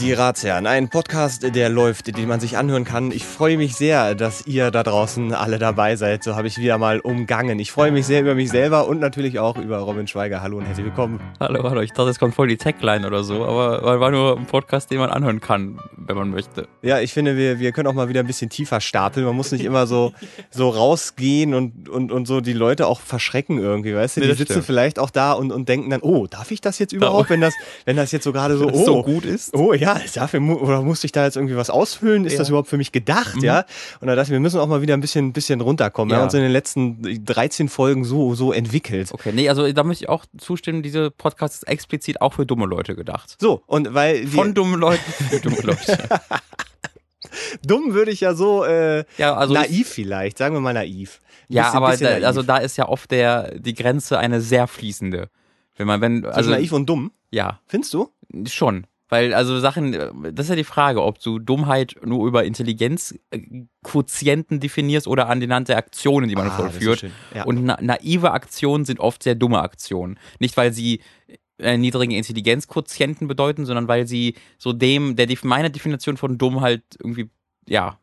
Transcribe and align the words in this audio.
Die 0.00 0.12
Ratsherren, 0.12 0.68
ein 0.68 0.88
Podcast, 0.90 1.54
der 1.56 1.68
läuft, 1.68 2.16
den 2.16 2.28
man 2.28 2.38
sich 2.38 2.56
anhören 2.56 2.84
kann. 2.84 3.10
Ich 3.10 3.24
freue 3.24 3.56
mich 3.56 3.74
sehr, 3.74 4.14
dass 4.14 4.46
ihr 4.46 4.70
da 4.70 4.84
draußen 4.84 5.34
alle 5.34 5.58
dabei 5.58 5.96
seid. 5.96 6.22
So 6.22 6.36
habe 6.36 6.46
ich 6.46 6.56
wieder 6.58 6.78
mal 6.78 7.00
umgangen. 7.00 7.58
Ich 7.58 7.72
freue 7.72 7.90
mich 7.90 8.06
sehr 8.06 8.20
über 8.20 8.36
mich 8.36 8.48
selber 8.48 8.86
und 8.86 9.00
natürlich 9.00 9.40
auch 9.40 9.56
über 9.56 9.78
Robin 9.78 10.06
Schweiger. 10.06 10.40
Hallo 10.40 10.58
und 10.58 10.66
herzlich 10.66 10.86
willkommen. 10.86 11.20
Hallo, 11.40 11.68
hallo. 11.68 11.80
Ich 11.80 11.92
dachte, 11.92 12.10
es 12.10 12.20
kommt 12.20 12.36
voll 12.36 12.46
die 12.46 12.56
Tagline 12.56 13.08
oder 13.08 13.24
so, 13.24 13.44
aber 13.44 13.98
war 13.98 14.12
nur 14.12 14.36
ein 14.36 14.46
Podcast, 14.46 14.92
den 14.92 14.98
man 14.98 15.10
anhören 15.10 15.40
kann, 15.40 15.80
wenn 15.96 16.16
man 16.16 16.30
möchte. 16.30 16.68
Ja, 16.82 17.00
ich 17.00 17.12
finde, 17.12 17.36
wir, 17.36 17.58
wir 17.58 17.72
können 17.72 17.88
auch 17.88 17.94
mal 17.94 18.08
wieder 18.08 18.20
ein 18.20 18.26
bisschen 18.26 18.50
tiefer 18.50 18.80
stapeln. 18.80 19.26
Man 19.26 19.34
muss 19.34 19.50
nicht 19.50 19.64
immer 19.64 19.88
so, 19.88 20.12
so 20.50 20.68
rausgehen 20.68 21.54
und, 21.54 21.88
und, 21.88 22.12
und 22.12 22.26
so 22.26 22.40
die 22.40 22.52
Leute 22.52 22.86
auch 22.86 23.00
verschrecken 23.00 23.58
irgendwie, 23.58 23.96
weißt 23.96 24.18
du? 24.18 24.20
Die 24.20 24.32
sitzen 24.34 24.62
vielleicht 24.62 25.00
auch 25.00 25.10
da 25.10 25.32
und, 25.32 25.50
und 25.50 25.68
denken 25.68 25.90
dann, 25.90 26.02
oh, 26.02 26.28
darf 26.28 26.52
ich 26.52 26.60
das 26.60 26.78
jetzt 26.78 26.92
überhaupt, 26.92 27.30
wenn 27.30 27.40
das, 27.40 27.54
wenn 27.84 27.96
das 27.96 28.12
jetzt 28.12 28.22
so 28.22 28.32
gerade 28.32 28.56
so, 28.56 28.70
oh, 28.70 28.84
so 28.84 29.02
gut 29.02 29.24
ist? 29.24 29.54
Oh 29.56 29.72
ja, 29.72 29.87
dafür 29.94 30.40
mu 30.40 30.54
oder 30.54 30.82
musste 30.82 31.06
ich 31.06 31.12
da 31.12 31.24
jetzt 31.24 31.36
irgendwie 31.36 31.56
was 31.56 31.70
ausfüllen? 31.70 32.24
Ist 32.24 32.32
Ja. 32.34 32.38
das 32.40 32.48
überhaupt 32.48 32.68
für 32.68 32.76
mich 32.76 32.92
gedacht, 32.92 33.36
Mhm. 33.36 33.44
ja? 33.44 33.64
Und 34.00 34.08
da 34.08 34.14
dachte 34.14 34.26
ich, 34.28 34.32
wir 34.32 34.40
müssen 34.40 34.58
auch 34.60 34.66
mal 34.66 34.82
wieder 34.82 34.94
ein 34.94 35.00
bisschen, 35.00 35.32
bisschen 35.32 35.60
runterkommen. 35.60 36.10
Wir 36.10 36.14
Ja. 36.16 36.18
haben 36.20 36.26
uns 36.26 36.34
in 36.34 36.40
den 36.42 36.52
letzten 36.52 37.24
13 37.24 37.68
Folgen 37.68 38.04
so, 38.04 38.34
so 38.34 38.52
entwickelt. 38.52 39.10
Okay, 39.12 39.32
nee, 39.32 39.48
also 39.48 39.70
da 39.72 39.84
möchte 39.84 40.04
ich 40.04 40.08
auch 40.08 40.24
zustimmen, 40.38 40.82
dieser 40.82 41.10
Podcast 41.10 41.54
ist 41.54 41.62
explizit 41.68 42.20
auch 42.20 42.34
für 42.34 42.46
dumme 42.46 42.66
Leute 42.66 42.94
gedacht. 42.96 43.36
So, 43.40 43.62
und 43.66 43.94
weil 43.94 44.22
wir, 44.22 44.30
Von 44.30 44.54
dummen 44.54 44.80
Leuten 44.80 45.12
für 45.30 45.40
dumme 45.40 45.60
Leute. 45.62 45.98
dumm 47.66 47.94
würde 47.94 48.10
ich 48.10 48.20
ja 48.20 48.34
so 48.34 48.64
äh, 48.64 49.04
Ja, 49.16 49.34
also 49.36 49.54
ich- 49.54 49.60
naiv 49.60 49.88
vielleicht, 49.88 50.38
sagen 50.38 50.54
wir 50.54 50.60
mal 50.60 50.72
naiv. 50.74 51.20
Ein 51.50 51.54
Ja, 51.54 51.62
bisschen- 51.64 51.76
aber 51.76 51.90
bisschen 51.90 52.04
da, 52.06 52.12
naiv. 52.14 52.26
also 52.26 52.42
da 52.42 52.56
ist 52.58 52.76
ja 52.76 52.88
oft 52.88 53.10
der 53.10 53.58
die 53.58 53.74
Grenze 53.74 54.18
eine 54.18 54.40
sehr 54.40 54.66
fließende. 54.66 55.28
Wenn 55.76 55.86
man 55.86 56.00
wenn 56.00 56.22
Zwischen 56.22 56.34
also 56.34 56.50
naiv 56.50 56.72
und 56.72 56.86
dumm, 56.86 57.12
ja, 57.30 57.60
findest 57.66 57.94
du? 57.94 58.08
schon, 58.46 58.86
weil 59.08 59.34
also 59.34 59.58
Sachen 59.60 59.94
äh, 59.94 60.10
das 60.32 60.46
ist 60.46 60.50
ja 60.50 60.56
die 60.56 60.64
Frage, 60.64 61.02
ob 61.02 61.20
du 61.20 61.38
Dummheit 61.38 61.96
nur 62.04 62.26
über 62.26 62.44
Intelligenzquotienten 62.44 64.60
definierst 64.60 65.06
oder 65.06 65.28
an 65.28 65.40
den 65.40 65.52
Hand 65.52 65.68
der 65.68 65.78
Aktionen, 65.78 66.28
die 66.28 66.34
man 66.34 66.48
Ah, 66.48 66.50
vollführt. 66.50 67.04
Ja. 67.34 67.44
Und 67.44 67.64
na 67.64 67.78
naive 67.80 68.32
Aktionen 68.32 68.84
sind 68.84 69.00
oft 69.00 69.22
sehr 69.22 69.34
dumme 69.34 69.60
Aktionen. 69.60 70.18
Nicht, 70.38 70.56
weil 70.56 70.72
sie 70.72 71.00
äh, 71.58 71.76
niedrigen 71.76 72.12
Intelligenzquotienten 72.12 73.28
bedeuten, 73.28 73.66
sondern 73.66 73.88
weil 73.88 74.06
sie 74.06 74.34
so 74.58 74.72
dem, 74.72 75.16
der 75.16 75.28
meiner 75.42 75.70
Definition 75.70 76.16
von 76.16 76.38
dumm 76.38 76.60
halt 76.60 76.82
irgendwie, 77.00 77.30
ja. 77.66 77.98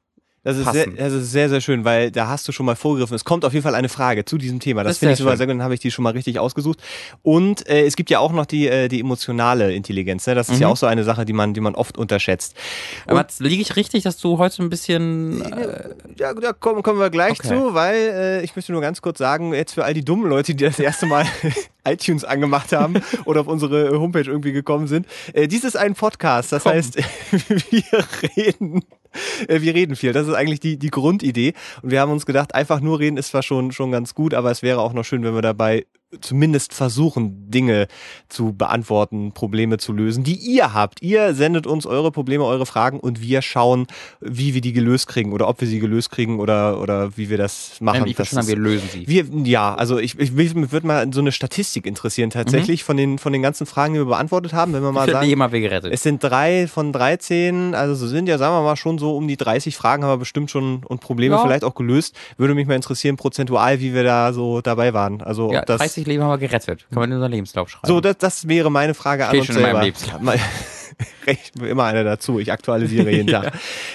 Das 0.45 0.57
ist, 0.57 0.71
sehr, 0.71 0.85
das 0.87 1.11
ist 1.11 1.31
sehr, 1.31 1.49
sehr 1.49 1.59
schön, 1.59 1.83
weil 1.85 2.11
da 2.11 2.27
hast 2.27 2.47
du 2.47 2.51
schon 2.51 2.65
mal 2.67 2.75
vorgegriffen. 2.75 3.15
Es 3.15 3.25
kommt 3.25 3.43
auf 3.45 3.53
jeden 3.53 3.63
Fall 3.63 3.73
eine 3.75 3.89
Frage 3.89 4.25
zu 4.25 4.37
diesem 4.37 4.59
Thema. 4.59 4.83
Das, 4.83 4.91
Das 4.91 4.97
finde 4.99 5.13
ich 5.13 5.17
super 5.19 5.35
sehr 5.35 5.47
gut, 5.47 5.55
dann 5.55 5.63
habe 5.63 5.73
ich 5.73 5.79
die 5.79 5.89
schon 5.89 6.03
mal 6.03 6.11
richtig 6.13 6.37
ausgesucht. 6.39 6.79
Und 7.23 7.67
äh, 7.67 7.83
es 7.85 7.95
gibt 7.95 8.11
ja 8.11 8.19
auch 8.19 8.31
noch 8.31 8.45
die, 8.45 8.67
äh, 8.67 8.87
die 8.87 8.99
emotionale 8.99 9.73
Intelligenz. 9.73 10.27
Ne? 10.27 10.35
Das 10.35 10.47
ist 10.49 10.59
ja 10.59 10.67
Mhm. 10.67 10.73
auch 10.73 10.77
so 10.77 10.85
eine 10.85 11.03
Sache, 11.03 11.25
die 11.25 11.33
man, 11.33 11.53
die 11.55 11.61
man 11.61 11.73
oft 11.75 11.97
unterschätzt. 11.97 12.55
Aber 13.07 13.21
jetzt 13.21 13.39
liege 13.41 13.61
ich 13.61 13.75
richtig, 13.75 14.03
dass 14.03 14.17
du 14.17 14.37
heute 14.37 14.61
ein 14.63 14.69
bisschen. 14.69 15.41
Äh, 15.41 15.89
Ja, 16.19 16.33
da 16.33 16.53
kommen, 16.53 16.83
kommen 16.83 16.99
wir 16.99 17.09
gleich 17.09 17.39
Okay. 17.39 17.47
zu, 17.47 17.73
weil 17.73 17.95
äh, 17.95 18.43
ich 18.43 18.55
möchte 18.55 18.71
nur 18.71 18.81
ganz 18.81 19.01
kurz 19.01 19.17
sagen, 19.17 19.51
jetzt 19.53 19.73
für 19.73 19.83
all 19.83 19.95
die 19.95 20.05
dummen 20.05 20.29
Leute, 20.29 20.53
die 20.53 20.63
das 20.63 20.77
erste 20.79 21.07
Mal 21.07 21.25
iTunes 21.87 22.23
angemacht 22.23 22.71
haben 22.71 22.95
oder 23.25 23.41
auf 23.41 23.47
unsere 23.47 23.99
Homepage 23.99 24.21
irgendwie 24.29 24.51
gekommen 24.51 24.85
sind. 24.87 25.07
Äh, 25.33 25.47
dies 25.47 25.63
ist 25.63 25.75
ein 25.75 25.95
Podcast, 25.95 26.51
das 26.51 26.63
Komm. 26.63 26.73
heißt, 26.73 26.97
wir 27.71 28.05
reden. 28.37 28.83
äh, 29.47 29.61
Wir 29.61 29.73
reden 29.73 29.95
viel. 29.95 30.13
Das 30.13 30.27
ist 30.27 30.33
eigentlich 30.33 30.59
die, 30.59 30.77
die 30.77 30.89
Grundidee. 30.89 31.53
Und 31.81 31.91
wir 31.91 32.01
haben 32.01 32.11
uns 32.11 32.25
gedacht, 32.25 32.55
einfach 32.55 32.81
nur 32.81 32.99
reden 32.99 33.17
ist 33.17 33.29
zwar 33.29 33.43
schon, 33.43 33.71
schon 33.71 33.91
ganz 33.91 34.13
gut, 34.13 34.33
aber 34.33 34.51
es 34.51 34.61
wäre 34.61 34.79
auch 34.79 34.93
noch 34.93 35.03
schön, 35.03 35.23
wenn 35.23 35.35
wir 35.35 35.41
dabei 35.41 35.85
zumindest 36.21 36.73
versuchen, 36.73 37.49
Dinge 37.51 37.87
zu 38.29 38.53
beantworten, 38.53 39.31
Probleme 39.33 39.77
zu 39.77 39.93
lösen, 39.93 40.23
die 40.23 40.35
ihr 40.35 40.73
habt. 40.73 41.01
Ihr 41.01 41.33
sendet 41.33 41.67
uns 41.67 41.85
eure 41.85 42.11
Probleme, 42.11 42.43
eure 42.45 42.65
Fragen 42.65 42.99
und 42.99 43.21
wir 43.21 43.41
schauen, 43.41 43.87
wie 44.21 44.53
wir 44.53 44.61
die 44.61 44.73
gelöst 44.73 45.07
kriegen 45.07 45.33
oder 45.33 45.47
ob 45.47 45.61
wir 45.61 45.67
sie 45.67 45.79
gelöst 45.79 46.11
kriegen 46.11 46.39
oder, 46.39 46.81
oder 46.81 47.17
wie 47.17 47.29
wir 47.29 47.37
das 47.37 47.79
machen. 47.81 48.05
ich 48.07 48.17
würde 48.17 48.29
Das 48.29 48.33
ist- 48.43 48.47
wir 48.47 48.55
lösen 48.57 48.89
sie. 48.91 49.07
wir, 49.07 49.25
ja, 49.45 49.73
also 49.75 49.97
ich, 49.97 50.17
ich 50.19 50.31
mich 50.31 50.55
würde 50.71 50.87
mal 50.87 51.07
so 51.13 51.21
eine 51.21 51.31
Statistik 51.31 51.85
interessieren 51.85 52.29
tatsächlich 52.29 52.83
von 52.83 52.97
den 52.97 53.17
von 53.19 53.33
den 53.33 53.41
ganzen 53.41 53.65
Fragen, 53.65 53.93
die 53.93 53.99
wir 53.99 54.05
beantwortet 54.05 54.53
haben, 54.53 54.73
wenn 54.73 54.83
wir 54.83 54.91
mal 54.91 55.07
Ich 55.07 55.13
sagen, 55.13 55.27
wir 55.51 55.59
gerettet. 55.61 55.91
es 55.93 56.03
sind 56.03 56.23
drei 56.23 56.67
von 56.67 56.91
13, 56.91 57.73
also 57.75 57.95
so 57.95 58.07
sind 58.07 58.27
ja, 58.27 58.37
sagen 58.37 58.55
wir 58.55 58.61
mal, 58.63 58.75
schon 58.75 58.97
so 58.97 59.15
um 59.15 59.27
die 59.27 59.37
30 59.37 59.75
Fragen 59.75 60.03
haben 60.03 60.11
wir 60.11 60.17
bestimmt 60.17 60.51
schon 60.51 60.83
und 60.85 61.01
Probleme 61.01 61.35
Ja. 61.35 61.41
vielleicht 61.43 61.63
auch 61.63 61.75
gelöst. 61.75 62.15
Würde 62.37 62.53
mich 62.55 62.67
mal 62.67 62.75
interessieren, 62.75 63.15
prozentual, 63.17 63.79
wie 63.79 63.93
wir 63.93 64.03
da 64.03 64.33
so 64.33 64.61
dabei 64.61 64.93
waren. 64.93 65.21
Also 65.21 65.51
ja, 65.51 65.59
ob 65.59 65.65
das 65.65 65.79
30 65.79 66.04
Leben 66.05 66.23
haben 66.23 66.31
wir 66.31 66.37
gerettet. 66.47 66.85
Kann 66.89 66.99
man 66.99 67.09
in 67.09 67.15
unseren 67.15 67.31
Lebenslauf 67.31 67.69
schreiben. 67.69 67.87
so, 67.87 68.01
das, 68.01 68.17
das 68.17 68.47
wäre 68.47 68.71
meine 68.71 68.93
Frage 68.93 69.25
an 69.25 69.29
Steht 69.29 69.41
uns 69.41 69.47
schon 69.47 69.55
in 69.57 69.61
meinem 69.61 69.71
selber. 69.71 69.85
Lebenslauf. 69.85 70.21
Rechnen 71.27 71.63
wir 71.63 71.69
immer 71.69 71.83
einer 71.85 72.03
dazu. 72.03 72.39
Ich 72.39 72.51
aktualisiere 72.51 73.09
jeden 73.09 73.27
Tag. 73.31 73.53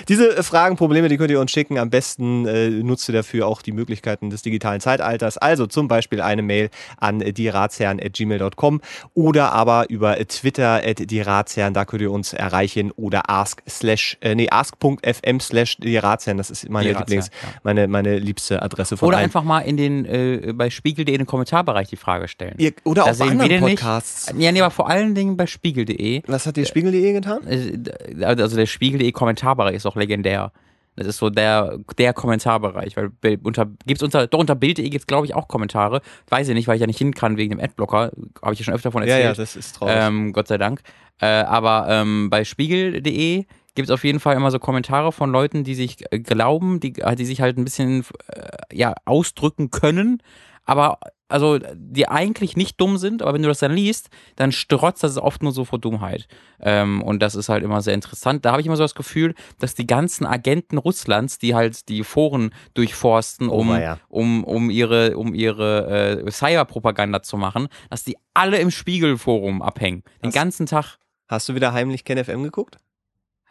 Diese 0.08 0.36
äh, 0.36 0.42
Fragen, 0.42 0.76
Probleme, 0.76 1.08
die 1.08 1.16
könnt 1.16 1.30
ihr 1.30 1.40
uns 1.40 1.50
schicken. 1.50 1.78
Am 1.78 1.90
besten 1.90 2.46
äh, 2.46 2.68
nutzt 2.70 3.08
ihr 3.08 3.14
dafür 3.14 3.46
auch 3.46 3.62
die 3.62 3.72
Möglichkeiten 3.72 4.30
des 4.30 4.42
digitalen 4.42 4.80
Zeitalters. 4.80 5.38
Also 5.38 5.66
zum 5.66 5.88
Beispiel 5.88 6.20
eine 6.20 6.42
Mail 6.42 6.70
an 6.98 7.20
dieratsherren.gmail.com 7.20 8.80
oder 9.14 9.52
aber 9.52 9.88
über 9.90 10.16
Twitter 10.26 10.82
at 10.84 11.10
dieratsherren. 11.10 11.74
Da 11.74 11.84
könnt 11.84 12.02
ihr 12.02 12.10
uns 12.12 12.32
erreichen 12.32 12.90
oder 12.92 13.30
ask 13.30 13.62
slash, 13.68 14.16
äh, 14.20 14.34
nee, 14.34 14.48
ask.fm 14.50 15.40
slash 15.40 15.76
dieratsherren. 15.78 16.38
Das 16.38 16.50
ist 16.50 16.68
meine 16.68 16.92
Lieblings, 16.92 17.30
ja. 17.42 17.48
meine, 17.62 17.88
meine 17.88 18.18
liebste 18.18 18.62
Adresse 18.62 18.96
von 18.96 19.08
Oder 19.08 19.18
allen. 19.18 19.24
einfach 19.24 19.44
mal 19.44 19.60
in 19.60 19.76
den, 19.76 20.04
äh, 20.04 20.52
bei 20.54 20.70
Spiegel.de 20.70 21.14
in 21.14 21.20
den 21.22 21.26
Kommentarbereich 21.26 21.88
die 21.88 21.96
Frage 21.96 22.28
stellen. 22.28 22.54
Ihr, 22.58 22.72
oder 22.84 23.04
Da 23.04 23.12
auch 23.12 23.18
bei 23.18 23.26
anderen 23.28 23.60
Podcasts. 23.60 24.32
nicht. 24.32 24.44
Ja, 24.44 24.52
nee, 24.52 24.60
aber 24.60 24.70
vor 24.70 24.88
allen 24.88 25.14
Dingen 25.14 25.36
bei 25.36 25.46
Spiegel.de. 25.46 26.22
Was 26.26 26.46
hat 26.46 26.56
die 26.56 26.66
Spiegel.de 26.90 27.12
getan? 27.12 28.24
Also 28.24 28.56
der 28.56 28.66
Spiegel.de 28.66 29.12
Kommentarbereich 29.12 29.74
ist 29.76 29.86
auch 29.86 29.96
legendär. 29.96 30.52
Das 30.96 31.06
ist 31.06 31.18
so 31.18 31.30
der, 31.30 31.78
der 31.98 32.12
Kommentarbereich, 32.12 32.96
weil 32.96 33.10
unter, 33.42 33.66
gibt's 33.86 34.02
unter, 34.02 34.26
doch 34.26 34.38
unter 34.38 34.54
Bild.de 34.54 34.88
gibt's 34.90 35.06
glaube 35.06 35.24
ich 35.26 35.34
auch 35.34 35.48
Kommentare. 35.48 36.02
Weiß 36.28 36.48
ich 36.48 36.54
nicht, 36.54 36.68
weil 36.68 36.74
ich 36.74 36.80
ja 36.80 36.86
nicht 36.86 36.98
hin 36.98 37.14
kann 37.14 37.36
wegen 37.36 37.50
dem 37.56 37.60
Adblocker. 37.64 38.10
Habe 38.42 38.52
ich 38.52 38.58
ja 38.58 38.64
schon 38.64 38.74
öfter 38.74 38.88
davon 38.90 39.02
Ja, 39.04 39.14
erzählt. 39.14 39.36
ja, 39.36 39.42
das 39.42 39.56
ist 39.56 39.76
traurig. 39.76 39.94
ähm, 39.98 40.32
Gott 40.32 40.48
sei 40.48 40.58
Dank. 40.58 40.80
Äh, 41.20 41.26
aber 41.26 41.86
ähm, 41.88 42.28
bei 42.28 42.44
Spiegel.de 42.44 43.44
gibt 43.74 43.88
es 43.88 43.90
auf 43.94 44.04
jeden 44.04 44.20
Fall 44.20 44.36
immer 44.36 44.50
so 44.50 44.58
Kommentare 44.58 45.12
von 45.12 45.30
Leuten, 45.30 45.62
die 45.64 45.74
sich 45.74 45.98
glauben, 46.10 46.80
die, 46.80 46.92
die 46.92 47.24
sich 47.24 47.40
halt 47.40 47.56
ein 47.56 47.64
bisschen 47.64 48.04
äh, 48.28 48.48
ja, 48.76 48.94
ausdrücken 49.04 49.70
können, 49.70 50.20
aber 50.64 50.98
also 51.30 51.58
die 51.74 52.08
eigentlich 52.08 52.56
nicht 52.56 52.80
dumm 52.80 52.98
sind, 52.98 53.22
aber 53.22 53.34
wenn 53.34 53.42
du 53.42 53.48
das 53.48 53.60
dann 53.60 53.72
liest, 53.72 54.10
dann 54.36 54.52
strotzt 54.52 55.02
das 55.02 55.16
oft 55.16 55.42
nur 55.42 55.52
so 55.52 55.64
vor 55.64 55.78
Dummheit. 55.78 56.28
Ähm, 56.60 57.02
und 57.02 57.20
das 57.22 57.34
ist 57.34 57.48
halt 57.48 57.62
immer 57.64 57.80
sehr 57.80 57.94
interessant. 57.94 58.44
Da 58.44 58.50
habe 58.52 58.60
ich 58.60 58.66
immer 58.66 58.76
so 58.76 58.82
das 58.84 58.94
Gefühl, 58.94 59.34
dass 59.58 59.74
die 59.74 59.86
ganzen 59.86 60.26
Agenten 60.26 60.76
Russlands, 60.78 61.38
die 61.38 61.54
halt 61.54 61.88
die 61.88 62.04
Foren 62.04 62.52
durchforsten, 62.74 63.48
Oh, 63.48 63.60
um, 63.60 63.68
weia. 63.70 63.98
um, 64.08 64.44
um 64.44 64.70
ihre, 64.70 65.16
um 65.16 65.32
ihre 65.34 66.22
äh, 66.26 66.30
Cyberpropaganda 66.30 67.22
zu 67.22 67.36
machen, 67.36 67.68
dass 67.88 68.04
die 68.04 68.16
alle 68.34 68.58
im 68.58 68.70
Spiegelforum 68.70 69.62
abhängen. 69.62 70.02
Den 70.22 70.30
Das- 70.30 70.34
ganzen 70.34 70.66
Tag. 70.66 70.98
Hast 71.28 71.48
du 71.48 71.54
wieder 71.54 71.72
heimlich 71.72 72.04
KenFM 72.04 72.42
geguckt? 72.42 72.78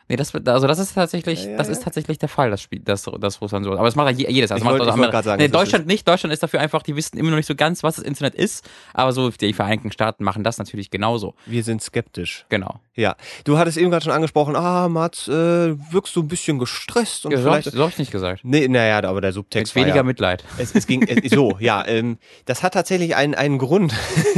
Nee, 0.09 0.16
das, 0.16 0.34
also 0.34 0.66
das 0.68 0.80
ist 0.80 0.96
tatsächlich, 0.96 1.44
Ja, 1.46 1.52
ja, 1.52 1.58
das 1.58 1.68
ja. 1.68 1.74
ist 1.74 1.84
tatsächlich 1.84 2.18
der 2.18 2.30
Fall, 2.30 2.50
das 2.50 2.62
Spiel, 2.62 2.80
das, 2.84 3.03
das 3.20 3.40
Russland 3.42 3.64
so. 3.64 3.72
Aber 3.74 3.86
das 3.86 3.96
macht 3.96 4.09
ja 4.12 4.18
je- 4.28 4.31
jedes. 4.34 4.52
Also 4.52 4.59
Ich 4.59 4.66
macht 4.66 4.80
wollt- 4.80 4.90
also 4.90 5.00
wollt 5.02 5.24
sagen, 5.24 5.42
nee, 5.42 5.47
Deutschland 5.47 5.86
nicht. 5.88 6.08
Deutschland 6.08 6.34
ist 6.34 6.42
dafür 6.42 6.59
einfach, 6.59 6.81
die 6.81 6.96
wissen 6.96 7.18
immer 7.18 7.30
noch 7.30 7.38
nicht 7.38 7.46
so 7.46 7.56
ganz, 7.56 7.84
was 7.84 7.96
das 7.97 8.03
Internet 8.03 8.34
ist. 8.36 8.68
Aber 8.94 9.12
so 9.14 9.30
die 9.30 9.53
Vereinigten 9.53 9.92
Staaten 9.92 10.24
machen 10.24 10.44
das 10.44 10.58
natürlich 10.58 10.90
genauso. 10.90 11.36
Wir 11.46 11.64
sind 11.64 11.81
skeptisch. 11.84 12.46
Genau. 12.50 12.80
Ja. 12.96 13.16
Du 13.46 13.58
hattest 13.59 13.78
eben 13.78 13.92
gerade 13.92 14.03
schon 14.03 14.12
angesprochen, 14.12 14.56
ah, 14.56 14.90
Mats, 14.90 15.28
äh, 15.28 15.31
wirkst 15.31 16.16
du 16.16 16.22
ein 16.24 16.28
bisschen 16.28 16.59
gestresst 16.59 17.26
und 17.26 17.31
Ja, 17.31 17.38
vielleicht. 17.38 17.72
so 17.72 17.81
hab 17.84 17.90
ich 17.91 18.00
nicht 18.00 18.12
gesagt. 18.12 18.41
Nee, 18.44 18.68
naja, 18.68 19.08
aber 19.08 19.22
der 19.22 19.29
Mit 19.29 19.35
Subtext 19.35 19.76
war 19.76 19.84
weniger 19.84 20.03
Mitleid. 20.03 20.44
es, 20.58 20.73
es 20.76 20.88
ging 20.88 21.03
äh, 21.03 21.29
so, 21.29 21.55
ja, 21.59 21.85
ähm, 21.88 22.17
das 22.46 22.64
hat 22.64 22.73
tatsächlich 22.73 23.16
einen, 23.16 23.35
einen 23.35 23.58
Grund. 23.59 23.94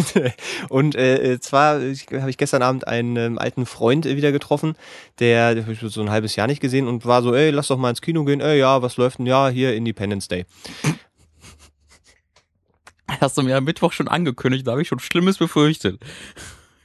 und 0.69 0.95
äh, 0.95 1.39
zwar 1.39 1.75
habe 1.75 2.29
ich 2.29 2.38
gestern 2.38 2.62
Abend 2.62 2.88
einen 2.88 3.15
ähm, 3.15 3.39
alten 3.39 3.65
Freund 3.65 4.06
äh, 4.06 4.15
wieder 4.15 4.31
getroffen, 4.31 4.75
der 5.19 5.60
habe 5.63 5.73
ich 5.73 5.79
so 5.79 6.01
ein 6.01 6.09
halbes 6.09 6.35
Jahr 6.35 6.47
nicht 6.47 6.61
gesehen 6.61 6.87
und 6.87 7.05
war 7.05 7.21
so, 7.21 7.33
ey, 7.33 7.51
lass 7.51 7.67
doch 7.67 7.77
mal 7.77 7.89
ins 7.89 8.01
Kino 8.01 8.23
gehen. 8.25 8.41
Ey, 8.41 8.59
ja, 8.59 8.81
was 8.81 8.97
läuft 8.97 9.19
denn? 9.19 9.25
Ja, 9.25 9.49
hier 9.49 9.73
Independence 9.75 10.27
Day. 10.27 10.45
Hast 13.19 13.37
du 13.37 13.43
mir 13.43 13.57
am 13.57 13.63
Mittwoch 13.63 13.91
schon 13.91 14.07
angekündigt, 14.07 14.65
da 14.65 14.71
habe 14.71 14.81
ich 14.81 14.87
schon 14.87 14.99
Schlimmes 14.99 15.37
befürchtet. 15.37 15.99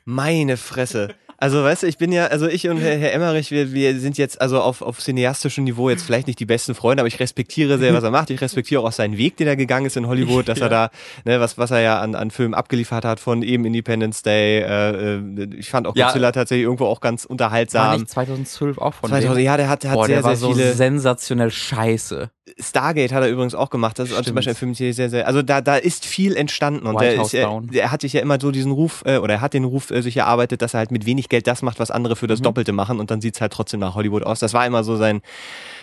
Meine 0.04 0.56
Fresse. 0.56 1.14
Also, 1.38 1.62
weißt 1.62 1.82
du, 1.82 1.86
ich 1.86 1.98
bin 1.98 2.12
ja, 2.12 2.26
also 2.28 2.46
ich 2.46 2.66
und 2.68 2.78
Herr, 2.78 2.96
Herr 2.96 3.12
Emmerich, 3.12 3.50
wir, 3.50 3.72
wir 3.74 3.98
sind 4.00 4.16
jetzt 4.16 4.40
also 4.40 4.60
auf, 4.60 4.80
auf 4.80 5.00
cineastischem 5.00 5.64
Niveau 5.64 5.90
jetzt 5.90 6.02
vielleicht 6.04 6.26
nicht 6.28 6.40
die 6.40 6.46
besten 6.46 6.74
Freunde, 6.74 7.02
aber 7.02 7.08
ich 7.08 7.20
respektiere 7.20 7.76
sehr, 7.78 7.92
was 7.92 8.02
er 8.04 8.10
macht. 8.10 8.30
Ich 8.30 8.40
respektiere 8.40 8.80
auch 8.82 8.92
seinen 8.92 9.18
Weg, 9.18 9.36
den 9.36 9.46
er 9.46 9.56
gegangen 9.56 9.86
ist 9.86 9.96
in 9.96 10.06
Hollywood, 10.06 10.48
dass 10.48 10.60
er 10.60 10.68
da, 10.70 10.90
ne, 11.24 11.38
was, 11.38 11.58
was 11.58 11.70
er 11.70 11.80
ja 11.80 12.00
an, 12.00 12.14
an 12.14 12.30
Filmen 12.30 12.54
abgeliefert 12.54 13.04
hat, 13.04 13.20
von 13.20 13.42
eben 13.42 13.64
Independence 13.66 14.22
Day. 14.22 14.60
Äh, 14.60 15.16
äh, 15.16 15.48
ich 15.56 15.68
fand 15.68 15.86
auch 15.86 15.94
Ja. 15.94 16.06
Godzilla 16.06 16.32
tatsächlich 16.32 16.64
irgendwo 16.64 16.86
auch 16.86 17.00
ganz 17.00 17.24
War 17.24 17.30
unterhaltsam. 17.32 17.98
nicht 18.00 18.10
2012 18.10 18.78
auch 18.78 18.94
von 18.94 19.10
2000, 19.10 19.36
dem? 19.38 19.44
ja, 19.44 19.56
der 19.56 19.68
hat, 19.68 19.82
der 19.82 19.90
hat 19.90 19.96
Boah, 19.96 20.06
sehr, 20.06 20.16
der 20.16 20.24
war 20.24 20.36
sehr 20.36 20.48
so 20.48 20.54
viele. 20.54 20.72
sensationell 20.74 21.50
scheiße. 21.50 22.30
Stargate 22.60 23.12
hat 23.12 23.22
er 23.24 23.28
übrigens 23.28 23.54
auch 23.54 23.70
gemacht. 23.70 23.98
Das 23.98 24.08
ist 24.08 24.12
Stimmt. 24.14 24.26
zum 24.26 24.34
Beispiel 24.36 24.52
ein 24.52 24.56
Film, 24.56 24.72
der 24.74 24.94
sehr, 24.94 25.10
sehr, 25.10 25.26
also 25.26 25.42
da, 25.42 25.60
da 25.60 25.76
ist 25.76 26.04
viel 26.06 26.36
entstanden 26.36 26.86
und 26.86 27.00
der, 27.00 27.20
ist, 27.20 27.32
ja, 27.32 27.42
Down. 27.46 27.66
der 27.68 27.90
hat 27.90 28.02
sich 28.02 28.12
ja 28.12 28.20
immer 28.20 28.38
so 28.40 28.50
diesen 28.50 28.70
Ruf, 28.72 29.02
äh, 29.04 29.18
oder 29.18 29.34
er 29.34 29.40
hat 29.40 29.52
den 29.52 29.64
Ruf 29.64 29.90
äh, 29.90 30.00
sich 30.00 30.16
erarbeitet, 30.16 30.62
dass 30.62 30.74
er 30.74 30.78
halt 30.78 30.90
mit 30.92 31.06
wenig 31.06 31.28
Geld 31.28 31.46
das 31.46 31.62
macht, 31.62 31.80
was 31.80 31.90
andere 31.90 32.14
für 32.16 32.26
das 32.28 32.38
Mhm. 32.40 32.44
Doppelte 32.44 32.72
machen 32.72 33.00
und 33.00 33.10
dann 33.10 33.20
sieht's 33.20 33.40
halt 33.40 33.52
trotzdem 33.52 33.80
nach 33.80 33.94
Hollywood 33.96 34.22
aus. 34.22 34.38
Das 34.38 34.52
war 34.54 34.64
immer 34.66 34.84
so 34.84 34.96
sein, 34.96 35.22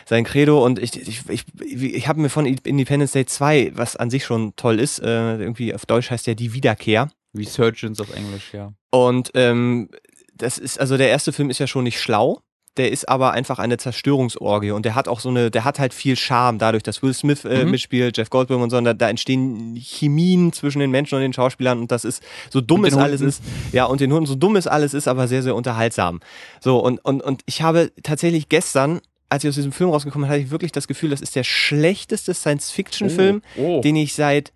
sein 0.06 0.24
Credo 0.24 0.64
und 0.64 0.80
ich, 0.80 0.96
ich, 1.08 1.22
ich, 1.30 1.46
ich 1.62 2.08
habe 2.08 2.22
mir 2.22 2.30
von 2.30 2.46
Independence 2.46 3.12
Day 3.12 3.26
2, 3.26 3.72
was 3.76 3.96
an 3.98 4.10
sich 4.10 4.24
schon 4.24 4.56
toll 4.56 4.80
ist, 4.80 5.00
äh, 5.00 5.38
irgendwie 5.38 5.74
auf 5.76 5.86
Deutsch 5.86 6.12
heißt 6.12 6.28
der 6.28 6.36
Die 6.36 6.54
Wiederkehr. 6.54 7.10
Resurgence 7.36 8.00
auf 8.00 8.16
Englisch, 8.16 8.54
ja. 8.54 8.72
Und 8.92 9.32
ähm, 9.34 9.90
das 10.36 10.58
ist, 10.58 10.80
also 10.80 10.98
der 10.98 11.10
erste 11.10 11.34
Film 11.34 11.50
ist 11.50 11.60
ja 11.60 11.68
schon 11.68 11.84
nicht 11.84 12.00
schlau. 12.00 12.40
Der 12.78 12.92
ist 12.92 13.08
aber 13.08 13.34
einfach 13.34 13.60
eine 13.60 13.78
Zerstörungsorgie 13.78 14.72
und 14.72 14.84
der 14.84 14.96
hat 14.96 15.08
auch 15.08 15.20
so 15.20 15.30
eine, 15.30 15.52
der 15.52 15.64
hat 15.64 15.78
halt 15.78 15.94
viel 15.94 16.16
Charme 16.16 16.58
dadurch, 16.58 16.82
dass 16.82 17.04
Will 17.04 17.14
Smith 17.14 17.46
äh, 17.46 17.66
Mhm. 17.66 17.72
mitspielt, 17.72 18.18
Jeff 18.18 18.32
Goldblum 18.32 18.64
und 18.64 18.72
so, 18.72 18.78
und 18.78 18.84
da, 18.86 18.94
da 18.96 19.10
entstehen 19.10 19.76
Chemien 19.80 20.52
zwischen 20.54 20.80
den 20.80 20.90
Menschen 20.90 21.14
und 21.16 21.22
den 21.22 21.34
Schauspielern 21.34 21.80
und 21.80 21.92
das 21.92 22.04
ist, 22.04 22.24
so 22.50 22.62
dumm 22.62 22.86
es 22.86 22.96
alles 22.96 23.22
ist, 23.22 23.44
ja, 23.74 23.86
und 23.86 24.02
den 24.02 24.12
Hunden, 24.12 24.26
so 24.26 24.34
dumm 24.36 24.56
es 24.56 24.66
alles 24.66 24.96
ist, 24.96 25.08
aber 25.08 25.28
sehr, 25.28 25.44
sehr 25.44 25.56
unterhaltsam. 25.56 26.20
So, 26.62 26.80
und, 26.80 26.98
und, 27.06 27.22
und 27.22 27.44
ich 27.46 27.62
habe 27.62 27.92
tatsächlich 28.02 28.50
gestern, 28.50 29.02
als 29.30 29.44
ich 29.44 29.50
aus 29.50 29.56
diesem 29.56 29.72
Film 29.72 29.92
rausgekommen 29.92 30.28
bin, 30.28 30.32
hatte 30.34 30.44
ich 30.44 30.52
wirklich 30.52 30.72
das 30.72 30.88
Gefühl, 30.88 31.12
das 31.12 31.22
ist 31.22 31.36
der 31.36 31.44
schlechteste 31.44 32.34
Science-Fiction-Film, 32.34 33.42
Oh, 33.58 33.82
den 33.82 33.96
ich 33.96 34.14
seit 34.16 34.52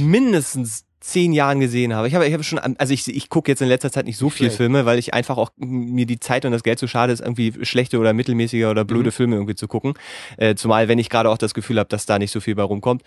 mindestens 0.00 0.84
zehn 1.06 1.32
Jahren 1.32 1.60
gesehen 1.60 1.94
habe. 1.94 2.08
Ich 2.08 2.14
habe, 2.14 2.26
ich 2.26 2.32
habe 2.32 2.42
schon, 2.42 2.58
also 2.58 2.92
ich, 2.92 3.06
ich 3.08 3.28
gucke 3.28 3.50
jetzt 3.50 3.62
in 3.62 3.68
letzter 3.68 3.92
Zeit 3.92 4.06
nicht 4.06 4.16
so 4.18 4.28
viel 4.28 4.46
Schlecht. 4.46 4.56
Filme, 4.56 4.86
weil 4.86 4.98
ich 4.98 5.14
einfach 5.14 5.36
auch 5.36 5.50
mir 5.56 6.06
die 6.06 6.18
Zeit 6.20 6.44
und 6.44 6.52
das 6.52 6.62
Geld 6.62 6.78
zu 6.78 6.88
schade 6.88 7.12
ist, 7.12 7.20
irgendwie 7.20 7.52
schlechte 7.64 7.98
oder 7.98 8.12
mittelmäßige 8.12 8.64
oder 8.66 8.84
blöde 8.84 9.10
Mhm. 9.10 9.12
Filme 9.12 9.36
irgendwie 9.36 9.54
zu 9.54 9.68
gucken. 9.68 9.94
Äh, 10.36 10.54
zumal, 10.56 10.88
wenn 10.88 10.98
ich 10.98 11.08
gerade 11.08 11.30
auch 11.30 11.38
das 11.38 11.54
Gefühl 11.54 11.78
habe, 11.78 11.88
dass 11.88 12.06
da 12.06 12.18
nicht 12.18 12.30
so 12.32 12.40
viel 12.40 12.54
bei 12.54 12.62
rumkommt. 12.62 13.02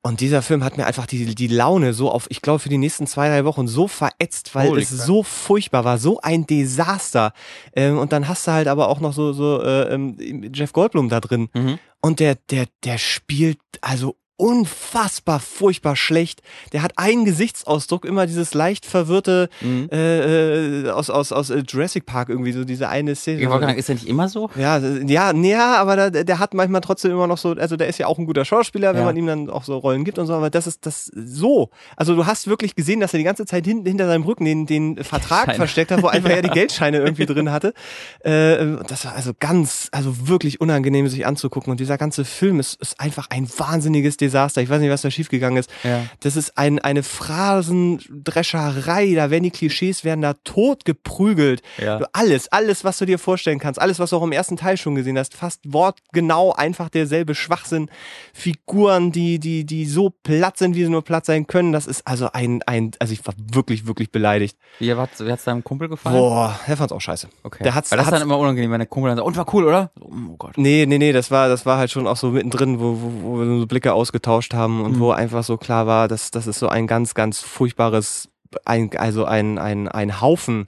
Und 0.00 0.20
dieser 0.20 0.42
Film 0.42 0.62
hat 0.62 0.76
mir 0.76 0.86
einfach 0.86 1.06
die, 1.06 1.34
die 1.34 1.48
Laune 1.48 1.92
so 1.92 2.10
auf, 2.10 2.26
ich 2.30 2.40
glaube, 2.40 2.60
für 2.60 2.68
die 2.68 2.78
nächsten 2.78 3.06
zwei, 3.08 3.28
drei 3.28 3.44
Wochen 3.44 3.66
so 3.66 3.88
verätzt, 3.88 4.54
weil 4.54 4.68
Holy 4.68 4.82
es 4.82 4.90
so 4.90 5.24
furchtbar 5.24 5.84
war, 5.84 5.98
so 5.98 6.20
ein 6.20 6.46
Desaster. 6.46 7.32
Ähm, 7.74 7.98
und 7.98 8.12
dann 8.12 8.28
hast 8.28 8.46
du 8.46 8.52
halt 8.52 8.68
aber 8.68 8.88
auch 8.88 9.00
noch 9.00 9.12
so, 9.12 9.32
so 9.32 9.60
äh, 9.60 9.92
ähm, 9.92 10.16
Jeff 10.54 10.72
Goldblum 10.72 11.08
da 11.08 11.20
drin. 11.20 11.48
Mhm. 11.52 11.78
Und 12.00 12.20
der, 12.20 12.36
der, 12.50 12.66
der 12.84 12.96
spielt 12.98 13.58
also 13.80 14.14
unfassbar 14.38 15.40
furchtbar 15.40 15.96
schlecht. 15.96 16.42
Der 16.72 16.82
hat 16.82 16.92
einen 16.96 17.24
Gesichtsausdruck, 17.24 18.04
immer 18.04 18.26
dieses 18.26 18.54
leicht 18.54 18.86
verwirrte 18.86 19.48
Mhm. 19.60 19.88
äh, 19.92 20.84
äh, 20.86 20.90
aus, 20.90 21.10
aus, 21.10 21.32
aus 21.32 21.50
äh, 21.50 21.62
Jurassic 21.68 22.06
Park 22.06 22.28
irgendwie, 22.28 22.52
so 22.52 22.64
diese 22.64 22.88
eine 22.88 23.14
Szene. 23.16 23.42
Ich 23.42 23.48
wollte 23.50 23.66
sagen, 23.66 23.78
ist 23.78 23.88
er 23.88 23.96
nicht 23.96 24.06
immer 24.08 24.28
so? 24.28 24.48
Ja, 24.56 24.78
ja, 24.78 25.32
ja, 25.34 25.76
aber 25.76 25.96
da, 25.96 26.10
der 26.10 26.38
hat 26.38 26.54
manchmal 26.54 26.80
trotzdem 26.80 27.10
immer 27.10 27.26
noch 27.26 27.36
so, 27.38 27.50
also 27.52 27.76
der 27.76 27.88
ist 27.88 27.98
ja 27.98 28.06
auch 28.06 28.18
ein 28.18 28.26
guter 28.26 28.44
Schauspieler, 28.44 28.92
wenn 28.94 29.00
Ja. 29.00 29.06
man 29.06 29.16
ihm 29.16 29.26
dann 29.26 29.50
auch 29.50 29.64
so 29.64 29.76
Rollen 29.76 30.04
gibt 30.04 30.18
und 30.18 30.26
so, 30.26 30.34
aber 30.34 30.50
das 30.50 30.66
ist 30.66 30.86
das 30.86 31.06
so. 31.14 31.70
Also 31.96 32.14
du 32.14 32.24
hast 32.26 32.46
wirklich 32.46 32.74
gesehen, 32.76 33.00
dass 33.00 33.12
er 33.12 33.18
die 33.18 33.24
ganze 33.24 33.44
Zeit 33.44 33.64
hin, 33.66 33.84
hinter 33.84 34.06
seinem 34.06 34.22
Rücken 34.22 34.44
den, 34.44 34.66
den 34.66 34.96
Vertrag 35.02 35.46
Geldscheine. 35.46 35.56
versteckt 35.56 35.90
hat, 35.90 36.02
wo 36.02 36.06
einfach 36.06 36.30
er 36.30 36.42
die 36.42 36.48
Geldscheine 36.58 36.98
irgendwie 36.98 37.26
drin 37.26 37.50
hatte. 37.50 37.74
Äh, 38.20 38.76
das 38.86 39.04
war 39.04 39.14
also 39.16 39.32
ganz, 39.38 39.88
also 39.90 40.28
wirklich 40.28 40.60
unangenehm 40.60 41.08
sich 41.08 41.26
anzugucken 41.26 41.70
und 41.72 41.80
dieser 41.80 41.98
ganze 41.98 42.24
Film 42.24 42.60
ist, 42.60 42.80
ist 42.80 43.00
einfach 43.00 43.26
ein 43.30 43.48
wahnsinniges 43.58 44.16
Desaster. 44.16 44.27
Ich 44.62 44.70
weiß 44.70 44.80
nicht, 44.80 44.90
was 44.90 45.02
da 45.02 45.10
schiefgegangen 45.10 45.58
ist. 45.58 45.70
Ja. 45.84 46.02
Das 46.20 46.36
ist 46.36 46.56
ein, 46.58 46.78
eine 46.78 47.02
Phrasendrescherei, 47.02 49.14
da 49.14 49.30
werden 49.30 49.44
die 49.44 49.50
Klischees 49.50 50.04
werden 50.04 50.22
da 50.22 50.34
tot 50.44 50.84
geprügelt. 50.84 51.62
Ja. 51.78 52.00
Alles, 52.12 52.48
alles, 52.52 52.84
was 52.84 52.98
du 52.98 53.06
dir 53.06 53.18
vorstellen 53.18 53.58
kannst, 53.58 53.80
alles, 53.80 53.98
was 53.98 54.10
du 54.10 54.16
auch 54.16 54.22
im 54.22 54.32
ersten 54.32 54.56
Teil 54.56 54.76
schon 54.76 54.94
gesehen 54.94 55.18
hast, 55.18 55.34
fast 55.34 55.60
wortgenau 55.72 56.52
einfach 56.52 56.88
derselbe 56.88 57.34
Schwachsinn. 57.34 57.90
Figuren, 58.32 59.12
die, 59.12 59.38
die, 59.38 59.64
die 59.64 59.86
so 59.86 60.10
platt 60.22 60.58
sind, 60.58 60.74
wie 60.74 60.84
sie 60.84 60.90
nur 60.90 61.02
platt 61.04 61.26
sein 61.26 61.46
können. 61.46 61.72
Das 61.72 61.86
ist 61.86 62.06
also 62.06 62.30
ein, 62.32 62.62
ein, 62.66 62.92
also 62.98 63.12
ich 63.12 63.26
war 63.26 63.34
wirklich, 63.52 63.86
wirklich 63.86 64.10
beleidigt. 64.10 64.56
Wie 64.78 64.92
hat 64.94 65.20
es 65.20 65.44
deinem 65.44 65.64
Kumpel 65.64 65.88
gefallen? 65.88 66.16
Boah, 66.16 66.58
der 66.66 66.76
fand's 66.76 66.92
auch 66.92 67.00
scheiße. 67.00 67.28
Okay. 67.42 67.62
Der 67.64 67.74
hat's- 67.74 67.90
Weil 67.90 67.98
das 67.98 68.06
ist 68.06 68.12
hat's- 68.12 68.20
dann 68.20 68.28
immer 68.28 68.38
unangenehm, 68.38 68.70
wenn 68.70 68.78
der 68.80 68.86
Kumpel 68.86 69.10
dann 69.10 69.16
sagt, 69.18 69.26
und 69.26 69.36
war 69.36 69.54
cool, 69.54 69.64
oder? 69.64 69.90
Oh 70.00 70.36
Gott. 70.38 70.56
Nee, 70.56 70.86
nee, 70.86 70.98
nee, 70.98 71.12
das 71.12 71.30
war, 71.30 71.48
das 71.48 71.66
war 71.66 71.78
halt 71.78 71.90
schon 71.90 72.06
auch 72.06 72.16
so 72.16 72.30
mittendrin, 72.30 72.80
wo, 72.80 72.98
wo, 73.00 73.38
wo 73.38 73.44
so 73.60 73.66
Blicke 73.66 73.92
ausgetauscht 74.18 74.54
haben 74.54 74.84
und 74.84 74.96
Mhm. 74.96 75.00
wo 75.00 75.10
einfach 75.12 75.44
so 75.44 75.56
klar 75.56 75.86
war, 75.86 76.08
dass 76.08 76.30
das 76.30 76.46
ist 76.46 76.58
so 76.58 76.68
ein 76.68 76.86
ganz, 76.86 77.14
ganz 77.14 77.40
furchtbares, 77.40 78.28
ein, 78.64 78.90
also 78.96 79.24
ein, 79.24 79.58
ein, 79.58 79.88
ein 79.88 80.20
Haufen 80.20 80.66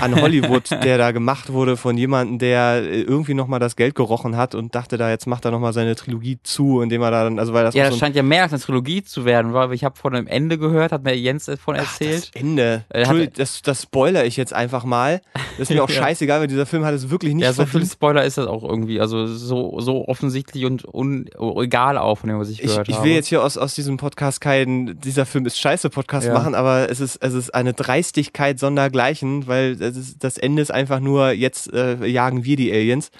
an 0.00 0.20
Hollywood, 0.20 0.70
der 0.70 0.98
da 0.98 1.10
gemacht 1.12 1.52
wurde 1.52 1.76
von 1.76 1.96
jemandem, 1.96 2.38
der 2.38 2.82
äh, 2.82 3.00
irgendwie 3.02 3.34
nochmal 3.34 3.60
das 3.60 3.76
Geld 3.76 3.94
gerochen 3.94 4.36
hat 4.36 4.54
und 4.54 4.74
dachte 4.74 4.96
da, 4.98 5.10
jetzt 5.10 5.26
macht 5.26 5.44
er 5.44 5.50
nochmal 5.50 5.72
seine 5.72 5.94
Trilogie 5.96 6.38
zu, 6.42 6.80
indem 6.80 7.02
er 7.02 7.10
da 7.10 7.24
dann, 7.24 7.38
also 7.38 7.52
weil 7.52 7.64
das 7.64 7.74
Ja, 7.74 7.84
das 7.84 7.90
so 7.90 7.96
ein, 7.96 8.00
scheint 8.00 8.16
ja 8.16 8.22
mehr 8.22 8.42
als 8.44 8.52
eine 8.52 8.60
Trilogie 8.62 9.02
zu 9.02 9.24
werden, 9.24 9.52
weil 9.52 9.72
ich 9.72 9.84
habe 9.84 9.96
von 9.96 10.12
dem 10.12 10.26
Ende 10.26 10.58
gehört, 10.58 10.92
hat 10.92 11.04
mir 11.04 11.16
Jens 11.16 11.46
davon 11.46 11.76
Ach, 11.76 11.80
erzählt. 11.80 12.30
das 12.34 12.40
Ende. 12.40 12.84
Entschuldigung, 12.90 13.34
das, 13.36 13.62
das 13.62 13.82
spoiler 13.82 14.24
ich 14.24 14.36
jetzt 14.36 14.52
einfach 14.52 14.84
mal. 14.84 15.20
Das 15.58 15.68
ist 15.68 15.74
mir 15.74 15.82
auch 15.84 15.90
scheißegal, 15.90 16.40
weil 16.40 16.46
dieser 16.48 16.66
Film 16.66 16.84
hat 16.84 16.94
es 16.94 17.10
wirklich 17.10 17.34
nicht 17.34 17.44
ja, 17.44 17.52
so 17.52 17.62
viel 17.62 17.70
verdient. 17.72 17.92
Spoiler 17.92 18.24
ist 18.24 18.38
das 18.38 18.46
auch 18.46 18.62
irgendwie. 18.64 19.00
Also 19.00 19.26
so, 19.26 19.80
so 19.80 20.06
offensichtlich 20.08 20.64
und 20.64 20.84
un, 20.92 21.28
egal 21.60 21.98
auch 21.98 22.16
von 22.18 22.28
dem, 22.28 22.38
was 22.38 22.48
ich 22.50 22.60
Ich, 22.60 22.66
gehört 22.66 22.88
ich 22.88 22.96
habe. 22.96 23.06
will 23.06 23.14
jetzt 23.14 23.28
hier 23.28 23.42
aus, 23.42 23.56
aus 23.56 23.74
diesem 23.74 23.96
Podcast 23.96 24.40
keinen, 24.40 24.98
dieser 25.00 25.26
Film 25.26 25.46
ist 25.46 25.58
scheiße 25.58 25.90
Podcast 25.90 26.26
Ja. 26.26 26.34
machen, 26.34 26.54
aber 26.54 26.90
es 26.90 27.00
ist, 27.00 27.16
es 27.22 27.34
ist 27.34 27.54
eine 27.54 27.72
Dreistigkeit 27.72 28.58
sondergleichen, 28.58 29.46
weil 29.46 29.79
das 29.80 30.38
Ende 30.38 30.62
ist 30.62 30.70
einfach 30.70 31.00
nur, 31.00 31.30
jetzt 31.30 31.72
äh, 31.72 32.04
jagen 32.06 32.44
wir 32.44 32.56
die 32.56 32.72
Aliens. 32.72 33.10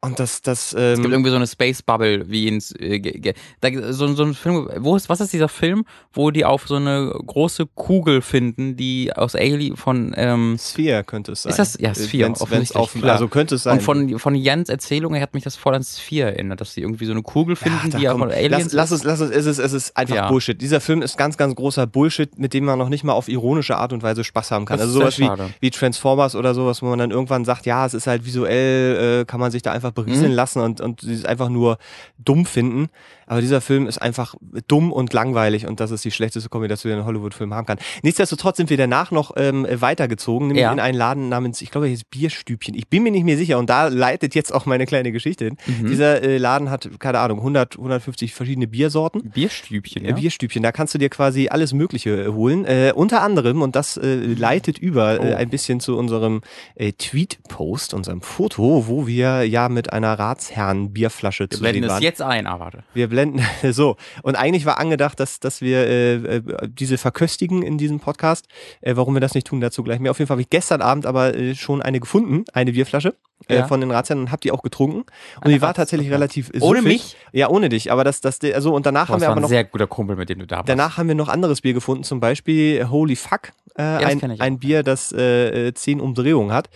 Und 0.00 0.20
das, 0.20 0.42
das, 0.42 0.72
es 0.74 0.94
gibt 0.94 1.06
ähm, 1.06 1.12
irgendwie 1.12 1.30
so 1.30 1.34
eine 1.36 1.46
Space 1.48 1.82
Bubble, 1.82 2.30
wie 2.30 2.46
ins 2.46 2.70
äh, 2.78 3.32
da, 3.60 3.92
so, 3.92 4.06
so 4.14 4.22
ein 4.22 4.34
Film. 4.34 4.68
Wo 4.76 4.94
ist 4.94 5.08
was 5.08 5.20
ist 5.20 5.32
dieser 5.32 5.48
Film, 5.48 5.84
wo 6.12 6.30
die 6.30 6.44
auf 6.44 6.68
so 6.68 6.76
eine 6.76 7.12
große 7.26 7.66
Kugel 7.74 8.22
finden, 8.22 8.76
die 8.76 9.12
aus 9.12 9.34
Alien 9.34 9.76
von 9.76 10.14
ähm, 10.16 10.56
Sphere 10.60 11.02
könnte 11.02 11.32
es 11.32 11.42
sein. 11.42 11.50
Ist 11.50 11.58
das- 11.58 11.78
ja, 11.80 11.90
Äh, 11.90 11.94
Sphere, 11.96 12.28
wenn's- 12.28 12.40
wenn's 12.40 12.40
offensichtlich, 12.42 12.76
auf, 12.76 12.92
klar. 12.92 13.12
Also 13.14 13.26
könnte 13.26 13.56
es 13.56 13.64
sein. 13.64 13.78
und 13.78 13.82
von 13.82 14.18
von 14.20 14.36
Jans 14.36 14.68
Erzählung 14.68 15.14
her 15.14 15.22
hat 15.22 15.34
mich 15.34 15.42
das 15.42 15.56
voll 15.56 15.74
an 15.74 15.82
Sphere 15.82 16.30
erinnert, 16.30 16.60
dass 16.60 16.74
sie 16.74 16.82
irgendwie 16.82 17.04
so 17.06 17.10
eine 17.12 17.22
Kugel 17.22 17.56
finden, 17.56 17.78
Ach, 17.82 17.88
die 17.98 18.04
ja 18.04 18.12
komm, 18.12 18.20
von 18.20 18.30
Aliens 18.30 18.72
lass, 18.72 18.90
lass 18.90 18.90
es, 18.92 19.02
lass 19.02 19.18
es, 19.18 19.30
es 19.30 19.46
ist, 19.46 19.58
es 19.58 19.72
ist 19.72 19.96
einfach 19.96 20.14
Ja. 20.14 20.28
Bullshit. 20.28 20.62
Dieser 20.62 20.80
Film 20.80 21.02
ist 21.02 21.18
ganz, 21.18 21.36
ganz 21.36 21.56
großer 21.56 21.88
Bullshit, 21.88 22.38
mit 22.38 22.54
dem 22.54 22.66
man 22.66 22.78
noch 22.78 22.88
nicht 22.88 23.02
mal 23.02 23.14
auf 23.14 23.28
ironische 23.28 23.76
Art 23.76 23.92
und 23.92 24.04
Weise 24.04 24.22
Spaß 24.22 24.52
haben 24.52 24.64
kann. 24.64 24.78
Das 24.78 24.86
also 24.86 25.00
sowas 25.00 25.18
wie, 25.18 25.28
wie 25.58 25.70
Transformers 25.70 26.36
oder 26.36 26.54
sowas, 26.54 26.82
wo 26.82 26.86
man 26.86 27.00
dann 27.00 27.10
irgendwann 27.10 27.44
sagt, 27.44 27.66
ja, 27.66 27.84
es 27.84 27.94
ist 27.94 28.06
halt 28.06 28.24
visuell, 28.24 29.22
äh, 29.22 29.24
kann 29.24 29.40
man 29.40 29.50
sich 29.50 29.62
da 29.62 29.72
einfach 29.72 29.87
berieseln 29.92 30.30
Mhm. 30.30 30.36
lassen 30.36 30.60
und, 30.62 30.80
und 30.80 31.00
sie 31.00 31.14
es 31.14 31.24
einfach 31.24 31.48
nur 31.48 31.78
dumm 32.18 32.46
finden. 32.46 32.88
Aber 33.28 33.40
dieser 33.40 33.60
Film 33.60 33.86
ist 33.86 33.98
einfach 33.98 34.34
dumm 34.66 34.92
und 34.92 35.12
langweilig 35.12 35.66
und 35.66 35.80
das 35.80 35.90
ist 35.90 36.04
die 36.04 36.10
schlechteste 36.10 36.48
Kombination, 36.48 36.92
die 36.92 36.98
ein 36.98 37.04
Hollywood-Film 37.04 37.54
haben 37.54 37.66
kann. 37.66 37.78
Nichtsdestotrotz 38.02 38.56
sind 38.56 38.70
wir 38.70 38.76
danach 38.76 39.10
noch 39.10 39.32
ähm, 39.36 39.66
weitergezogen, 39.70 40.48
nämlich 40.48 40.62
Ja. 40.62 40.72
in 40.72 40.80
einen 40.80 40.96
Laden 40.96 41.28
namens, 41.28 41.60
ich 41.62 41.70
glaube, 41.70 41.86
hier 41.86 41.94
ist 41.94 42.10
Bierstübchen. 42.10 42.74
Ich 42.74 42.88
bin 42.88 43.02
mir 43.02 43.12
nicht 43.12 43.24
mehr 43.24 43.36
sicher 43.36 43.58
und 43.58 43.70
da 43.70 43.88
leitet 43.88 44.34
jetzt 44.34 44.52
auch 44.54 44.66
meine 44.66 44.86
kleine 44.86 45.12
Geschichte 45.12 45.44
hin. 45.44 45.56
Mhm. 45.66 45.86
Dieser 45.88 46.22
äh, 46.22 46.38
Laden 46.38 46.70
hat, 46.70 46.88
keine 46.98 47.20
Ahnung, 47.20 47.38
100, 47.38 47.76
150 47.76 48.34
verschiedene 48.34 48.66
Biersorten. 48.66 49.30
Bierstübchen, 49.30 50.04
Äh, 50.04 50.08
ja. 50.10 50.14
Bierstübchen, 50.16 50.62
da 50.62 50.72
kannst 50.72 50.94
du 50.94 50.98
dir 50.98 51.10
quasi 51.10 51.48
alles 51.48 51.72
Mögliche 51.72 52.24
äh, 52.24 52.28
holen. 52.28 52.64
Äh, 52.64 52.92
unter 52.94 53.22
anderem, 53.22 53.62
und 53.62 53.76
das 53.76 53.96
äh, 53.96 54.16
leitet 54.16 54.78
über 54.78 55.14
äh, 55.14 55.32
Oh. 55.32 55.36
ein 55.36 55.50
bisschen 55.50 55.80
zu 55.80 55.96
unserem 55.98 56.40
äh, 56.76 56.92
Tweet-Post, 56.92 57.92
unserem 57.94 58.22
Foto, 58.22 58.86
wo 58.86 59.06
wir 59.06 59.42
ja 59.44 59.68
mit 59.68 59.92
einer 59.92 60.18
Ratsherren-Bierflasche 60.18 61.44
Wir 61.44 61.50
zu 61.50 61.60
blenden 61.60 61.82
sehen 61.82 61.84
es 61.84 61.90
waren. 61.92 62.02
jetzt 62.02 62.22
ein, 62.22 62.46
aber 62.46 62.64
warte. 62.64 62.82
Wir 62.94 63.08
blenden 63.18 63.42
so. 63.72 63.96
Und 64.22 64.36
eigentlich 64.36 64.64
war 64.66 64.78
angedacht, 64.78 65.18
dass, 65.20 65.40
dass 65.40 65.60
wir 65.60 65.78
äh, 65.86 66.14
äh, 66.14 66.42
diese 66.68 66.98
verköstigen 66.98 67.62
in 67.62 67.78
diesem 67.78 67.98
Podcast. 68.00 68.46
Äh, 68.80 68.94
warum 68.96 69.14
wir 69.14 69.20
das 69.20 69.34
nicht 69.34 69.46
tun, 69.46 69.60
dazu 69.60 69.82
gleich 69.82 69.98
mehr. 69.98 70.10
Auf 70.10 70.18
jeden 70.18 70.28
Fall 70.28 70.36
habe 70.36 70.42
ich 70.42 70.50
gestern 70.50 70.80
Abend 70.82 71.06
aber 71.06 71.34
äh, 71.34 71.54
schon 71.54 71.82
eine 71.82 72.00
gefunden, 72.00 72.44
eine 72.52 72.72
Bierflasche 72.72 73.14
äh, 73.48 73.56
Ja. 73.56 73.66
von 73.66 73.80
den 73.80 73.90
Ratsherren 73.90 74.22
und 74.22 74.30
habe 74.30 74.40
die 74.40 74.52
auch 74.52 74.62
getrunken. 74.62 74.98
Und 74.98 75.06
Eine 75.42 75.54
die 75.54 75.62
war 75.62 75.74
tatsächlich 75.74 76.10
relativ 76.10 76.50
äh, 76.54 76.60
Ohne 76.60 76.80
süffig. 76.82 76.92
mich? 76.92 77.16
Ja, 77.32 77.48
ohne 77.48 77.68
dich. 77.68 77.90
Aber 77.90 78.04
das, 78.04 78.20
das, 78.20 78.38
also 78.54 78.74
und 78.74 78.86
danach 78.86 79.06
Boah, 79.08 79.14
haben 79.14 79.20
wir 79.22 79.30
aber 79.30 79.40
noch 79.40 79.48
sehr 79.48 79.64
guter 79.64 79.86
Kumpel, 79.86 80.16
mit 80.16 80.28
dem 80.28 80.38
du 80.38 80.46
da 80.46 80.56
warst. 80.58 80.68
Danach 80.68 80.96
haben 80.98 81.08
wir 81.08 81.14
noch 81.14 81.28
anderes 81.28 81.60
Bier 81.60 81.72
gefunden, 81.72 82.04
zum 82.04 82.20
Beispiel 82.20 82.88
Holy 82.88 83.16
Fuck, 83.16 83.48
äh, 83.74 83.82
das 84.00 84.04
ein, 84.04 84.40
ein. 84.40 84.58
Bier, 84.58 84.82
das 84.82 85.12
äh, 85.12 85.68
äh, 85.68 85.74
zehn 85.74 86.00
Umdrehungen 86.00 86.52
hat. 86.52 86.68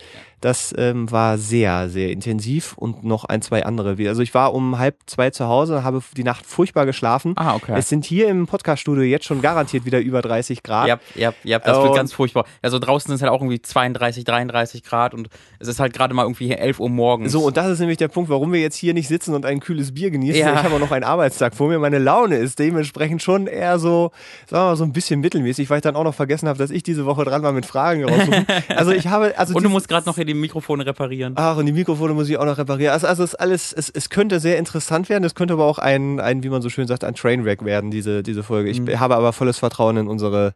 Das 0.43 0.75
ähm, 0.77 1.09
war 1.09 1.37
sehr, 1.37 1.87
sehr 1.87 2.11
intensiv 2.11 2.73
und 2.77 3.05
noch 3.05 3.23
ein, 3.23 3.41
zwei 3.41 3.63
andere. 3.63 3.95
Also 4.09 4.21
ich 4.21 4.33
war 4.33 4.53
um 4.53 4.77
halb 4.77 4.97
zwei 5.05 5.29
zu 5.29 5.47
Hause, 5.47 5.85
habe 5.85 6.01
die 6.17 6.25
Nacht 6.25 6.45
furchtbar 6.45 6.85
geschlafen. 6.85 7.31
Ah, 7.37 7.55
okay. 7.55 7.71
Es 7.77 7.87
sind 7.87 8.03
hier 8.03 8.27
im 8.27 8.45
Podcaststudio 8.45 9.03
jetzt 9.03 9.23
schon 9.23 9.41
garantiert 9.41 9.85
wieder 9.85 10.01
über 10.01 10.21
30 10.21 10.61
Grad. 10.61 10.89
Ja, 10.89 10.99
ja, 11.15 11.33
ja, 11.45 11.59
das 11.59 11.77
Und- 11.77 11.83
wird 11.85 11.95
ganz 11.95 12.11
furchtbar. 12.11 12.43
Also 12.61 12.77
draußen 12.77 13.07
sind 13.07 13.15
es 13.15 13.21
halt 13.21 13.31
auch 13.31 13.39
irgendwie 13.39 13.61
32, 13.61 14.25
33 14.25 14.83
Grad 14.83 15.13
und 15.13 15.29
es 15.59 15.69
ist 15.69 15.79
halt 15.79 15.93
gerade 15.93 16.13
mal 16.13 16.23
irgendwie 16.23 16.47
hier 16.47 16.59
11 16.59 16.81
Uhr 16.81 16.89
morgens. 16.89 17.31
So, 17.31 17.45
und 17.45 17.55
das 17.55 17.67
ist 17.67 17.79
nämlich 17.79 17.97
der 17.97 18.09
Punkt, 18.09 18.29
warum 18.29 18.51
wir 18.51 18.59
jetzt 18.59 18.75
hier 18.75 18.93
nicht 18.93 19.07
sitzen 19.07 19.33
und 19.35 19.45
ein 19.45 19.61
kühles 19.61 19.93
Bier 19.93 20.11
genießen. 20.11 20.41
Ja. 20.41 20.55
Ich 20.55 20.63
habe 20.63 20.75
auch 20.75 20.79
noch 20.79 20.91
einen 20.91 21.05
Arbeitstag 21.05 21.55
vor 21.55 21.69
mir. 21.69 21.79
Meine 21.79 21.99
Laune 21.99 22.35
ist 22.35 22.59
dementsprechend 22.59 23.23
schon 23.23 23.47
eher 23.47 23.79
so, 23.79 24.11
sagen 24.49 24.63
wir 24.65 24.69
mal, 24.71 24.75
so 24.75 24.83
ein 24.83 24.91
bisschen 24.91 25.21
mittelmäßig, 25.21 25.69
weil 25.69 25.77
ich 25.77 25.83
dann 25.83 25.95
auch 25.95 26.03
noch 26.03 26.15
vergessen 26.15 26.49
habe, 26.49 26.59
dass 26.59 26.69
ich 26.69 26.83
diese 26.83 27.05
Woche 27.05 27.23
dran 27.23 27.43
war 27.43 27.53
mit 27.53 27.65
Fragen 27.65 28.03
raussuchen. 28.09 28.45
Also 28.75 28.91
ich 28.91 29.07
habe, 29.07 29.37
also 29.37 29.55
und 29.55 29.63
du 29.63 29.69
musst 29.69 29.87
gerade 29.87 30.05
noch 30.05 30.15
hier 30.15 30.25
die 30.25 30.32
Mikrofone 30.39 30.85
reparieren. 30.85 31.33
Ach, 31.35 31.57
und 31.57 31.65
die 31.65 31.71
Mikrofone 31.73 32.13
muss 32.13 32.29
ich 32.29 32.37
auch 32.37 32.45
noch 32.45 32.57
reparieren. 32.57 32.93
Also, 32.93 33.07
also 33.07 33.23
es 33.23 33.33
ist 33.33 33.39
alles, 33.39 33.73
es, 33.73 33.89
es 33.89 34.09
könnte 34.09 34.39
sehr 34.39 34.57
interessant 34.57 35.09
werden, 35.09 35.23
es 35.23 35.35
könnte 35.35 35.53
aber 35.53 35.65
auch 35.65 35.79
ein, 35.79 36.19
ein, 36.19 36.43
wie 36.43 36.49
man 36.49 36.61
so 36.61 36.69
schön 36.69 36.87
sagt, 36.87 37.03
ein 37.03 37.15
Trainwreck 37.15 37.63
werden, 37.65 37.91
diese, 37.91 38.23
diese 38.23 38.43
Folge. 38.43 38.69
Ich 38.69 38.79
Mhm. 38.79 38.99
habe 38.99 39.15
aber 39.15 39.33
volles 39.33 39.59
Vertrauen 39.59 39.97
in 39.97 40.07
unsere 40.07 40.53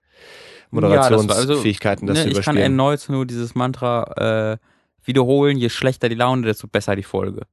Moderationsfähigkeiten, 0.71 2.07
das, 2.07 2.17
ne, 2.17 2.31
zu 2.31 2.39
ich 2.39 2.45
kann 2.45 2.57
erneut 2.57 3.05
nur 3.09 3.25
dieses 3.25 3.55
Mantra 3.55 4.53
äh, 4.53 4.57
wiederholen, 5.05 5.57
je 5.57 5.69
schlechter 5.69 6.09
die 6.09 6.15
Laune, 6.15 6.43
desto 6.43 6.67
besser 6.67 6.95
die 6.95 7.03
Folge. 7.03 7.43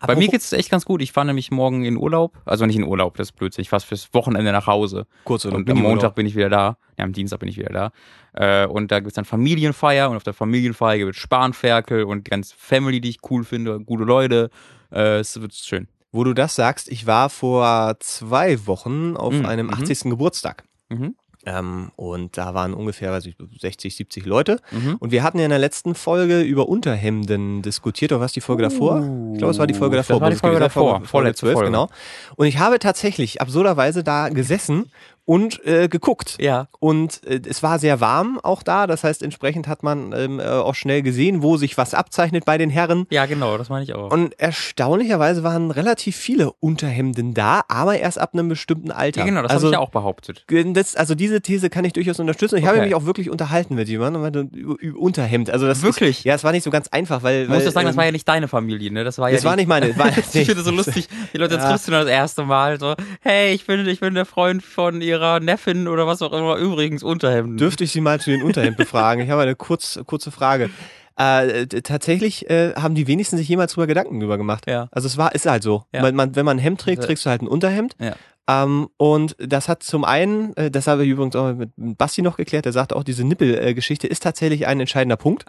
Bei 0.00 0.16
mir 0.16 0.28
geht's 0.28 0.52
echt 0.52 0.70
ganz 0.70 0.84
gut. 0.84 1.00
Ich 1.00 1.12
fahre 1.12 1.26
nämlich 1.26 1.50
morgen 1.50 1.84
in 1.84 1.96
Urlaub. 1.96 2.36
Also 2.44 2.66
nicht 2.66 2.76
in 2.76 2.84
Urlaub, 2.84 3.16
das 3.16 3.28
ist 3.28 3.32
Blödsinn. 3.36 3.62
Ich 3.62 3.70
fahre 3.70 3.82
fürs 3.82 4.12
Wochenende 4.12 4.52
nach 4.52 4.66
Hause. 4.66 5.06
kurz 5.24 5.44
Und 5.46 5.68
am 5.70 5.78
Montag 5.78 6.14
bin 6.14 6.26
ich 6.26 6.34
wieder 6.36 6.50
da. 6.50 6.76
Ja, 6.98 7.04
am 7.04 7.12
Dienstag 7.12 7.40
bin 7.40 7.48
ich 7.48 7.56
wieder 7.56 7.70
da. 7.72 8.64
Äh, 8.64 8.66
und 8.66 8.90
da 8.92 9.00
gibt's 9.00 9.14
dann 9.14 9.24
Familienfeier 9.24 10.10
und 10.10 10.16
auf 10.16 10.24
der 10.24 10.34
Familienfeier 10.34 10.98
gibt 10.98 11.10
es 11.14 11.16
Spanferkel 11.16 12.04
und 12.04 12.26
die 12.26 12.30
ganze 12.30 12.54
Family, 12.56 13.00
die 13.00 13.10
ich 13.10 13.18
cool 13.30 13.44
finde, 13.44 13.80
gute 13.80 14.04
Leute. 14.04 14.50
Äh, 14.92 15.18
es 15.20 15.40
wird 15.40 15.54
schön. 15.54 15.88
Wo 16.12 16.22
du 16.22 16.34
das 16.34 16.54
sagst, 16.54 16.88
ich 16.90 17.06
war 17.06 17.30
vor 17.30 17.96
zwei 18.00 18.66
Wochen 18.66 19.16
auf 19.16 19.32
Mhm, 19.34 19.46
einem 19.46 19.66
mhm. 19.66 19.74
80. 19.74 20.10
Geburtstag. 20.10 20.64
Mhm. 20.90 21.16
Ähm, 21.46 21.90
und 21.96 22.36
da 22.38 22.54
waren 22.54 22.72
ungefähr, 22.74 23.12
weiß 23.12 23.26
ich, 23.26 23.36
60, 23.60 23.96
70 23.96 24.24
Leute. 24.26 24.60
Mhm. 24.70 24.96
Und 24.98 25.10
wir 25.12 25.22
hatten 25.22 25.38
ja 25.38 25.44
in 25.44 25.50
der 25.50 25.58
letzten 25.58 25.94
Folge 25.94 26.40
über 26.40 26.68
Unterhemden 26.68 27.62
diskutiert. 27.62 28.12
Oder 28.12 28.20
was 28.20 28.32
die 28.32 28.40
Folge 28.40 28.62
davor? 28.62 28.98
Ich 29.32 29.38
glaube, 29.38 29.50
es 29.52 29.58
war 29.58 29.66
die 29.66 29.74
Folge 29.74 29.96
Das 29.96 30.06
davor. 30.06 30.20
war 30.22 30.30
die 30.30 30.36
Folge 30.36 30.58
davor, 30.60 30.82
Folge, 30.82 30.94
Folge 30.94 31.08
vorletzte 31.08 31.46
12, 31.46 31.54
Folge. 31.54 31.70
genau. 31.70 31.88
Und 32.36 32.46
ich 32.46 32.58
habe 32.58 32.78
tatsächlich 32.78 33.40
absurderweise 33.40 34.02
da 34.02 34.28
gesessen 34.30 34.90
und 35.24 35.64
äh, 35.66 35.88
geguckt. 35.88 36.36
Ja. 36.40 36.68
Und 36.80 37.22
äh, 37.26 37.40
es 37.48 37.62
war 37.62 37.78
sehr 37.78 38.00
warm 38.00 38.38
auch 38.42 38.62
da. 38.62 38.86
Das 38.86 39.04
heißt, 39.04 39.22
entsprechend 39.22 39.68
hat 39.68 39.82
man 39.82 40.12
ähm, 40.16 40.40
äh, 40.40 40.44
auch 40.44 40.74
schnell 40.74 41.02
gesehen, 41.02 41.42
wo 41.42 41.56
sich 41.56 41.78
was 41.78 41.94
abzeichnet 41.94 42.44
bei 42.44 42.58
den 42.58 42.70
Herren. 42.70 43.06
Ja, 43.10 43.26
genau, 43.26 43.56
das 43.58 43.68
meine 43.68 43.84
ich 43.84 43.94
auch. 43.94 44.10
Und 44.12 44.38
erstaunlicherweise 44.38 45.42
waren 45.42 45.70
relativ 45.70 46.16
viele 46.16 46.52
Unterhemden 46.60 47.34
da, 47.34 47.62
aber 47.68 47.98
erst 47.98 48.18
ab 48.18 48.30
einem 48.34 48.48
bestimmten 48.48 48.90
Alter. 48.90 49.20
ja, 49.20 49.26
genau, 49.26 49.42
das 49.42 49.50
also, 49.50 49.66
habe 49.66 49.74
ich 49.74 49.78
ja 49.78 49.80
auch 49.80 49.90
behauptet. 49.90 50.44
das, 50.48 50.96
also 50.96 51.14
diese 51.14 51.40
These 51.40 51.70
kann 51.70 51.84
ich 51.84 51.92
durchaus 51.92 52.20
unterstützen. 52.20 52.56
Ich 52.56 52.66
habe 52.66 52.74
Okay. 52.74 52.86
mich 52.86 52.94
auch 52.96 53.04
wirklich 53.06 53.30
unterhalten 53.30 53.76
mit 53.76 53.88
jemandem 53.88 54.22
und 54.22 54.32
meinte, 54.32 54.56
über, 54.56 54.98
Unterhemd. 54.98 55.48
Also 55.50 55.66
das 55.66 55.82
Wirklich? 55.82 56.18
Ist, 56.18 56.24
ja, 56.24 56.34
es 56.34 56.44
war 56.44 56.52
nicht 56.52 56.64
so 56.64 56.70
ganz 56.70 56.88
einfach, 56.88 57.22
weil. 57.22 57.46
Du 57.46 57.52
musst 57.52 57.60
weil, 57.60 57.64
ja 57.66 57.70
sagen, 57.72 57.86
das 57.86 57.94
ähm, 57.94 57.98
war 57.98 58.04
ja 58.06 58.12
nicht 58.12 58.28
deine 58.28 58.48
Familie, 58.48 58.92
ne? 58.92 59.04
Das 59.04 59.18
war 59.18 59.28
ja 59.30 59.36
das 59.36 59.44
war 59.44 59.56
nicht 59.56 59.68
meine. 59.68 59.96
War, 59.96 60.08
ich 60.18 60.24
finde 60.46 60.62
so 60.62 60.70
lustig. 60.70 61.08
Die 61.32 61.38
Leute 61.38 61.54
Ja. 61.54 61.68
triffst 61.70 61.86
du 61.86 61.92
dann 61.92 62.02
das 62.02 62.10
erste 62.10 62.44
Mal 62.44 62.80
so, 62.80 62.94
hey, 63.20 63.54
ich 63.54 63.64
bin, 63.66 63.86
ich 63.86 64.00
bin 64.00 64.14
der 64.14 64.24
Freund 64.26 64.62
von 64.62 65.00
ihrer 65.14 65.40
Neffin 65.40 65.88
oder 65.88 66.06
was 66.06 66.22
auch 66.22 66.32
immer. 66.32 66.56
Übrigens 66.56 67.02
Unterhemden. 67.02 67.56
Dürfte 67.56 67.84
ich 67.84 67.92
Sie 67.92 68.00
mal 68.00 68.20
zu 68.20 68.30
den 68.30 68.42
Unterhemd 68.42 68.76
befragen? 68.76 69.24
Ich 69.24 69.30
habe 69.30 69.42
eine 69.42 69.54
kurz, 69.54 69.98
kurze 70.06 70.30
Frage. 70.30 70.70
Äh, 71.16 71.66
tatsächlich 71.66 72.50
äh, 72.50 72.74
haben 72.74 72.94
die 72.96 73.06
wenigsten 73.06 73.36
sich 73.36 73.48
jemals 73.48 73.72
drüber 73.72 73.86
Gedanken 73.86 74.18
drüber 74.18 74.36
gemacht. 74.36 74.64
Ja. 74.68 74.88
Also 74.90 75.06
es 75.06 75.16
war, 75.16 75.34
ist 75.34 75.46
halt 75.46 75.62
so. 75.62 75.84
Ja. 75.92 76.02
Man, 76.02 76.14
man, 76.16 76.34
wenn 76.36 76.44
man 76.44 76.56
ein 76.56 76.60
Hemd 76.60 76.80
trägt, 76.80 76.98
Also- 76.98 77.06
trägst 77.06 77.24
du 77.26 77.30
halt 77.30 77.42
ein 77.42 77.48
Unterhemd. 77.48 77.94
Ja. 78.00 78.16
Ähm, 78.46 78.88
und 78.98 79.36
das 79.38 79.68
hat 79.68 79.82
zum 79.82 80.04
einen, 80.04 80.54
äh, 80.56 80.70
das 80.70 80.86
habe 80.86 81.04
ich 81.04 81.10
übrigens 81.10 81.34
auch 81.36 81.54
mit 81.54 81.70
Basti 81.76 82.20
noch 82.20 82.36
geklärt, 82.36 82.66
der 82.66 82.72
sagte 82.72 82.94
auch, 82.96 83.04
diese 83.04 83.24
Nippelgeschichte 83.24 84.06
ist 84.06 84.22
tatsächlich 84.22 84.66
ein 84.66 84.80
entscheidender 84.80 85.16
Punkt. 85.16 85.46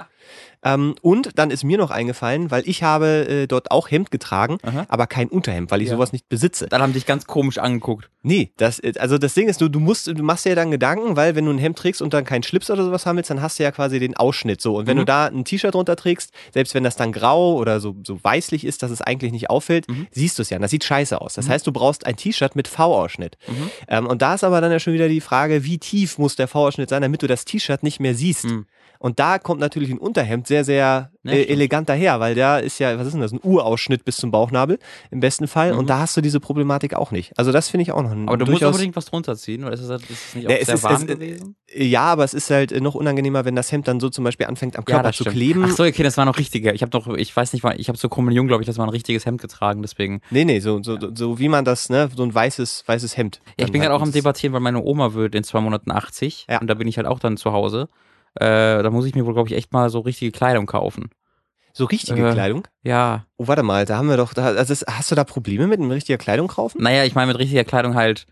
Ähm, 0.65 0.95
und 1.01 1.37
dann 1.37 1.51
ist 1.51 1.63
mir 1.63 1.77
noch 1.77 1.91
eingefallen, 1.91 2.49
weil 2.51 2.67
ich 2.67 2.83
habe 2.83 3.27
äh, 3.29 3.47
dort 3.47 3.71
auch 3.71 3.89
Hemd 3.91 4.11
getragen, 4.11 4.57
Aha. 4.63 4.85
aber 4.89 5.07
kein 5.07 5.29
Unterhemd, 5.29 5.69
weil 5.71 5.81
ich 5.81 5.89
Ja. 5.89 5.93
sowas 5.95 6.11
nicht 6.11 6.27
besitze. 6.27 6.65
Dann 6.67 6.81
haben 6.81 6.91
die 6.91 6.99
dich 6.99 7.05
ganz 7.05 7.25
komisch 7.27 7.59
angeguckt. 7.59 8.09
Nee, 8.23 8.51
das, 8.57 8.79
äh, 8.79 8.93
also 8.97 9.17
das 9.19 9.35
Ding 9.35 9.47
ist, 9.47 9.61
du, 9.61 9.69
du 9.69 9.79
musst, 9.79 10.07
du 10.07 10.23
machst 10.23 10.43
dir 10.45 10.49
ja 10.49 10.55
dann 10.55 10.71
Gedanken, 10.71 11.15
weil 11.15 11.35
wenn 11.35 11.45
du 11.45 11.51
ein 11.51 11.59
Hemd 11.59 11.77
trägst 11.77 12.01
und 12.01 12.13
dann 12.13 12.25
keinen 12.25 12.41
Schlips 12.43 12.71
oder 12.71 12.83
sowas 12.83 13.05
haben 13.05 13.15
willst, 13.17 13.29
dann 13.29 13.41
hast 13.41 13.59
du 13.59 13.63
ja 13.63 13.71
quasi 13.71 13.99
den 13.99 14.17
Ausschnitt 14.17 14.59
so. 14.59 14.77
Und 14.77 14.87
wenn 14.87 14.97
Mhm. 14.97 15.01
du 15.01 15.05
da 15.05 15.25
ein 15.27 15.45
T-Shirt 15.45 15.75
drunter 15.75 15.95
trägst, 15.95 16.31
selbst 16.51 16.73
wenn 16.73 16.83
das 16.83 16.95
dann 16.95 17.11
grau 17.11 17.53
oder 17.55 17.79
so, 17.79 17.95
so 18.03 18.17
weißlich 18.23 18.65
ist, 18.65 18.81
dass 18.81 18.89
es 18.89 19.01
eigentlich 19.01 19.31
nicht 19.31 19.51
auffällt, 19.51 19.87
Mhm. 19.87 20.07
siehst 20.11 20.37
du 20.39 20.41
es 20.41 20.49
ja. 20.49 20.57
Und 20.57 20.63
das 20.63 20.71
sieht 20.71 20.83
scheiße 20.83 21.21
aus. 21.21 21.35
Das 21.35 21.47
heißt, 21.47 21.67
du 21.67 21.71
brauchst 21.71 22.07
ein 22.07 22.15
T-Shirt 22.15 22.55
mit 22.55 22.67
V-Ausschnitt. 22.67 23.37
Mhm. 23.47 23.69
Ähm, 23.87 24.07
und 24.07 24.23
da 24.23 24.33
ist 24.33 24.43
aber 24.43 24.61
dann 24.61 24.71
ja 24.71 24.79
schon 24.79 24.93
wieder 24.93 25.07
die 25.09 25.21
Frage, 25.21 25.63
wie 25.63 25.77
tief 25.77 26.17
muss 26.17 26.35
der 26.35 26.47
V-Ausschnitt 26.47 26.89
sein, 26.89 27.03
damit 27.03 27.21
du 27.21 27.27
das 27.27 27.45
T-Shirt 27.45 27.83
nicht 27.83 27.99
mehr 27.99 28.15
siehst. 28.15 28.45
Mhm. 28.45 28.65
Und 28.99 29.19
da 29.19 29.39
kommt 29.39 29.59
natürlich 29.59 29.89
ein 29.91 29.97
Unterhemd 29.97 30.47
sehr, 30.47 30.63
sehr 30.63 31.11
Ja, 31.23 31.31
äh, 31.31 31.43
elegant 31.47 31.89
daher, 31.89 32.19
weil 32.19 32.35
da 32.35 32.57
ist 32.59 32.79
ja, 32.79 32.97
was 32.97 33.07
ist 33.07 33.13
denn 33.13 33.21
das, 33.21 33.31
ein 33.31 33.39
Urausschnitt 33.43 34.05
bis 34.05 34.17
zum 34.17 34.31
Bauchnabel 34.31 34.79
im 35.11 35.19
besten 35.19 35.47
Fall. 35.47 35.73
Mhm. 35.73 35.79
Und 35.79 35.89
da 35.89 35.99
hast 35.99 36.15
du 36.17 36.21
diese 36.21 36.39
Problematik 36.39 36.93
auch 36.93 37.11
nicht. 37.11 37.37
Also 37.37 37.51
das 37.51 37.69
finde 37.69 37.83
ich 37.83 37.91
auch 37.91 38.01
noch 38.03 38.11
ein 38.11 38.27
Aber 38.27 38.37
du 38.37 38.45
musst 38.49 38.63
unbedingt 38.63 38.95
was 38.95 39.05
drunter 39.05 39.35
ziehen, 39.35 39.63
oder 39.63 39.73
ist 39.73 39.81
es, 39.81 39.89
ist 39.89 40.09
es 40.11 40.35
nicht 40.35 40.47
auch 40.47 40.51
Ja, 40.51 40.63
sehr 40.65 40.75
ist- 40.75 40.83
warm 40.83 40.95
es- 40.95 41.07
gewesen? 41.07 41.55
Ja, 41.73 42.03
aber 42.03 42.23
es 42.23 42.33
ist 42.33 42.49
halt 42.51 42.71
äh, 42.71 42.79
noch 42.79 42.95
unangenehmer, 42.95 43.43
wenn 43.43 43.55
das 43.55 43.71
Hemd 43.71 43.87
dann 43.87 43.99
so 43.99 44.09
zum 44.09 44.23
Beispiel 44.23 44.45
anfängt 44.45 44.77
am 44.77 44.85
Körper 44.85 45.03
das 45.03 45.17
zu 45.17 45.23
stimmt. 45.23 45.35
kleben. 45.35 45.65
Ach 45.67 45.71
so, 45.75 45.83
okay, 45.83 46.03
das 46.03 46.15
war 46.17 46.25
noch 46.25 46.37
richtiger. 46.37 46.73
Ich 46.73 46.81
habe 46.83 46.95
noch, 46.97 47.07
ich 47.15 47.35
weiß 47.35 47.53
nicht, 47.53 47.65
ich 47.77 47.87
habe 47.89 47.97
zur 47.97 48.09
Kommunion, 48.09 48.47
glaube 48.47 48.61
ich, 48.63 48.67
das 48.67 48.77
war 48.77 48.85
ein 48.85 48.89
richtiges 48.91 49.25
Hemd 49.25 49.41
getragen, 49.41 49.81
deswegen. 49.81 50.21
Nee, 50.29 50.45
nee, 50.45 50.59
so, 50.59 50.81
so, 50.83 50.97
so 51.13 51.37
wie 51.39 51.49
man 51.49 51.65
das, 51.65 51.89
ne, 51.89 52.09
so 52.15 52.23
ein 52.23 52.33
weißes, 52.33 52.83
weißes 52.87 53.17
Hemd. 53.17 53.41
Ja, 53.57 53.65
ich 53.65 53.71
bin 53.71 53.81
halt 53.81 53.89
gerade 53.89 53.99
auch 53.99 54.05
am 54.05 54.11
Debattieren, 54.11 54.53
weil 54.53 54.61
meine 54.61 54.81
Oma 54.81 55.13
wird 55.15 55.35
in 55.35 55.43
zwei 55.43 55.59
Monaten 55.59 55.91
80 55.91 56.45
Ja. 56.49 56.61
und 56.61 56.67
da 56.67 56.75
bin 56.75 56.87
ich 56.87 56.97
halt 56.97 57.07
auch 57.07 57.19
dann 57.19 57.35
zu 57.35 57.51
Hause. 57.51 57.89
Äh, 58.35 58.83
da 58.83 58.89
muss 58.89 59.05
ich 59.05 59.15
mir 59.15 59.25
wohl, 59.25 59.33
glaube 59.33 59.49
ich, 59.49 59.55
echt 59.55 59.71
mal 59.73 59.89
so 59.89 59.99
richtige 59.99 60.31
Kleidung 60.31 60.65
kaufen. 60.65 61.09
So 61.73 61.85
richtige 61.85 62.29
Äh. 62.29 62.33
Kleidung? 62.33 62.67
Ja, 62.83 63.25
Oh, 63.37 63.47
warte 63.47 63.63
mal, 63.63 63.85
da 63.85 63.97
haben 63.97 64.07
wir 64.09 64.17
doch, 64.17 64.33
da, 64.33 64.45
also 64.45 64.71
das, 64.73 64.85
hast 64.87 65.11
du 65.11 65.15
da 65.15 65.23
Probleme 65.25 65.67
mit, 65.67 65.79
mit 65.79 65.91
richtiger 65.91 66.17
Kleidung 66.17 66.47
kaufen? 66.47 66.81
naja, 66.81 67.03
ich 67.03 67.15
meine 67.15 67.27
mit 67.27 67.39
richtiger 67.39 67.63
Kleidung 67.65 67.95
halt 67.95 68.25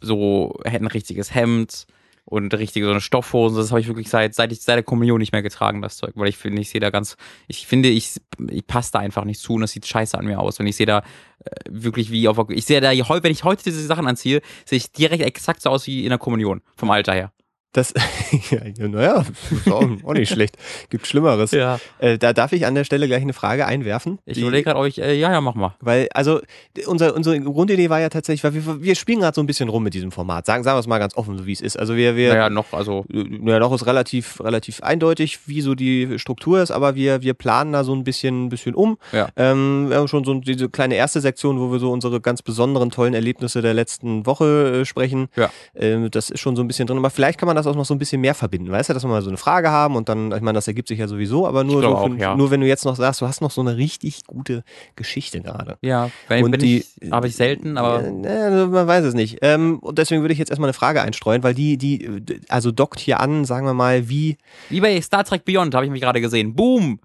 so 0.00 0.58
ein 0.64 0.86
richtiges 0.86 1.34
Hemd 1.34 1.86
und 2.26 2.54
richtige 2.54 2.86
so 2.86 2.90
eine 2.92 3.00
Stoffhosen. 3.02 3.56
Das 3.58 3.70
habe 3.70 3.80
ich 3.80 3.86
wirklich 3.86 4.08
seit, 4.08 4.34
seit 4.34 4.50
ich 4.52 4.62
seit 4.62 4.76
der 4.76 4.82
Kommunion 4.82 5.18
nicht 5.18 5.32
mehr 5.32 5.42
getragen, 5.42 5.82
das 5.82 5.96
Zeug, 5.98 6.12
weil 6.14 6.28
ich 6.28 6.38
finde, 6.38 6.60
ich 6.62 6.70
sehe 6.70 6.80
da 6.80 6.88
ganz, 6.90 7.16
ich 7.48 7.66
finde, 7.66 7.88
ich, 7.90 8.16
ich 8.48 8.66
passe 8.66 8.92
da 8.92 8.98
einfach 9.00 9.24
nicht 9.24 9.40
zu 9.40 9.54
und 9.54 9.60
das 9.60 9.72
sieht 9.72 9.86
scheiße 9.86 10.16
an 10.16 10.24
mir 10.24 10.40
aus. 10.40 10.58
Und 10.58 10.66
ich 10.66 10.76
sehe 10.76 10.86
da 10.86 10.98
äh, 11.44 11.50
wirklich 11.70 12.10
wie 12.10 12.26
auf, 12.28 12.38
ich 12.50 12.64
sehe 12.64 12.80
da, 12.80 12.90
wenn 12.92 13.32
ich 13.32 13.44
heute 13.44 13.64
diese 13.64 13.84
Sachen 13.86 14.06
anziehe, 14.06 14.40
sehe 14.64 14.78
ich 14.78 14.90
direkt 14.92 15.22
exakt 15.22 15.60
so 15.62 15.68
aus 15.70 15.86
wie 15.86 16.04
in 16.04 16.08
der 16.10 16.18
Kommunion, 16.18 16.62
vom 16.76 16.90
Alter 16.90 17.12
her. 17.12 17.32
Das, 17.74 17.92
ja, 18.50 18.60
naja, 18.86 19.24
auch, 19.68 20.14
nicht 20.14 20.30
schlecht. 20.30 20.56
Gibt 20.90 21.08
Schlimmeres. 21.08 21.50
Ja. 21.50 21.80
Äh, 21.98 22.18
da 22.18 22.32
darf 22.32 22.52
ich 22.52 22.66
an 22.66 22.76
der 22.76 22.84
Stelle 22.84 23.08
gleich 23.08 23.22
eine 23.22 23.32
Frage 23.32 23.66
einwerfen. 23.66 24.20
Ich 24.26 24.38
überlege 24.38 24.62
gerade, 24.62 24.78
ob 24.78 24.86
ich, 24.86 25.02
äh, 25.02 25.12
ja, 25.14 25.32
ja, 25.32 25.40
mach 25.40 25.56
mal. 25.56 25.74
Weil, 25.80 26.08
also, 26.14 26.40
unser, 26.86 27.16
unsere 27.16 27.40
Grundidee 27.40 27.90
war 27.90 27.98
ja 27.98 28.10
tatsächlich, 28.10 28.44
weil 28.44 28.54
wir, 28.54 28.80
wir 28.80 28.94
spielen 28.94 29.18
gerade 29.18 29.34
so 29.34 29.40
ein 29.42 29.48
bisschen 29.48 29.68
rum 29.68 29.82
mit 29.82 29.92
diesem 29.92 30.12
Format. 30.12 30.46
Sagen, 30.46 30.62
sagen 30.62 30.76
wir 30.76 30.80
es 30.80 30.86
mal 30.86 31.00
ganz 31.00 31.16
offen, 31.16 31.36
so 31.36 31.46
wie 31.46 31.52
es 31.52 31.60
ist. 31.60 31.76
Also 31.76 31.96
wir, 31.96 32.14
wir, 32.14 32.28
Naja, 32.28 32.48
noch, 32.48 32.72
also, 32.72 33.06
ja, 33.12 33.58
doch 33.58 33.72
ist 33.74 33.86
relativ, 33.86 34.40
relativ 34.40 34.80
eindeutig, 34.80 35.40
wie 35.46 35.60
so 35.60 35.74
die 35.74 36.20
Struktur 36.20 36.62
ist, 36.62 36.70
aber 36.70 36.94
wir, 36.94 37.22
wir 37.22 37.34
planen 37.34 37.72
da 37.72 37.82
so 37.82 37.92
ein 37.92 38.04
bisschen, 38.04 38.50
bisschen 38.50 38.76
um. 38.76 38.98
Ja. 39.10 39.30
Ähm, 39.34 39.86
wir 39.88 39.96
haben 39.96 40.06
schon 40.06 40.22
so 40.22 40.32
diese 40.34 40.68
kleine 40.68 40.94
erste 40.94 41.20
Sektion, 41.20 41.58
wo 41.58 41.72
wir 41.72 41.80
so 41.80 41.90
unsere 41.90 42.20
ganz 42.20 42.40
besonderen, 42.40 42.90
tollen 42.90 43.14
Erlebnisse 43.14 43.62
der 43.62 43.74
letzten 43.74 44.26
Woche 44.26 44.82
äh, 44.82 44.84
sprechen. 44.84 45.26
Ja. 45.34 45.50
Ähm, 45.74 46.08
das 46.12 46.30
ist 46.30 46.38
schon 46.38 46.54
so 46.54 46.62
ein 46.62 46.68
bisschen 46.68 46.86
drin, 46.86 46.98
aber 46.98 47.10
vielleicht 47.10 47.40
kann 47.40 47.48
man 47.48 47.56
das 47.56 47.63
auch 47.66 47.74
noch 47.76 47.84
so 47.84 47.94
ein 47.94 47.98
bisschen 47.98 48.20
mehr 48.20 48.34
verbinden, 48.34 48.70
weißt 48.70 48.88
du, 48.90 48.94
dass 48.94 49.02
man 49.02 49.12
mal 49.12 49.22
so 49.22 49.28
eine 49.30 49.36
Frage 49.36 49.70
haben 49.70 49.96
und 49.96 50.08
dann, 50.08 50.32
ich 50.32 50.40
meine, 50.40 50.56
das 50.56 50.66
ergibt 50.68 50.88
sich 50.88 50.98
ja 50.98 51.08
sowieso, 51.08 51.46
aber 51.46 51.64
nur, 51.64 51.82
so 51.82 51.88
für, 51.88 51.96
auch, 51.96 52.08
ja. 52.16 52.36
nur 52.36 52.50
wenn 52.50 52.60
du 52.60 52.66
jetzt 52.66 52.84
noch 52.84 52.96
sagst, 52.96 53.20
du 53.20 53.26
hast 53.26 53.40
noch 53.40 53.50
so 53.50 53.60
eine 53.60 53.76
richtig 53.76 54.24
gute 54.26 54.64
Geschichte 54.96 55.40
gerade. 55.40 55.76
ja, 55.82 56.10
wenn, 56.28 56.44
Und 56.44 56.50
bin 56.52 56.60
die- 56.60 56.84
ich, 57.00 57.12
habe 57.12 57.26
ich 57.28 57.36
selten, 57.36 57.76
aber. 57.78 58.02
Also 58.28 58.68
man 58.68 58.86
weiß 58.86 59.04
es 59.04 59.14
nicht. 59.14 59.38
Ähm, 59.42 59.78
und 59.80 59.98
deswegen 59.98 60.22
würde 60.22 60.32
ich 60.32 60.38
jetzt 60.38 60.50
erstmal 60.50 60.68
eine 60.68 60.74
Frage 60.74 61.02
einstreuen, 61.02 61.42
weil 61.42 61.54
die, 61.54 61.76
die, 61.76 62.04
äh, 62.04 62.40
also 62.48 62.70
dockt 62.70 63.00
hier 63.00 63.20
an, 63.20 63.44
sagen 63.44 63.66
wir 63.66 63.74
mal, 63.74 64.08
wie, 64.08 64.36
Wie 64.70 64.80
bei 64.80 65.00
Star 65.00 65.24
Trek 65.24 65.44
Beyond 65.44 65.74
habe 65.74 65.84
ich 65.86 65.90
mich 65.92 66.00
gerade 66.00 66.20
gesehen. 66.20 66.54
Boom! 66.54 66.98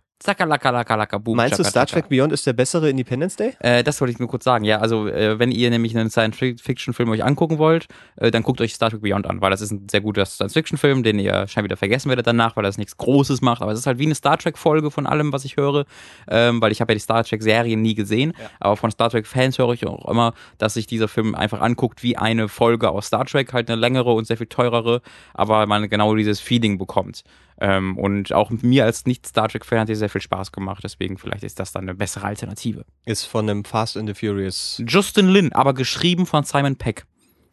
Boom. 1.19 1.37
meinst 1.37 1.57
du, 1.57 1.63
Star. 1.63 1.85
Trek 1.85 2.09
Beyond 2.09 2.33
ist 2.33 2.45
der 2.45 2.51
bessere 2.51 2.89
Independence 2.89 3.37
Day? 3.37 3.53
Äh, 3.59 3.83
das 3.83 4.01
wollte 4.01 4.11
ich 4.11 4.19
nur 4.19 4.27
kurz 4.27 4.43
sagen. 4.43 4.65
Ja, 4.65 4.79
also 4.79 5.07
äh, 5.07 5.39
wenn 5.39 5.49
ihr 5.51 5.69
nämlich 5.69 5.97
einen 5.97 6.09
Science-Fiction-Film 6.09 7.09
euch 7.09 7.23
angucken 7.23 7.57
wollt, 7.57 7.87
äh, 8.17 8.29
dann 8.29 8.43
guckt 8.43 8.59
euch 8.59 8.73
Star 8.73 8.89
Trek 8.89 9.01
Beyond 9.01 9.27
an, 9.27 9.41
weil 9.41 9.49
das 9.49 9.61
ist 9.61 9.71
ein 9.71 9.87
sehr 9.89 10.01
guter 10.01 10.25
Science-Fiction-Film, 10.25 11.03
den 11.03 11.19
ihr 11.19 11.47
scheinbar 11.47 11.65
wieder 11.65 11.77
vergessen 11.77 12.09
werdet 12.09 12.27
danach, 12.27 12.57
weil 12.57 12.63
das 12.63 12.77
nichts 12.77 12.97
Großes 12.97 13.41
macht. 13.41 13.61
Aber 13.61 13.71
es 13.71 13.79
ist 13.79 13.87
halt 13.87 13.97
wie 13.97 14.05
eine 14.05 14.15
Star 14.15 14.37
Trek-Folge 14.37 14.91
von 14.91 15.07
allem, 15.07 15.31
was 15.31 15.45
ich 15.45 15.55
höre, 15.55 15.85
ähm, 16.27 16.61
weil 16.61 16.73
ich 16.73 16.81
habe 16.81 16.91
ja 16.91 16.95
die 16.95 17.01
Star 17.01 17.23
Trek-Serien 17.23 17.81
nie 17.81 17.95
gesehen. 17.95 18.33
Aber 18.59 18.75
von 18.75 18.91
Star 18.91 19.09
Trek-Fans 19.09 19.57
höre 19.57 19.71
ich 19.71 19.87
auch 19.87 20.09
immer, 20.09 20.33
dass 20.57 20.73
sich 20.73 20.85
dieser 20.85 21.07
Film 21.07 21.33
einfach 21.33 21.61
anguckt 21.61 22.03
wie 22.03 22.17
eine 22.17 22.49
Folge 22.49 22.89
aus 22.89 23.07
Star 23.07 23.25
Trek, 23.25 23.53
halt 23.53 23.69
eine 23.69 23.79
längere 23.79 24.11
und 24.11 24.27
sehr 24.27 24.37
viel 24.37 24.47
teurere, 24.47 25.01
aber 25.33 25.65
man 25.65 25.89
genau 25.89 26.13
dieses 26.15 26.41
Feeling 26.41 26.77
bekommt. 26.77 27.23
Ähm, 27.61 27.97
und 27.97 28.31
auch 28.33 28.51
mir 28.51 28.85
als 28.85 29.05
Nicht-Star 29.05 29.49
Trek-Fan 29.49 29.79
hat 29.81 29.89
dir 29.89 29.95
sehr 29.95 30.09
viel 30.09 30.21
Spaß 30.21 30.51
gemacht, 30.51 30.83
deswegen 30.83 31.17
vielleicht 31.17 31.43
ist 31.43 31.59
das 31.59 31.71
dann 31.71 31.83
eine 31.83 31.95
bessere 31.95 32.25
Alternative. 32.25 32.85
Ist 33.05 33.25
von 33.25 33.49
einem 33.49 33.65
Fast 33.65 33.97
and 33.97 34.07
the 34.07 34.13
Furious. 34.13 34.81
Justin 34.87 35.27
Lin, 35.27 35.51
aber 35.53 35.73
geschrieben 35.73 36.25
von 36.25 36.43
Simon 36.45 36.77
Peck. 36.77 37.05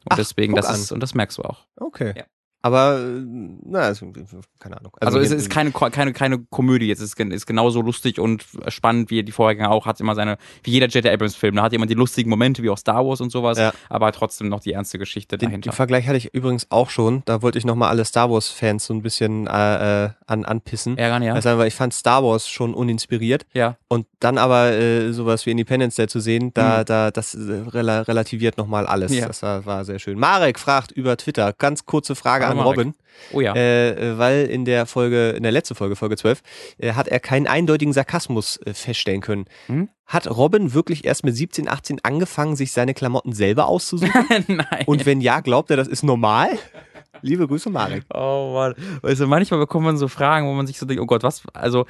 Und 0.05 0.13
Ach, 0.13 0.17
deswegen, 0.17 0.55
das 0.55 0.67
an. 0.67 0.77
ist, 0.77 0.93
und 0.93 1.01
das 1.01 1.15
merkst 1.15 1.39
du 1.39 1.43
auch. 1.43 1.67
Okay. 1.77 2.15
Ja. 2.17 2.25
Aber, 2.63 2.99
äh, 2.99 3.23
na, 3.65 3.91
es- 3.91 4.01
keine 4.59 4.79
Ahnung. 4.79 4.93
Also, 5.01 5.19
es 5.21 5.29
hier- 5.29 5.37
ist 5.37 5.51
keine, 5.51 5.71
keine, 5.71 6.13
keine 6.13 6.39
Komödie, 6.51 6.91
es 6.91 7.01
ist, 7.01 7.15
gen- 7.15 7.31
ist 7.31 7.47
genauso 7.47 7.81
lustig 7.81 8.19
und 8.19 8.45
spannend 8.69 9.11
wie 9.11 9.23
die 9.23 9.31
Vorgänger 9.33 9.71
auch, 9.71 9.87
hat 9.87 10.01
immer 10.01 10.15
seine, 10.17 10.37
wie 10.65 10.73
jeder 10.73 10.87
J.J. 10.89 11.13
Abrams 11.13 11.37
Film, 11.37 11.55
da 11.57 11.63
hat 11.63 11.73
immer 11.73 11.87
die 11.87 11.95
lustigen 11.95 12.29
Momente 12.29 12.63
wie 12.65 12.71
auch 12.71 12.79
Star 12.79 13.07
Wars 13.07 13.21
und 13.21 13.31
sowas, 13.31 13.57
Ja. 13.59 13.73
aber 13.89 14.11
trotzdem 14.13 14.49
noch 14.49 14.61
die 14.61 14.73
ernste 14.73 14.99
Geschichte 14.99 15.39
Den, 15.39 15.51
dahinter. 15.51 15.71
den 15.71 15.75
Vergleich 15.77 16.07
hatte 16.09 16.17
ich 16.17 16.35
übrigens 16.35 16.67
auch 16.71 16.91
schon. 16.91 17.23
Da 17.27 17.41
wollte 17.43 17.59
ich 17.59 17.65
nochmal 17.65 17.89
alle 17.91 18.05
Star 18.05 18.31
Wars-Fans 18.31 18.85
so 18.87 18.95
ein 18.95 19.03
bisschen 19.03 19.47
äh, 19.47 20.07
äh, 20.07 20.11
an, 20.27 20.45
anpissen. 20.45 20.99
Ärgern, 20.99 21.23
ja. 21.23 21.35
Also, 21.35 21.57
weil 21.59 21.69
ich 21.69 21.75
fand 21.75 21.95
Star 21.95 22.25
Wars 22.25 22.49
schon 22.49 22.75
uninspiriert. 22.75 23.47
ja. 23.55 23.77
Und 23.89 24.07
dann 24.19 24.39
aber 24.39 24.73
äh, 24.73 25.13
sowas 25.13 25.47
wie 25.47 25.51
Independence 25.53 25.95
Day 25.97 26.09
zu 26.09 26.19
sehen, 26.21 26.51
da, 26.55 26.81
Mhm. 26.81 26.85
da, 26.87 27.11
das 27.13 27.35
äh, 27.35 27.39
rela 27.73 28.01
relativiert 28.03 28.57
nochmal 28.57 28.87
alles. 28.87 29.15
Ja. 29.15 29.27
Das 29.29 29.43
war, 29.43 29.65
war 29.67 29.85
sehr 29.85 29.99
schön. 30.01 30.19
Marek 30.19 30.59
fragt 30.59 30.91
über 30.91 31.17
Twitter, 31.17 31.53
ganz 31.53 31.85
kurze 31.87 32.15
Frage 32.17 32.46
Hallo 32.49 32.61
an. 32.61 32.67
Robin. 32.67 32.95
Oh 33.33 33.41
ja. 33.41 33.55
Äh, 33.55 34.19
weil 34.19 34.47
in 34.47 34.65
der 34.65 34.87
Folge, 34.87 35.31
in 35.31 35.43
der 35.43 35.53
letzten 35.53 35.75
Folge, 35.75 35.97
Folge 35.97 36.17
12, 36.17 36.43
äh, 36.79 36.93
hat 36.93 37.09
er 37.09 37.21
keinen 37.21 37.47
eindeutigen 37.47 37.93
Sarkasmus 37.93 38.59
äh, 38.59 38.75
feststellen 38.75 39.21
können. 39.21 39.47
Hm? 39.67 39.89
Hat 40.07 40.29
Robin 40.29 40.75
wirklich 40.75 41.05
erst 41.05 41.25
mit 41.25 41.35
17, 41.35 41.69
18 41.69 42.05
angefangen, 42.05 42.57
sich 42.57 42.73
seine 42.73 42.95
Klamotten 42.95 43.33
selber 43.33 43.67
auszusuchen? 43.67 44.27
Nein. 44.47 44.85
Und 44.87 45.07
wenn 45.07 45.21
ja, 45.21 45.41
glaubt 45.41 45.71
er, 45.71 45.77
das 45.77 45.89
ist 45.89 46.03
normal? 46.03 46.59
Liebe 47.27 47.49
Grüße, 47.49 47.71
Marek. 47.71 48.05
Oh 48.15 48.53
Mann. 48.55 48.75
Weißt 49.03 49.21
du, 49.21 49.27
manchmal 49.27 49.59
bekommt 49.61 49.85
man 49.85 49.97
so 49.97 50.07
Fragen, 50.09 50.47
wo 50.47 50.53
man 50.53 50.67
sich 50.67 50.79
so 50.79 50.87
denkt, 50.87 51.03
oh 51.03 51.07
Gott, 51.07 51.23
was, 51.23 51.43
also, 51.53 51.87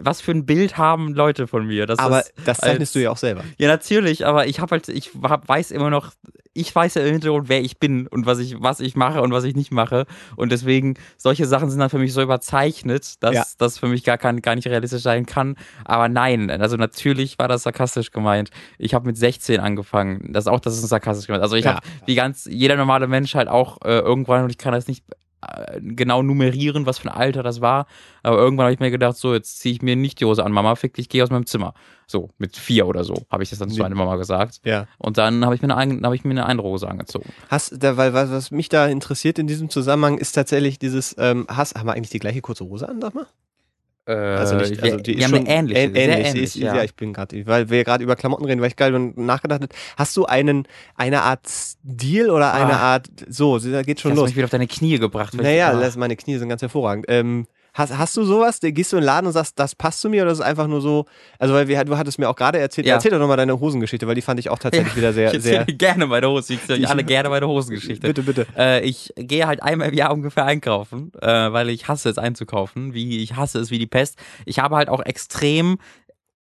was 0.00 0.20
für 0.20 0.30
ein 0.32 0.46
Bild 0.46 0.78
haben 0.78 1.14
Leute 1.14 1.46
von 1.46 1.66
mir? 1.66 1.86
Das 1.86 1.98
Aber 1.98 2.20
ist, 2.20 2.32
das 2.44 2.58
zeichnest 2.58 2.80
als- 2.80 2.92
du 2.92 3.02
ja 3.02 3.10
auch 3.10 3.16
selber. 3.16 3.42
Ja, 3.58 3.68
natürlich, 3.68 4.24
aber 4.26 4.46
ich 4.46 4.60
habe 4.60 4.70
halt, 4.72 4.88
ich 4.88 5.10
hab, 5.22 5.48
weiß 5.48 5.72
immer 5.72 5.90
noch, 5.90 6.12
ich 6.54 6.74
weiß 6.74 6.94
ja 6.94 7.02
im 7.02 7.12
Hintergrund, 7.12 7.48
wer 7.48 7.60
ich 7.60 7.78
bin 7.78 8.08
und 8.08 8.26
was 8.26 8.40
ich, 8.40 8.56
was 8.60 8.80
ich 8.80 8.96
mache 8.96 9.20
und 9.22 9.30
was 9.30 9.44
ich 9.44 9.54
nicht 9.54 9.70
mache. 9.70 10.06
Und 10.34 10.50
deswegen, 10.50 10.94
solche 11.16 11.46
Sachen 11.46 11.70
sind 11.70 11.78
dann 11.78 11.90
für 11.90 11.98
mich 11.98 12.12
so 12.12 12.20
überzeichnet, 12.20 13.22
dass 13.22 13.34
Ja. 13.34 13.44
das 13.58 13.78
für 13.78 13.86
mich 13.86 14.02
gar, 14.02 14.18
kann, 14.18 14.42
gar 14.42 14.56
nicht 14.56 14.66
realistisch 14.66 15.02
sein 15.02 15.24
kann. 15.24 15.56
Aber 15.84 16.08
nein, 16.08 16.50
also 16.50 16.76
natürlich 16.76 17.38
war 17.38 17.46
das 17.46 17.62
sarkastisch 17.62 18.10
gemeint. 18.10 18.50
Ich 18.76 18.92
habe 18.94 19.06
mit 19.06 19.16
16 19.16 19.60
angefangen. 19.60 20.32
Das 20.32 20.48
auch, 20.48 20.58
das 20.58 20.74
ist 20.76 20.88
sarkastisch 20.88 21.26
gemeint. 21.28 21.42
Also 21.44 21.54
ich 21.54 21.64
Ja. 21.64 21.74
habe, 21.76 21.86
wie 22.06 22.16
ganz 22.16 22.46
jeder 22.50 22.74
normale 22.76 23.06
Mensch 23.06 23.34
halt 23.36 23.46
auch 23.48 23.78
äh, 23.84 23.98
irgendwann, 24.00 24.42
und 24.44 24.50
ich 24.50 24.58
kann 24.58 24.67
das 24.72 24.88
nicht 24.88 25.04
äh, 25.40 25.80
genau 25.80 26.22
nummerieren, 26.22 26.84
was 26.86 26.98
für 26.98 27.08
ein 27.10 27.16
Alter 27.16 27.42
das 27.42 27.60
war. 27.60 27.86
Aber 28.22 28.38
irgendwann 28.38 28.64
habe 28.64 28.74
ich 28.74 28.80
mir 28.80 28.90
gedacht, 28.90 29.16
so, 29.16 29.34
jetzt 29.34 29.60
ziehe 29.60 29.74
ich 29.74 29.82
mir 29.82 29.94
nicht 29.96 30.20
die 30.20 30.24
Hose 30.24 30.44
an, 30.44 30.50
Mama, 30.52 30.74
fick 30.74 30.94
dich, 30.94 31.08
geh 31.08 31.22
aus 31.22 31.30
meinem 31.30 31.46
Zimmer. 31.46 31.74
So, 32.06 32.30
mit 32.38 32.56
vier 32.56 32.86
oder 32.86 33.04
so, 33.04 33.14
habe 33.30 33.42
ich 33.42 33.50
das 33.50 33.58
dann 33.58 33.70
zu 33.70 33.80
meiner 33.82 33.94
Mama 33.94 34.16
gesagt. 34.16 34.60
Ja. 34.64 34.86
Und 34.98 35.18
dann 35.18 35.44
habe 35.44 35.54
ich 35.54 35.62
mir 35.62 35.66
eine, 35.74 35.76
ein- 35.96 36.04
habe 36.04 36.16
ich 36.16 36.24
mir 36.24 36.30
eine 36.32 36.46
andere 36.46 36.66
Hose 36.68 36.88
angezogen. 36.88 37.30
Hast, 37.48 37.82
da, 37.82 37.96
weil, 37.96 38.14
was, 38.14 38.30
was 38.30 38.50
mich 38.50 38.68
da 38.68 38.86
interessiert 38.86 39.38
in 39.38 39.46
diesem 39.46 39.68
Zusammenhang 39.70 40.18
ist 40.18 40.32
tatsächlich 40.32 40.78
dieses, 40.78 41.14
ähm, 41.18 41.46
hast, 41.48 41.76
haben 41.76 41.86
wir 41.86 41.92
eigentlich 41.92 42.10
die 42.10 42.18
gleiche 42.18 42.40
kurze 42.40 42.64
Hose 42.64 42.88
an, 42.88 43.00
sag 43.00 43.14
mal? 43.14 43.26
Also 44.14 44.56
nicht, 44.56 44.82
also 44.82 44.96
die 44.96 45.12
wir 45.12 45.18
ist 45.18 45.24
haben 45.24 45.30
schon 45.30 45.46
eine 45.46 45.54
ähnliche, 45.54 45.80
ähn- 45.80 45.92
sehr 45.92 46.02
ähnlich. 46.08 46.26
ähnlich, 46.28 46.32
Sie 46.32 46.58
ist, 46.58 46.64
ja. 46.64 46.76
ja. 46.76 46.82
ich 46.84 46.94
bin 46.94 47.12
gerade, 47.12 47.46
weil 47.46 47.68
wir 47.70 47.84
gerade 47.84 48.02
über 48.04 48.16
Klamotten 48.16 48.44
reden, 48.46 48.60
weil 48.60 48.68
ich 48.68 48.76
geil 48.76 48.92
nachgedacht 49.16 49.62
habe. 49.62 49.74
Hast 49.96 50.16
du 50.16 50.24
einen, 50.24 50.66
eine 50.96 51.22
Art 51.22 51.46
Stil 51.48 52.30
oder 52.30 52.54
eine 52.54 52.74
Ah. 52.74 52.94
Art, 52.94 53.08
so, 53.28 53.58
da 53.58 53.82
geht 53.82 54.00
schon 54.00 54.10
Du 54.10 54.16
hast 54.16 54.20
los. 54.20 54.28
mich 54.30 54.36
wieder 54.36 54.44
auf 54.46 54.50
deine 54.50 54.66
Knie 54.66 54.98
gebracht. 54.98 55.34
Naja, 55.34 55.70
ich, 55.72 55.76
ah. 55.76 55.80
das, 55.80 55.96
meine 55.96 56.16
Knie 56.16 56.38
sind 56.38 56.48
ganz 56.48 56.62
hervorragend. 56.62 57.06
Ähm, 57.08 57.46
hast, 57.78 57.96
hast 57.96 58.16
du 58.16 58.24
sowas? 58.24 58.58
Gehst 58.60 58.92
du 58.92 58.96
in 58.96 59.02
den 59.02 59.06
Laden 59.06 59.26
und 59.26 59.32
sagst, 59.32 59.58
das 59.58 59.74
passt 59.74 60.00
zu 60.00 60.10
mir 60.10 60.22
oder 60.22 60.32
ist 60.32 60.38
es 60.38 60.44
einfach 60.44 60.66
nur 60.66 60.80
so? 60.80 61.06
Also, 61.38 61.54
weil 61.54 61.68
wir, 61.68 61.82
du 61.84 61.96
hattest 61.96 62.18
mir 62.18 62.28
auch 62.28 62.36
gerade 62.36 62.58
erzählt, 62.58 62.86
Ja. 62.86 62.94
erzähl 62.94 63.10
doch 63.12 63.18
nochmal 63.18 63.36
deine 63.36 63.58
Hosengeschichte, 63.58 64.06
weil 64.06 64.14
die 64.14 64.22
fand 64.22 64.38
ich 64.40 64.50
auch 64.50 64.58
tatsächlich 64.58 64.94
wieder 64.96 65.12
sehr, 65.12 65.32
ich 65.34 65.42
sehr. 65.42 65.64
gerne 65.64 66.06
meine 66.06 66.28
Hose. 66.28 66.52
Ich 66.54 66.60
erzähle 66.60 66.88
alle 66.88 67.04
gerne 67.04 67.28
meine 67.30 67.48
Hosengeschichte. 67.48 68.06
Bitte, 68.06 68.22
bitte. 68.22 68.46
Äh, 68.56 68.84
ich 68.84 69.12
gehe 69.16 69.46
halt 69.46 69.62
einmal 69.62 69.88
im 69.88 69.94
Jahr 69.94 70.12
ungefähr 70.12 70.44
einkaufen, 70.44 71.12
äh, 71.22 71.26
weil 71.52 71.70
ich 71.70 71.88
hasse 71.88 72.08
es 72.10 72.18
einzukaufen. 72.18 72.92
Wie 72.92 73.22
ich 73.22 73.36
hasse 73.36 73.58
es 73.60 73.70
wie 73.70 73.78
die 73.78 73.86
Pest. 73.86 74.18
Ich 74.44 74.58
habe 74.58 74.76
halt 74.76 74.88
auch 74.88 75.00
extrem 75.00 75.78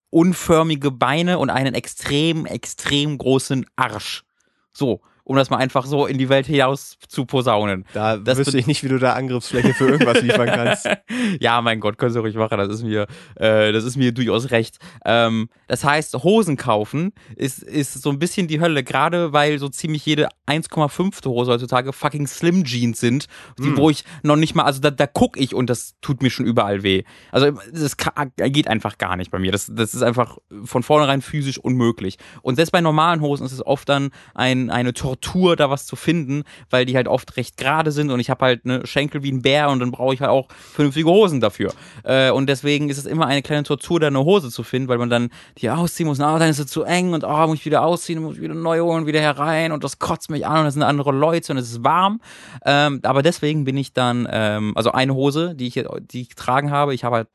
unförmige 0.09 0.91
Beine 0.91 1.39
und 1.39 1.49
einen 1.49 1.73
extrem, 1.73 2.45
extrem 2.45 3.17
großen 3.17 3.65
Arsch. 3.75 4.23
So, 4.71 5.01
um 5.25 5.35
das 5.35 5.49
mal 5.49 5.57
einfach 5.57 5.85
so 5.85 6.05
in 6.05 6.17
die 6.17 6.29
Welt 6.29 6.45
hinaus 6.47 6.97
zu 7.07 7.25
posaunen. 7.25 7.85
Da 7.93 8.17
Das 8.17 8.37
wüsste 8.37 8.57
ich 8.57 8.67
nicht, 8.67 8.83
wie 8.83 8.89
du 8.89 8.99
da 8.99 9.13
Angriffsfläche 9.13 9.73
für 9.73 9.87
irgendwas 9.87 10.21
liefern 10.21 10.47
kannst. 10.47 10.89
ja, 11.39 11.61
mein 11.61 11.79
Gott, 11.79 11.97
können 11.97 12.11
Sie 12.11 12.19
ruhig 12.19 12.35
machen. 12.35 12.57
Das 12.57 12.69
ist 12.69 12.83
mir, 12.83 13.07
äh, 13.35 13.71
das 13.71 13.83
ist 13.83 13.95
mir 13.95 14.11
durchaus 14.11 14.51
recht. 14.51 14.77
Ähm, 15.05 15.49
das 15.67 15.83
heißt, 15.83 16.13
Hosen 16.23 16.57
kaufen 16.57 17.13
ist, 17.35 17.63
ist 17.63 18.01
so 18.01 18.09
ein 18.09 18.19
bisschen 18.19 18.47
die 18.47 18.59
Hölle, 18.59 18.83
gerade 18.83 19.33
weil 19.33 19.59
so 19.59 19.69
ziemlich 19.69 20.05
jede 20.05 20.27
1,5. 20.47 21.25
Hose 21.25 21.51
heutzutage 21.51 21.93
fucking 21.93 22.27
Slim 22.27 22.63
Jeans 22.63 22.99
sind, 22.99 23.27
die, 23.59 23.63
Hm. 23.63 23.77
wo 23.77 23.89
ich 23.89 24.03
noch 24.23 24.35
nicht 24.35 24.55
mal, 24.55 24.63
also 24.63 24.81
da, 24.81 24.91
da 24.91 25.07
guck 25.07 25.37
ich 25.37 25.55
und 25.55 25.69
das 25.69 25.95
tut 26.01 26.21
mir 26.21 26.29
schon 26.29 26.45
überall 26.45 26.83
weh. 26.83 27.03
Also 27.31 27.51
das 27.71 27.95
geht 28.37 28.67
einfach 28.67 28.97
gar 28.97 29.15
nicht 29.15 29.31
bei 29.31 29.39
mir. 29.39 29.51
Das, 29.51 29.71
das 29.73 29.93
ist 29.93 30.01
einfach 30.01 30.37
von 30.65 30.83
vornherein 30.83 31.21
physisch 31.21 31.57
unmöglich. 31.57 32.17
Und 32.41 32.55
selbst 32.55 32.71
bei 32.71 32.81
normalen 32.81 33.21
Hosen 33.21 33.45
ist 33.45 33.51
es 33.53 33.65
oft 33.65 33.87
dann 33.89 34.09
ein, 34.35 34.69
eine 34.69 34.93
Tortur, 35.13 35.55
da 35.55 35.69
was 35.69 35.85
zu 35.85 35.95
finden, 35.95 36.43
weil 36.69 36.85
die 36.85 36.95
halt 36.95 37.07
oft 37.07 37.37
recht 37.37 37.57
gerade 37.57 37.91
sind 37.91 38.11
und 38.11 38.19
ich 38.19 38.29
habe 38.29 38.45
halt 38.45 38.61
eine 38.65 38.85
Schenkel 38.85 39.23
wie 39.23 39.31
ein 39.31 39.41
Bär 39.41 39.69
und 39.69 39.79
dann 39.79 39.91
brauche 39.91 40.13
ich 40.13 40.21
halt 40.21 40.31
auch 40.31 40.47
vernünftige 40.49 41.09
Hosen 41.09 41.39
dafür. 41.39 41.73
Äh, 42.03 42.31
und 42.31 42.47
deswegen 42.47 42.89
ist 42.89 42.97
es 42.97 43.05
immer 43.05 43.27
eine 43.27 43.41
kleine 43.41 43.63
Tortur, 43.63 43.99
da 43.99 44.07
eine 44.07 44.23
Hose 44.23 44.49
zu 44.49 44.63
finden, 44.63 44.87
weil 44.87 44.97
man 44.97 45.09
dann 45.09 45.29
die 45.57 45.69
ausziehen 45.69 46.07
muss, 46.07 46.17
na, 46.17 46.37
dann 46.39 46.49
ist 46.49 46.57
sie 46.57 46.65
zu 46.65 46.83
eng 46.83 47.13
und 47.13 47.23
oh, 47.23 47.47
muss 47.47 47.59
ich 47.59 47.65
wieder 47.65 47.83
ausziehen, 47.83 48.21
muss 48.21 48.35
ich 48.35 48.41
wieder 48.41 48.55
neu 48.55 48.81
holen, 48.81 49.05
wieder 49.05 49.21
herein 49.21 49.71
und 49.71 49.83
das 49.83 49.99
kotzt 49.99 50.29
mich 50.29 50.45
an 50.45 50.61
und 50.61 50.67
es 50.67 50.73
sind 50.73 50.83
andere 50.83 51.11
Leute 51.11 51.53
und 51.53 51.57
es 51.57 51.71
ist 51.71 51.83
warm. 51.83 52.19
Ähm, 52.65 52.99
aber 53.03 53.21
deswegen 53.21 53.63
bin 53.63 53.77
ich 53.77 53.93
dann, 53.93 54.27
ähm, 54.31 54.73
also 54.75 54.91
eine 54.91 55.13
Hose, 55.13 55.55
die 55.55 55.67
ich, 55.67 55.83
die 56.11 56.21
ich 56.21 56.29
getragen 56.29 56.71
habe, 56.71 56.93
ich 56.93 57.03
habe 57.03 57.17
halt 57.17 57.27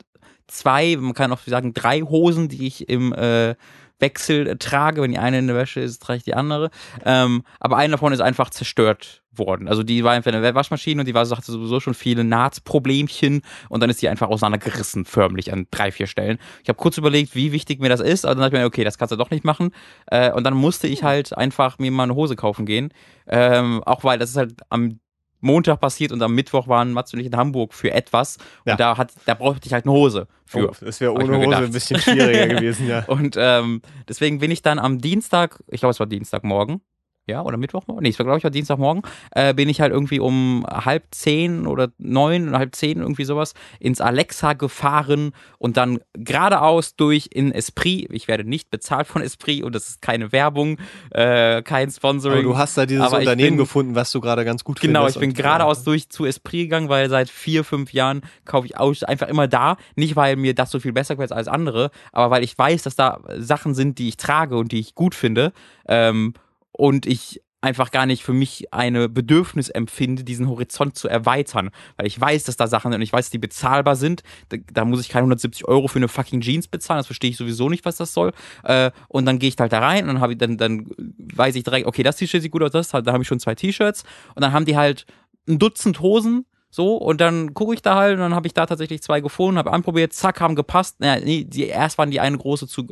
zwei, 0.49 0.97
man 0.97 1.15
kann 1.15 1.33
auch 1.33 1.41
sagen 1.47 1.75
drei 1.75 2.01
Hosen, 2.01 2.49
die 2.49 2.67
ich 2.67 2.89
im 2.89 3.13
äh, 3.13 3.55
Wechsel 4.01 4.57
trage. 4.59 5.03
Wenn 5.03 5.13
die 5.13 5.19
eine 5.19 5.39
in 5.39 5.47
der 5.47 5.57
Wäsche 5.57 5.81
ist, 5.81 6.03
trage 6.03 6.19
ich 6.19 6.25
die 6.25 6.35
andere. 6.35 6.71
Ähm, 7.05 7.45
aber 7.61 7.77
eine 7.77 7.93
davon 7.93 8.13
ist 8.13 8.21
einfach 8.21 8.51
zerstört 8.51 9.23
worden. 9.39 9.69
Also 9.69 9.83
die 9.83 10.05
war 10.05 10.13
einfach 10.13 10.33
in 10.33 10.43
der 10.43 10.55
Waschmaschine 10.55 11.01
und 11.03 11.07
die 11.07 11.15
war 11.15 11.25
so, 11.25 11.37
hatte 11.37 11.53
sowieso 11.53 11.81
schon 11.81 11.95
viele 11.95 12.25
Nahtproblemchen 12.25 13.43
und 13.69 13.83
dann 13.83 13.91
ist 13.91 14.03
die 14.03 14.09
einfach 14.09 14.29
auseinandergerissen, 14.29 15.05
förmlich 15.05 15.53
an 15.53 15.67
drei, 15.71 15.93
vier 15.93 16.07
Stellen. 16.07 16.39
Ich 16.63 16.69
habe 16.69 16.77
kurz 16.79 16.99
überlegt, 16.99 17.35
wie 17.35 17.53
wichtig 17.53 17.81
mir 17.81 17.89
das 17.89 18.01
ist, 18.01 18.25
aber 18.25 18.35
dann 18.35 18.43
dachte 18.43 18.57
ich 18.57 18.61
mir, 18.61 18.67
okay, 18.67 18.85
das 18.85 18.99
kannst 18.99 19.13
du 19.13 19.17
doch 19.17 19.31
nicht 19.31 19.45
machen. 19.45 19.71
Äh, 20.07 20.33
und 20.33 20.45
dann 20.45 20.55
musste 20.55 20.89
ich 20.89 21.03
halt 21.03 21.37
einfach 21.37 21.79
mir 21.79 21.91
mal 21.91 22.05
eine 22.05 22.15
Hose 22.15 22.37
kaufen 22.37 22.67
gehen. 22.67 22.93
Ähm, 23.27 23.83
auch 23.85 24.05
weil 24.05 24.19
das 24.19 24.31
ist 24.31 24.37
halt 24.37 24.55
am 24.71 24.99
Montag 25.41 25.81
passiert 25.81 26.13
und 26.13 26.23
am 26.23 26.35
Mittwoch 26.35 26.69
waren 26.69 26.93
Mats 26.93 27.13
und 27.15 27.21
ich 27.21 27.27
in 27.27 27.37
Hamburg 27.37 27.75
für 27.75 27.93
etwas. 27.93 28.37
Und 28.65 28.71
Ja. 28.71 28.77
da 28.77 28.97
hat, 28.97 29.13
da 29.27 29.35
brauchte 29.35 29.67
ich 29.67 29.73
halt 29.73 29.85
eine 29.85 29.93
Hose 29.93 30.27
für. 30.47 30.71
Oh, 30.71 30.75
das 30.81 31.01
wäre 31.01 31.13
ohne 31.13 31.39
Hose 31.39 31.57
ein 31.57 31.73
bisschen 31.73 32.01
schwieriger 32.01 32.47
gewesen, 32.57 32.89
ja. 32.89 33.05
Und 33.07 33.37
ähm, 33.39 33.83
deswegen 34.09 34.39
bin 34.39 34.51
ich 34.51 34.63
dann 34.63 34.79
am 34.79 34.99
Dienstag, 35.01 35.63
ich 35.69 35.81
glaube, 35.81 35.91
es 35.93 36.01
war 36.01 36.07
Dienstagmorgen, 36.07 36.81
ja, 37.29 37.43
oder 37.43 37.57
Mittwochmorgen? 37.57 38.03
Nee, 38.03 38.09
es 38.11 38.19
war, 38.19 38.25
glaube 38.25 38.39
ich, 38.39 38.45
war 38.45 38.51
Dienstagmorgen, 38.51 39.03
äh, 39.33 39.55
bin 39.55 39.69
ich 39.69 39.81
halt 39.81 39.93
irgendwie 39.93 40.19
um 40.21 40.65
halb 40.69 41.05
zehn 41.13 41.67
oder 41.67 41.89
neun, 41.99 42.57
halb 42.57 42.75
zehn, 42.75 42.99
irgendwie 43.01 43.25
sowas, 43.25 43.55
ins 43.81 44.01
Alexa 44.01 44.55
gefahren 44.55 45.33
und 45.59 45.77
dann 45.77 46.01
geradeaus 46.15 46.97
durch 46.97 47.29
in 47.33 47.53
Esprit. 47.53 48.09
Ich 48.13 48.29
werde 48.29 48.45
nicht 48.45 48.71
bezahlt 48.71 49.07
von 49.07 49.23
Esprit 49.23 49.63
und 49.63 49.75
das 49.75 49.89
ist 49.89 50.03
keine 50.03 50.33
Werbung, 50.33 50.79
äh, 51.11 51.63
kein 51.63 51.91
Sponsoring. 51.91 52.39
Aber 52.39 52.53
du 52.55 52.59
hast 52.59 52.77
da 52.79 52.87
dieses 52.87 53.05
Aber 53.05 53.19
Unternehmen 53.19 53.51
bin- 53.51 53.59
gefunden, 53.59 53.95
was 53.95 54.11
du 54.13 54.21
gerade 54.21 54.45
ganz 54.45 54.65
gut 54.65 54.81
Genau, 54.81 55.01
findest. 55.01 55.17
ich 55.17 55.21
bin 55.21 55.35
geradeaus 55.35 55.85
durch 55.85 56.09
zu 56.09 56.25
Esprit 56.25 56.65
gegangen, 56.65 56.89
weil 56.89 57.09
seit 57.11 57.29
vier, 57.29 57.65
fünf 57.65 57.93
Jahren 57.93 58.23
kaufe 58.45 58.67
ich 58.67 58.77
aus, 58.79 59.03
einfach 59.03 59.29
immer 59.29 59.49
da. 59.49 59.77
Nicht, 59.97 60.17
weil 60.17 60.37
mir 60.37 60.55
das 60.55 60.71
so 60.71 60.81
viel 60.81 60.93
besser 60.93 61.15
gefällt 61.17 61.33
als 61.33 61.49
andere, 61.49 61.91
aber 62.13 62.31
weil 62.31 62.45
ich 62.45 62.57
weiß, 62.57 62.83
dass 62.85 62.97
da 62.97 63.21
Sachen 63.37 63.75
sind, 63.75 63.99
die 63.99 64.09
ich 64.09 64.17
trage 64.17 64.57
und 64.57 64.73
die 64.73 64.79
ich 64.81 64.95
gut 64.95 65.15
finde. 65.15 65.53
Ähm, 65.89 66.35
und 66.73 67.07
ich 67.07 67.43
einfach 67.61 67.91
gar 67.91 68.07
nicht 68.07 68.23
für 68.23 68.33
mich 68.33 68.73
eine 68.73 69.09
Bedürfnis 69.09 69.69
empfinde, 69.69 70.23
diesen 70.23 70.49
Horizont 70.49 70.97
zu 70.97 71.09
erweitern. 71.09 71.71
Weil 71.97 72.07
ich 72.07 72.21
weiß, 72.21 72.45
dass 72.45 72.57
da 72.57 72.69
Sachen 72.69 72.93
sind 72.93 73.01
und 73.01 73.03
ich 73.03 73.13
weiß, 73.13 73.31
die 73.31 73.39
bezahlbar 73.39 73.97
sind. 73.97 74.23
Da, 74.49 74.59
da 74.73 74.85
muss 74.85 75.01
ich 75.01 75.09
keine 75.09 75.23
170 75.23 75.67
Euro 75.67 75.89
für 75.89 75.99
eine 75.99 76.09
fucking 76.09 76.41
Jeans 76.41 76.69
bezahlen. 76.69 77.01
Das 77.01 77.07
verstehe 77.07 77.31
ich 77.31 77.37
sowieso 77.37 77.69
nicht, 77.69 77.85
was 77.85 77.97
das 77.97 78.13
soll. 78.13 78.33
Äh, 78.63 78.93
und 79.09 79.27
dann 79.27 79.39
gehe 79.39 79.49
ich 79.49 79.57
halt 79.59 79.73
da 79.73 79.81
rein 79.81 80.03
und 80.03 80.15
dann 80.15 80.21
habe 80.21 80.35
ich 80.35 80.39
dann, 80.39 80.57
dann 80.57 80.89
weiß 80.97 81.57
ich 81.57 81.65
direkt, 81.65 81.87
okay, 81.87 82.03
das 82.05 82.17
T-Shirt 82.17 82.43
sieht 82.43 82.53
gut 82.53 82.63
aus, 82.63 82.71
das, 82.71 82.91
dann 82.91 83.13
habe 83.13 83.23
ich 83.23 83.29
schon 83.29 83.41
zwei 83.41 83.57
T-Shirts 83.57 84.05
und 84.35 84.43
dann 84.43 84.53
haben 84.53 84.65
die 84.65 84.77
halt 84.77 85.05
ein 85.49 85.59
Dutzend 85.59 86.01
Hosen 86.01 86.47
so 86.71 86.97
und 86.97 87.21
dann 87.21 87.55
gucke 87.55 87.75
ich 87.75 87.83
da 87.83 87.97
halt 87.97 88.15
und 88.15 88.21
dann 88.21 88.35
habe 88.35 88.47
ich 88.47 88.55
da 88.55 88.67
tatsächlich 88.67 89.03
zwei 89.03 89.21
gefunden, 89.21 89.59
habe 89.59 89.73
anprobiert, 89.73 90.13
zack, 90.13 90.41
haben 90.41 90.55
gepasst. 90.55 91.01
Naja, 91.01 91.25
nee, 91.25 91.45
die 91.45 91.65
erst 91.65 91.99
waren 91.99 92.11
die 92.11 92.21
eine 92.21 92.39
große 92.39 92.69
zu 92.69 92.87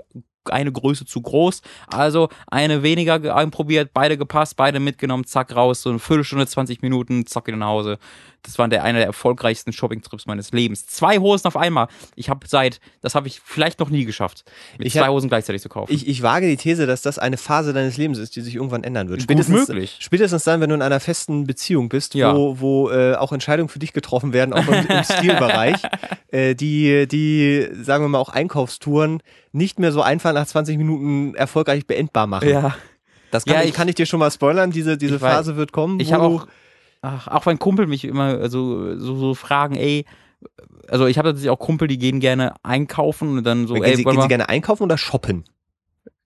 eine 0.50 0.72
Größe 0.72 1.04
zu 1.06 1.20
groß, 1.20 1.62
also 1.88 2.28
eine 2.48 2.82
weniger 2.82 3.18
ge- 3.20 3.30
anprobiert, 3.30 3.90
beide 3.92 4.16
gepasst, 4.16 4.56
beide 4.56 4.80
mitgenommen, 4.80 5.24
zack 5.24 5.54
raus, 5.54 5.82
so 5.82 5.90
eine 5.90 5.98
Viertelstunde, 5.98 6.46
20 6.46 6.82
Minuten, 6.82 7.26
zack 7.26 7.46
wieder 7.46 7.56
nach 7.56 7.66
Hause. 7.68 7.98
Das 8.46 8.59
war 8.59 8.66
der 8.68 8.82
einer 8.85 8.98
der 9.00 9.06
erfolgreichsten 9.09 9.72
Shopping-Trips 9.72 10.24
meines 10.26 10.52
Lebens. 10.52 10.87
Zwei 10.87 11.18
Hosen 11.18 11.46
auf 11.46 11.56
einmal. 11.56 11.88
Ich 12.14 12.30
habe 12.30 12.46
seit, 12.48 12.80
das 13.02 13.14
habe 13.14 13.26
ich 13.28 13.40
vielleicht 13.44 13.80
noch 13.80 13.90
nie 13.90 14.04
geschafft, 14.04 14.44
mit 14.78 14.87
Ich 14.87 14.94
zwei 14.94 15.00
hab- 15.02 15.09
Hosen 15.11 15.28
gleichzeitig 15.28 15.61
zu 15.61 15.68
kaufen. 15.68 15.92
Ich, 15.92 16.06
ich 16.09 16.22
wage 16.22 16.46
die 16.46 16.56
These, 16.56 16.87
dass 16.87 17.02
das 17.02 17.18
eine 17.18 17.37
Phase 17.37 17.72
deines 17.72 17.96
Lebens 17.96 18.18
ist, 18.18 18.37
die 18.37 18.40
sich 18.40 18.54
irgendwann 18.54 18.85
ändern 18.85 19.09
wird. 19.09 19.18
Gut 19.18 19.24
Spätestens, 19.24 19.68
möglich. 19.68 19.96
spätestens 20.00 20.44
dann, 20.44 20.61
wenn 20.61 20.70
du 20.70 20.76
in 20.76 20.82
einer 20.82 21.00
festen 21.00 21.44
Beziehung 21.46 21.88
bist, 21.88 22.14
Ja. 22.14 22.35
wo, 22.35 22.61
wo 22.61 22.90
äh, 22.90 23.14
auch 23.16 23.32
Entscheidungen 23.32 23.68
für 23.68 23.78
dich 23.80 23.92
getroffen 23.92 24.32
werden, 24.32 24.52
auch 24.54 24.66
im, 24.66 24.87
im 24.88 25.04
Stilbereich, 25.04 25.82
äh, 26.28 26.54
die, 26.54 27.06
die, 27.09 27.68
sagen 27.82 28.04
wir 28.04 28.09
mal, 28.09 28.18
auch 28.18 28.28
Einkaufstouren 28.30 29.22
nicht 29.52 29.78
mehr 29.78 29.92
so 29.92 30.02
einfach 30.02 30.32
nach 30.32 30.46
20 30.46 30.76
Minuten 30.78 31.35
erfolgreich 31.35 31.87
beendbar 31.87 32.26
machen. 32.26 32.48
ja. 32.48 32.76
Das 33.32 33.44
kann, 33.44 33.54
Ja, 33.56 33.62
ich, 33.64 33.74
kann 33.74 33.88
ich 33.88 33.96
dir 33.96 34.06
schon 34.06 34.20
mal 34.20 34.30
spoilern, 34.30 34.70
diese, 34.70 34.96
diese 34.96 35.16
Ich 35.16 35.20
weiß- 35.20 35.24
Phase 35.35 35.56
wird 35.56 35.72
kommen. 35.72 35.98
Ich 35.98 36.12
habe 36.12 36.24
auch, 36.24 36.46
ach, 37.02 37.28
auch 37.28 37.46
wenn 37.46 37.59
Kumpel 37.59 37.87
mich 37.87 38.04
immer 38.04 38.48
so, 38.48 38.98
so, 38.98 39.16
so 39.16 39.35
fragen, 39.35 39.76
ey, 39.76 40.04
also 40.88 41.06
ich 41.06 41.18
habe 41.18 41.28
natürlich 41.28 41.50
auch 41.50 41.59
Kumpel, 41.59 41.88
die 41.88 41.98
gehen 41.98 42.20
gerne 42.20 42.54
einkaufen 42.62 43.38
und 43.38 43.44
dann 43.44 43.66
so, 43.66 43.74
gehen, 43.74 43.85
ey, 43.85 43.96
Sie, 43.96 44.04
gehen 44.04 44.20
Sie 44.20 44.28
gerne 44.28 44.48
einkaufen 44.48 44.85
oder 44.85 44.98
shoppen? 44.98 45.44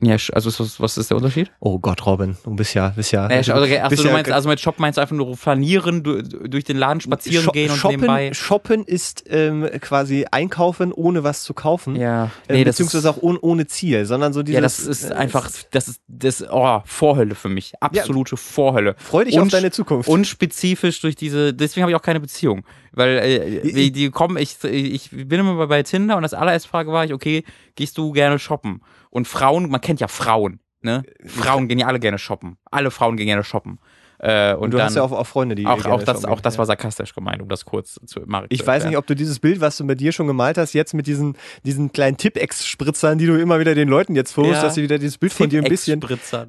Ja, 0.02 0.16
also 0.32 0.50
was, 0.58 0.80
was 0.80 0.96
ist 0.98 1.10
der 1.10 1.16
Unterschied? 1.18 1.50
Oh 1.60 1.78
Gott, 1.78 2.06
Robin, 2.06 2.36
du 2.44 2.54
bist 2.54 2.74
ja, 2.74 2.88
bist 2.88 3.12
ja. 3.12 3.28
Ja, 3.30 3.36
also, 3.36 3.52
achso, 3.52 3.88
bist 3.90 4.02
du 4.04 4.08
ja- 4.08 4.12
meinst, 4.14 4.30
also 4.30 4.48
mit 4.48 4.58
Shop 4.60 4.78
meinst 4.78 4.96
du 4.96 5.02
einfach 5.02 5.14
nur 5.16 5.36
flanieren, 5.36 6.02
du, 6.02 6.22
durch 6.22 6.64
den 6.64 6.76
Laden 6.78 7.00
spazieren 7.00 7.44
Sho- 7.44 7.52
gehen 7.52 7.70
und 7.70 7.76
shoppen, 7.76 8.00
nebenbei. 8.00 8.32
shoppen 8.32 8.84
ist 8.84 9.24
ähm, 9.28 9.68
quasi 9.80 10.26
einkaufen, 10.30 10.92
ohne 10.92 11.22
was 11.24 11.42
zu 11.42 11.52
kaufen. 11.54 11.96
Ja, 11.96 12.30
äh, 12.48 12.54
nee, 12.54 12.64
das 12.64 12.76
beziehungsweise 12.76 13.08
ist, 13.10 13.14
auch 13.14 13.22
ohne, 13.22 13.38
ohne 13.40 13.66
Ziel, 13.66 14.06
sondern 14.06 14.32
so 14.32 14.42
dieses. 14.42 14.54
ja, 14.54 14.60
das 14.62 14.78
ist 14.80 15.10
äh, 15.10 15.14
einfach, 15.14 15.50
das 15.70 15.88
ist, 15.88 16.00
das, 16.08 16.44
oh, 16.50 16.80
Vorhölle 16.86 17.34
für 17.34 17.48
mich. 17.48 17.72
Absolute 17.80 18.36
Vorhölle. 18.36 18.94
Freu 18.98 19.24
dich 19.24 19.36
auf 19.38 19.42
Und- 19.44 19.52
deine 19.52 19.70
Zukunft. 19.70 20.08
Unspezifisch 20.08 21.00
durch 21.00 21.14
diese, 21.16 21.52
deswegen 21.52 21.82
habe 21.82 21.92
ich 21.92 21.96
auch 21.96 22.02
keine 22.02 22.20
Beziehung. 22.20 22.64
Weil 22.92 23.18
äh, 23.18 23.72
die, 23.72 23.92
die 23.92 24.10
kommen, 24.10 24.36
ich, 24.36 24.62
ich 24.64 25.10
bin 25.10 25.40
immer 25.40 25.66
bei 25.66 25.82
Tinder 25.82 26.16
und 26.16 26.22
das 26.22 26.34
allererste 26.34 26.68
Frage 26.68 26.92
war 26.92 27.04
ich, 27.04 27.12
okay, 27.12 27.44
gehst 27.74 27.98
du 27.98 28.12
gerne 28.12 28.38
shoppen? 28.38 28.82
Und 29.10 29.28
Frauen, 29.28 29.70
man 29.70 29.80
kennt 29.80 30.00
ja 30.00 30.08
Frauen, 30.08 30.60
ne? 30.82 31.02
Frauen 31.24 31.68
gehen 31.68 31.78
ja 31.78 31.86
alle 31.86 32.00
gerne 32.00 32.18
shoppen. 32.18 32.56
Alle 32.70 32.90
Frauen 32.90 33.16
gehen 33.16 33.26
gerne 33.26 33.44
shoppen. 33.44 33.78
Äh, 34.22 34.52
und 34.54 34.64
und 34.64 34.70
du 34.72 34.76
dann 34.76 34.86
hast 34.86 34.96
ja 34.96 35.02
auch, 35.02 35.12
auch 35.12 35.26
Freunde, 35.26 35.54
die 35.54 35.66
auch, 35.66 35.82
auch 35.86 36.02
das, 36.02 36.24
auch 36.26 36.40
das 36.40 36.58
war 36.58 36.66
sarkastisch 36.66 37.14
gemeint, 37.14 37.40
um 37.40 37.48
das 37.48 37.64
kurz 37.64 37.98
zu 38.04 38.20
machen. 38.26 38.46
Ich 38.50 38.66
weiß 38.66 38.84
nicht, 38.84 38.96
ob 38.98 39.06
du 39.06 39.16
dieses 39.16 39.38
Bild, 39.38 39.60
was 39.62 39.78
du 39.78 39.84
mit 39.84 39.98
dir 40.00 40.12
schon 40.12 40.26
gemalt 40.26 40.58
hast, 40.58 40.74
jetzt 40.74 40.92
mit 40.92 41.06
diesen, 41.06 41.36
diesen 41.64 41.90
kleinen 41.92 42.16
Tippex-Spritzern, 42.18 43.16
die 43.18 43.26
du 43.26 43.40
immer 43.40 43.60
wieder 43.60 43.74
den 43.74 43.88
Leuten 43.88 44.14
jetzt 44.14 44.32
vorhast, 44.32 44.56
Ja. 44.56 44.62
dass 44.64 44.74
sie 44.74 44.82
wieder 44.82 44.98
dieses 44.98 45.16
Bild 45.18 45.32
von 45.32 45.48
dir 45.48 45.62
ein 45.62 45.68
bisschen. 45.68 46.00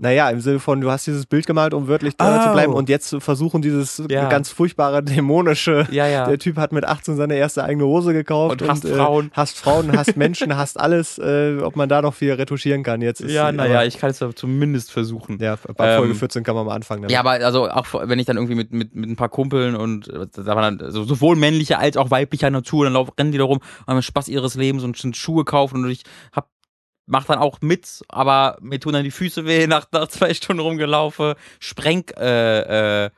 Naja, 0.01 0.29
im 0.29 0.41
Sinne 0.41 0.60
von, 0.60 0.81
du 0.81 0.91
hast 0.91 1.07
dieses 1.07 1.25
Bild 1.25 1.45
gemalt, 1.47 1.73
um 1.73 1.88
wörtlich 1.88 2.15
da 2.17 2.41
zu 2.43 2.49
Oh. 2.49 2.53
bleiben 2.53 2.73
und 2.73 2.89
jetzt 2.89 3.07
zu 3.07 3.19
versuchen, 3.19 3.62
dieses 3.62 4.03
Ja. 4.10 4.27
ganz 4.27 4.49
furchtbare, 4.49 5.01
dämonische. 5.03 5.88
Ja, 5.91 6.07
ja. 6.07 6.27
Der 6.27 6.39
Typ 6.39 6.57
hat 6.57 6.71
mit 6.73 6.86
18 6.86 7.15
seine 7.15 7.36
erste 7.36 7.63
eigene 7.63 7.86
Hose 7.86 8.13
gekauft 8.13 8.62
Und 8.62 8.67
hasst 8.69 8.86
äh, 8.86 8.95
Frauen. 8.95 9.31
hasst 9.34 9.57
Frauen, 9.57 9.95
hasst 9.97 10.17
Menschen, 10.17 10.57
hasst 10.57 10.79
alles, 10.79 11.17
äh, 11.19 11.57
ob 11.62 11.75
man 11.75 11.88
da 11.88 12.01
noch 12.01 12.13
viel 12.13 12.34
retuschieren 12.34 12.84
kann. 12.84 13.01
Jetzt 13.01 13.21
ist, 13.21 13.31
Ja, 13.31 13.43
aber- 13.43 13.53
naja, 13.53 13.84
ich 13.84 13.97
kann 13.97 14.10
es 14.10 14.21
zumindest 14.36 14.91
versuchen. 14.91 15.38
Ja, 15.39 15.57
bei 15.77 15.95
Folge 15.97 16.12
Ähm, 16.13 16.17
14 16.19 16.43
kann 16.43 16.55
man 16.55 16.65
mal 16.65 16.75
anfangen. 16.75 17.03
damit. 17.03 17.12
Ja, 17.12 17.21
aber 17.21 17.31
also 17.45 17.61
auch 17.67 17.88
wenn 17.93 18.19
ich 18.19 18.26
dann 18.26 18.38
irgendwie 18.38 18.56
mit, 18.56 18.71
mit, 18.71 18.95
mit 18.95 19.10
ein 19.10 19.15
paar 19.15 19.30
Kumpeln 19.30 19.76
und 19.76 20.08
äh, 20.08 20.28
da 20.32 20.56
waren 20.56 20.78
dann 20.78 20.91
so, 20.91 21.04
sowohl 21.04 21.36
männlicher 21.36 21.80
als 21.80 21.97
auch 21.97 22.12
weiblicher 22.12 22.50
Natur, 22.50 22.86
dann 22.86 22.93
laufen, 22.93 23.13
rennen 23.17 23.32
die 23.32 23.38
da 23.38 23.43
rum 23.43 23.60
haben 23.88 24.02
Spaß 24.02 24.28
ihres 24.28 24.56
Lebens 24.56 24.84
und 24.84 24.97
sind 24.97 25.17
Schuhe 25.17 25.45
kaufen 25.45 25.84
und 25.84 25.89
ich 25.89 26.04
hab 26.32 26.50
mach 27.12 27.26
dann 27.26 27.39
auch 27.39 27.60
mit, 27.62 28.04
aber 28.08 28.58
mir 28.62 28.80
tun 28.80 28.93
dann 28.93 29.04
die 29.04 29.12
Füße 29.12 29.45
weh 29.45 29.67
nach, 29.67 29.86
nach 29.91 30.08
zwei 30.08 30.34
Stunden 30.34 30.62
rumgelaufen. 30.62 31.36
Spreng, 31.60 32.06
äh, 32.17 33.06
äh, 33.06 33.10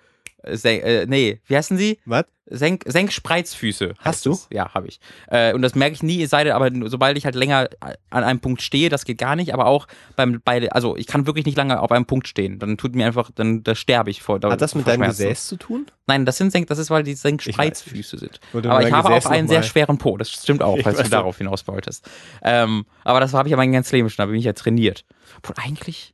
Sen 0.51 0.81
äh, 0.81 1.05
nee, 1.05 1.39
wie 1.45 1.55
heißen 1.55 1.77
sie? 1.77 1.99
Was? 2.05 2.25
Senk, 2.45 2.83
Senkspreizfüße. 2.85 3.93
Hast 3.99 4.25
du? 4.25 4.31
es. 4.31 4.47
Ja, 4.51 4.73
habe 4.73 4.87
ich. 4.87 4.99
Äh, 5.27 5.53
und 5.53 5.61
das 5.61 5.75
merke 5.75 5.93
ich 5.93 6.03
nie, 6.03 6.21
es 6.21 6.29
sei 6.29 6.43
denn, 6.43 6.53
aber 6.53 6.69
sobald 6.89 7.17
ich 7.17 7.25
halt 7.25 7.35
länger 7.35 7.69
an 8.09 8.23
einem 8.23 8.41
Punkt 8.41 8.61
stehe, 8.61 8.89
das 8.89 9.05
geht 9.05 9.17
gar 9.17 9.35
nicht, 9.37 9.53
aber 9.53 9.65
auch 9.65 9.87
beim, 10.17 10.41
bei, 10.43 10.69
also 10.71 10.97
ich 10.97 11.07
kann 11.07 11.25
wirklich 11.25 11.45
nicht 11.45 11.57
lange 11.57 11.79
auf 11.79 11.91
einem 11.91 12.05
Punkt 12.05 12.27
stehen. 12.27 12.59
Dann 12.59 12.77
tut 12.77 12.95
mir 12.95 13.05
einfach, 13.05 13.31
dann 13.33 13.63
da 13.63 13.75
sterbe 13.75 14.11
ich 14.11 14.21
vor. 14.21 14.39
Hat 14.43 14.61
das 14.61 14.75
mit 14.75 14.85
deinem. 14.85 15.03
Gesäß 15.03 15.47
zu 15.47 15.55
tun? 15.55 15.85
Nein, 16.05 16.25
das 16.25 16.37
sind 16.37 16.51
Senk, 16.51 16.67
das 16.67 16.79
ist, 16.79 16.89
weil 16.89 17.03
die 17.03 17.13
Senkspreizfüße 17.13 18.17
sind. 18.17 18.39
Aber 18.53 18.85
ich 18.85 18.91
habe 18.91 19.09
Gesäß 19.09 19.25
auch 19.25 19.31
einen 19.31 19.47
sehr 19.47 19.63
schweren 19.63 19.97
Po, 19.97 20.17
das 20.17 20.29
stimmt 20.29 20.61
auch, 20.61 20.77
falls 20.83 21.01
du 21.01 21.09
darauf 21.09 21.37
hinaus 21.37 21.65
wolltest. 21.67 22.09
Ähm, 22.41 22.85
aber 23.05 23.21
das 23.21 23.33
habe 23.33 23.47
ich 23.47 23.51
ja 23.51 23.57
mein 23.57 23.71
ganzes 23.71 23.93
Leben 23.93 24.09
schon, 24.09 24.23
da 24.23 24.27
bin 24.27 24.35
ich 24.35 24.45
ja 24.45 24.53
trainiert. 24.53 25.05
Obwohl 25.37 25.55
eigentlich, 25.63 26.12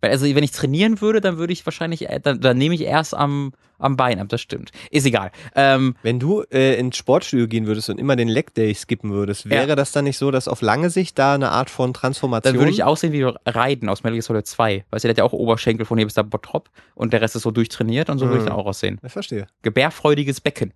also 0.00 0.26
wenn 0.26 0.44
ich 0.44 0.52
trainieren 0.52 1.00
würde, 1.00 1.20
dann 1.20 1.38
würde 1.38 1.52
ich 1.52 1.64
wahrscheinlich, 1.66 2.08
äh, 2.08 2.20
dann, 2.20 2.40
dann 2.40 2.56
nehme 2.58 2.74
ich 2.74 2.82
erst 2.82 3.14
am, 3.14 3.52
am 3.78 3.96
Bein 3.96 4.18
ab, 4.20 4.28
das 4.28 4.40
stimmt. 4.40 4.70
Ist 4.90 5.06
egal. 5.06 5.30
Ähm, 5.54 5.94
Wenn 6.02 6.18
du 6.18 6.42
äh, 6.52 6.78
ins 6.78 6.96
Sportstudio 6.96 7.46
gehen 7.46 7.66
würdest 7.66 7.90
und 7.90 7.98
immer 7.98 8.16
den 8.16 8.28
Leg 8.28 8.52
Day 8.54 8.74
skippen 8.74 9.10
würdest, 9.12 9.48
wäre 9.50 9.68
Ja. 9.68 9.76
das 9.76 9.92
dann 9.92 10.04
nicht 10.04 10.18
so, 10.18 10.30
dass 10.30 10.48
auf 10.48 10.62
lange 10.62 10.90
Sicht 10.90 11.18
da 11.18 11.34
eine 11.34 11.50
Art 11.50 11.70
von 11.70 11.94
Transformation 11.94 12.54
dann 12.54 12.60
würde 12.60 12.72
ich 12.72 12.82
aussehen 12.84 13.12
wie 13.12 13.22
Reiten 13.22 13.88
aus 13.88 14.02
Metal 14.02 14.14
Gear 14.14 14.22
Solid 14.22 14.46
2. 14.46 14.84
Weißt 14.90 15.04
du, 15.04 15.08
der 15.08 15.10
hat 15.12 15.18
ja 15.18 15.24
auch 15.24 15.32
Oberschenkel 15.32 15.86
von 15.86 15.98
hier 15.98 16.06
bis 16.06 16.14
da 16.14 16.22
Bottrop 16.22 16.70
und 16.94 17.12
der 17.12 17.20
Rest 17.20 17.36
ist 17.36 17.42
so 17.42 17.50
durchtrainiert 17.50 18.10
und 18.10 18.18
so 18.18 18.26
würde 18.26 18.38
ich 18.38 18.42
Mhm. 18.44 18.48
dann 18.48 18.56
auch 18.58 18.66
aussehen. 18.66 18.98
Ich 19.04 19.12
verstehe. 19.12 19.46
Gebärfreudiges 19.62 20.40
Becken. 20.40 20.72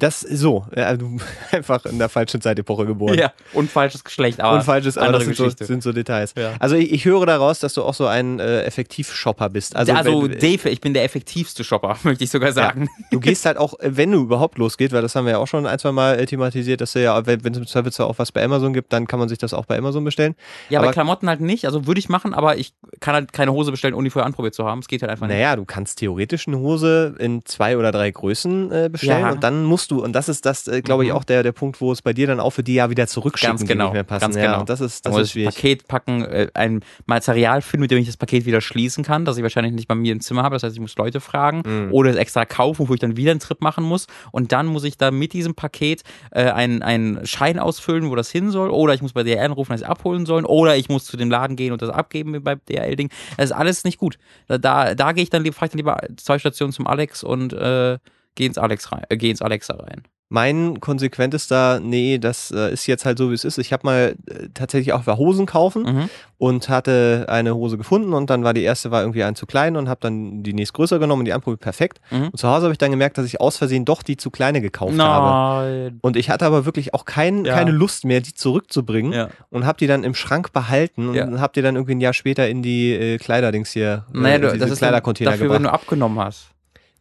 Das 0.00 0.20
so, 0.20 0.66
äh, 0.72 0.96
du 0.98 1.18
einfach 1.52 1.84
in 1.84 1.98
der 1.98 2.08
falschen 2.08 2.40
Zeitepoche 2.40 2.86
geboren. 2.86 3.16
Ja, 3.18 3.32
und 3.52 3.70
falsches 3.70 4.02
Geschlecht, 4.02 4.40
aber 4.40 4.56
Und 4.56 4.62
falsches, 4.64 4.98
aber 4.98 5.12
das 5.12 5.24
sind 5.24 5.36
so, 5.36 5.48
sind 5.50 5.82
so 5.82 5.92
Details. 5.92 6.34
Ja. 6.36 6.54
Also 6.58 6.74
ich, 6.74 6.90
ich 6.90 7.04
höre 7.04 7.26
daraus, 7.26 7.60
dass 7.60 7.74
du 7.74 7.82
auch 7.84 7.94
so 7.94 8.06
ein 8.06 8.40
äh, 8.40 8.62
Effektivshopper 8.62 9.48
bist. 9.50 9.76
Also, 9.76 9.92
Also, 9.92 10.22
wenn, 10.22 10.38
Dave, 10.38 10.68
ich 10.70 10.80
bin 10.80 10.94
der 10.94 11.04
effektivste 11.04 11.62
Shopper, 11.64 11.96
möchte 12.02 12.24
ich 12.24 12.30
sogar 12.30 12.52
sagen. 12.52 12.88
du 13.10 13.20
gehst 13.20 13.44
halt 13.46 13.58
auch, 13.58 13.78
äh, 13.78 13.96
wenn 13.96 14.10
du 14.10 14.22
überhaupt 14.22 14.58
losgeht, 14.58 14.92
weil 14.92 15.02
das 15.02 15.14
haben 15.14 15.26
wir 15.26 15.32
ja 15.32 15.38
auch 15.38 15.46
schon 15.46 15.66
ein, 15.66 15.78
zwei 15.78 15.92
Mal 15.92 16.18
äh, 16.18 16.26
thematisiert, 16.26 16.80
dass 16.80 16.94
du 16.94 17.02
ja, 17.02 17.26
wenn 17.26 17.40
es 17.52 17.58
im 17.58 17.66
Zweifelsfall 17.66 18.06
auch 18.06 18.18
was 18.18 18.32
bei 18.32 18.42
Amazon 18.42 18.72
gibt, 18.72 18.92
dann 18.92 19.06
kann 19.06 19.18
man 19.18 19.28
sich 19.28 19.38
das 19.38 19.52
auch 19.54 19.66
bei 19.66 19.76
Amazon 19.78 20.02
bestellen. 20.02 20.34
Ja, 20.70 20.78
Aber- 20.80 20.88
bei 20.88 20.92
Klamotten 20.94 21.28
halt 21.28 21.40
nicht. 21.42 21.66
Also 21.66 21.86
würde 21.86 21.98
ich 21.98 22.08
machen, 22.08 22.32
aber 22.34 22.56
ich 22.56 22.72
kann 23.00 23.14
halt 23.14 23.32
keine 23.32 23.52
Hose 23.52 23.70
bestellen, 23.70 23.94
ohne 23.94 24.04
die 24.04 24.10
vorher 24.10 24.26
anprobiert 24.26 24.54
zu 24.54 24.64
haben. 24.64 24.80
Es 24.80 24.88
geht 24.88 25.02
halt 25.02 25.10
einfach 25.10 25.26
nicht. 25.26 25.36
Naja, 25.36 25.56
du 25.56 25.64
kannst 25.64 25.98
theoretisch 25.98 26.46
eine 26.46 26.58
Hose 26.58 27.14
in 27.18 27.44
zwei 27.44 27.76
oder 27.76 27.92
drei 27.92 28.10
Größen 28.10 28.70
äh, 28.70 28.88
bestellen 28.92 29.20
Ja. 29.22 29.30
und 29.32 29.42
dann 29.42 29.64
musst 29.64 29.90
du, 29.90 30.02
und 30.04 30.12
das 30.12 30.28
ist 30.28 30.44
das, 30.46 30.68
äh, 30.68 30.82
glaube 30.82 31.04
ich, 31.04 31.10
Mhm. 31.10 31.16
auch 31.16 31.24
der, 31.24 31.42
der 31.42 31.52
Punkt, 31.52 31.80
wo 31.80 31.90
es 31.92 32.02
bei 32.02 32.12
dir 32.12 32.26
dann 32.26 32.40
auch 32.40 32.50
für 32.50 32.62
die 32.62 32.74
ja 32.74 32.90
wieder 32.90 33.06
zurückschicken, 33.06 33.52
Ganz 33.56 33.60
die 33.62 33.66
genau, 33.68 33.84
nicht 33.86 33.94
mehr 33.94 34.04
passen. 34.04 34.20
ganz 34.20 34.36
ja, 34.36 34.46
genau. 34.46 34.60
und 34.60 34.68
das 34.68 34.80
ist, 34.80 35.06
Da 35.06 35.10
das 35.10 35.18
ist 35.20 35.26
ich 35.28 35.32
schwierig. 35.32 35.54
Paket 35.54 35.88
packen, 35.88 36.22
äh, 36.24 36.48
ein 36.54 36.80
Material 37.06 37.62
finden, 37.62 37.82
mit 37.82 37.90
dem 37.90 37.98
ich 37.98 38.06
das 38.06 38.16
Paket 38.16 38.46
wieder 38.46 38.60
schließen 38.60 39.04
kann, 39.04 39.24
das 39.24 39.36
ich 39.36 39.42
wahrscheinlich 39.42 39.72
nicht 39.74 39.88
bei 39.88 39.94
mir 39.94 40.12
im 40.12 40.20
Zimmer 40.20 40.42
habe. 40.42 40.54
Das 40.56 40.62
heißt, 40.62 40.74
ich 40.74 40.80
muss 40.80 40.96
Leute 40.96 41.20
fragen 41.20 41.62
Mhm. 41.64 41.92
oder 41.92 42.10
es 42.10 42.16
extra 42.16 42.44
kaufen, 42.44 42.88
wo 42.88 42.94
ich 42.94 43.00
dann 43.00 43.16
wieder 43.16 43.30
einen 43.30 43.40
Trip 43.40 43.60
machen 43.60 43.84
muss. 43.84 44.06
Und 44.32 44.52
dann 44.52 44.66
muss 44.66 44.84
ich 44.84 44.96
da 44.98 45.10
mit 45.10 45.32
diesem 45.32 45.54
Paket 45.54 46.02
äh, 46.32 46.44
einen, 46.50 46.82
einen 46.82 47.26
Schein 47.26 47.58
ausfüllen, 47.58 48.10
wo 48.10 48.14
das 48.14 48.30
hin 48.30 48.50
soll. 48.50 48.70
Oder 48.70 48.94
ich 48.94 49.02
muss 49.02 49.12
bei 49.12 49.22
DHL 49.22 49.38
anrufen, 49.46 49.72
dass 49.72 49.80
sie 49.80 49.86
abholen 49.86 50.26
sollen. 50.26 50.44
Oder 50.44 50.76
ich 50.76 50.88
muss 50.88 51.04
zu 51.04 51.16
dem 51.16 51.30
Laden 51.30 51.56
gehen 51.56 51.72
und 51.72 51.82
das 51.82 51.90
abgeben 51.90 52.34
wie 52.34 52.38
beim 52.40 52.60
DHL-Ding. 52.90 53.10
Das 53.36 53.46
ist 53.46 53.52
alles 53.52 53.84
nicht 53.84 53.98
gut. 53.98 54.18
Da, 54.48 54.58
da, 54.58 54.94
da 54.94 55.12
gehe 55.12 55.22
ich 55.22 55.30
dann, 55.30 55.42
lieb- 55.44 55.54
fahr 55.54 55.66
ich 55.66 55.72
dann 55.72 55.78
lieber 55.78 55.98
zwei 56.16 56.38
Stationen 56.38 56.72
zum 56.72 56.86
Alex 56.86 57.22
und 57.22 57.52
äh, 57.52 57.98
gehe 58.34 58.46
ins 58.46 58.58
Alex 58.58 58.92
rein, 58.92 59.04
äh, 59.08 59.16
geh 59.16 59.30
ins 59.30 59.42
Alexa 59.42 59.74
rein. 59.74 60.02
Mein 60.32 60.78
konsequentester, 60.78 61.80
nee, 61.80 62.18
das 62.18 62.52
äh, 62.52 62.72
ist 62.72 62.86
jetzt 62.86 63.04
halt 63.04 63.18
so, 63.18 63.30
wie 63.30 63.34
es 63.34 63.44
ist. 63.44 63.58
Ich 63.58 63.72
habe 63.72 63.82
mal 63.84 64.14
äh, 64.28 64.46
tatsächlich 64.54 64.92
auch 64.92 65.04
Hosen 65.06 65.44
kaufen 65.44 65.82
Mhm. 65.82 66.08
und 66.38 66.68
hatte 66.68 67.26
eine 67.28 67.52
Hose 67.56 67.76
gefunden 67.76 68.12
und 68.14 68.30
dann 68.30 68.44
war 68.44 68.54
die 68.54 68.62
erste 68.62 68.92
war 68.92 69.00
irgendwie 69.02 69.24
ein 69.24 69.34
zu 69.34 69.44
klein 69.46 69.76
und 69.76 69.88
habe 69.88 69.98
dann 70.00 70.44
die 70.44 70.52
nächstgrößer 70.52 71.00
genommen 71.00 71.20
und 71.22 71.24
die 71.24 71.32
anprobiert 71.32 71.60
perfekt. 71.60 72.00
Mhm. 72.12 72.28
Und 72.28 72.36
zu 72.38 72.46
Hause 72.48 72.62
habe 72.66 72.72
ich 72.72 72.78
dann 72.78 72.92
gemerkt, 72.92 73.18
dass 73.18 73.26
ich 73.26 73.40
aus 73.40 73.56
Versehen 73.56 73.84
doch 73.84 74.04
die 74.04 74.16
zu 74.16 74.30
kleine 74.30 74.60
gekauft 74.60 74.96
habe. 74.96 75.66
Nein. 75.68 75.98
Und 76.00 76.16
ich 76.16 76.30
hatte 76.30 76.46
aber 76.46 76.64
wirklich 76.64 76.94
auch 76.94 77.04
kein, 77.06 77.44
Ja. 77.44 77.54
keine 77.56 77.72
Lust 77.72 78.04
mehr, 78.04 78.20
die 78.20 78.32
zurückzubringen 78.32 79.12
Ja. 79.12 79.28
und 79.50 79.66
habe 79.66 79.78
die 79.78 79.88
dann 79.88 80.04
im 80.04 80.14
Schrank 80.14 80.52
behalten 80.52 81.08
und 81.08 81.14
Ja. 81.16 81.26
habe 81.40 81.52
die 81.56 81.62
dann 81.62 81.74
irgendwie 81.74 81.96
ein 81.96 82.00
Jahr 82.00 82.12
später 82.14 82.48
in 82.48 82.62
die 82.62 82.92
äh, 82.92 83.18
Kleiderdings 83.18 83.72
hier, 83.72 84.04
Naja, 84.12 84.36
äh, 84.36 84.40
du, 84.40 84.46
diese 84.46 84.58
das 84.58 84.70
ist 84.70 84.78
Kleidercontainer 84.78 85.32
dafür, 85.32 85.46
gebracht. 85.46 85.56
wenn 85.58 85.64
du 85.64 85.72
abgenommen 85.72 86.20
hast. 86.20 86.50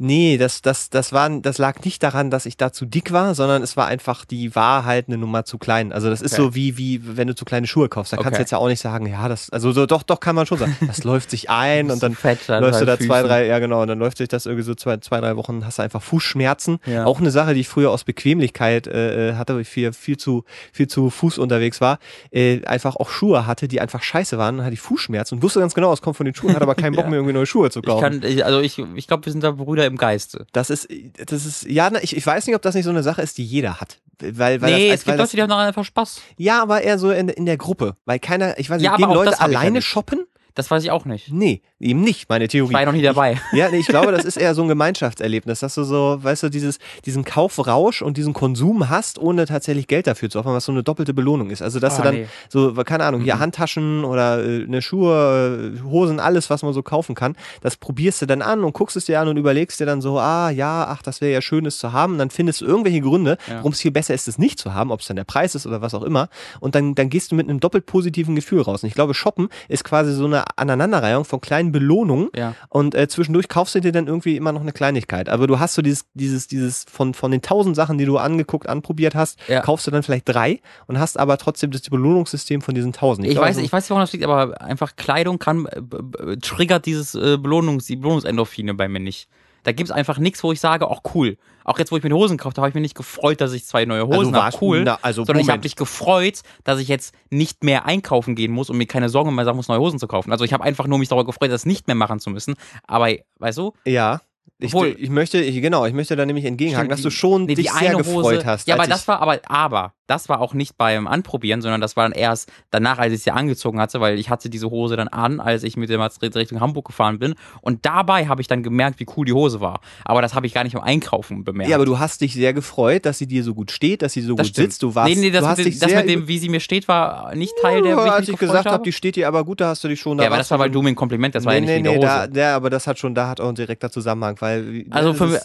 Nee, 0.01 0.37
das, 0.37 0.61
das, 0.61 0.89
das, 0.89 1.11
war, 1.11 1.29
das 1.29 1.57
lag 1.57 1.83
nicht 1.83 2.01
daran, 2.01 2.31
dass 2.31 2.45
ich 2.45 2.55
da 2.55 2.71
zu 2.71 2.85
dick 2.85 3.11
war, 3.11 3.35
sondern 3.35 3.61
es 3.61 3.75
war 3.75 3.85
einfach, 3.87 4.23
die 4.23 4.55
war 4.55 4.85
halt 4.85 5.07
eine 5.09 5.17
Nummer 5.17 5.43
zu 5.43 5.57
klein. 5.57 5.91
Also 5.91 6.09
das 6.09 6.21
ist 6.21 6.33
Okay. 6.33 6.41
so 6.41 6.55
wie, 6.55 6.77
wie 6.77 7.17
wenn 7.17 7.27
du 7.27 7.35
zu 7.35 7.43
kleine 7.43 7.67
Schuhe 7.67 7.89
kaufst. 7.89 8.13
Da 8.13 8.17
kannst 8.17 8.29
Okay. 8.29 8.35
du 8.37 8.41
jetzt 8.41 8.51
ja 8.51 8.57
auch 8.59 8.67
nicht 8.69 8.79
sagen, 8.81 9.05
ja, 9.07 9.27
das, 9.27 9.49
also 9.49 9.73
so, 9.73 9.85
doch, 9.85 10.03
doch 10.03 10.19
kann 10.21 10.35
man 10.35 10.45
schon 10.45 10.57
sagen. 10.57 10.75
Das 10.87 11.03
läuft 11.03 11.29
sich 11.31 11.49
ein 11.49 11.91
und 11.91 12.01
dann 12.01 12.13
läufst 12.23 12.47
du 12.47 12.53
da 12.85 12.95
deinen 12.95 13.07
zwei, 13.07 13.15
Füßen. 13.17 13.27
drei, 13.27 13.45
ja 13.45 13.59
genau, 13.59 13.81
und 13.81 13.89
dann 13.89 13.99
läuft 13.99 14.17
sich 14.19 14.29
das 14.29 14.45
irgendwie 14.45 14.63
so 14.63 14.73
zwei, 14.73 14.97
zwei 14.97 15.19
drei 15.19 15.35
Wochen, 15.35 15.65
hast 15.65 15.79
du 15.79 15.83
einfach 15.83 16.01
Fußschmerzen. 16.01 16.79
Ja. 16.85 17.05
Auch 17.05 17.19
eine 17.19 17.29
Sache, 17.31 17.53
die 17.53 17.59
ich 17.59 17.67
früher 17.67 17.91
aus 17.91 18.05
Bequemlichkeit 18.05 18.87
äh, 18.87 19.31
äh, 19.31 19.33
hatte, 19.35 19.55
weil 19.55 19.61
ich 19.63 19.67
viel, 19.67 19.91
viel 19.91 20.15
zu, 20.17 20.45
viel 20.71 20.87
zu 20.87 21.09
Fuß 21.09 21.37
unterwegs 21.39 21.81
war, 21.81 21.99
äh, 22.31 22.63
einfach 22.65 22.95
auch 22.95 23.09
Schuhe 23.09 23.45
hatte, 23.45 23.67
die 23.67 23.81
einfach 23.81 24.01
scheiße 24.01 24.37
waren 24.37 24.59
und 24.59 24.63
hatte 24.63 24.73
ich 24.75 24.79
Fußschmerzen 24.81 25.37
und 25.37 25.43
wusste 25.43 25.59
ganz 25.59 25.73
genau, 25.73 25.91
es 25.91 26.01
kommt 26.01 26.15
von 26.15 26.25
den 26.25 26.33
Schuhen, 26.35 26.51
hatte 26.53 26.61
aber 26.63 26.75
keinen 26.75 26.93
Bock 26.95 27.03
Ja. 27.05 27.09
mehr 27.09 27.17
irgendwie 27.19 27.33
neue 27.33 27.45
Schuhe 27.45 27.69
zu 27.69 27.79
Ich 27.79 27.85
kaufen. 27.85 28.01
kann, 28.21 28.23
ich, 28.23 28.45
also 28.45 28.61
ich, 28.61 28.79
ich 28.95 29.07
glaube, 29.07 29.25
wir 29.25 29.31
sind 29.33 29.43
da 29.43 29.51
Brüder 29.51 29.88
im 29.89 29.97
Geiste. 29.97 30.45
Das 30.53 30.69
ist, 30.69 30.87
das 31.25 31.45
ist, 31.45 31.65
ja, 31.65 31.91
ich, 32.01 32.15
ich 32.15 32.25
weiß 32.25 32.47
nicht, 32.47 32.55
ob 32.55 32.61
das 32.61 32.75
nicht 32.75 32.85
so 32.85 32.89
eine 32.89 33.03
Sache 33.03 33.21
ist, 33.21 33.37
die 33.37 33.43
jeder 33.45 33.81
hat. 33.81 33.99
Weil, 34.21 34.61
weil 34.61 34.73
nee, 34.73 34.89
das, 34.89 35.01
es 35.01 35.07
weil 35.07 35.13
gibt 35.13 35.19
das, 35.23 35.29
Leute, 35.29 35.35
die 35.37 35.41
haben 35.43 35.49
noch 35.49 35.57
einfach 35.57 35.85
Spaß. 35.85 36.21
ja, 36.37 36.61
aber 36.61 36.81
eher 36.81 36.99
so 36.99 37.11
in, 37.11 37.29
in 37.29 37.45
der 37.45 37.57
Gruppe. 37.57 37.95
Weil 38.05 38.19
keiner, 38.19 38.57
ich 38.59 38.69
weiß 38.69 38.81
nicht, 38.81 38.85
Ja, 38.89 38.97
gehen 38.97 39.09
Leute 39.09 39.39
alleine 39.39 39.81
shoppen? 39.81 40.25
Das 40.59 40.69
weiß 40.69 40.83
ich 40.83 40.91
auch 40.91 41.05
nicht. 41.05 41.31
Nee, 41.31 41.61
eben 41.79 42.01
nicht, 42.01 42.27
meine 42.27 42.43
Ich 42.43 42.51
Theorie. 42.51 42.73
war 42.73 42.81
ja 42.81 42.85
noch 42.85 42.91
nie 42.93 43.01
dabei. 43.01 43.37
Ja, 43.53 43.69
nee, 43.69 43.77
ich 43.77 43.87
glaube, 43.87 44.11
das 44.11 44.25
ist 44.25 44.35
eher 44.35 44.53
so 44.53 44.61
ein 44.61 44.67
Gemeinschaftserlebnis, 44.67 45.61
dass 45.61 45.75
du 45.75 45.83
so, 45.85 46.17
weißt 46.21 46.43
du, 46.43 46.49
dieses, 46.49 46.79
diesen 47.05 47.23
Kaufrausch 47.23 48.01
und 48.01 48.17
diesen 48.17 48.33
Konsum 48.33 48.89
hast, 48.89 49.19
ohne 49.19 49.45
tatsächlich 49.45 49.87
Geld 49.87 50.05
dafür 50.07 50.29
zu 50.29 50.39
opfern, 50.39 50.53
was 50.53 50.65
so 50.65 50.73
eine 50.73 50.83
doppelte 50.83 51.13
Belohnung 51.13 51.49
ist. 51.49 51.61
Also, 51.61 51.79
dass 51.79 51.93
Oh, 51.93 51.97
du 51.97 52.03
dann 52.03 52.15
nee. 52.15 52.27
so, 52.49 52.73
keine 52.83 53.05
Ahnung, 53.05 53.21
hier 53.21 53.35
Mhm. 53.35 53.39
Handtaschen 53.39 54.03
oder 54.03 54.43
äh, 54.45 54.63
eine 54.65 54.81
Schuhe, 54.81 55.73
äh, 55.79 55.81
Hosen, 55.83 56.19
alles, 56.19 56.49
was 56.49 56.61
man 56.61 56.73
so 56.73 56.83
kaufen 56.83 57.15
kann, 57.15 57.37
das 57.61 57.77
probierst 57.77 58.21
du 58.21 58.25
dann 58.25 58.41
an 58.41 58.63
und 58.65 58.73
guckst 58.73 58.97
es 58.97 59.05
dir 59.05 59.19
an 59.21 59.29
und 59.29 59.37
überlegst 59.37 59.79
dir 59.79 59.85
dann 59.85 60.01
so, 60.01 60.19
ah, 60.19 60.49
ja, 60.49 60.85
ach, 60.89 61.01
das 61.01 61.21
wäre 61.21 61.31
ja 61.31 61.41
schön, 61.41 61.65
es 61.65 61.77
zu 61.77 61.93
haben. 61.93 62.17
Dann 62.17 62.29
findest 62.29 62.59
du 62.61 62.65
irgendwelche 62.65 62.99
Gründe, 62.99 63.37
Ja. 63.47 63.55
warum 63.57 63.71
es 63.71 63.79
viel 63.79 63.91
besser 63.91 64.13
ist, 64.13 64.27
es 64.27 64.37
nicht 64.37 64.59
zu 64.59 64.73
haben, 64.73 64.91
ob 64.91 64.99
es 64.99 65.07
dann 65.07 65.15
der 65.15 65.23
Preis 65.23 65.55
ist 65.55 65.65
oder 65.65 65.81
was 65.81 65.93
auch 65.93 66.03
immer. 66.03 66.27
Und 66.59 66.75
dann, 66.75 66.95
dann 66.95 67.09
gehst 67.09 67.31
du 67.31 67.35
mit 67.35 67.47
einem 67.49 67.59
doppelt 67.61 67.85
positiven 67.85 68.35
Gefühl 68.35 68.61
raus. 68.61 68.83
Und 68.83 68.87
ich 68.89 68.95
glaube, 68.95 69.13
Shoppen 69.13 69.47
ist 69.69 69.83
quasi 69.85 70.11
so 70.13 70.25
eine 70.25 70.48
Aneinanderreihung 70.55 71.25
von 71.25 71.41
kleinen 71.41 71.71
Belohnungen, 71.71 72.29
Ja. 72.35 72.55
und 72.69 72.95
äh, 72.95 73.07
zwischendurch 73.07 73.47
kaufst 73.47 73.75
du 73.75 73.81
dir 73.81 73.91
dann 73.91 74.07
irgendwie 74.07 74.35
immer 74.35 74.51
noch 74.51 74.61
eine 74.61 74.71
Kleinigkeit. 74.71 75.29
Aber 75.29 75.47
du 75.47 75.59
hast 75.59 75.73
so 75.75 75.81
dieses, 75.81 76.05
dieses, 76.13 76.47
dieses 76.47 76.85
von, 76.91 77.13
von 77.13 77.31
den 77.31 77.41
tausend 77.41 77.75
Sachen, 77.75 77.97
die 77.97 78.05
du 78.05 78.17
angeguckt, 78.17 78.67
anprobiert 78.67 79.15
hast, 79.15 79.39
Ja. 79.47 79.61
kaufst 79.61 79.87
du 79.87 79.91
dann 79.91 80.03
vielleicht 80.03 80.27
drei 80.27 80.59
und 80.87 80.99
hast 80.99 81.17
aber 81.19 81.37
trotzdem 81.37 81.71
das 81.71 81.81
Belohnungssystem 81.81 82.61
von 82.61 82.75
diesen 82.75 82.93
tausend. 82.93 83.25
Ich 83.27 83.33
glaube, 83.33 83.47
weiß, 83.47 83.55
so- 83.57 83.61
ich 83.61 83.71
weiß 83.71 83.83
nicht, 83.83 83.89
woran 83.91 84.03
das 84.03 84.11
liegt, 84.13 84.23
aber 84.25 84.61
einfach 84.61 84.95
Kleidung 84.95 85.39
kann, 85.39 85.65
äh, 85.67 86.37
triggert 86.37 86.85
dieses 86.85 87.15
äh, 87.15 87.37
Belohnungs, 87.37 87.85
die 87.85 87.95
Belohnungsendorphine 87.95 88.73
bei 88.73 88.87
mir 88.87 88.99
nicht. 88.99 89.27
Da 89.63 89.71
gibt's 89.71 89.91
einfach 89.91 90.17
nichts, 90.19 90.43
wo 90.43 90.51
ich 90.51 90.59
sage, 90.59 90.89
ach 90.89 90.99
cool. 91.13 91.37
Auch 91.65 91.77
jetzt, 91.77 91.91
wo 91.91 91.97
ich 91.97 92.03
mir 92.03 92.09
die 92.09 92.15
Hosen 92.15 92.37
gekauft 92.37 92.57
habe, 92.57 92.63
habe 92.65 92.69
ich 92.69 92.75
mich 92.75 92.81
nicht 92.81 92.95
gefreut, 92.95 93.41
dass 93.41 93.53
ich 93.53 93.65
zwei 93.65 93.85
neue 93.85 94.01
Also 94.03 94.15
Hosen 94.15 94.33
warst- 94.33 94.57
habe. 94.57 94.65
Cool. 94.65 94.83
na, 94.83 94.97
also 95.01 95.23
sondern 95.25 95.41
ich 95.41 95.47
habe 95.47 95.57
Moment. 95.57 95.63
mich 95.65 95.75
gefreut, 95.75 96.41
dass 96.63 96.79
ich 96.79 96.87
jetzt 96.87 97.13
nicht 97.29 97.63
mehr 97.63 97.85
einkaufen 97.85 98.35
gehen 98.35 98.51
muss 98.51 98.69
und 98.69 98.77
mir 98.77 98.85
keine 98.87 99.09
Sorgen 99.09 99.33
mehr 99.35 99.45
machen 99.45 99.55
muss, 99.57 99.67
neue 99.67 99.79
Hosen 99.79 99.99
zu 99.99 100.07
kaufen. 100.07 100.31
Also 100.31 100.43
ich 100.45 100.53
habe 100.53 100.63
einfach 100.63 100.87
nur 100.87 100.97
mich 100.97 101.09
darüber 101.09 101.25
gefreut, 101.25 101.51
das 101.51 101.65
nicht 101.65 101.87
mehr 101.87 101.95
machen 101.95 102.19
zu 102.19 102.29
müssen. 102.29 102.55
Aber, 102.87 103.09
weißt 103.39 103.57
du, 103.57 103.73
Ja. 103.85 104.21
Ich, 104.61 104.73
Obwohl- 104.73 104.95
ich 104.99 105.09
möchte, 105.09 105.39
ich, 105.39 105.61
genau, 105.61 105.85
ich 105.85 105.93
möchte 105.93 106.15
da 106.17 106.25
nämlich 106.25 106.43
entgegenhaken, 106.43 106.89
dass 106.89 107.01
du 107.01 107.09
schon 107.11 107.45
Nee, 107.45 107.55
dich 107.55 107.67
die 107.71 107.77
sehr 107.79 107.95
gefreut 107.95 108.25
Hose, 108.39 108.45
hast. 108.45 108.67
Ja, 108.67 108.75
aber 108.75 108.87
das 108.87 109.07
war 109.07 109.21
aber, 109.21 109.39
aber, 109.47 109.93
das 110.09 110.27
war 110.29 110.41
auch 110.41 110.53
nicht 110.53 110.77
beim 110.77 111.07
Anprobieren, 111.07 111.61
sondern 111.61 111.81
das 111.81 111.95
war 111.95 112.03
dann 112.03 112.11
erst 112.17 112.51
danach, 112.71 112.97
als 112.97 113.13
ich 113.13 113.23
sie 113.23 113.31
angezogen 113.31 113.79
hatte, 113.79 114.01
weil 114.01 114.17
ich 114.19 114.29
hatte 114.29 114.49
diese 114.49 114.69
Hose 114.69 114.95
dann 114.95 115.07
an, 115.07 115.39
als 115.39 115.63
ich 115.63 115.77
mit 115.77 115.89
dem 115.89 115.99
Madrid 115.99 116.35
Richtung 116.35 116.59
Hamburg 116.59 116.87
gefahren 116.87 117.19
bin. 117.19 117.35
Und 117.61 117.85
dabei 117.85 118.27
habe 118.27 118.41
ich 118.41 118.47
dann 118.47 118.63
gemerkt, 118.63 118.99
wie 118.99 119.05
cool 119.15 119.25
die 119.25 119.33
Hose 119.33 119.61
war. 119.61 119.81
Aber 120.05 120.21
das 120.21 120.33
habe 120.35 120.47
ich 120.47 120.53
gar 120.53 120.63
nicht 120.63 120.73
beim 120.73 120.83
Einkaufen 120.83 121.43
bemerkt. 121.43 121.69
ja, 121.69 121.75
aber 121.77 121.85
du 121.85 121.99
hast 121.99 122.21
dich 122.21 122.33
sehr 122.33 122.53
gefreut, 122.53 123.05
dass 123.05 123.17
sie 123.19 123.27
dir 123.27 123.43
so 123.43 123.53
gut 123.53 123.71
steht, 123.71 124.01
dass 124.01 124.13
sie 124.13 124.21
so 124.21 124.35
das 124.35 124.47
gut 124.47 124.53
stimmt. 124.55 124.71
sitzt. 124.71 124.83
Du 124.83 124.95
warst, 124.95 125.13
nee, 125.13 125.19
nee, 125.19 125.29
das, 125.31 125.41
du 125.41 125.47
hast 125.47 125.57
mit, 125.57 125.67
dich 125.67 125.75
dem- 125.75 125.79
das 125.81 125.89
sehr 125.91 125.99
mit 126.01 126.09
dem, 126.09 126.27
wie 126.27 126.39
sie 126.39 126.49
mir 126.49 126.59
steht, 126.59 126.87
war 126.87 127.35
nicht 127.35 127.53
Teil 127.61 127.81
der, 127.83 127.91
ja, 127.95 128.05
ich 128.05 128.11
als 128.11 128.29
ich 128.29 128.37
gesagt 128.37 128.65
habe, 128.67 128.83
die 128.83 128.91
steht 128.91 129.15
dir 129.15 129.27
aber 129.27 129.43
gut, 129.45 129.61
da 129.61 129.69
hast 129.69 129.83
du 129.83 129.87
dich 129.87 129.99
schon. 129.99 130.17
ja, 130.19 130.25
aber 130.27 130.37
das 130.37 130.49
war, 130.51 130.57
schon- 130.59 130.71
du 130.71 130.81
mir 130.81 130.89
ein 130.89 130.95
Kompliment, 130.95 131.35
das 131.35 131.45
war 131.45 131.53
ja 131.53 131.59
nee, 131.61 131.65
nicht 131.81 131.83
nee, 131.83 131.93
nee, 131.95 131.99
der 131.99 132.17
Hose. 132.23 132.29
da, 132.33 132.39
ja, 132.49 132.55
aber 132.55 132.69
das 132.69 132.87
hat 132.87 132.97
schon, 132.99 133.13
da 133.15 133.27
hat 133.27 133.39
auch 133.41 133.49
ein 133.49 133.55
direkter 133.55 133.91
Zusammenhang, 133.91 134.37
weil 134.39 134.85
Also 134.89 135.13
für- 135.13 135.39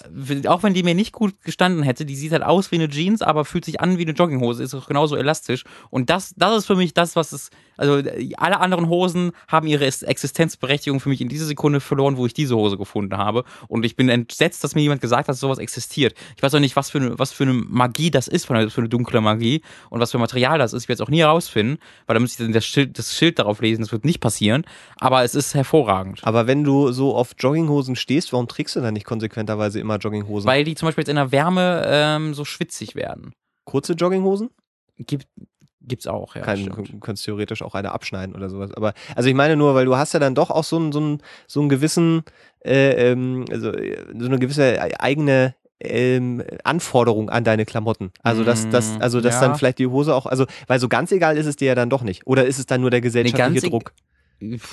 auch 0.48 0.62
wenn 0.62 0.74
die 0.74 0.83
mir 0.83 0.94
nicht 0.94 1.12
gut 1.12 1.35
gestanden 1.44 1.83
hätte, 1.83 2.05
die 2.07 2.14
sieht 2.16 2.33
halt 2.33 2.42
aus 2.42 2.70
wie 2.70 2.77
eine 2.77 2.88
Jeans, 2.88 3.20
aber 3.22 3.44
fühlt 3.44 3.64
sich 3.64 3.81
an 3.81 3.98
wie 3.98 4.03
eine 4.03 4.12
Jogginghose, 4.12 4.54
ist 4.61 4.75
auch 4.75 4.87
genauso 4.87 5.17
elastisch. 5.17 5.64
Und 5.90 6.11
das, 6.11 6.35
das 6.37 6.59
ist 6.59 6.67
für 6.67 6.77
mich 6.77 6.95
das, 6.95 7.17
was 7.17 7.33
es, 7.33 7.51
also 7.77 8.03
alle 8.37 8.61
anderen 8.61 8.88
Hosen 8.88 9.33
haben 9.49 9.67
ihre 9.67 9.85
Existenzberechtigung 9.85 11.01
für 11.01 11.09
mich 11.09 11.21
in 11.21 11.29
dieser 11.29 11.47
Sekunde 11.47 11.81
verloren, 11.81 12.17
wo 12.17 12.27
ich 12.27 12.35
diese 12.35 12.57
Hose 12.57 12.77
gefunden 12.77 13.17
habe. 13.17 13.45
Und 13.69 13.85
ich 13.85 13.97
bin 13.97 14.09
entsetzt, 14.09 14.62
dass 14.64 14.75
mir 14.75 14.83
jemand 14.83 15.01
gesagt 15.01 15.23
hat, 15.23 15.29
dass 15.29 15.40
sowas 15.40 15.59
existiert. 15.59 16.14
Ich 16.37 16.43
weiß 16.43 16.55
auch 16.55 16.61
nicht, 16.61 16.77
was 16.77 16.90
für 16.90 16.99
eine, 16.99 17.19
was 17.19 17.33
für 17.33 17.45
eine 17.45 17.53
Magie 17.53 18.11
das 18.11 18.29
ist, 18.29 18.47
für 18.47 18.55
eine, 18.55 18.71
für 18.71 18.81
eine 18.81 18.88
dunkle 18.88 19.21
Magie 19.21 19.62
und 19.90 20.01
was 20.01 20.12
für 20.12 20.19
Material 20.19 20.59
das 20.59 20.73
ist. 20.73 20.85
Ich 20.85 20.88
werde 20.88 21.03
es 21.03 21.07
auch 21.07 21.11
nie 21.11 21.21
herausfinden, 21.21 21.79
weil 22.07 22.14
da 22.14 22.21
müsste 22.21 22.43
ich 22.43 22.47
dann 22.47 22.53
das 22.53 22.64
Schild, 22.64 22.99
das 22.99 23.14
Schild 23.14 23.38
darauf 23.38 23.61
lesen, 23.61 23.83
das 23.83 23.93
wird 23.93 24.05
nicht 24.05 24.21
passieren. 24.21 24.64
Aber 24.99 25.25
es 25.25 25.35
ist 25.35 25.55
hervorragend. 25.55 26.21
Aber 26.23 26.47
wenn 26.47 26.64
du 26.64 26.93
so 26.93 27.14
auf 27.14 27.33
Jogginghosen 27.38 27.97
stehst, 27.97 28.33
warum 28.33 28.49
trägst 28.49 28.77
du 28.77 28.81
dann 28.81 28.95
nicht 28.95 29.07
konsequenterweise 29.07 29.81
immer 29.81 29.99
Jogginghosen? 29.99 30.49
Weil 30.49 30.64
die 30.64 30.75
zum 30.75 30.87
Beispiel 30.87 31.03
jetzt 31.03 31.11
in 31.11 31.17
der 31.17 31.33
Wärme 31.33 31.83
ähm, 31.87 32.35
so 32.35 32.45
schwitzig 32.45 32.95
werden. 32.95 33.33
Kurze 33.75 33.95
Jogginghosen? 33.95 34.51
Gibt, 34.99 35.27
gibt's 35.81 36.07
auch, 36.07 36.37
ja. 36.37 36.43
Kein, 36.43 36.65
du 36.65 36.71
könntest 37.01 37.25
theoretisch 37.25 37.61
auch 37.61 37.75
eine 37.75 37.91
abschneiden 37.91 38.37
oder 38.37 38.49
sowas. 38.49 38.73
Aber 38.73 38.95
also 39.17 39.29
ich 39.29 39.35
meine 39.35 39.57
nur, 39.57 39.75
weil 39.75 39.85
du 39.85 39.97
hast 39.97 40.15
ja 40.15 40.21
dann 40.21 40.37
doch 40.37 40.51
auch 40.53 40.63
so 40.63 40.77
einen, 40.77 40.93
so 40.93 41.01
einen, 41.01 41.19
so 41.49 41.59
einen 41.59 41.69
gewissen, 41.69 42.23
äh, 42.65 43.11
ähm, 43.11 43.45
also 43.51 43.73
äh, 43.73 43.97
so 44.17 44.27
eine 44.27 44.39
gewisse 44.39 44.81
eigene 45.01 45.57
ähm, 45.81 46.45
Anforderung 46.63 47.31
an 47.31 47.43
deine 47.43 47.65
Klamotten. 47.65 48.13
Also 48.23 48.45
dass, 48.45 48.69
dass, 48.69 48.97
Mm, 48.97 49.03
also 49.03 49.21
dass 49.21 49.35
ja. 49.35 49.41
dann 49.41 49.57
vielleicht 49.57 49.81
die 49.81 49.89
Hose 49.89 50.15
auch, 50.15 50.27
also 50.27 50.47
weil 50.69 50.79
so 50.79 50.89
ganz 50.89 51.11
egal 51.11 51.37
ist 51.37 51.47
es 51.47 51.57
dir 51.57 51.67
ja 51.67 51.75
dann 51.75 51.91
doch 51.91 52.03
nicht. 52.03 52.29
Oder 52.29 52.47
ist 52.47 52.61
es 52.61 52.67
dann 52.67 52.81
nur 52.81 52.91
der 52.91 53.01
gesellschaftliche 53.01 53.61
ganz 53.61 53.65
e- 53.65 53.71
Druck? 53.71 53.93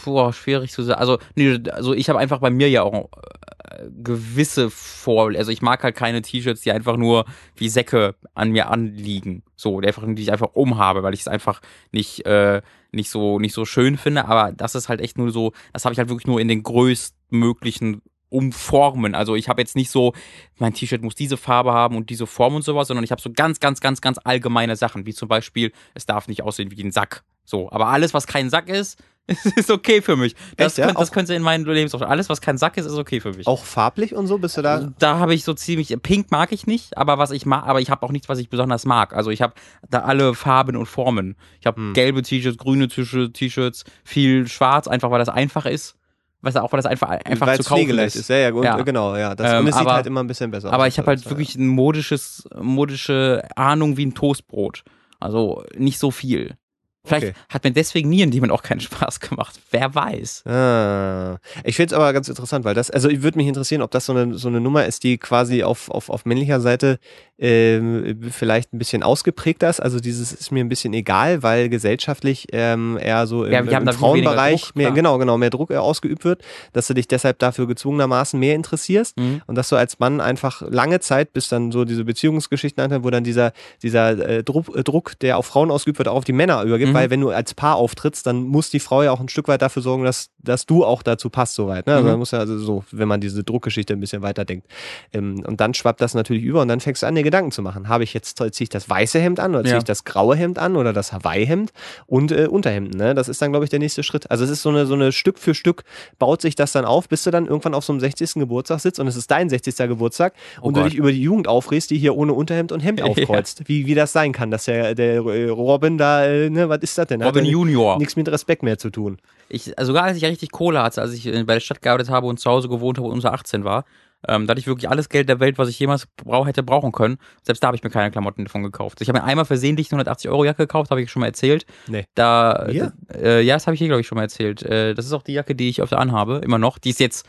Boah, 0.05 0.31
schwierig 0.31 0.71
zu 0.71 0.83
sagen. 0.83 0.99
Also, 0.99 1.17
nee, 1.33 1.59
also 1.71 1.95
ich 1.95 2.07
habe 2.07 2.19
einfach 2.19 2.37
bei 2.39 2.51
mir 2.51 2.69
ja 2.69 2.83
auch 2.83 2.93
äh, 2.93 3.60
gewisse 3.89 4.69
Vor... 4.69 5.31
Also 5.35 5.51
ich 5.51 5.61
mag 5.61 5.83
halt 5.83 5.95
keine 5.95 6.21
T-Shirts, 6.21 6.61
die 6.61 6.71
einfach 6.71 6.97
nur 6.97 7.25
wie 7.55 7.69
Säcke 7.69 8.15
an 8.33 8.51
mir 8.51 8.69
anliegen. 8.69 9.43
So, 9.55 9.81
die, 9.81 9.87
einfach, 9.87 10.03
die 10.05 10.21
ich 10.21 10.31
einfach 10.31 10.49
umhabe, 10.53 11.03
weil 11.03 11.13
ich 11.13 11.21
es 11.21 11.27
einfach 11.27 11.61
nicht, 11.91 12.25
äh, 12.25 12.61
nicht, 12.91 13.09
so, 13.09 13.39
nicht 13.39 13.53
so 13.53 13.65
schön 13.65 13.97
finde. 13.97 14.25
Aber 14.25 14.51
das 14.51 14.75
ist 14.75 14.89
halt 14.89 15.01
echt 15.01 15.17
nur 15.17 15.31
so, 15.31 15.53
das 15.73 15.85
habe 15.85 15.93
ich 15.93 15.99
halt 15.99 16.09
wirklich 16.09 16.27
nur 16.27 16.39
in 16.39 16.47
den 16.47 16.63
größtmöglichen 16.63 18.01
Umformen. 18.29 19.13
Also 19.13 19.35
ich 19.35 19.49
habe 19.49 19.61
jetzt 19.61 19.75
nicht 19.75 19.91
so, 19.91 20.13
mein 20.57 20.73
T-Shirt 20.73 21.03
muss 21.03 21.15
diese 21.15 21.37
Farbe 21.37 21.73
haben 21.73 21.97
und 21.97 22.09
diese 22.09 22.25
Form 22.25 22.55
und 22.55 22.63
sowas, 22.63 22.87
sondern 22.87 23.03
ich 23.03 23.11
habe 23.11 23.21
so 23.21 23.31
ganz, 23.31 23.59
ganz, 23.59 23.81
ganz, 23.81 24.01
ganz 24.01 24.17
allgemeine 24.23 24.75
Sachen, 24.75 25.05
wie 25.05 25.13
zum 25.13 25.27
Beispiel, 25.27 25.73
es 25.93 26.05
darf 26.05 26.27
nicht 26.27 26.41
aussehen 26.41 26.71
wie 26.71 26.81
ein 26.81 26.91
Sack. 26.91 27.23
So, 27.43 27.71
aber 27.71 27.87
alles, 27.87 28.13
was 28.13 28.27
kein 28.27 28.49
Sack 28.49 28.69
ist, 28.69 28.99
ist 29.55 29.69
okay 29.69 30.01
für 30.01 30.15
mich. 30.17 30.35
Das, 30.57 30.73
Echt, 30.73 30.77
ja? 30.79 30.85
könnt, 30.87 30.99
das 30.99 31.11
könnte 31.11 31.33
in 31.35 31.43
meinen 31.43 31.63
Lebensauftrag. 31.65 32.09
Alles, 32.09 32.27
was 32.27 32.41
kein 32.41 32.57
Sack 32.57 32.77
ist, 32.77 32.85
ist 32.85 32.97
okay 32.97 33.19
für 33.19 33.33
mich. 33.33 33.45
Auch 33.47 33.63
farblich 33.63 34.13
und 34.15 34.27
so? 34.27 34.37
Bist 34.39 34.57
du 34.57 34.61
da? 34.61 34.91
Da 34.99 35.19
habe 35.19 35.33
ich 35.33 35.43
so 35.43 35.53
ziemlich 35.53 35.95
Pink 36.01 36.31
mag 36.31 36.51
ich 36.51 36.65
nicht, 36.67 36.97
aber 36.97 37.17
was 37.17 37.31
ich 37.31 37.45
mag, 37.45 37.65
aber 37.67 37.79
ich 37.81 37.89
habe 37.89 38.03
auch 38.05 38.11
nichts, 38.11 38.29
was 38.29 38.39
ich 38.39 38.49
besonders 38.49 38.85
mag. 38.85 39.13
Also 39.15 39.29
ich 39.31 39.41
habe 39.41 39.53
da 39.89 39.99
alle 39.99 40.33
Farben 40.33 40.75
und 40.75 40.87
Formen. 40.87 41.35
Ich 41.59 41.67
habe 41.67 41.79
Hm. 41.79 41.93
gelbe 41.93 42.23
T-Shirts, 42.23 42.57
grüne 42.57 42.87
T-Shirts, 42.87 43.33
T-Shirts, 43.37 43.83
viel 44.03 44.47
Schwarz, 44.47 44.87
einfach 44.87 45.11
weil 45.11 45.19
das 45.19 45.29
einfach 45.29 45.65
ist. 45.65 45.95
Weißt 46.41 46.55
du, 46.57 46.63
auch 46.63 46.71
weil 46.71 46.79
das 46.79 46.87
einfach 46.87 47.09
einfach 47.09 47.45
weil 47.45 47.55
zu 47.57 47.61
es 47.61 47.67
kaufen 47.69 47.99
ist. 47.99 48.15
ist. 48.15 48.27
Ja, 48.29 48.37
ja, 48.37 48.49
gut, 48.49 48.63
Ja. 48.65 48.81
genau, 48.81 49.15
ja. 49.15 49.35
Das, 49.35 49.53
Ähm, 49.53 49.67
sieht 49.67 49.75
aber- 49.75 49.93
halt 49.93 50.07
immer 50.07 50.21
ein 50.23 50.27
bisschen 50.27 50.49
besser 50.49 50.69
aus. 50.69 50.73
Aber 50.73 50.87
ich 50.87 50.97
habe 50.97 51.07
halt 51.07 51.23
Ja. 51.23 51.29
wirklich 51.29 51.55
ein 51.55 51.67
modisches, 51.67 52.47
modische 52.59 53.43
Ahnung 53.55 53.97
wie 53.97 54.05
ein 54.07 54.15
Toastbrot. 54.15 54.83
Also 55.19 55.63
nicht 55.77 55.99
so 55.99 56.09
viel. 56.09 56.55
Vielleicht 57.03 57.27
Okay. 57.27 57.35
hat 57.49 57.63
mir 57.63 57.71
deswegen 57.71 58.09
nie 58.09 58.21
in 58.21 58.31
jemand 58.31 58.51
auch 58.51 58.61
keinen 58.61 58.79
Spaß 58.79 59.19
gemacht. 59.19 59.59
Wer 59.71 59.95
weiß. 59.95 60.45
Ah. 60.45 61.37
Ich 61.63 61.75
finde 61.75 61.93
es 61.95 61.99
aber 61.99 62.13
ganz 62.13 62.29
interessant, 62.29 62.63
weil 62.63 62.75
das, 62.75 62.91
also 62.91 63.09
ich 63.09 63.23
würde 63.23 63.37
mich 63.39 63.47
interessieren, 63.47 63.81
ob 63.81 63.89
das 63.91 64.05
so 64.05 64.13
eine, 64.13 64.37
so 64.37 64.47
eine 64.47 64.61
Nummer 64.61 64.85
ist, 64.85 65.03
die 65.03 65.17
quasi 65.17 65.63
auf, 65.63 65.89
auf, 65.89 66.09
auf 66.09 66.25
männlicher 66.25 66.61
Seite 66.61 66.99
ähm, 67.39 68.19
vielleicht 68.29 68.71
ein 68.71 68.77
bisschen 68.77 69.01
ausgeprägter 69.01 69.67
ist. 69.69 69.79
Also 69.79 69.99
dieses 69.99 70.31
ist 70.31 70.51
mir 70.51 70.63
ein 70.63 70.69
bisschen 70.69 70.93
egal, 70.93 71.41
weil 71.41 71.69
gesellschaftlich 71.69 72.47
ähm, 72.51 72.99
eher 73.01 73.25
so 73.25 73.45
im, 73.45 73.51
Ja, 73.51 73.59
im 73.79 73.87
Frauenbereich 73.87 74.61
Druck, 74.61 74.75
mehr, 74.75 74.91
genau, 74.91 75.17
genau, 75.17 75.39
mehr 75.39 75.49
Druck 75.49 75.71
äh, 75.71 75.77
ausgeübt 75.77 76.23
wird, 76.23 76.43
dass 76.73 76.85
du 76.85 76.93
dich 76.93 77.07
deshalb 77.07 77.39
dafür 77.39 77.65
gezwungenermaßen 77.65 78.39
mehr 78.39 78.53
interessierst. 78.53 79.17
Mhm. 79.17 79.41
Und 79.47 79.55
dass 79.55 79.69
du 79.69 79.75
als 79.75 79.97
Mann 79.97 80.21
einfach 80.21 80.61
lange 80.69 80.99
Zeit, 80.99 81.33
bis 81.33 81.49
dann 81.49 81.71
so 81.71 81.83
diese 81.83 82.05
Beziehungsgeschichten 82.05 82.83
anfangen, 82.83 83.03
wo 83.03 83.09
dann 83.09 83.23
dieser, 83.23 83.53
dieser 83.81 84.11
äh, 84.19 84.43
Druck, 84.43 84.75
äh, 84.75 84.83
Druck, 84.83 85.17
der 85.19 85.39
auf 85.39 85.47
Frauen 85.47 85.71
ausgeübt 85.71 85.97
wird, 85.97 86.07
auch 86.07 86.17
auf 86.17 86.25
die 86.25 86.33
Männer 86.33 86.61
übergibt, 86.61 86.90
Mhm. 86.90 86.90
Weil 86.93 87.09
wenn 87.09 87.21
du 87.21 87.29
als 87.29 87.53
Paar 87.53 87.75
auftrittst, 87.75 88.25
dann 88.27 88.43
muss 88.43 88.69
die 88.69 88.79
Frau 88.79 89.03
ja 89.03 89.11
auch 89.11 89.19
ein 89.19 89.29
Stück 89.29 89.47
weit 89.47 89.61
dafür 89.61 89.81
sorgen, 89.81 90.03
dass, 90.03 90.29
dass 90.39 90.65
du 90.65 90.83
auch 90.85 91.03
dazu 91.03 91.29
passt, 91.29 91.55
soweit. 91.55 91.87
Ne? 91.87 91.93
Also 91.93 92.03
Mhm. 92.05 92.09
man 92.11 92.19
muss 92.19 92.31
ja 92.31 92.39
also 92.39 92.57
so, 92.57 92.83
wenn 92.91 93.07
man 93.07 93.21
diese 93.21 93.43
Druckgeschichte 93.43 93.93
ein 93.93 93.99
bisschen 93.99 94.21
weiterdenkt. 94.21 94.67
Ähm, 95.13 95.43
und 95.45 95.61
dann 95.61 95.73
schwappt 95.73 96.01
das 96.01 96.13
natürlich 96.13 96.43
über 96.43 96.61
und 96.61 96.67
dann 96.67 96.79
fängst 96.79 97.03
du 97.03 97.07
an, 97.07 97.15
dir 97.15 97.23
Gedanken 97.23 97.51
zu 97.51 97.61
machen. 97.61 97.87
Habe 97.87 98.03
ich 98.03 98.13
jetzt, 98.13 98.37
ziehe 98.37 98.51
ich 98.63 98.69
das 98.69 98.89
weiße 98.89 99.19
Hemd 99.19 99.39
an 99.39 99.51
oder 99.55 99.63
ziehe 99.63 99.73
Ja. 99.73 99.77
ich 99.79 99.83
das 99.83 100.03
graue 100.03 100.35
Hemd 100.35 100.59
an 100.59 100.75
oder 100.75 100.93
das 100.93 101.13
Hawaii-Hemd 101.13 101.71
und 102.07 102.31
äh, 102.31 102.47
Unterhemden, 102.47 102.97
ne? 102.97 103.13
Das 103.15 103.29
ist 103.29 103.41
dann, 103.41 103.51
glaube 103.51 103.65
ich, 103.65 103.69
der 103.69 103.79
nächste 103.79 104.03
Schritt. 104.03 104.29
Also 104.31 104.43
es 104.43 104.49
ist 104.49 104.61
so 104.61 104.69
eine, 104.69 104.85
so 104.85 104.93
eine 104.93 105.11
Stück 105.11 105.39
für 105.39 105.53
Stück 105.53 105.83
baut 106.19 106.41
sich 106.41 106.55
das 106.55 106.71
dann 106.71 106.85
auf, 106.85 107.07
bis 107.09 107.23
du 107.23 107.31
dann 107.31 107.47
irgendwann 107.47 107.73
auf 107.73 107.83
so 107.85 107.93
einem 107.93 107.99
60. 107.99 108.33
Geburtstag 108.35 108.79
sitzt 108.79 108.99
und 108.99 109.07
es 109.07 109.15
ist 109.15 109.29
dein 109.31 109.49
60. 109.49 109.75
Geburtstag 109.87 110.33
Oh 110.61 110.67
und 110.67 110.75
du 110.75 110.81
Gott. 110.81 110.91
dich 110.91 110.97
über 110.97 111.11
die 111.11 111.21
Jugend 111.21 111.47
aufregst, 111.47 111.89
die 111.91 111.97
hier 111.97 112.15
ohne 112.15 112.33
Unterhemd 112.33 112.71
und 112.71 112.79
Hemd 112.81 112.99
Ja. 113.01 113.05
aufkreuzt. 113.05 113.63
Wie, 113.67 113.85
wie 113.85 113.95
das 113.95 114.11
sein 114.13 114.31
kann, 114.31 114.51
dass 114.51 114.65
der, 114.65 114.95
der 114.95 115.15
äh, 115.25 115.49
Robin 115.49 115.97
da, 115.97 116.25
äh, 116.25 116.49
ne, 116.49 116.69
was 116.69 116.79
ist 116.81 116.97
das 116.97 117.07
denn? 117.07 117.23
Hat 117.23 117.29
Robin 117.29 117.45
Junior. 117.45 117.97
Nichts 117.97 118.15
mit 118.15 118.27
Respekt 118.29 118.63
mehr 118.63 118.77
zu 118.77 118.89
tun. 118.89 119.17
Ich, 119.49 119.77
also 119.77 119.91
sogar 119.91 120.03
als 120.03 120.17
ich 120.17 120.23
ja 120.23 120.29
richtig 120.29 120.51
Kohle 120.51 120.81
hatte, 120.81 121.01
als 121.01 121.13
ich 121.13 121.25
äh, 121.27 121.43
bei 121.43 121.55
der 121.55 121.59
Stadt 121.59 121.81
gearbeitet 121.81 122.11
habe 122.11 122.27
und 122.27 122.39
zu 122.39 122.49
Hause 122.49 122.69
gewohnt 122.69 122.97
habe 122.97 123.07
und 123.07 123.15
unter 123.15 123.33
18 123.33 123.63
war, 123.63 123.85
ähm, 124.27 124.45
da 124.45 124.51
hatte 124.51 124.59
ich 124.59 124.67
wirklich 124.67 124.89
alles 124.89 125.09
Geld 125.09 125.29
der 125.29 125.39
Welt, 125.39 125.57
was 125.57 125.69
ich 125.69 125.79
jemals 125.79 126.05
brau 126.05 126.45
hätte 126.45 126.63
brauchen 126.63 126.91
können. 126.91 127.17
Selbst 127.43 127.63
da 127.63 127.67
habe 127.67 127.77
ich 127.77 127.83
mir 127.83 127.89
keine 127.89 128.11
Klamotten 128.11 128.45
davon 128.45 128.63
gekauft. 128.63 129.01
Ich 129.01 129.09
habe 129.09 129.19
mir 129.19 129.25
einmal 129.25 129.45
versehentlich 129.45 129.91
eine 129.91 129.97
180 129.97 130.29
Euro 130.29 130.45
Jacke 130.45 130.63
gekauft, 130.63 130.91
habe 130.91 131.01
ich 131.01 131.11
schon 131.11 131.21
mal 131.21 131.27
erzählt. 131.27 131.65
Nee. 131.87 132.05
Da, 132.13 132.67
Hier? 132.69 132.93
Äh, 133.13 133.41
ja, 133.41 133.55
das 133.55 133.67
habe 133.67 133.73
ich 133.75 133.79
hier 133.79 133.87
glaube 133.87 134.01
ich 134.01 134.07
schon 134.07 134.17
mal 134.17 134.23
erzählt. 134.23 134.61
Äh, 134.63 134.93
das 134.93 135.05
ist 135.05 135.13
auch 135.13 135.23
die 135.23 135.33
Jacke, 135.33 135.55
die 135.55 135.69
ich 135.69 135.81
öfter 135.81 135.97
anhabe, 135.97 136.41
immer 136.43 136.59
noch. 136.59 136.77
Die 136.77 136.91
ist 136.91 136.99
jetzt, 136.99 137.25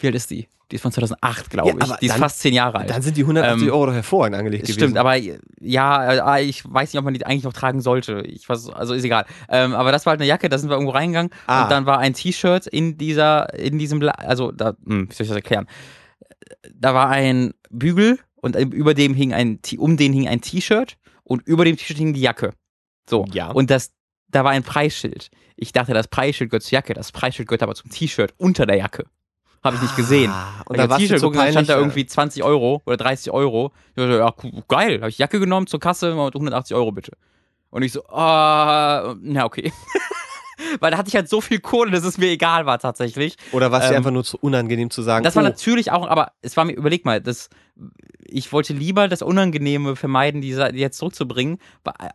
wie 0.00 0.08
alt 0.08 0.16
ist 0.16 0.30
die? 0.30 0.48
Die 0.70 0.76
ist 0.76 0.82
von 0.82 0.92
2008, 0.92 1.48
glaube 1.48 1.70
Ja, 1.70 1.74
ich. 1.76 1.82
aber 1.82 1.96
Die 1.96 2.06
ist 2.06 2.12
dann- 2.12 2.20
fast 2.20 2.40
zehn 2.40 2.52
Jahre 2.52 2.78
alt. 2.78 2.90
Dann 2.90 3.00
sind 3.00 3.16
die 3.16 3.24
180 3.24 3.62
Ähm, 3.68 3.72
Euro 3.72 3.86
doch 3.86 3.94
hervorragend 3.94 4.36
angelegt 4.36 4.64
gewesen. 4.64 4.78
Stimmt, 4.78 4.98
aber 4.98 5.14
ja, 5.60 6.36
äh, 6.36 6.44
ich 6.44 6.62
weiß 6.70 6.92
nicht, 6.92 6.98
ob 6.98 7.04
man 7.06 7.14
die 7.14 7.24
eigentlich 7.24 7.44
noch 7.44 7.54
tragen 7.54 7.80
sollte. 7.80 8.20
Ich 8.26 8.46
weiß, 8.48 8.68
also 8.70 8.92
ist 8.92 9.04
egal. 9.04 9.24
Ähm, 9.48 9.74
aber 9.74 9.92
das 9.92 10.04
war 10.04 10.10
halt 10.10 10.20
eine 10.20 10.28
Jacke, 10.28 10.48
da 10.50 10.58
sind 10.58 10.68
wir 10.68 10.74
irgendwo 10.74 10.92
reingegangen 10.92 11.30
Ah. 11.46 11.62
und 11.64 11.70
dann 11.70 11.86
war 11.86 11.98
ein 11.98 12.12
T-Shirt 12.12 12.66
in 12.66 12.98
dieser, 12.98 13.54
in 13.54 13.78
diesem, 13.78 14.02
La 14.02 14.12
also 14.12 14.52
da, 14.52 14.74
hm, 14.84 15.08
wie 15.10 15.14
soll 15.14 15.24
ich 15.24 15.28
das 15.28 15.36
erklären? 15.36 15.66
Da 16.74 16.94
war 16.94 17.08
ein 17.08 17.54
Bügel 17.70 18.18
und 18.36 18.56
über 18.56 18.94
dem 18.94 19.14
hing 19.14 19.32
ein, 19.32 19.60
um 19.78 19.96
den 19.96 20.12
hing 20.12 20.28
ein 20.28 20.40
T-Shirt 20.40 20.96
und 21.24 21.46
über 21.46 21.64
dem 21.64 21.76
T-Shirt 21.76 21.96
hing 21.98 22.12
die 22.14 22.20
Jacke. 22.20 22.52
So. 23.08 23.24
Ja. 23.32 23.50
Und 23.50 23.70
das, 23.70 23.92
da 24.28 24.44
war 24.44 24.50
ein 24.52 24.62
Preisschild. 24.62 25.30
Ich 25.56 25.72
dachte, 25.72 25.92
das 25.94 26.08
Preisschild 26.08 26.50
gehört 26.50 26.62
zur 26.62 26.72
Jacke, 26.72 26.94
das 26.94 27.10
Preisschild 27.10 27.48
gehört 27.48 27.62
aber 27.62 27.74
zum 27.74 27.90
T-Shirt 27.90 28.34
unter 28.36 28.66
der 28.66 28.76
Jacke. 28.76 29.06
Habe 29.62 29.76
ich 29.76 29.82
nicht 29.82 29.96
gesehen. 29.96 30.30
Ah, 30.30 30.62
Und 30.66 30.78
da 30.78 30.86
du 30.86 30.96
T-Shirt 30.96 31.22
da 31.22 31.50
stand 31.50 31.68
da 31.68 31.76
irgendwie 31.76 32.06
20 32.06 32.44
Euro 32.44 32.82
oder 32.86 32.96
30 32.96 33.32
Euro. 33.32 33.72
Ich 33.96 34.02
dachte, 34.02 34.18
ja, 34.18 34.62
geil. 34.68 34.98
Habe 35.00 35.10
ich 35.10 35.18
Jacke 35.18 35.40
genommen 35.40 35.66
zur 35.66 35.80
Kasse 35.80 36.14
und 36.14 36.34
180 36.34 36.76
Euro 36.76 36.92
bitte. 36.92 37.12
Und 37.70 37.82
ich 37.82 37.92
so, 37.92 38.06
ah, 38.08 39.16
ja, 39.22 39.44
okay. 39.44 39.72
Weil 40.80 40.90
da 40.90 40.98
hatte 40.98 41.08
ich 41.08 41.14
halt 41.14 41.28
so 41.28 41.40
viel 41.40 41.60
Kohle, 41.60 41.90
dass 41.90 42.04
es 42.04 42.18
mir 42.18 42.28
egal 42.28 42.66
war 42.66 42.78
tatsächlich. 42.78 43.36
Oder 43.52 43.70
war 43.70 43.80
es 43.80 43.86
dir 43.86 43.92
ähm, 43.92 43.98
einfach 43.98 44.10
nur 44.10 44.24
zu 44.24 44.38
unangenehm 44.38 44.90
zu 44.90 45.02
sagen? 45.02 45.22
Das 45.22 45.36
war 45.36 45.42
oh, 45.42 45.46
natürlich 45.46 45.92
auch, 45.92 46.08
aber 46.08 46.32
es 46.42 46.56
war 46.56 46.64
mir, 46.64 46.72
überleg 46.72 47.04
mal, 47.04 47.20
das, 47.20 47.48
ich 48.24 48.52
wollte 48.52 48.72
lieber 48.72 49.08
das 49.08 49.22
Unangenehme 49.22 49.94
vermeiden, 49.94 50.40
die 50.40 50.48
jetzt 50.48 50.98
zurückzubringen, 50.98 51.58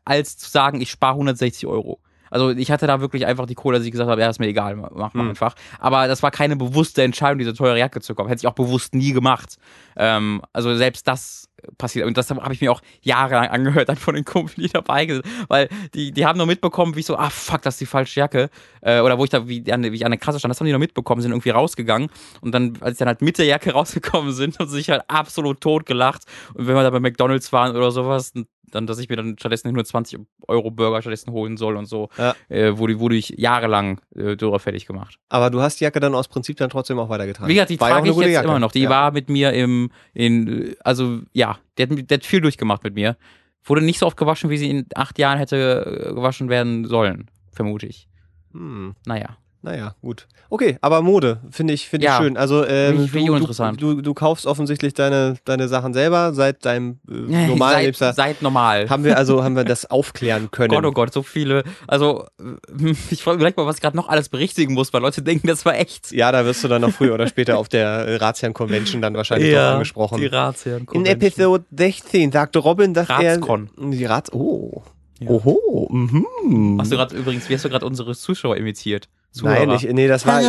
als 0.04 0.38
zu 0.38 0.50
sagen, 0.50 0.82
ich 0.82 0.92
spare 0.92 1.14
160 1.14 1.68
Euro. 1.68 2.00
Also 2.34 2.50
ich 2.50 2.72
hatte 2.72 2.88
da 2.88 3.00
wirklich 3.00 3.26
einfach 3.26 3.46
die 3.46 3.56
Kohle, 3.56 3.78
dass 3.78 3.86
ich 3.86 3.92
gesagt 3.92 4.10
habe, 4.10 4.20
ja, 4.20 4.30
ist 4.30 4.40
mir 4.40 4.48
egal, 4.48 4.76
mach 4.76 5.14
mal 5.14 5.24
Hm. 5.24 5.30
einfach. 5.30 5.56
Aber 5.80 6.08
das 6.08 6.24
war 6.24 6.32
keine 6.32 6.56
bewusste 6.56 7.04
Entscheidung, 7.04 7.38
diese 7.40 7.54
teure 7.54 7.78
Jacke 7.78 8.02
zu 8.02 8.16
kaufen. 8.16 8.30
Hätte 8.30 8.42
ich 8.42 8.48
auch 8.48 8.54
bewusst 8.54 8.96
nie 8.96 9.14
gemacht. 9.14 9.58
Ähm, 9.96 10.42
also 10.52 10.76
selbst 10.76 11.08
das 11.08 11.48
passiert. 11.78 12.06
Und 12.08 12.18
das 12.18 12.30
habe 12.30 12.54
ich 12.54 12.62
mir 12.62 12.72
auch 12.72 12.82
jahrelang 13.02 13.48
angehört 13.48 13.90
dann 13.90 13.96
von 13.96 14.16
den 14.16 14.26
Kumpeln, 14.26 14.66
die 14.66 14.70
dabei 14.72 15.08
sind. 15.08 15.26
Weil 15.48 15.70
die, 15.94 16.12
die 16.12 16.26
haben 16.26 16.38
nur 16.38 16.48
mitbekommen, 16.48 16.96
wie 16.96 17.02
ich 17.02 17.06
so, 17.06 17.18
ah 17.18 17.30
fuck, 17.30 17.62
das 17.62 17.76
ist 17.76 17.82
die 17.82 17.86
falsche 17.86 18.20
Jacke. 18.20 18.50
Äh, 18.82 19.00
oder 19.00 19.18
wo 19.18 19.24
ich 19.24 19.30
da, 19.30 19.48
wie, 19.48 19.72
an, 19.72 19.84
wie 19.84 19.96
ich 19.96 20.06
an 20.06 20.12
der 20.12 20.20
Kasse 20.20 20.40
stand, 20.40 20.50
das 20.52 20.60
haben 20.60 20.68
die 20.68 20.74
noch 20.74 20.80
mitbekommen, 20.80 21.22
sind 21.22 21.32
irgendwie 21.32 21.52
rausgegangen. 21.52 22.10
Und 22.42 22.54
dann, 22.54 22.78
als 22.82 22.98
sie 22.98 23.04
dann 23.04 23.10
halt 23.10 23.22
mit 23.22 23.38
der 23.38 23.46
Jacke 23.46 23.72
rausgekommen 23.74 24.34
sind, 24.34 24.60
haben 24.60 24.68
sie 24.68 24.76
sich 24.78 24.90
halt 24.90 25.04
absolut 25.08 25.62
tot 25.62 25.86
gelacht. 25.86 26.24
Und 26.54 26.68
wenn 26.68 26.76
wir 26.76 26.84
da 26.84 26.90
bei 26.90 27.00
McDonalds 27.00 27.54
waren 27.54 27.76
oder 27.76 27.92
sowas, 27.92 28.34
dann, 28.76 28.88
dass 28.88 29.00
ich 29.00 29.10
mir 29.10 29.16
dann 29.16 29.36
stattdessen 29.38 29.72
nur 29.74 29.84
20 29.86 30.20
Euro 30.48 30.72
Burger 30.72 31.02
stattdessen 31.02 31.32
holen 31.32 31.58
soll 31.58 31.76
und 31.78 31.86
so, 31.86 32.10
Ja. 32.18 32.36
äh, 32.50 32.78
wurde, 32.78 33.00
wurde 33.00 33.16
ich 33.16 33.30
jahrelang 33.38 34.00
äh, 34.16 34.36
Dürrer 34.36 34.60
fertig 34.60 34.86
gemacht. 34.86 35.18
Aber 35.30 35.50
du 35.50 35.62
hast 35.62 35.80
die 35.80 35.84
Jacke 35.84 36.00
dann 36.00 36.16
aus 36.16 36.28
Prinzip 36.28 36.58
dann 36.58 36.70
trotzdem 36.70 37.00
auch 37.00 37.10
weitergetragen. 37.10 37.50
Wie 37.50 37.54
gesagt, 37.56 37.70
die 37.72 37.80
War 37.80 37.90
trage 37.90 38.10
ich 38.10 38.16
jetzt 38.18 38.30
Jacke. 38.32 38.48
immer 38.48 38.60
noch. 38.60 38.72
Die 38.72 38.82
ja. 38.82 38.90
war 38.90 39.12
mit 39.12 39.30
mir 39.30 39.54
im, 39.54 39.92
in, 40.14 40.76
also 40.84 41.20
ja, 41.34 41.58
der 41.78 41.90
hat, 41.90 42.10
der 42.10 42.18
hat 42.18 42.26
viel 42.26 42.42
durchgemacht 42.42 42.84
mit 42.84 42.96
mir. 42.96 43.18
Wurde 43.64 43.82
nicht 43.82 44.00
so 44.00 44.06
oft 44.08 44.18
gewaschen, 44.18 44.50
wie 44.50 44.58
sie 44.58 44.70
in 44.70 44.86
acht 44.96 45.18
Jahren 45.20 45.38
hätte 45.38 46.08
äh, 46.10 46.14
gewaschen 46.14 46.50
werden 46.50 46.86
sollen, 46.86 47.30
vermute 47.52 47.86
ich. 47.88 48.08
Hm, 48.52 48.96
Naja. 49.06 49.38
Naja, 49.64 49.96
gut. 50.02 50.28
Okay, 50.50 50.78
aber 50.82 51.02
Mode 51.02 51.40
finde 51.50 51.74
ich, 51.74 51.88
finde 51.88 52.06
Ja. 52.06 52.18
ich 52.18 52.24
schön. 52.24 52.36
Also 52.38 52.66
ähm, 52.68 53.10
du, 53.12 53.40
du, 53.40 53.72
du, 53.78 54.02
du 54.02 54.14
kaufst 54.14 54.46
offensichtlich 54.46 54.94
deine, 54.94 55.38
deine 55.46 55.70
Sachen 55.70 55.94
selber 55.94 56.34
seit 56.34 56.66
deinem 56.66 57.00
äh, 57.10 57.14
normalen 57.48 57.74
seit, 57.76 57.82
Lebensjahr. 57.86 58.14
seit 58.14 58.42
normal. 58.42 58.90
Haben 58.90 59.06
wir 59.06 59.18
also 59.18 59.42
haben 59.44 59.56
wir 59.56 59.64
das 59.64 59.90
aufklären 59.90 60.52
können. 60.52 60.70
Gott, 60.70 60.86
oh 60.86 60.92
Gott, 60.92 61.14
so 61.14 61.24
viele. 61.24 61.64
Also, 61.88 62.28
ich 63.10 63.24
frage 63.24 63.38
mich 63.38 63.44
gleich 63.46 63.56
mal, 63.56 63.66
was 63.66 63.78
ich 63.78 63.82
gerade 63.82 63.96
noch 63.96 64.10
alles 64.10 64.28
berichtigen 64.28 64.74
muss, 64.74 64.92
weil 64.94 65.02
Leute 65.02 65.22
denken, 65.22 65.48
das 65.48 65.64
war 65.66 65.76
echt. 65.76 66.12
Ja, 66.12 66.32
da 66.34 66.46
wirst 66.46 66.62
du 66.64 66.68
dann 66.68 66.82
noch 66.82 66.92
früher 66.92 67.14
oder 67.14 67.28
später 67.28 67.58
auf 67.58 67.70
der 67.70 67.88
äh, 67.88 68.16
Razian 68.18 68.54
Convention 68.54 69.02
dann 69.02 69.16
wahrscheinlich 69.16 69.54
drauf 69.54 69.74
angesprochen. 69.76 70.20
Die 70.20 70.28
Ratsherren. 70.28 70.86
In 70.92 71.06
Episode 71.06 71.64
16 71.76 72.34
sagte 72.34 72.60
Robin, 72.60 72.94
dass 72.94 73.10
Ratskon. 73.10 73.70
er 73.82 73.90
die 73.92 74.06
Rats 74.06 74.32
oh. 74.34 74.84
Ja. 75.20 75.30
Oho, 75.30 75.88
mhm. 75.90 76.78
Hast 76.82 76.92
du 76.92 76.98
gerade 76.98 77.16
übrigens, 77.16 77.48
wie 77.48 77.54
hast 77.54 77.64
du 77.64 77.70
gerade 77.70 77.86
unsere 77.86 78.14
Zuschauer 78.16 78.58
imitiert? 78.58 79.08
Nein, 79.42 79.70
Zuhörer. 79.70 79.76
ich, 79.76 79.94
nee, 79.94 80.08
das 80.08 80.26
war 80.28 80.42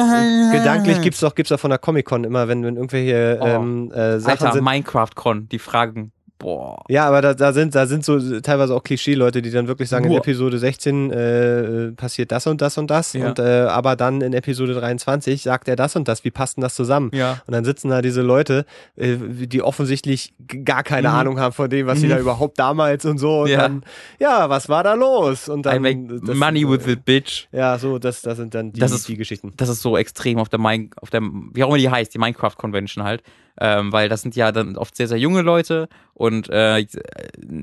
gedanklich 0.52 1.00
gibt's 1.00 1.20
doch 1.20 1.34
gibt's 1.34 1.48
doch 1.50 1.60
von 1.60 1.70
der 1.70 1.78
Comic 1.78 2.06
Con 2.06 2.24
immer, 2.24 2.48
wenn, 2.48 2.64
wenn 2.64 2.76
irgendwelche 2.76 3.38
Oh. 3.40 3.46
ähm, 3.46 3.90
äh, 3.92 4.18
Sachen 4.20 4.46
Alter, 4.46 4.52
sind. 4.52 4.64
Minecraft-Con, 4.64 5.48
die 5.48 5.58
Fragen. 5.58 6.12
Boah. 6.38 6.82
Ja, 6.88 7.06
aber 7.06 7.22
da, 7.22 7.32
da 7.32 7.52
sind 7.52 7.74
da 7.74 7.86
sind 7.86 8.04
so 8.04 8.40
teilweise 8.40 8.74
auch 8.74 8.82
Klischee-Leute, 8.82 9.40
die 9.40 9.50
dann 9.50 9.68
wirklich 9.68 9.88
sagen, 9.88 10.04
in 10.06 10.10
Nur. 10.10 10.18
Episode 10.18 10.58
16 10.58 11.10
äh, 11.10 11.92
passiert 11.92 12.32
das 12.32 12.46
und 12.48 12.60
das 12.60 12.76
und 12.76 12.90
das 12.90 13.12
Ja. 13.12 13.28
und 13.28 13.38
äh, 13.38 13.42
aber 13.68 13.94
dann 13.96 14.20
in 14.20 14.32
Episode 14.32 14.74
23 14.74 15.42
sagt 15.42 15.68
er 15.68 15.76
das 15.76 15.94
und 15.96 16.08
das. 16.08 16.24
Wie 16.24 16.30
passt 16.32 16.56
denn 16.56 16.62
das 16.62 16.74
zusammen? 16.74 17.10
Ja. 17.14 17.40
Und 17.46 17.52
dann 17.52 17.64
sitzen 17.64 17.88
da 17.88 18.02
diese 18.02 18.20
Leute, 18.22 18.66
äh, 18.96 19.16
die 19.16 19.62
offensichtlich 19.62 20.34
gar 20.64 20.82
keine 20.82 21.08
Mhm. 21.08 21.14
Ahnung 21.14 21.40
haben 21.40 21.52
von 21.54 21.70
dem, 21.70 21.86
was 21.86 22.00
sie 22.00 22.06
Mhm. 22.06 22.10
da 22.10 22.18
überhaupt 22.18 22.58
damals 22.58 23.04
und 23.04 23.18
so. 23.18 23.42
Und 23.42 23.48
Ja. 23.50 23.58
dann, 23.58 23.84
ja, 24.18 24.50
was 24.50 24.68
war 24.68 24.82
da 24.82 24.94
los? 24.94 25.48
Und 25.48 25.64
dann 25.66 25.82
das- 26.24 26.36
money 26.36 26.68
with 26.68 26.84
the 26.84 26.96
bitch. 26.96 27.46
Ja, 27.52 27.78
so, 27.78 27.98
das, 28.00 28.22
das 28.22 28.36
sind 28.38 28.54
dann 28.54 28.72
die, 28.72 28.80
Das 28.80 28.90
ist- 28.92 29.06
die 29.08 29.16
Geschichten. 29.16 29.52
das 29.56 29.68
ist 29.68 29.82
so 29.82 29.96
extrem 29.96 30.38
auf 30.38 30.48
der, 30.48 30.58
Min 30.58 30.90
auf 31.00 31.10
der 31.10 31.22
wie 31.22 31.62
auch 31.62 31.68
immer 31.68 31.78
die 31.78 31.88
heißt, 31.90 32.12
die 32.12 32.18
Minecraft 32.18 32.56
Convention 32.56 33.04
halt. 33.04 33.22
Ähm, 33.60 33.92
weil 33.92 34.08
das 34.08 34.22
sind 34.22 34.34
ja 34.34 34.50
dann 34.52 34.76
oft 34.76 34.96
sehr, 34.96 35.08
sehr 35.08 35.18
junge 35.18 35.42
Leute 35.42 35.88
und 36.14 36.48
äh, 36.48 36.86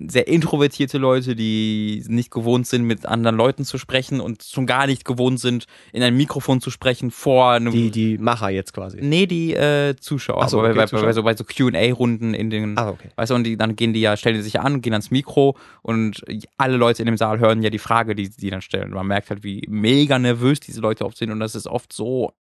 sehr 0.07 0.27
introvertierte 0.27 0.97
Leute, 0.97 1.35
die 1.35 2.03
nicht 2.07 2.31
gewohnt 2.31 2.67
sind, 2.67 2.83
mit 2.83 3.05
anderen 3.05 3.37
Leuten 3.37 3.63
zu 3.63 3.77
sprechen 3.77 4.19
und 4.19 4.43
schon 4.43 4.65
gar 4.65 4.87
nicht 4.87 5.05
gewohnt 5.05 5.39
sind, 5.39 5.65
in 5.93 6.03
ein 6.03 6.15
Mikrofon 6.15 6.59
zu 6.59 6.69
sprechen 6.69 7.11
vor 7.11 7.51
einem. 7.51 7.71
Die, 7.71 7.91
die 7.91 8.17
Macher 8.17 8.49
jetzt 8.49 8.73
quasi. 8.73 8.99
nee, 9.01 9.25
die 9.25 9.53
äh, 9.53 9.95
Zuschauer. 9.95 10.43
Ach 10.43 10.49
so, 10.49 10.59
okay, 10.59 10.69
bei, 10.69 10.75
bei, 10.75 10.85
Zuschauer. 10.85 11.05
bei 11.05 11.13
so, 11.13 11.23
bei 11.23 11.35
so 11.35 11.43
QA-Runden 11.45 12.33
in 12.33 12.49
den. 12.49 12.77
Ah, 12.77 12.89
okay. 12.89 13.09
Weißt 13.15 13.31
du, 13.31 13.35
und 13.35 13.45
die, 13.45 13.57
dann 13.57 13.77
gehen 13.77 13.93
die 13.93 14.01
ja, 14.01 14.17
stellen 14.17 14.35
die 14.35 14.41
sich 14.41 14.59
an, 14.59 14.81
gehen 14.81 14.93
ans 14.93 15.11
Mikro 15.11 15.57
und 15.81 16.23
alle 16.57 16.75
Leute 16.75 17.01
in 17.01 17.05
dem 17.05 17.17
Saal 17.17 17.39
hören 17.39 17.61
ja 17.61 17.69
die 17.69 17.79
Frage, 17.79 18.15
die 18.15 18.29
die 18.29 18.49
dann 18.49 18.61
stellen. 18.61 18.89
Und 18.89 18.95
man 18.95 19.07
merkt 19.07 19.29
halt, 19.29 19.43
wie 19.43 19.65
mega 19.69 20.19
nervös 20.19 20.59
diese 20.59 20.81
Leute 20.81 21.05
oft 21.05 21.17
sind 21.17 21.31
und 21.31 21.39
das 21.39 21.55
ist 21.55 21.67
oft 21.67 21.93
so. 21.93 22.33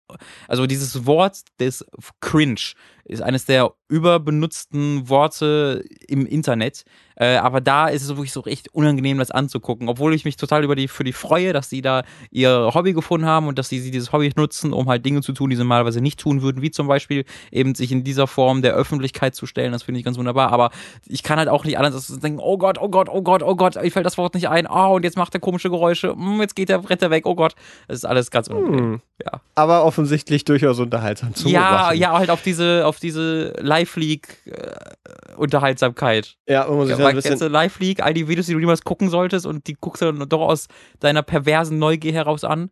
Also 0.47 0.65
dieses 0.65 1.05
Wort 1.05 1.41
des 1.59 1.85
Cringe 2.19 2.73
ist 3.09 3.21
eines 3.21 3.45
der 3.45 3.73
überbenutzten 3.87 5.09
Worte 5.09 5.83
im 6.07 6.25
Internet. 6.25 6.83
Äh, 7.19 7.35
aber 7.37 7.59
da 7.61 7.87
ist 7.89 8.01
es 8.03 8.07
wirklich 8.09 8.31
so 8.31 8.43
echt 8.45 8.73
unangenehm, 8.73 9.17
das 9.19 9.29
anzugucken. 9.29 9.89
Obwohl 9.89 10.13
ich 10.13 10.23
mich 10.25 10.37
total 10.37 10.63
über 10.63 10.75
die, 10.75 10.87
für 10.87 11.03
die 11.03 11.11
freue, 11.13 11.51
dass 11.53 11.69
sie 11.69 11.81
da 11.81 12.03
ihr 12.31 12.71
Hobby 12.73 12.93
gefunden 12.93 13.27
haben 13.27 13.47
und 13.47 13.59
dass 13.59 13.67
sie, 13.69 13.79
sie 13.79 13.91
dieses 13.91 14.11
Hobby 14.13 14.31
nutzen, 14.35 14.71
um 14.73 14.87
halt 14.87 15.05
Dinge 15.05 15.21
zu 15.21 15.33
tun, 15.33 15.49
die 15.49 15.55
sie 15.57 15.61
normalerweise 15.63 15.99
nicht 16.01 16.19
tun 16.19 16.41
würden, 16.41 16.61
wie 16.61 16.71
zum 16.71 16.87
Beispiel 16.87 17.25
eben 17.51 17.75
sich 17.75 17.91
in 17.91 18.03
dieser 18.05 18.25
Form 18.25 18.61
der 18.61 18.73
Öffentlichkeit 18.73 19.35
zu 19.35 19.45
stellen. 19.45 19.73
Das 19.73 19.83
finde 19.83 19.99
ich 19.99 20.05
ganz 20.05 20.17
wunderbar. 20.17 20.51
Aber 20.53 20.69
ich 21.07 21.23
kann 21.23 21.37
halt 21.39 21.49
auch 21.49 21.65
nicht 21.65 21.77
anders 21.77 21.93
als 21.95 22.07
denken, 22.19 22.39
oh 22.41 22.57
Gott, 22.57 22.77
oh 22.79 22.87
Gott, 22.89 23.09
oh 23.09 23.21
Gott, 23.21 23.43
oh 23.43 23.55
Gott, 23.55 23.75
mir 23.75 23.91
fällt 23.91 24.05
das 24.05 24.17
Wort 24.17 24.33
nicht 24.33 24.47
ein. 24.49 24.65
Oh, 24.65 24.95
und 24.95 25.03
jetzt 25.03 25.17
macht 25.17 25.33
er 25.33 25.41
komische 25.41 25.69
Geräusche. 25.69 26.13
Hm, 26.13 26.39
jetzt 26.39 26.55
geht 26.55 26.69
der 26.69 26.77
Bretter 26.79 27.09
weg. 27.11 27.25
Oh 27.25 27.35
Gott. 27.35 27.53
Das 27.89 27.97
ist 27.97 28.05
alles 28.05 28.31
ganz 28.31 28.47
unangenehm. 28.47 28.79
Hm. 28.93 29.01
Ja. 29.25 29.41
Aber 29.55 29.83
offensichtlich 29.83 30.45
durchaus 30.45 30.79
unterhaltsam 30.79 31.35
zu 31.35 31.49
Ja, 31.49 31.67
beobachten. 31.69 31.97
ja, 31.97 32.17
halt 32.17 32.29
auf 32.29 32.41
diese, 32.41 32.85
auf 32.85 32.99
diese 33.01 33.51
Live-League-Unterhaltsamkeit. 33.59 36.37
Ja, 36.47 36.65
man 36.67 36.77
muss 36.77 36.89
Ja, 36.89 36.95
dann 37.15 37.17
ein 37.17 37.23
du 37.23 37.29
bisschen. 37.29 37.51
Live 37.51 37.79
League, 37.79 38.01
all 38.03 38.13
die 38.13 38.27
Videos, 38.27 38.45
die 38.47 38.53
du 38.53 38.59
niemals 38.59 38.83
gucken 38.83 39.09
solltest 39.09 39.45
und 39.45 39.67
die 39.67 39.73
guckst 39.75 40.01
du 40.01 40.11
dann 40.11 40.27
doch 40.29 40.41
aus 40.41 40.67
deiner 40.99 41.23
perversen 41.23 41.77
Neugier 41.79 42.13
heraus 42.13 42.43
an? 42.43 42.71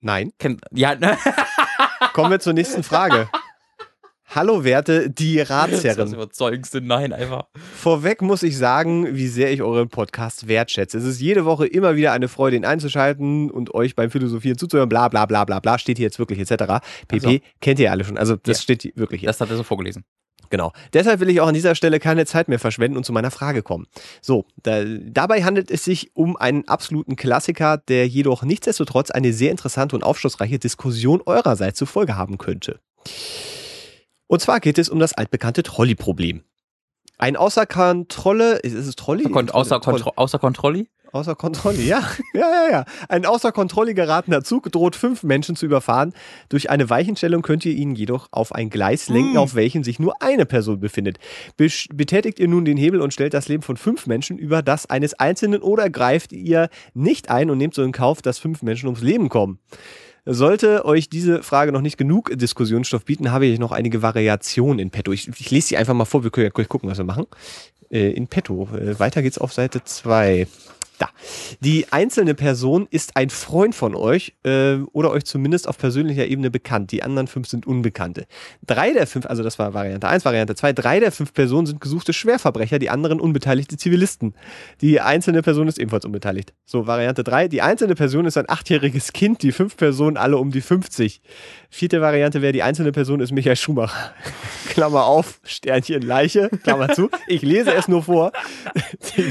Nein. 0.00 0.32
Kennt, 0.38 0.60
ja, 0.72 0.94
ne? 0.94 1.16
Kommen 2.12 2.30
wir 2.30 2.40
zur 2.40 2.52
nächsten 2.52 2.82
Frage. 2.82 3.28
Hallo 4.34 4.64
Werte, 4.64 5.08
die 5.08 5.36
Das 5.36 5.44
ist 5.44 5.50
das 5.50 5.72
Ratsherren. 5.84 6.14
überzeugendste 6.14 6.80
Nein 6.80 7.12
einfach. 7.12 7.44
Vorweg 7.76 8.22
muss 8.22 8.42
ich 8.42 8.58
sagen, 8.58 9.14
wie 9.14 9.28
sehr 9.28 9.52
ich 9.52 9.62
euren 9.62 9.88
Podcast 9.88 10.48
wertschätze. 10.48 10.98
Es 10.98 11.04
ist 11.04 11.20
jede 11.20 11.44
Woche 11.44 11.66
immer 11.66 11.94
wieder 11.94 12.12
eine 12.12 12.26
Freude, 12.28 12.56
ihn 12.56 12.64
einzuschalten 12.64 13.50
und 13.50 13.72
euch 13.74 13.94
beim 13.94 14.10
Philosophieren 14.10 14.58
zuzuhören. 14.58 14.88
Bla 14.88 15.08
bla 15.08 15.26
bla 15.26 15.44
bla 15.44 15.60
bla. 15.60 15.78
Steht 15.78 15.96
hier 15.98 16.04
jetzt 16.06 16.18
wirklich 16.18 16.40
etc. 16.40 16.82
PP 17.06 17.26
Also. 17.26 17.38
kennt 17.60 17.78
ihr 17.78 17.90
alle 17.92 18.04
schon. 18.04 18.18
Also 18.18 18.34
das 18.36 18.58
Ja. 18.58 18.62
steht 18.64 18.82
hier 18.82 18.92
wirklich 18.96 19.20
hier. 19.20 19.28
Das 19.28 19.40
hat 19.40 19.48
er 19.48 19.56
so 19.56 19.62
vorgelesen. 19.62 20.04
Genau. 20.50 20.72
Deshalb 20.92 21.20
will 21.20 21.30
ich 21.30 21.40
auch 21.40 21.48
an 21.48 21.54
dieser 21.54 21.74
Stelle 21.74 21.98
keine 22.00 22.26
Zeit 22.26 22.48
mehr 22.48 22.58
verschwenden 22.58 22.96
und 22.96 23.04
zu 23.04 23.12
meiner 23.12 23.30
Frage 23.30 23.62
kommen. 23.62 23.86
So, 24.20 24.46
da, 24.62 24.84
dabei 24.84 25.44
handelt 25.44 25.70
es 25.70 25.84
sich 25.84 26.10
um 26.14 26.36
einen 26.36 26.66
absoluten 26.68 27.16
Klassiker, 27.16 27.78
der 27.78 28.06
jedoch 28.08 28.42
nichtsdestotrotz 28.42 29.10
eine 29.10 29.32
sehr 29.32 29.50
interessante 29.50 29.96
und 29.96 30.02
aufschlussreiche 30.02 30.58
Diskussion 30.58 31.22
eurerseits 31.24 31.78
zur 31.78 31.86
Folge 31.86 32.16
haben 32.16 32.38
könnte. 32.38 32.80
Und 34.26 34.40
zwar 34.40 34.60
geht 34.60 34.78
es 34.78 34.88
um 34.88 34.98
das 34.98 35.12
altbekannte 35.12 35.62
Trolley-Problem. 35.62 36.42
Ein 37.18 37.36
außer 37.36 37.64
Kontrolle, 37.64 38.56
ist 38.56 38.74
es 38.74 38.94
Trolley? 38.94 39.24
Außer. 39.26 39.80
Kontro 39.80 40.12
außer 40.16 40.38
Kontrolli? 40.38 40.88
Außer 41.12 41.34
Kontrolle, 41.34 41.80
ja. 41.80 42.02
Ja, 42.34 42.40
ja, 42.50 42.70
ja. 42.70 42.84
Ein 43.08 43.24
außer 43.24 43.52
Kontrolle 43.52 43.94
geratener 43.94 44.42
Zug 44.44 44.70
droht 44.70 44.96
fünf 44.96 45.22
Menschen 45.22 45.56
zu 45.56 45.64
überfahren. 45.66 46.12
Durch 46.48 46.68
eine 46.68 46.90
Weichenstellung 46.90 47.42
könnt 47.42 47.64
ihr 47.64 47.72
ihn 47.72 47.94
jedoch 47.94 48.28
auf 48.32 48.52
ein 48.54 48.68
Gleis 48.70 49.08
lenken, 49.08 49.34
Mm. 49.34 49.38
auf 49.38 49.54
welchem 49.54 49.84
sich 49.84 49.98
nur 49.98 50.20
eine 50.22 50.44
Person 50.46 50.80
befindet. 50.80 51.18
Betätigt 51.56 52.38
ihr 52.38 52.48
nun 52.48 52.64
den 52.64 52.76
Hebel 52.76 53.00
und 53.00 53.12
stellt 53.14 53.34
das 53.34 53.48
Leben 53.48 53.62
von 53.62 53.76
fünf 53.76 54.06
Menschen 54.06 54.36
über 54.38 54.62
das 54.62 54.86
eines 54.90 55.14
Einzelnen 55.14 55.62
oder 55.62 55.88
greift 55.90 56.32
ihr 56.32 56.68
nicht 56.92 57.30
ein 57.30 57.50
und 57.50 57.58
nehmt 57.58 57.74
so 57.74 57.82
in 57.82 57.92
Kauf, 57.92 58.20
dass 58.20 58.38
fünf 58.38 58.62
Menschen 58.62 58.86
ums 58.86 59.00
Leben 59.02 59.28
kommen. 59.28 59.58
Sollte 60.28 60.84
euch 60.84 61.08
diese 61.08 61.42
Frage 61.44 61.70
noch 61.70 61.82
nicht 61.82 61.96
genug 61.96 62.32
Diskussionsstoff 62.36 63.04
bieten, 63.04 63.30
habe 63.30 63.46
ich 63.46 63.60
noch 63.60 63.70
einige 63.70 64.02
Variationen 64.02 64.80
in 64.80 64.90
petto. 64.90 65.12
Ich, 65.12 65.28
ich 65.28 65.50
lese 65.52 65.68
sie 65.68 65.76
einfach 65.76 65.94
mal 65.94 66.04
vor, 66.04 66.24
wir 66.24 66.30
können 66.30 66.50
ja 66.52 66.64
gucken, 66.64 66.90
was 66.90 66.98
wir 66.98 67.04
machen. 67.04 67.26
Äh, 67.90 68.10
in 68.10 68.26
petto. 68.26 68.68
Äh, 68.74 68.98
weiter 68.98 69.22
geht's 69.22 69.38
auf 69.38 69.52
Seite 69.52 69.84
2. 69.84 70.48
Da. 70.98 71.10
Die 71.60 71.92
einzelne 71.92 72.34
Person 72.34 72.86
ist 72.90 73.16
ein 73.16 73.30
Freund 73.30 73.74
von 73.74 73.94
euch 73.94 74.34
äh, 74.44 74.76
oder 74.92 75.10
euch 75.10 75.24
zumindest 75.24 75.68
auf 75.68 75.76
persönlicher 75.76 76.26
Ebene 76.26 76.50
bekannt. 76.50 76.90
Die 76.92 77.02
anderen 77.02 77.26
fünf 77.26 77.48
sind 77.48 77.66
Unbekannte. 77.66 78.26
Drei 78.66 78.92
der 78.92 79.06
fünf, 79.06 79.26
also 79.26 79.42
das 79.42 79.58
war 79.58 79.74
Variante 79.74 80.08
1, 80.08 80.24
Variante 80.24 80.54
2, 80.54 80.72
drei 80.72 81.00
der 81.00 81.12
fünf 81.12 81.34
Personen 81.34 81.66
sind 81.66 81.80
gesuchte 81.80 82.12
Schwerverbrecher, 82.12 82.78
die 82.78 82.88
anderen 82.88 83.20
unbeteiligte 83.20 83.76
Zivilisten. 83.76 84.34
Die 84.80 85.00
einzelne 85.00 85.42
Person 85.42 85.68
ist 85.68 85.78
ebenfalls 85.78 86.04
unbeteiligt. 86.04 86.54
So, 86.64 86.86
Variante 86.86 87.24
3, 87.24 87.48
die 87.48 87.62
einzelne 87.62 87.94
Person 87.94 88.24
ist 88.24 88.38
ein 88.38 88.48
achtjähriges 88.48 89.12
Kind, 89.12 89.42
die 89.42 89.52
fünf 89.52 89.76
Personen 89.76 90.16
alle 90.16 90.38
um 90.38 90.50
die 90.50 90.62
50. 90.62 91.20
Vierte 91.68 92.00
Variante 92.00 92.40
wäre, 92.40 92.52
die 92.52 92.62
einzelne 92.62 92.92
Person 92.92 93.20
ist 93.20 93.32
Michael 93.32 93.56
Schumacher. 93.56 94.14
Klammer 94.68 95.04
auf, 95.04 95.40
Sternchen 95.44 96.02
Leiche, 96.02 96.48
Klammer 96.62 96.94
zu. 96.94 97.10
Ich 97.26 97.42
lese 97.42 97.74
es 97.74 97.88
nur 97.88 98.02
vor. 98.02 98.32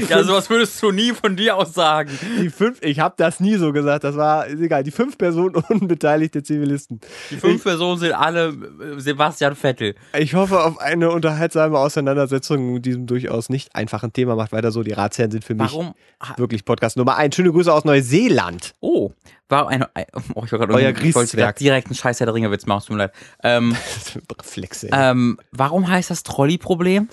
Ja, 0.08 0.22
sowas 0.22 0.50
würdest 0.50 0.82
du 0.82 0.90
nie 0.90 1.12
von 1.12 1.36
dir 1.36 1.55
aus 1.56 1.74
sagen. 1.74 2.10
Die 2.40 2.50
fünf, 2.50 2.82
ich 2.82 3.00
habe 3.00 3.14
das 3.16 3.40
nie 3.40 3.56
so 3.56 3.72
gesagt, 3.72 4.04
das 4.04 4.16
war 4.16 4.48
egal. 4.48 4.82
Die 4.82 4.90
fünf 4.90 5.18
Personen 5.18 5.56
unbeteiligte 5.68 6.42
Zivilisten. 6.42 7.00
Die 7.30 7.36
fünf 7.36 7.62
Personen 7.62 7.98
sind 7.98 8.12
alle 8.12 8.48
äh, 8.48 9.00
Sebastian 9.00 9.56
Vettel. 9.56 9.94
Ich 10.18 10.34
hoffe 10.34 10.62
auf 10.62 10.78
eine 10.78 11.10
unterhaltsame 11.10 11.78
Auseinandersetzung 11.78 12.74
mit 12.74 12.86
diesem 12.86 13.06
durchaus 13.06 13.48
nicht 13.48 13.74
einfachen 13.74 14.12
Thema. 14.12 14.36
Macht 14.36 14.52
weiter 14.52 14.70
so. 14.70 14.82
Die 14.82 14.92
Ratsherren 14.92 15.30
sind 15.30 15.44
für 15.44 15.54
mich 15.54 15.72
Warum? 15.72 15.94
wirklich 16.36 16.64
Podcast 16.64 16.96
Nummer 16.96 17.16
eins. 17.16 17.34
Schöne 17.34 17.52
Grüße 17.52 17.72
aus 17.72 17.84
Neuseeland. 17.84 18.74
Oh, 18.80 19.12
war 19.48 19.68
eine. 19.68 19.88
Oh, 20.34 20.42
ich, 20.44 20.52
war 20.52 20.58
grad 20.58 20.70
Euer 20.70 20.90
ich 20.90 21.14
wollte 21.14 21.36
direkt 21.58 21.86
einen 21.86 21.94
scheiß 21.94 22.20
Herr 22.20 22.26
der 22.26 22.34
Ringe-Witz 22.34 22.66
machen, 22.66 22.78
es 22.78 22.84
tut 22.86 22.96
mir 22.96 23.04
leid. 23.04 23.12
Ähm, 23.42 23.76
Reflexe. 24.38 24.88
ähm, 24.92 25.38
warum 25.52 25.88
heißt 25.88 26.10
das 26.10 26.22
Trolley-Problem? 26.24 27.08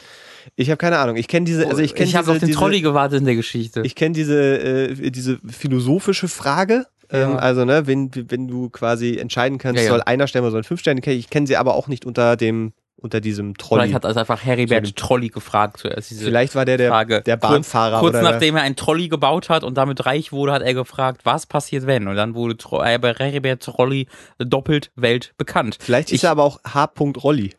Ich 0.56 0.70
habe 0.70 0.78
keine 0.78 0.98
Ahnung. 0.98 1.16
Ich 1.16 1.28
kenne 1.28 1.46
diese, 1.46 1.68
also 1.68 1.82
ich 1.82 1.96
kenne 1.96 2.10
ich 2.10 2.16
habe 2.16 2.32
auf 2.32 2.40
den 2.40 2.48
diese, 2.48 2.58
Trolley 2.60 2.82
gewartet 2.82 3.20
in 3.20 3.26
der 3.26 3.36
Geschichte. 3.36 3.82
ich 3.84 3.96
kenne 3.96 4.14
diese, 4.14 4.38
äh, 4.60 5.12
diese 5.12 5.40
philosophische 5.48 6.28
Frage. 6.28 6.86
Ähm, 7.10 7.32
Ja. 7.32 7.36
also, 7.36 7.66
ne, 7.66 7.86
wenn, 7.86 8.10
wenn 8.30 8.48
du 8.48 8.70
quasi 8.70 9.18
entscheiden 9.18 9.58
kannst, 9.58 9.78
Ja, 9.78 9.84
ja. 9.84 9.90
soll 9.92 10.02
einer 10.02 10.28
Sterne 10.28 10.46
oder 10.48 10.52
sollen 10.52 10.64
fünf 10.64 10.80
Sterne, 10.80 11.02
ich 11.06 11.30
kenne 11.30 11.46
sie 11.48 11.58
aber 11.58 11.76
auch 11.76 11.88
nicht 11.88 12.06
unter 12.06 12.36
dem, 12.38 12.74
unter 12.96 13.20
diesem 13.20 13.58
Trolley. 13.58 13.82
Vielleicht 13.82 13.96
hat 13.96 14.06
also 14.06 14.20
einfach 14.22 14.44
Heribert 14.46 14.86
So 14.88 14.94
Trolley 14.96 15.28
gefragt 15.28 15.78
zuerst 15.78 16.10
diese 16.10 16.24
Vielleicht 16.24 16.56
war 16.56 16.64
der 16.64 16.78
der, 16.78 16.90
Frage. 16.90 17.22
der 17.22 17.36
Bahnfahrer 17.36 18.00
Kurz, 18.00 18.14
kurz 18.14 18.24
nachdem 18.24 18.56
er 18.56 18.62
einen 18.64 18.78
Trolley 18.78 19.10
gebaut 19.10 19.50
hat 19.50 19.64
und 19.66 19.78
damit 19.78 20.06
reich 20.06 20.32
wurde, 20.32 20.54
hat 20.54 20.62
er 20.62 20.74
gefragt, 20.74 21.22
was 21.26 21.46
passiert 21.46 21.86
wenn? 21.86 22.08
Und 22.08 22.16
dann 22.16 22.34
wurde 22.34 22.56
Tro 22.56 22.82
äh, 22.82 22.98
bei 22.98 23.14
Heribert 23.14 23.62
Trolley 23.62 24.08
doppelt 24.40 24.92
weltbekannt. 24.96 25.78
Vielleicht 25.82 26.10
ist 26.10 26.16
Ich- 26.20 26.24
er 26.24 26.32
aber 26.32 26.44
auch 26.44 26.62
H. 26.64 26.90
Rolli. 27.22 27.54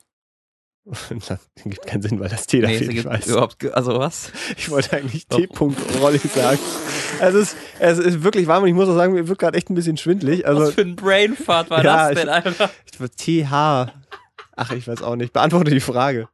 Das 0.86 1.48
gibt 1.64 1.86
keinen 1.86 2.02
Sinn, 2.02 2.20
weil 2.20 2.28
das 2.28 2.46
T 2.46 2.60
da 2.60 2.66
Nee, 2.68 2.76
fehlt, 2.78 2.90
es 2.90 2.96
ich 2.98 3.02
gibt 3.04 3.26
überhaupt, 3.26 3.64
also 3.74 3.98
was? 3.98 4.30
Ich 4.58 4.70
wollte 4.70 4.94
eigentlich 4.96 5.26
T. 5.26 5.48
Rolli 6.00 6.18
sagen. 6.18 6.58
Es 7.20 7.34
ist, 7.34 7.56
es 7.78 7.98
ist 7.98 8.22
wirklich 8.22 8.46
warm 8.46 8.64
und 8.64 8.68
ich 8.68 8.74
muss 8.74 8.88
auch 8.88 8.94
sagen, 8.94 9.14
mir 9.14 9.26
wird 9.26 9.38
gerade 9.38 9.56
echt 9.56 9.70
ein 9.70 9.74
bisschen 9.74 9.96
schwindlig. 9.96 10.46
Also 10.46 10.60
was 10.62 10.74
für 10.74 10.82
ein 10.82 10.94
Brainfart 10.96 11.70
war 11.70 11.82
Ja, 11.82 12.10
das 12.10 12.18
denn, 12.20 12.28
ich- 12.28 12.34
Alter? 12.34 12.70
TH. 13.16 13.92
Ach, 14.56 14.70
ich 14.72 14.86
weiß 14.86 15.02
auch 15.02 15.16
nicht. 15.16 15.32
Beantworte 15.32 15.70
die 15.70 15.80
Frage. 15.80 16.28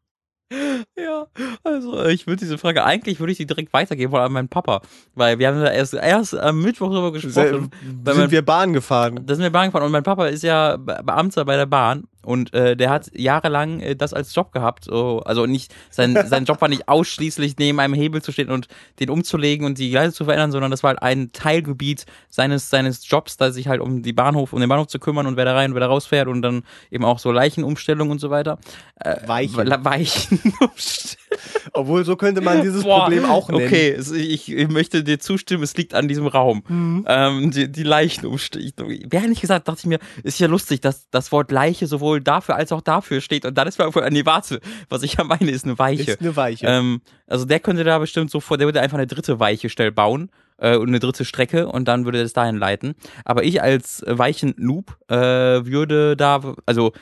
Ja, 0.98 1.26
also 1.62 2.05
ich 2.07 2.26
würde 2.26 2.40
diese 2.40 2.59
Frage, 2.59 2.82
eigentlich 2.84 3.20
würde 3.20 3.30
ich 3.30 3.38
die 3.38 3.46
direkt 3.46 3.72
weitergeben 3.72 4.11
wollen 4.11 4.24
an 4.24 4.32
meinen 4.32 4.48
Papa, 4.48 4.82
weil 5.14 5.38
wir 5.38 5.46
haben 5.46 5.61
da 5.61 5.70
erst, 5.70 5.94
erst 5.94 6.34
am 6.36 6.61
Mittwoch 6.61 6.90
darüber 6.90 7.12
gesprochen. 7.12 7.70
weil 8.03 8.14
Sind 8.14 8.22
mein- 8.24 8.30
wir 8.32 8.44
Bahn 8.44 8.72
gefahren? 8.72 9.20
Da 9.24 9.34
sind 9.36 9.44
wir 9.44 9.51
Bahn 9.51 9.66
gefahren 9.68 9.84
und 9.84 9.92
mein 9.92 10.03
Papa 10.03 10.26
ist 10.26 10.42
ja 10.42 10.76
Be- 10.76 11.01
Beamter 11.05 11.44
bei 11.44 11.55
der 11.57 11.66
Bahn 11.66 12.05
und 12.30 12.54
äh, 12.54 12.76
der 12.76 12.90
hat 12.90 13.10
jahrelang 13.12 13.80
äh, 13.80 13.96
das 13.96 14.14
als 14.14 14.34
Job 14.34 14.52
gehabt. 14.52 14.84
So, 14.84 15.20
also 15.24 15.46
nicht 15.46 15.74
sein, 15.90 16.16
sein 16.26 16.44
Job 16.44 16.60
war 16.60 16.68
nicht 16.68 16.88
ausschließlich 16.88 17.56
neben 17.58 17.80
einem 17.80 17.94
Hebel 17.94 18.22
zu 18.22 18.30
stehen 18.32 18.50
und 18.50 18.68
den 19.00 19.10
umzulegen 19.10 19.66
und 19.66 19.78
die 19.78 19.90
Gleise 19.90 20.14
zu 20.14 20.24
verändern, 20.24 20.52
sondern 20.52 20.70
das 20.70 20.82
war 20.82 20.90
halt 20.90 21.02
ein 21.02 21.32
Teilgebiet 21.32 22.06
seines 22.28 22.70
seines 22.70 23.08
Jobs, 23.08 23.36
da 23.36 23.50
sich 23.50 23.68
halt 23.68 23.80
um 23.80 24.02
die 24.02 24.12
Bahnhof, 24.12 24.52
um 24.52 24.60
den 24.60 24.68
Bahnhof 24.68 24.86
zu 24.86 25.00
kümmern 25.00 25.26
und 25.26 25.36
wer 25.36 25.44
da 25.44 25.54
rein, 25.54 25.74
wer 25.74 25.80
da 25.80 25.88
rausfährt 25.88 26.28
und 26.28 26.42
dann 26.42 26.62
eben 26.90 27.04
auch 27.04 27.18
so 27.18 27.32
Leichenumstellung 27.32 28.10
und 28.10 28.20
so 28.20 28.30
weiter. 28.30 28.58
Äh, 28.96 29.16
Weichen. 29.26 29.84
Weichen. 29.84 30.40
Obwohl, 31.72 32.04
so 32.04 32.16
könnte 32.16 32.40
man 32.40 32.62
dieses 32.62 32.82
Boah, 32.82 33.02
Problem 33.02 33.24
auch 33.24 33.48
nennen. 33.48 33.66
Okay, 33.66 33.96
ich, 34.16 34.50
ich 34.52 34.68
möchte 34.68 35.04
dir 35.04 35.18
zustimmen, 35.18 35.62
es 35.62 35.76
liegt 35.76 35.94
an 35.94 36.08
diesem 36.08 36.26
Raum. 36.26 36.62
Mhm. 36.68 37.04
Ähm, 37.08 37.50
die, 37.50 37.70
die 37.70 37.82
Leichenumstichtung. 37.82 38.92
Wer 39.08 39.22
nicht 39.22 39.40
gesagt, 39.40 39.68
dachte 39.68 39.80
ich 39.80 39.86
mir, 39.86 39.98
ist 40.22 40.38
ja 40.40 40.48
lustig, 40.48 40.80
dass 40.80 41.08
das 41.10 41.32
Wort 41.32 41.50
Leiche 41.50 41.86
sowohl 41.86 42.20
dafür 42.20 42.56
als 42.56 42.72
auch 42.72 42.80
dafür 42.80 43.20
steht. 43.20 43.44
Und 43.44 43.56
dann 43.56 43.68
ist 43.68 43.78
mir 43.78 43.86
einfach, 43.86 44.08
nee, 44.10 44.26
warte, 44.26 44.60
was 44.88 45.02
ich 45.02 45.14
ja 45.14 45.24
meine, 45.24 45.50
ist 45.50 45.64
eine 45.64 45.78
Weiche. 45.78 46.12
Ist 46.12 46.20
eine 46.20 46.36
Weiche. 46.36 46.66
Ähm, 46.66 47.00
also 47.26 47.44
der 47.44 47.60
könnte 47.60 47.84
da 47.84 47.98
bestimmt 47.98 48.30
so 48.30 48.40
vor, 48.40 48.58
der 48.58 48.66
würde 48.66 48.80
einfach 48.80 48.98
eine 48.98 49.06
dritte 49.06 49.38
Weiche 49.38 49.68
schnell 49.68 49.92
bauen 49.92 50.30
äh, 50.58 50.76
und 50.76 50.88
eine 50.88 50.98
dritte 50.98 51.24
Strecke 51.24 51.68
und 51.68 51.86
dann 51.88 52.04
würde 52.04 52.22
das 52.22 52.32
dahin 52.32 52.56
leiten. 52.56 52.94
Aber 53.24 53.44
ich 53.44 53.62
als 53.62 54.02
weichen 54.06 54.54
Noob 54.56 54.96
äh, 55.08 55.16
würde 55.16 56.16
da, 56.16 56.54
also 56.66 56.92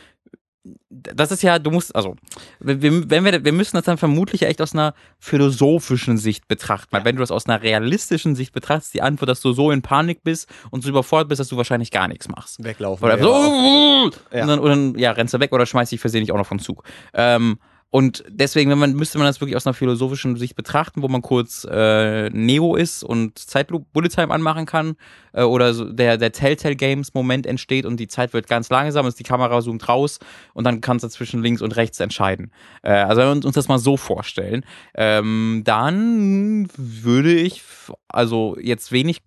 das 0.90 1.30
ist 1.30 1.42
ja, 1.42 1.58
du 1.58 1.70
musst, 1.70 1.94
also, 1.94 2.16
wir, 2.60 2.80
wenn 3.10 3.24
wir, 3.24 3.44
wir 3.44 3.52
müssen 3.52 3.76
das 3.76 3.84
dann 3.84 3.98
vermutlich 3.98 4.42
echt 4.42 4.60
aus 4.60 4.72
einer 4.74 4.94
philosophischen 5.18 6.18
Sicht 6.18 6.48
betrachten. 6.48 6.88
Weil 6.90 7.04
wenn 7.04 7.16
du 7.16 7.20
das 7.20 7.30
aus 7.30 7.46
einer 7.46 7.62
realistischen 7.62 8.34
Sicht 8.34 8.52
betrachtest, 8.52 8.94
die 8.94 9.02
Antwort, 9.02 9.28
dass 9.28 9.40
du 9.40 9.52
so 9.52 9.70
in 9.70 9.82
Panik 9.82 10.22
bist 10.24 10.48
und 10.70 10.82
so 10.82 10.88
überfordert 10.88 11.28
bist, 11.28 11.40
dass 11.40 11.48
du 11.48 11.56
wahrscheinlich 11.56 11.90
gar 11.90 12.08
nichts 12.08 12.28
machst. 12.28 12.62
Weglaufen. 12.62 13.04
Oder 13.04 13.18
so, 13.18 14.10
Ja. 14.32 14.42
und, 14.42 14.48
dann, 14.48 14.58
und 14.58 14.68
dann, 14.68 14.98
ja, 14.98 15.12
rennst 15.12 15.34
du 15.34 15.40
weg 15.40 15.52
oder 15.52 15.66
schmeißt 15.66 15.92
dich 15.92 16.00
versehentlich 16.00 16.32
auch 16.32 16.38
noch 16.38 16.46
vom 16.46 16.58
Zug. 16.58 16.82
Ähm, 17.14 17.58
und 17.90 18.22
deswegen, 18.28 18.70
wenn 18.70 18.78
man, 18.78 18.92
müsste 18.94 19.16
man 19.16 19.26
das 19.26 19.40
wirklich 19.40 19.56
aus 19.56 19.66
einer 19.66 19.72
philosophischen 19.72 20.36
Sicht 20.36 20.54
betrachten, 20.56 21.02
wo 21.02 21.08
man 21.08 21.22
kurz 21.22 21.66
äh, 21.70 22.28
Neo 22.28 22.76
ist 22.76 23.02
und 23.02 23.38
Zeitloop 23.38 23.90
Bullet 23.94 24.08
Time 24.08 24.32
anmachen 24.32 24.66
kann 24.66 24.96
äh, 25.32 25.42
oder 25.42 25.72
so 25.72 25.90
der, 25.90 26.18
der 26.18 26.32
Telltale 26.32 26.76
Games 26.76 27.14
Moment 27.14 27.46
entsteht 27.46 27.86
und 27.86 27.98
die 27.98 28.08
Zeit 28.08 28.34
wird 28.34 28.46
ganz 28.46 28.68
langsam, 28.68 29.06
ist 29.06 29.18
die 29.18 29.24
Kamera 29.24 29.62
zoomt 29.62 29.88
raus 29.88 30.18
und 30.52 30.64
dann 30.64 30.82
kannst 30.82 31.02
du 31.04 31.08
zwischen 31.08 31.42
links 31.42 31.62
und 31.62 31.76
rechts 31.76 31.98
entscheiden. 31.98 32.52
Äh, 32.82 32.92
also 32.92 33.22
wenn 33.22 33.40
wir 33.40 33.46
uns 33.46 33.54
das 33.54 33.68
mal 33.68 33.78
so 33.78 33.96
vorstellen, 33.96 34.66
ähm, 34.94 35.62
dann 35.64 36.68
würde 36.76 37.32
ich 37.32 37.62
also 38.08 38.56
jetzt 38.60 38.92
wenig 38.92 39.22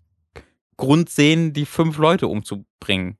Grund 0.77 1.09
sehen, 1.09 1.53
die 1.53 1.65
fünf 1.65 1.97
Leute 1.97 2.27
umzubringen. 2.27 3.17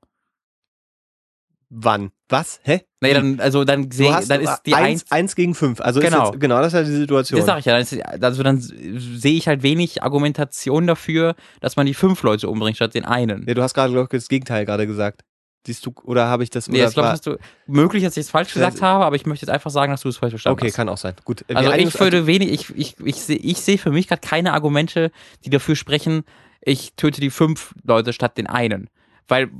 Wann? 1.74 2.10
Was? 2.28 2.60
Hä? 2.64 2.82
Nee, 3.00 3.14
dann, 3.14 3.40
also 3.40 3.64
dann 3.64 3.88
hast 3.90 4.30
dann 4.30 4.42
ist 4.42 4.60
die 4.66 4.74
eins, 4.74 5.02
eins. 5.02 5.10
eins 5.10 5.34
gegen 5.36 5.54
fünf. 5.54 5.80
Also 5.80 6.00
Genau. 6.00 6.24
Ist 6.24 6.28
jetzt, 6.32 6.40
genau, 6.40 6.58
das 6.58 6.68
ist 6.68 6.72
ja 6.74 6.82
die 6.84 6.90
Situation. 6.96 7.38
Das 7.38 7.46
sag 7.46 7.58
ich 7.60 7.64
ja. 7.64 7.72
Dann 7.72 7.82
ist, 7.82 8.22
also 8.22 8.42
dann 8.42 8.60
sehe 8.60 9.32
ich 9.38 9.48
halt 9.48 9.62
wenig 9.62 10.02
Argumentation 10.02 10.86
dafür, 10.86 11.34
dass 11.60 11.76
man 11.76 11.86
die 11.86 11.94
fünf 11.94 12.22
Leute 12.22 12.50
umbringt 12.50 12.76
statt 12.76 12.94
den 12.94 13.06
einen. 13.06 13.46
Ja, 13.48 13.54
du 13.54 13.62
hast 13.62 13.72
gerade, 13.72 13.90
glaube 13.90 14.04
ich, 14.12 14.20
das 14.20 14.28
Gegenteil 14.28 14.66
gerade 14.66 14.86
gesagt. 14.86 15.22
Siehst 15.66 15.86
du, 15.86 15.94
oder 16.04 16.26
habe 16.26 16.42
ich 16.42 16.50
das? 16.50 16.68
Nee, 16.68 16.84
ich 16.84 16.92
glaube, 16.92 17.08
dass 17.08 17.20
du 17.22 17.38
möglich, 17.66 18.02
dass 18.02 18.16
ich 18.18 18.22
es 18.26 18.30
falsch 18.30 18.52
gesagt 18.52 18.74
Das- 18.74 18.82
habe, 18.82 19.04
aber 19.06 19.16
ich 19.16 19.24
möchte 19.24 19.46
jetzt 19.46 19.52
einfach 19.54 19.70
sagen, 19.70 19.92
dass 19.92 20.02
du 20.02 20.08
es 20.10 20.18
falsch 20.18 20.32
verstanden 20.32 20.58
Okay, 20.58 20.68
hast. 20.68 20.74
kann 20.76 20.88
auch 20.90 20.98
sein. 20.98 21.14
Gut. 21.24 21.44
Also 21.54 21.72
ich 21.72 21.98
würde 21.98 22.26
wenig, 22.26 22.50
ich, 22.50 22.76
ich, 22.76 22.96
ich 23.02 23.16
sehe 23.16 23.36
ich 23.36 23.58
sehe 23.62 23.78
für 23.78 23.92
mich 23.92 24.08
gerade 24.08 24.20
keine 24.20 24.52
Argumente, 24.52 25.10
die 25.44 25.50
dafür 25.50 25.76
sprechen, 25.76 26.24
ich 26.60 26.92
töte 26.96 27.20
die 27.22 27.30
fünf 27.30 27.74
Leute 27.82 28.12
statt 28.12 28.36
den 28.36 28.46
einen. 28.46 28.90
Weil, 29.28 29.50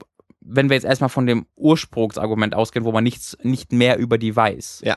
wenn 0.45 0.69
wir 0.69 0.75
jetzt 0.75 0.85
erstmal 0.85 1.11
von 1.11 1.27
dem 1.27 1.47
Ursprungsargument 1.57 2.55
ausgehen, 2.55 2.85
wo 2.85 2.93
man 2.93 3.05
nichts, 3.05 3.37
nicht 3.43 3.73
mehr 3.73 3.99
über 3.99 4.19
die 4.19 4.35
weiß. 4.35 4.83
Ja. 4.85 4.97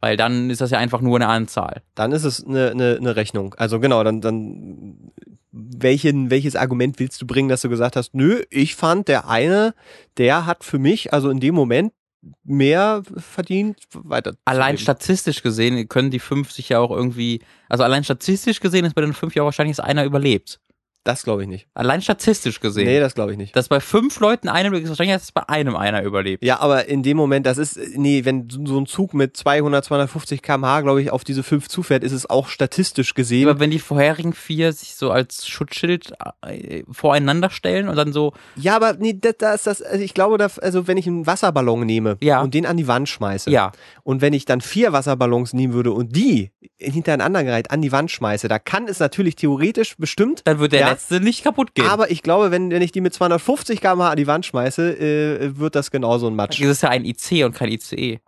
Weil 0.00 0.16
dann 0.16 0.50
ist 0.50 0.60
das 0.60 0.70
ja 0.70 0.78
einfach 0.78 1.00
nur 1.00 1.16
eine 1.16 1.28
Anzahl. 1.28 1.82
Dann 1.94 2.12
ist 2.12 2.24
es 2.24 2.44
eine, 2.44 2.70
eine, 2.70 2.96
eine 2.96 3.16
Rechnung. 3.16 3.54
Also 3.54 3.80
genau, 3.80 4.04
dann, 4.04 4.20
dann 4.20 5.12
welchen, 5.50 6.30
welches 6.30 6.56
Argument 6.56 6.98
willst 6.98 7.22
du 7.22 7.26
bringen, 7.26 7.48
dass 7.48 7.62
du 7.62 7.68
gesagt 7.68 7.96
hast, 7.96 8.14
nö, 8.14 8.42
ich 8.50 8.74
fand 8.74 9.08
der 9.08 9.28
eine, 9.28 9.74
der 10.18 10.46
hat 10.46 10.64
für 10.64 10.78
mich, 10.78 11.12
also 11.12 11.30
in 11.30 11.40
dem 11.40 11.54
Moment, 11.54 11.92
mehr 12.42 13.02
verdient, 13.16 13.78
weiter. 13.92 14.34
Allein 14.44 14.78
statistisch 14.78 15.42
gesehen 15.42 15.88
können 15.88 16.10
die 16.10 16.18
fünf 16.18 16.52
sich 16.52 16.70
ja 16.70 16.78
auch 16.78 16.90
irgendwie, 16.90 17.40
also 17.68 17.84
allein 17.84 18.04
statistisch 18.04 18.60
gesehen 18.60 18.84
ist 18.84 18.94
bei 18.94 19.02
den 19.02 19.12
fünf 19.12 19.34
ja 19.34 19.44
wahrscheinlich, 19.44 19.76
dass 19.76 19.84
einer 19.84 20.04
überlebt. 20.04 20.60
Das 21.04 21.22
glaube 21.22 21.42
ich 21.42 21.48
nicht. 21.48 21.66
Allein 21.74 22.00
statistisch 22.00 22.60
gesehen. 22.60 22.86
Nee, 22.86 22.98
das 22.98 23.14
glaube 23.14 23.32
ich 23.32 23.38
nicht. 23.38 23.54
dass 23.54 23.68
bei 23.68 23.80
fünf 23.80 24.18
Leuten 24.20 24.48
überlebt, 24.48 24.84
ist 24.84 24.88
wahrscheinlich, 24.88 25.14
dass 25.16 25.32
bei 25.32 25.46
einem 25.48 25.76
einer 25.76 26.02
überlebt. 26.02 26.42
Ja, 26.42 26.60
aber 26.60 26.88
in 26.88 27.02
dem 27.02 27.16
Moment, 27.18 27.44
das 27.44 27.58
ist, 27.58 27.78
nee, 27.96 28.24
wenn 28.24 28.48
so 28.48 28.78
ein 28.78 28.86
Zug 28.86 29.12
mit 29.12 29.36
200, 29.36 29.84
250 29.84 30.40
km/h, 30.40 30.80
glaube 30.80 31.02
ich, 31.02 31.10
auf 31.10 31.22
diese 31.22 31.42
fünf 31.42 31.68
zufährt, 31.68 32.04
ist 32.04 32.12
es 32.12 32.28
auch 32.30 32.48
statistisch 32.48 33.12
gesehen. 33.12 33.48
Aber 33.48 33.60
wenn 33.60 33.70
die 33.70 33.78
vorherigen 33.78 34.32
vier 34.32 34.72
sich 34.72 34.94
so 34.94 35.10
als 35.10 35.46
Schutzschild 35.46 36.14
äh, 36.46 36.82
voreinander 36.90 37.50
stellen 37.50 37.88
und 37.88 37.96
dann 37.96 38.14
so, 38.14 38.32
Ja, 38.56 38.74
aber 38.74 38.94
nee, 38.94 39.16
das, 39.20 39.34
das, 39.38 39.62
das 39.64 39.82
also 39.82 40.02
ich 40.02 40.14
glaube, 40.14 40.38
da, 40.38 40.48
also 40.62 40.86
wenn 40.86 40.96
ich 40.96 41.06
einen 41.06 41.26
Wasserballon 41.26 41.84
nehme 41.84 42.16
Ja. 42.22 42.40
und 42.40 42.54
den 42.54 42.64
an 42.64 42.78
die 42.78 42.88
Wand 42.88 43.10
schmeiße 43.10 43.50
ja, 43.50 43.72
und 44.04 44.22
wenn 44.22 44.32
ich 44.32 44.46
dann 44.46 44.62
vier 44.62 44.92
Wasserballons 44.94 45.52
nehmen 45.52 45.74
würde 45.74 45.92
und 45.92 46.16
die 46.16 46.50
hintereinander 46.78 47.44
gereiht 47.44 47.70
an 47.70 47.82
die 47.82 47.92
Wand 47.92 48.10
schmeiße, 48.10 48.48
da 48.48 48.58
kann 48.58 48.88
es 48.88 49.00
natürlich 49.00 49.36
theoretisch 49.36 49.96
bestimmt, 49.98 50.42
dann 50.44 50.58
wird 50.58 50.72
der 50.72 50.80
Ja. 50.80 50.93
Jetzt 50.94 51.10
nicht 51.22 51.44
kaputt 51.44 51.74
gehen. 51.74 51.86
aber 51.86 52.10
ich 52.10 52.22
glaube, 52.22 52.50
wenn, 52.50 52.70
wenn 52.70 52.82
ich 52.82 52.92
die 52.92 53.00
mit 53.00 53.14
250 53.14 53.80
km/h 53.80 54.10
an 54.10 54.16
die 54.16 54.26
Wand 54.26 54.46
schmeiße, 54.46 54.98
äh, 54.98 55.58
wird 55.58 55.74
das 55.74 55.90
genauso 55.90 56.26
ein 56.28 56.34
Matsch. 56.36 56.60
das 56.60 56.68
ist 56.68 56.82
ja 56.82 56.88
ein 56.90 57.04
IC 57.04 57.44
und 57.44 57.54
kein 57.54 57.68
ICE. 57.70 58.18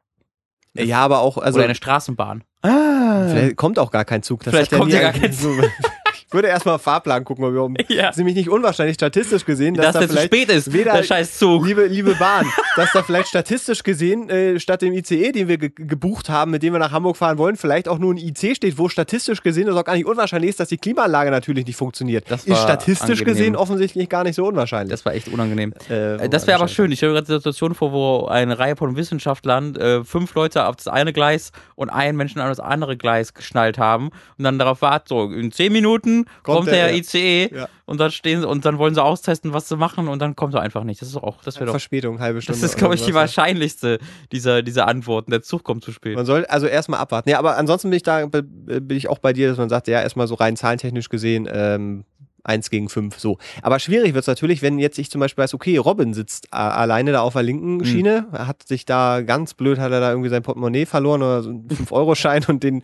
Ja, 0.75 0.99
aber 0.99 1.21
auch, 1.21 1.39
also 1.39 1.57
Oder 1.59 1.65
eine 1.67 1.75
Straßenbahn. 1.75 2.45
vielleicht 2.63 3.57
kommt 3.57 3.79
auch 3.79 3.91
gar 3.91 4.05
kein 4.05 4.23
Zug. 4.23 4.43
Das 4.45 4.53
Vielleicht 4.53 4.73
kommt 4.73 4.93
ja 4.93 5.01
gar 5.01 5.15
ein- 5.15 5.21
kein 5.21 5.31
Ich 5.33 5.39
würde 6.31 6.49
erstmal 6.49 6.79
Fahrplan 6.79 7.25
gucken, 7.25 7.45
ob 7.45 7.53
wir 7.55 7.63
um. 7.63 7.75
Ja. 7.89 8.03
Das 8.07 8.11
ist 8.13 8.17
nämlich 8.19 8.35
nicht 8.37 8.49
unwahrscheinlich 8.49 8.95
statistisch 8.95 9.45
gesehen, 9.45 9.75
dass, 9.75 9.93
Dass 9.93 9.95
da 9.95 10.09
vielleicht 10.09 10.27
spät 10.35 10.49
ist, 10.51 10.73
weder- 10.73 10.93
der 10.95 11.03
scheiß 11.05 11.39
Zug. 11.39 11.65
Liebe, 11.67 11.87
liebe 11.87 12.15
Bahn, 12.17 12.47
dass 12.77 12.91
da 12.93 13.03
vielleicht 13.03 13.29
statistisch 13.29 13.83
gesehen 13.83 14.29
äh, 14.29 14.59
statt 14.59 14.83
dem 14.83 14.93
ICE, 14.93 15.33
den 15.33 15.49
wir 15.49 15.59
ge 15.59 15.71
gebucht 15.75 16.29
haben, 16.29 16.51
mit 16.51 16.63
dem 16.63 16.73
wir 16.73 16.79
nach 16.81 16.91
Hamburg 16.93 17.17
fahren 17.17 17.39
wollen, 17.39 17.57
vielleicht 17.57 17.89
auch 17.89 17.99
nur 17.99 18.13
ein 18.15 18.19
IC 18.19 18.57
steht, 18.57 18.77
wo 18.79 18.89
statistisch 18.89 19.43
gesehen 19.43 19.69
es 19.69 19.77
auch 19.77 19.85
gar 19.85 19.95
nicht 19.95 20.07
unwahrscheinlich 20.07 20.51
ist, 20.51 20.61
dass 20.61 20.69
die 20.69 20.79
Klimaanlage 20.79 21.31
natürlich 21.31 21.67
nicht 21.67 21.77
funktioniert. 21.77 22.25
Das 22.31 22.45
ist 22.45 22.59
statistisch 22.61 23.21
angenehm. 23.21 23.25
gesehen 23.35 23.57
offensichtlich 23.57 24.09
gar 24.09 24.25
nicht 24.25 24.35
so 24.37 24.47
unwahrscheinlich. 24.47 24.91
Das 24.91 25.05
war 25.05 25.15
echt 25.15 25.29
unangenehm. 25.29 25.73
Äh, 25.89 26.25
Äh, 26.25 26.29
Das 26.29 26.47
wäre 26.47 26.59
aber 26.59 26.69
schön. 26.69 26.91
Ich 26.93 26.99
stelle 26.99 27.13
mir 27.13 27.19
gerade 27.19 27.27
die 27.27 27.33
Situation 27.39 27.75
vor, 27.75 27.93
wo 27.93 28.27
eine 28.27 28.59
Reihe 28.59 28.77
von 28.77 28.97
Wissenschaftlern 28.97 29.77
äh, 29.77 30.05
fünf 30.05 30.35
Leute 30.35 30.67
auf 30.67 30.77
das 30.77 30.89
eine 30.89 31.13
Gleis 31.13 31.53
und 31.75 31.91
einen 31.91 32.17
Menschen 32.17 32.41
auf 32.41 32.49
das 32.49 32.61
andere 32.61 32.97
Gleis 32.97 33.35
geschnallt 33.35 33.79
haben 33.79 34.11
und 34.39 34.45
dann 34.45 34.59
darauf 34.59 34.83
warten, 34.83 35.07
so 35.09 35.31
in 35.31 35.53
zehn 35.53 35.73
Minuten 35.73 36.16
kommt, 36.43 36.69
der, 36.69 36.89
der, 36.89 36.91
ja. 36.93 36.97
ICE 36.97 37.51
Ja. 37.55 37.69
und 37.85 38.01
dann 38.01 38.11
stehen 38.11 38.41
sie 38.41 38.49
und 38.49 38.65
dann 38.65 38.79
wollen 38.79 38.95
sie 38.95 39.03
austesten, 39.03 39.53
was 39.53 39.69
sie 39.69 39.77
machen 39.77 40.09
und 40.09 40.21
dann 40.21 40.35
kommt 40.37 40.55
er 40.55 40.63
einfach 40.63 40.85
nicht. 40.85 41.03
Das 41.03 41.09
ist 41.09 41.17
auch, 41.17 41.43
das 41.43 41.57
wäre 41.57 41.67
doch. 41.67 41.73
Verspätung, 41.73 42.21
halbe 42.21 42.41
Stunde. 42.41 42.61
Das 42.61 42.71
ist, 42.71 42.77
glaube 42.79 42.95
ich, 42.95 43.05
die 43.05 43.15
wahrscheinlichste 43.15 43.99
dieser, 44.33 44.63
dieser 44.63 44.89
Antworten. 44.89 45.31
Der 45.31 45.43
Zug 45.43 45.65
kommt 45.65 45.85
zu 45.85 45.93
spät. 45.93 46.17
Man 46.17 46.27
soll 46.27 46.45
also 46.47 46.67
erstmal 46.67 47.01
abwarten. 47.01 47.29
Ja, 47.29 47.39
aber 47.39 47.57
ansonsten 47.57 47.91
bin 47.91 47.97
ich 47.97 48.03
da 48.03 48.27
bin 48.27 48.97
ich 48.97 49.09
auch 49.09 49.19
bei 49.19 49.33
dir, 49.33 49.49
dass 49.49 49.59
man 49.59 49.69
sagt, 49.69 49.89
ja, 49.89 50.01
erstmal 50.01 50.27
so 50.27 50.35
rein 50.35 50.57
zahlentechnisch 50.57 51.09
gesehen, 51.09 51.49
ähm, 51.53 52.05
1 52.47 52.71
gegen 52.71 52.89
5, 52.89 53.19
so. 53.19 53.39
Aber 53.63 53.79
schwierig 53.79 54.15
wird 54.15 54.23
es 54.23 54.27
natürlich, 54.27 54.63
wenn 54.63 54.79
jetzt 54.79 54.99
ich 54.99 55.11
zum 55.11 55.21
Beispiel 55.21 55.43
weiß, 55.43 55.55
okay, 55.55 55.77
Robin 55.77 56.15
sitzt 56.15 56.47
äh, 56.53 56.57
alleine 56.57 57.13
da 57.13 57.21
auf 57.21 57.33
der 57.35 57.43
linken 57.43 57.85
Schiene, 57.85 58.27
er 58.33 58.47
hat 58.47 58.63
sich 58.67 58.85
da 58.85 59.21
ganz 59.23 59.55
blöd, 59.55 59.79
hat 59.79 59.93
er 59.93 60.01
da 60.01 60.11
irgendwie 60.11 60.29
sein 60.31 60.43
Portemonnaie 60.43 60.87
verloren 60.87 61.23
oder 61.23 61.43
so 61.43 61.51
einen 61.51 61.69
5-Euro-Schein 61.69 62.45
und 62.49 62.63
den, 62.63 62.83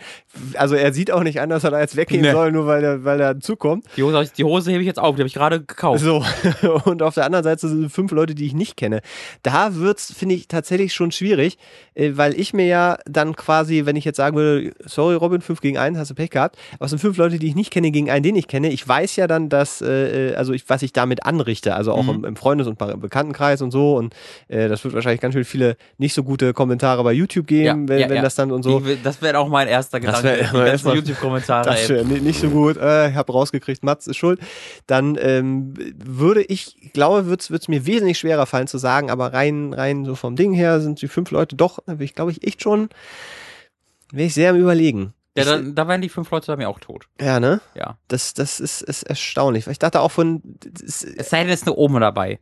also 0.55 0.75
er 0.75 0.93
sieht 0.93 1.11
auch 1.11 1.23
nicht 1.23 1.41
an, 1.41 1.49
dass 1.51 1.65
er 1.65 1.71
da 1.71 1.81
jetzt 1.81 1.97
weggehen 1.97 2.23
Nee. 2.23 2.33
soll, 2.33 2.53
nur 2.53 2.67
weil 2.67 2.81
der, 2.81 3.05
weil 3.05 3.19
der 3.19 3.41
zukommt. 3.41 3.85
Die 3.97 4.03
Hose, 4.03 4.31
die 4.37 4.45
Hose 4.45 4.71
hebe 4.71 4.83
ich 4.83 4.87
jetzt 4.87 4.99
auf, 4.99 5.17
die 5.17 5.23
habe 5.23 5.29
ich 5.29 5.35
gerade 5.35 5.61
gekauft. 5.63 6.03
So, 6.03 6.25
und 6.85 7.03
auf 7.03 7.15
der 7.15 7.25
anderen 7.25 7.45
Seite 7.45 7.69
sind 7.69 7.91
fünf 7.91 8.13
Leute, 8.13 8.35
die 8.35 8.47
ich 8.47 8.55
nicht 8.55 8.77
kenne. 8.77 9.01
Da 9.43 9.75
wird's, 9.77 10.13
finde 10.13 10.35
ich, 10.35 10.49
tatsächlich 10.49 10.93
schon 10.95 11.13
schwierig, 11.13 11.59
äh, 11.95 12.13
weil 12.15 12.39
ich 12.39 12.53
mir 12.53 12.67
ja 12.67 12.99
dann 13.07 13.37
quasi, 13.37 13.87
wenn 13.87 13.97
ich 13.97 14.05
jetzt 14.05 14.17
sagen 14.17 14.37
würde, 14.37 14.73
sorry 14.85 15.15
Robin, 15.15 15.41
fünf 15.41 15.61
gegen 15.61 15.79
einen, 15.79 15.99
hast 15.99 16.11
du 16.11 16.15
Pech 16.15 16.31
gehabt, 16.31 16.57
aber 16.75 16.85
es 16.87 16.91
sind 16.91 16.99
fünf 16.99 17.17
Leute, 17.17 17.39
die 17.39 17.47
ich 17.49 17.55
nicht 17.55 17.71
kenne, 17.71 17.91
gegen 17.91 18.11
einen, 18.11 18.23
den 18.23 18.37
ich 18.37 18.49
kenne. 18.49 18.71
Ich 18.71 18.87
weiß 18.87 19.17
ja 19.17 19.27
dann, 19.27 19.49
dass, 19.53 19.81
äh, 19.83 20.35
also 20.37 20.53
ich, 20.53 20.69
was 20.69 20.83
ich 20.83 20.93
damit 20.93 21.25
anrichte, 21.25 21.75
also 21.75 21.93
auch 21.93 22.03
Mhm. 22.05 22.11
im, 22.11 22.25
im 22.25 22.37
Freundes- 22.37 22.67
und 22.67 22.79
Be- 22.79 22.97
Bekanntenkreis 22.97 23.63
und 23.63 23.71
so 23.71 23.97
und 23.97 24.15
äh, 24.49 24.69
das 24.69 24.83
wird 24.85 24.95
wahrscheinlich 24.95 25.21
ganz 25.21 25.35
schön 25.35 25.45
viele 25.45 25.77
nicht 25.99 26.15
so 26.15 26.23
gute 26.25 26.53
Kommentare 26.53 27.03
bei 27.05 27.13
YouTube 27.13 27.47
geben, 27.47 27.65
Ja, 27.83 27.89
wenn, 27.89 28.01
ja, 28.01 28.09
wenn 28.09 28.17
ja. 28.17 28.23
das 28.23 28.35
dann 28.35 28.51
und 28.53 28.63
so. 28.63 28.81
Die, 28.81 28.97
das 29.03 29.21
wäre 29.23 29.39
auch 29.39 29.49
mein 29.49 29.69
erster 29.69 30.01
Das 30.01 30.23
Gedanke. 30.23 30.53
wär 30.53 30.65
die 30.65 30.71
ganzen 30.71 30.93
YouTube-Kommentare. 30.95 31.67
Das 31.69 31.89
nicht, 31.89 32.23
nicht 32.23 32.41
so 32.41 32.49
gut. 32.51 32.77
Äh, 32.77 33.11
ich 33.11 33.15
habe 33.17 33.33
rausgekriegt, 33.33 33.83
Mats 33.85 34.07
ist 34.07 34.17
schuld. 34.17 34.41
Dann 34.87 35.17
ähm, 35.21 35.75
würde 36.05 36.43
ich, 36.43 36.93
glaube, 36.93 37.27
wird 37.27 37.41
es 37.51 37.69
mir 37.69 37.87
wesentlich 37.87 38.19
schwerer 38.19 38.47
fallen 38.47 38.67
zu 38.67 38.79
sagen, 38.79 39.11
aber 39.11 39.33
rein, 39.33 39.73
rein 39.73 40.05
so 40.05 40.15
vom 40.15 40.37
Ding 40.37 40.53
her 40.53 40.81
sind 40.81 41.03
die 41.03 41.09
fünf 41.09 41.31
Leute 41.31 41.57
doch, 41.57 41.79
ich 41.99 42.15
glaube 42.15 42.31
ich, 42.31 42.47
echt 42.47 42.63
schon, 42.63 42.89
wäre 44.13 44.27
ich 44.27 44.35
sehr 44.35 44.51
am 44.51 44.57
Überlegen. 44.57 45.13
Ja, 45.37 45.45
da, 45.45 45.59
da 45.59 45.89
wären 45.89 46.03
die 46.03 46.11
fünf 46.11 46.31
Leute 46.31 46.49
bei 46.49 46.57
mir 46.57 46.69
auch 46.69 46.79
tot. 46.79 47.09
ja, 47.21 47.41
ne? 47.41 47.61
Ja. 47.75 47.97
Das, 48.09 48.35
das 48.35 48.61
ist, 48.61 48.83
ist 48.83 49.03
erstaunlich. 49.03 49.67
Ich 49.67 49.79
dachte 49.79 50.01
auch 50.01 50.11
von 50.11 50.43
Es 50.85 51.01
sei 51.01 51.41
denn, 51.41 51.49
es 51.49 51.63
ist 51.63 51.67
eine 51.67 51.77
Oma 51.77 52.01
dabei. 52.01 52.39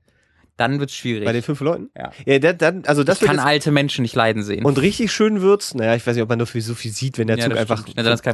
Dann 0.57 0.79
wird 0.79 0.91
es 0.91 0.97
schwierig. 0.97 1.25
bei 1.25 1.33
den 1.33 1.43
fünf 1.43 1.61
Leuten. 1.61 1.89
Ja. 1.97 2.11
Ja, 2.27 2.53
dann, 2.53 2.85
also 2.85 3.03
das 3.03 3.23
ich 3.23 3.27
kann 3.27 3.39
alte 3.39 3.71
Menschen 3.71 4.03
nicht 4.03 4.15
leiden 4.15 4.43
sehen. 4.43 4.67
und 4.67 4.79
richtig 4.79 5.11
schön 5.11 5.41
wird's. 5.41 5.75
Naja, 5.75 5.95
ich 5.95 6.07
weiß 6.07 6.15
nicht, 6.17 6.23
ob 6.23 6.29
man 6.29 6.39
dafür 6.39 6.61
so 6.61 6.75
viel 6.75 6.91
sieht, 6.91 7.17
wenn 7.17 7.29
der 7.29 7.39
ja, 7.39 7.49
Zug 7.49 7.57
einfach 7.57 7.83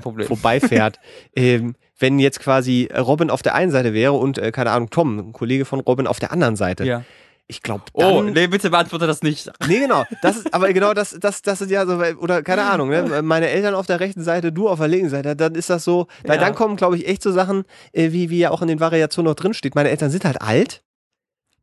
Problem. 0.00 0.26
vorbeifährt. 0.26 0.98
ähm, 1.36 1.76
wenn 1.98 2.18
jetzt 2.18 2.40
quasi 2.40 2.88
Robin 2.92 3.30
auf 3.30 3.42
der 3.42 3.54
einen 3.54 3.70
Seite 3.70 3.94
wäre 3.94 4.12
und, 4.12 4.38
äh, 4.38 4.50
keine 4.50 4.72
Ahnung, 4.72 4.90
Tom, 4.90 5.18
ein 5.18 5.32
Kollege 5.32 5.64
von 5.64 5.78
Robin, 5.78 6.08
auf 6.08 6.18
der 6.18 6.32
anderen 6.32 6.56
Seite. 6.56 6.84
Ja. 6.84 7.04
Ich 7.48 7.62
glaube, 7.62 7.84
Oh, 7.92 8.22
nee, 8.22 8.48
bitte 8.48 8.70
beantworte 8.70 9.06
das 9.06 9.22
nicht. 9.22 9.50
Nee, 9.68 9.78
genau. 9.78 10.04
Das 10.20 10.36
ist, 10.36 10.52
aber 10.52 10.72
genau 10.72 10.94
das, 10.94 11.16
das, 11.20 11.42
das 11.42 11.60
ist 11.60 11.70
ja 11.70 11.86
so, 11.86 11.94
oder 12.18 12.42
keine 12.42 12.62
Ahnung, 12.70 12.88
ne? 12.88 13.22
meine 13.22 13.48
Eltern 13.48 13.74
auf 13.76 13.86
der 13.86 14.00
rechten 14.00 14.22
Seite, 14.24 14.50
du 14.52 14.68
auf 14.68 14.78
der 14.80 14.88
linken 14.88 15.10
Seite, 15.10 15.36
dann 15.36 15.54
ist 15.54 15.70
das 15.70 15.84
so, 15.84 16.08
weil 16.24 16.38
Ja. 16.38 16.44
dann 16.44 16.54
kommen, 16.56 16.74
glaube 16.74 16.96
ich, 16.96 17.06
echt 17.06 17.22
so 17.22 17.30
Sachen, 17.30 17.64
äh, 17.92 18.10
wie, 18.10 18.30
wie 18.30 18.38
ja 18.38 18.50
auch 18.50 18.62
in 18.62 18.68
den 18.68 18.80
Variationen 18.80 19.30
noch 19.30 19.36
drin 19.36 19.54
steht. 19.54 19.76
Meine 19.76 19.90
Eltern 19.90 20.10
sind 20.10 20.24
halt 20.24 20.42
alt 20.42 20.82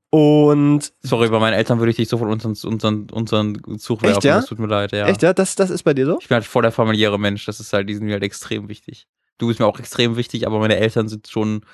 und 0.09 0.93
Sorry, 1.01 1.27
bei 1.29 1.39
meinen 1.39 1.53
Eltern 1.55 1.79
würde 1.79 1.89
ich 1.89 1.95
dich 1.97 2.07
sofort 2.07 2.29
unseren, 2.31 2.55
unseren, 2.71 3.09
unseren 3.09 3.79
Zug 3.79 4.03
Echt, 4.03 4.13
werfen. 4.13 4.27
ja? 4.27 4.35
Das 4.35 4.45
tut 4.45 4.59
mir 4.59 4.67
leid, 4.67 4.91
ja. 4.91 5.07
echt, 5.07 5.23
ja, 5.23 5.33
das, 5.33 5.55
das 5.55 5.69
ist 5.71 5.83
bei 5.83 5.93
dir 5.95 6.05
so? 6.05 6.19
Ich 6.21 6.27
bin 6.27 6.35
halt 6.35 6.45
voll 6.45 6.61
der 6.61 6.71
familiäre 6.71 7.19
Mensch. 7.19 7.45
Das 7.45 7.59
ist 7.59 7.73
halt, 7.73 7.89
die 7.89 7.95
sind 7.95 8.05
mir 8.05 8.13
halt 8.13 8.23
extrem 8.23 8.69
wichtig. 8.69 9.07
Du 9.39 9.47
bist 9.47 9.59
mir 9.59 9.65
auch 9.65 9.79
extrem 9.79 10.15
wichtig, 10.15 10.45
aber 10.45 10.59
meine 10.59 10.77
Eltern 10.77 11.09
sind 11.09 11.27
schon 11.27 11.65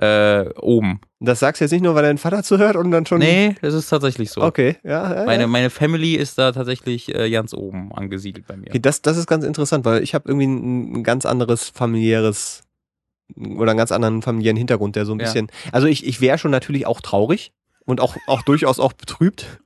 äh, 0.00 0.48
oben. 0.60 1.00
Das 1.20 1.40
sagst 1.40 1.60
du 1.60 1.64
jetzt 1.64 1.72
nicht 1.72 1.82
nur, 1.82 1.94
weil 1.94 2.02
dein 2.02 2.18
Vater 2.18 2.42
zuhört 2.42 2.76
und 2.76 2.90
dann 2.90 3.06
schon. 3.06 3.18
Nee, 3.18 3.54
das 3.62 3.72
ist 3.74 3.88
tatsächlich 3.88 4.30
so. 4.30 4.42
Okay, 4.42 4.76
ja. 4.84 5.14
ja, 5.14 5.24
Meine, 5.24 5.46
meine 5.46 5.70
Family 5.70 6.14
ist 6.14 6.38
da 6.38 6.52
tatsächlich 6.52 7.14
äh, 7.14 7.30
ganz 7.30 7.54
oben 7.54 7.92
angesiedelt 7.94 8.46
bei 8.46 8.56
mir. 8.56 8.68
Okay, 8.68 8.78
das, 8.80 9.00
das 9.02 9.16
ist 9.16 9.26
ganz 9.26 9.44
interessant, 9.44 9.84
weil 9.84 10.02
ich 10.02 10.14
habe 10.14 10.28
irgendwie 10.28 10.46
ein, 10.46 10.92
ein 10.98 11.02
ganz 11.04 11.24
anderes 11.24 11.68
familiäres 11.70 12.62
oder 13.36 13.70
einen 13.72 13.78
ganz 13.78 13.90
anderen 13.92 14.22
familiären 14.22 14.56
Hintergrund, 14.56 14.96
der 14.96 15.06
so 15.06 15.12
ein 15.14 15.18
Ja. 15.18 15.24
bisschen. 15.26 15.48
Also 15.72 15.86
ich, 15.86 16.06
ich 16.06 16.20
wäre 16.20 16.38
schon 16.38 16.50
natürlich 16.50 16.86
auch 16.86 17.00
traurig 17.00 17.52
und 17.84 18.00
auch, 18.00 18.16
auch 18.26 18.42
durchaus 18.42 18.78
auch 18.78 18.92
betrübt. 18.92 19.60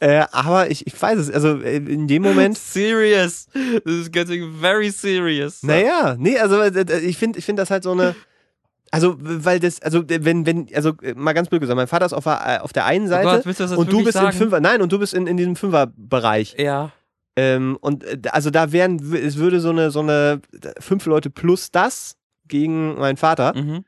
Äh, 0.00 0.24
aber 0.32 0.70
ich, 0.70 0.86
ich 0.86 1.00
weiß 1.00 1.18
es, 1.18 1.30
also 1.30 1.60
äh, 1.60 1.76
in 1.76 2.06
dem 2.08 2.22
Moment. 2.22 2.56
Serious. 2.58 3.46
This 3.52 3.94
is 3.94 4.10
getting 4.12 4.52
very 4.60 4.90
serious. 4.90 5.62
Naja, 5.62 6.16
nee, 6.18 6.38
also 6.38 6.60
äh, 6.60 7.00
ich 7.00 7.16
finde 7.18 7.38
ich 7.38 7.44
find 7.44 7.58
das 7.58 7.70
halt 7.70 7.82
so 7.82 7.92
eine. 7.92 8.14
Also, 8.90 9.16
weil 9.18 9.58
das, 9.58 9.82
also 9.82 10.04
wenn, 10.06 10.46
wenn, 10.46 10.68
also 10.74 10.92
mal 11.16 11.32
ganz 11.32 11.48
blöd 11.48 11.60
gesagt, 11.60 11.76
mein 11.76 11.88
Vater 11.88 12.06
ist 12.06 12.12
auf 12.12 12.24
der, 12.24 12.40
äh, 12.46 12.58
auf 12.60 12.72
der 12.72 12.84
einen 12.86 13.06
Oh 13.06 13.08
Seite 13.08 13.24
Gott, 13.28 13.46
willst 13.46 13.58
du 13.60 13.64
das 13.64 13.72
und 13.72 13.90
du 13.90 14.04
bist 14.04 14.12
sagen? 14.12 14.28
im 14.28 14.32
Fünfer, 14.32 14.60
nein, 14.60 14.82
und 14.82 14.92
du 14.92 14.98
bist 14.98 15.14
in, 15.14 15.26
in 15.26 15.36
diesem 15.36 15.56
Fünferbereich. 15.56 16.54
Ja. 16.58 16.92
Ähm, 17.36 17.76
und 17.80 18.04
äh, 18.04 18.18
also 18.30 18.50
da 18.50 18.70
wären, 18.70 19.00
es 19.14 19.36
würde 19.38 19.58
so 19.58 19.70
eine, 19.70 19.90
so 19.90 20.00
eine 20.00 20.40
fünf 20.78 21.06
Leute 21.06 21.30
plus 21.30 21.72
das 21.72 22.16
gegen 22.46 22.94
meinen 22.96 23.16
Vater. 23.16 23.52
Mhm. 23.56 23.84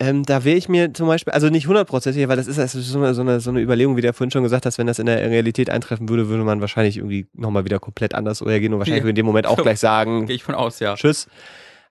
Ähm, 0.00 0.24
da 0.24 0.42
wäre 0.42 0.56
ich 0.56 0.68
mir 0.68 0.92
zum 0.92 1.06
Beispiel, 1.06 1.32
also 1.32 1.50
nicht 1.50 1.68
hundertprozentig, 1.68 2.26
weil 2.26 2.36
das 2.36 2.48
ist, 2.48 2.58
das 2.58 2.74
ist 2.74 2.88
so, 2.88 2.98
eine, 2.98 3.14
so, 3.14 3.20
eine, 3.20 3.38
so 3.38 3.50
eine 3.50 3.60
Überlegung, 3.60 3.96
wie 3.96 4.00
der 4.00 4.12
vorhin 4.12 4.32
schon 4.32 4.42
gesagt 4.42 4.66
hast, 4.66 4.76
wenn 4.78 4.88
das 4.88 4.98
in 4.98 5.06
der 5.06 5.18
Realität 5.30 5.70
eintreffen 5.70 6.08
würde, 6.08 6.28
würde 6.28 6.42
man 6.42 6.60
wahrscheinlich 6.60 6.96
irgendwie 6.96 7.28
nochmal 7.32 7.64
wieder 7.64 7.78
komplett 7.78 8.12
anders 8.12 8.44
reagieren 8.44 8.72
und 8.72 8.80
wahrscheinlich 8.80 9.04
Ja. 9.04 9.08
in 9.10 9.14
dem 9.14 9.26
Moment 9.26 9.46
auch 9.46 9.56
gleich 9.62 9.78
sagen, 9.78 10.26
Gehe 10.26 10.34
ich 10.34 10.42
von 10.42 10.56
aus, 10.56 10.80
ja. 10.80 10.96
tschüss. 10.96 11.28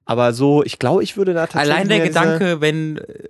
Aber 0.05 0.33
so, 0.33 0.63
ich 0.63 0.79
glaube, 0.79 1.03
ich 1.03 1.17
würde 1.17 1.33
da 1.33 1.47
tatsächlich. 1.47 1.73
Allein 1.73 1.87
der 1.87 1.99
Gedanke, 2.01 2.61
wenn. 2.61 2.97
äh, 2.97 3.27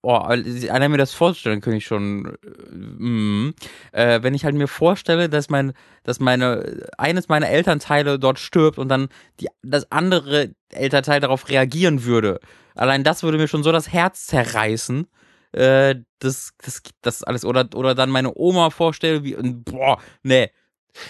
Oh, 0.00 0.14
allein 0.14 0.92
mir 0.92 0.96
das 0.96 1.12
vorstellen, 1.12 1.60
könnte 1.60 1.78
ich 1.78 1.86
schon. 1.86 2.36
äh, 2.44 2.74
mm, 2.74 3.54
äh, 3.90 4.22
wenn 4.22 4.32
ich 4.32 4.44
halt 4.44 4.54
mir 4.54 4.68
vorstelle, 4.68 5.28
dass 5.28 5.50
mein, 5.50 5.72
dass 6.04 6.20
meine, 6.20 6.86
eines 6.96 7.28
meiner 7.28 7.48
Elternteile 7.48 8.18
dort 8.20 8.38
stirbt 8.38 8.78
und 8.78 8.88
dann 8.88 9.08
die, 9.40 9.48
das 9.62 9.90
andere 9.90 10.52
Elternteil 10.70 11.20
darauf 11.20 11.48
reagieren 11.48 12.04
würde. 12.04 12.38
Allein 12.76 13.02
das 13.02 13.24
würde 13.24 13.38
mir 13.38 13.48
schon 13.48 13.64
so 13.64 13.72
das 13.72 13.92
Herz 13.92 14.26
zerreißen. 14.26 15.08
Äh, 15.50 15.96
das, 16.20 16.52
das, 16.64 16.82
das 17.02 17.24
alles. 17.24 17.44
Oder, 17.44 17.68
oder 17.74 17.96
dann 17.96 18.10
meine 18.10 18.32
Oma 18.34 18.70
vorstelle, 18.70 19.24
wie, 19.24 19.36
boah, 19.36 19.98
nee. 20.22 20.50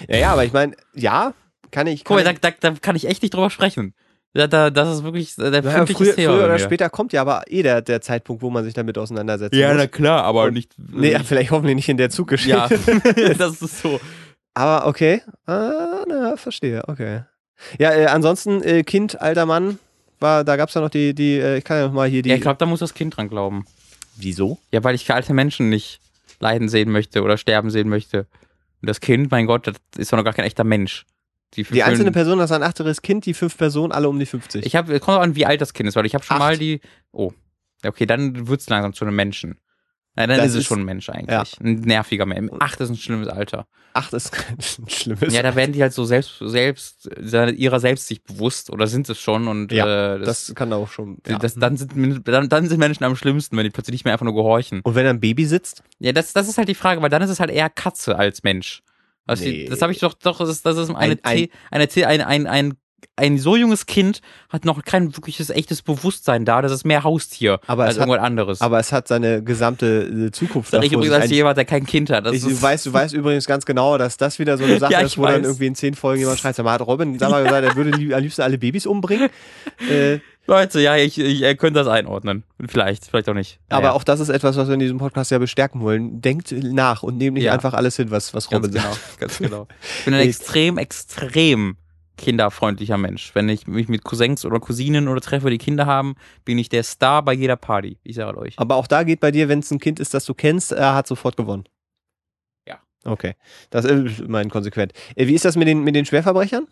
Ja, 0.08 0.16
ja, 0.16 0.32
aber 0.32 0.44
ich 0.44 0.52
meine, 0.52 0.74
ja, 0.94 1.34
kann 1.70 1.86
ich. 1.86 2.04
Guck 2.04 2.16
mal, 2.16 2.24
kann 2.24 2.38
da, 2.40 2.50
da, 2.50 2.70
da 2.72 2.78
kann 2.80 2.96
ich 2.96 3.06
echt 3.06 3.22
nicht 3.22 3.34
drüber 3.34 3.50
sprechen. 3.50 3.94
Da, 4.34 4.46
da, 4.46 4.70
das 4.70 4.96
ist 4.96 5.04
wirklich 5.04 5.34
der 5.36 5.52
Ja, 5.52 5.86
früher, 5.86 6.14
Thema 6.14 6.34
früher 6.34 6.44
oder 6.44 6.58
später 6.58 6.90
kommt 6.90 7.12
ja 7.12 7.22
aber 7.22 7.42
eh 7.48 7.62
der, 7.62 7.80
der 7.82 8.00
Zeitpunkt, 8.00 8.42
wo 8.42 8.50
man 8.50 8.62
sich 8.64 8.74
damit 8.74 8.98
auseinandersetzt. 8.98 9.54
muss. 9.54 9.90
klar, 9.90 10.22
aber 10.24 10.44
Und- 10.44 10.54
nicht. 10.54 10.74
Nee, 10.76 11.12
ja, 11.12 11.20
vielleicht 11.24 11.50
hoffentlich 11.50 11.76
nicht 11.76 11.88
in 11.88 11.96
der 11.96 12.10
Zuggeschichte. 12.10 12.50
Ja, 12.52 12.68
das 13.38 13.62
ist 13.62 13.80
so. 13.80 13.98
Aber 14.54 14.86
okay. 14.86 15.22
Ah, 15.46 16.04
na, 16.06 16.36
verstehe, 16.36 16.82
okay. 16.88 17.22
Ja, 17.78 17.92
äh, 17.92 18.06
ansonsten, 18.06 18.62
äh, 18.62 18.82
Kind, 18.84 19.20
alter 19.20 19.46
Mann, 19.46 19.78
war, 20.20 20.44
da 20.44 20.56
gab's 20.56 20.74
ja 20.74 20.80
noch 20.80 20.90
die, 20.90 21.14
die, 21.14 21.38
äh, 21.38 21.58
ich 21.58 21.64
kann 21.64 21.78
ja 21.78 21.86
noch 21.86 21.92
mal 21.94 22.08
hier 22.08 22.22
die. 22.22 22.28
Ja, 22.28 22.36
ich 22.36 22.42
glaube, 22.42 22.58
da 22.58 22.66
muss 22.66 22.80
das 22.80 22.94
Kind 22.94 23.16
dran 23.16 23.28
glauben. 23.28 23.64
Wieso? 24.16 24.58
Ja, 24.72 24.82
weil 24.84 24.94
ich 24.94 25.04
für 25.04 25.14
alte 25.14 25.32
Menschen 25.32 25.68
nicht 25.70 26.00
leiden 26.40 26.68
sehen 26.68 26.90
möchte 26.90 27.22
oder 27.22 27.36
sterben 27.36 27.70
sehen 27.70 27.88
möchte. 27.88 28.26
Und 28.80 28.88
das 28.88 29.00
Kind, 29.00 29.30
mein 29.30 29.46
Gott, 29.46 29.66
das 29.66 29.76
ist 29.96 30.12
doch 30.12 30.16
noch 30.18 30.24
gar 30.24 30.34
kein 30.34 30.44
echter 30.44 30.64
Mensch. 30.64 31.04
Die 31.56 31.62
einzelne 31.82 31.96
fühlen- 32.04 32.12
Person, 32.12 32.38
das 32.38 32.50
ist 32.50 32.56
ein 32.56 32.62
achteres 32.62 33.02
Kind, 33.02 33.24
die 33.26 33.34
fünf 33.34 33.56
Personen, 33.56 33.92
alle 33.92 34.08
um 34.08 34.18
die 34.18 34.26
50. 34.26 34.64
Ich 34.66 34.76
habe, 34.76 35.00
kommt 35.00 35.18
auch 35.18 35.22
an, 35.22 35.34
wie 35.34 35.46
alt 35.46 35.60
das 35.60 35.72
Kind 35.72 35.88
ist, 35.88 35.96
weil 35.96 36.06
ich 36.06 36.14
habe 36.14 36.24
schon 36.24 36.36
Acht. 36.36 36.40
mal 36.42 36.58
die. 36.58 36.80
Oh, 37.12 37.32
ja, 37.82 37.90
okay, 37.90 38.06
dann 38.06 38.48
wird's 38.48 38.68
langsam 38.68 38.92
zu 38.92 39.04
einem 39.04 39.16
Menschen. 39.16 39.58
Ja, 40.16 40.26
dann 40.26 40.36
Das 40.38 40.46
ist 40.48 40.52
es 40.54 40.58
ist- 40.62 40.66
schon 40.66 40.80
ein 40.80 40.84
Mensch 40.84 41.08
eigentlich. 41.10 41.60
Ein 41.60 41.80
nerviger 41.82 42.26
Mensch. 42.26 42.50
Ach, 42.58 42.74
das 42.74 42.90
ist 42.90 42.96
ein 42.96 42.98
schlimmes 42.98 43.28
Alter. 43.28 43.66
Ach, 43.94 44.10
das 44.10 44.26
ist 44.26 44.32
ein 44.80 44.88
schlimmes. 44.88 45.32
Ja, 45.32 45.42
da 45.42 45.54
werden 45.54 45.72
die 45.72 45.80
halt 45.80 45.92
so 45.92 46.04
selbst, 46.04 46.38
selbst, 46.40 47.08
ihrer 47.56 47.78
selbst 47.80 48.08
sich 48.08 48.22
bewusst 48.24 48.70
oder 48.70 48.86
sind 48.88 49.08
es 49.08 49.18
schon 49.18 49.46
und 49.48 49.70
Ja, 49.72 50.16
äh, 50.16 50.18
das, 50.18 50.46
das 50.46 50.54
kann 50.56 50.72
auch 50.72 50.90
schon. 50.90 51.18
Ja. 51.26 51.38
das, 51.38 51.54
dann, 51.54 51.76
sind, 51.76 51.92
dann, 52.28 52.48
dann 52.48 52.68
sind 52.68 52.78
Menschen 52.78 53.04
am 53.04 53.14
schlimmsten, 53.16 53.56
wenn 53.56 53.64
die 53.64 53.70
plötzlich 53.70 53.92
nicht 53.92 54.04
mehr 54.04 54.12
einfach 54.12 54.24
nur 54.26 54.34
gehorchen. 54.34 54.80
Und 54.82 54.94
wenn 54.96 55.06
ein 55.06 55.20
Baby 55.20 55.44
sitzt? 55.46 55.82
Ja, 56.00 56.12
das, 56.12 56.32
das 56.32 56.48
ist 56.48 56.58
halt 56.58 56.68
die 56.68 56.74
Frage, 56.74 57.00
weil 57.00 57.10
dann 57.10 57.22
ist 57.22 57.30
es 57.30 57.38
halt 57.40 57.50
eher 57.50 57.70
Katze 57.70 58.16
als 58.18 58.42
Mensch. 58.42 58.82
Also 59.28 59.44
Nee. 59.44 59.66
das 59.68 59.80
habe 59.82 59.92
ich 59.92 59.98
doch, 60.00 60.14
doch, 60.14 60.38
das 60.38 60.48
ist, 60.48 60.66
das 60.66 60.76
ist 60.76 60.88
eine, 60.90 60.98
Ein- 60.98 61.18
ein- 61.22 61.36
T- 61.36 61.50
eine, 61.70 61.86
T- 61.88 62.04
ein, 62.04 62.20
ein, 62.22 62.46
ein, 62.46 62.74
ein 63.14 63.38
so 63.38 63.54
junges 63.56 63.86
Kind 63.86 64.20
hat 64.48 64.64
noch 64.64 64.82
kein 64.84 65.16
wirkliches 65.16 65.50
echtes 65.50 65.82
Bewusstsein 65.82 66.44
da. 66.44 66.62
Das 66.62 66.72
ist 66.72 66.84
mehr 66.84 67.04
Haustier 67.04 67.60
Aber 67.66 67.84
als 67.84 67.94
hat- 67.98 68.06
irgendwas 68.08 68.24
anderes. 68.26 68.60
Aber 68.60 68.78
es 68.80 68.92
hat 68.92 69.06
seine 69.08 69.42
gesamte 69.42 70.02
äh, 70.28 70.30
Zukunft 70.32 70.70
Sag 70.72 70.82
ich 70.84 70.92
übrigens 70.92 71.14
als 71.14 71.30
jemand, 71.30 71.56
der 71.58 71.64
kein 71.64 71.84
Kind 71.86 72.10
hat. 72.10 72.26
Das 72.26 72.34
Ich, 72.34 72.42
du, 72.42 72.60
weißt, 72.60 72.86
du 72.86 72.92
weißt 72.92 73.14
übrigens 73.14 73.46
ganz 73.46 73.64
genau, 73.66 73.98
dass 73.98 74.16
das 74.16 74.38
wieder 74.38 74.56
so 74.58 74.64
eine 74.64 74.78
Sache 74.80 74.92
Ja, 74.92 75.00
ist, 75.00 75.16
wo 75.18 75.26
dann 75.26 75.36
weiß. 75.42 75.46
irgendwie 75.46 75.66
in 75.66 75.74
zehn 75.76 75.94
Folgen 75.94 76.20
jemand 76.20 76.38
schreit, 76.40 76.56
sag 76.56 76.64
mal, 76.64 76.72
hat 76.72 76.86
Robin, 76.86 77.18
sag 77.18 77.30
mal 77.30 77.42
gesagt, 77.44 77.64
er 77.66 77.76
würde 77.76 77.92
am 78.16 78.22
liebsten 78.22 78.42
alle 78.42 78.58
Babys 78.58 78.86
umbringen. 78.86 79.28
Äh, 79.90 80.18
Leute, 80.48 80.80
ja, 80.80 80.96
ich, 80.96 81.18
ich 81.18 81.42
ihr 81.42 81.54
könnt 81.56 81.76
das 81.76 81.86
einordnen. 81.86 82.42
Vielleicht, 82.66 83.04
vielleicht 83.04 83.28
auch 83.28 83.34
nicht. 83.34 83.60
aber 83.68 83.82
Naja. 83.82 83.92
auch 83.92 84.02
das 84.02 84.18
ist 84.18 84.30
etwas, 84.30 84.56
was 84.56 84.66
wir 84.66 84.74
in 84.74 84.80
diesem 84.80 84.96
Podcast 84.98 85.30
ja 85.30 85.38
bestärken 85.38 85.82
wollen. 85.82 86.20
Denkt 86.22 86.50
nach 86.52 87.02
und 87.02 87.18
nehmt 87.18 87.34
nicht 87.34 87.44
Ja. 87.44 87.52
einfach 87.52 87.74
alles 87.74 87.96
hin, 87.96 88.10
was, 88.10 88.32
was 88.34 88.48
Ganz 88.48 88.64
Robin 88.64 88.74
genau, 88.80 88.90
sagt. 88.92 89.18
ganz 89.20 89.38
genau. 89.38 89.68
Ich 89.98 90.04
bin 90.06 90.14
ein 90.14 90.20
Ich- 90.22 90.28
extrem, 90.28 90.78
extrem 90.78 91.76
kinderfreundlicher 92.16 92.96
Mensch. 92.98 93.30
Wenn 93.34 93.48
ich 93.48 93.66
mich 93.66 93.88
mit 93.88 94.02
Cousins 94.04 94.44
oder 94.44 94.58
Cousinen 94.58 95.06
oder 95.06 95.20
treffe, 95.20 95.50
die 95.50 95.58
Kinder 95.58 95.86
haben, 95.86 96.14
bin 96.44 96.58
ich 96.58 96.68
der 96.68 96.82
Star 96.82 97.22
bei 97.22 97.32
jeder 97.34 97.56
Party. 97.56 97.98
Ich 98.02 98.16
sage 98.16 98.38
euch. 98.38 98.54
Aber 98.58 98.76
auch 98.76 98.86
da 98.88 99.02
geht 99.04 99.20
bei 99.20 99.30
dir, 99.30 99.48
wenn 99.48 99.60
es 99.60 99.70
ein 99.70 99.78
Kind 99.78 100.00
ist, 100.00 100.14
das 100.14 100.24
du 100.24 100.34
kennst, 100.34 100.72
er 100.72 100.94
hat 100.94 101.06
sofort 101.06 101.36
gewonnen. 101.36 101.64
Ja. 102.66 102.78
Okay. 103.04 103.34
Das 103.70 103.84
ist 103.84 104.26
mein 104.26 104.50
konsequent. 104.50 104.94
Äh, 105.14 105.26
Wie 105.28 105.34
ist 105.34 105.44
das 105.44 105.56
mit 105.56 105.68
den, 105.68 105.84
mit 105.84 105.94
den 105.94 106.06
Schwerverbrechern? 106.06 106.66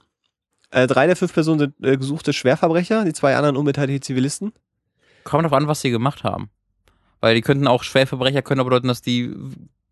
Äh, 0.76 0.86
drei 0.86 1.06
der 1.06 1.16
fünf 1.16 1.32
Personen 1.32 1.58
sind 1.58 1.74
äh, 1.82 1.96
gesuchte 1.96 2.34
Schwerverbrecher, 2.34 3.04
die 3.06 3.14
zwei 3.14 3.34
anderen 3.34 3.56
unbeteiligte 3.56 4.00
Zivilisten. 4.04 4.52
Kommt 5.24 5.44
drauf 5.44 5.54
an, 5.54 5.68
was 5.68 5.80
sie 5.80 5.90
gemacht 5.90 6.22
haben. 6.22 6.50
Weil 7.20 7.34
die 7.34 7.40
könnten 7.40 7.66
auch 7.66 7.82
Schwerverbrecher 7.82 8.42
können 8.42 8.60
aber 8.60 8.68
bedeuten, 8.68 8.88
dass 8.88 9.00
die 9.00 9.34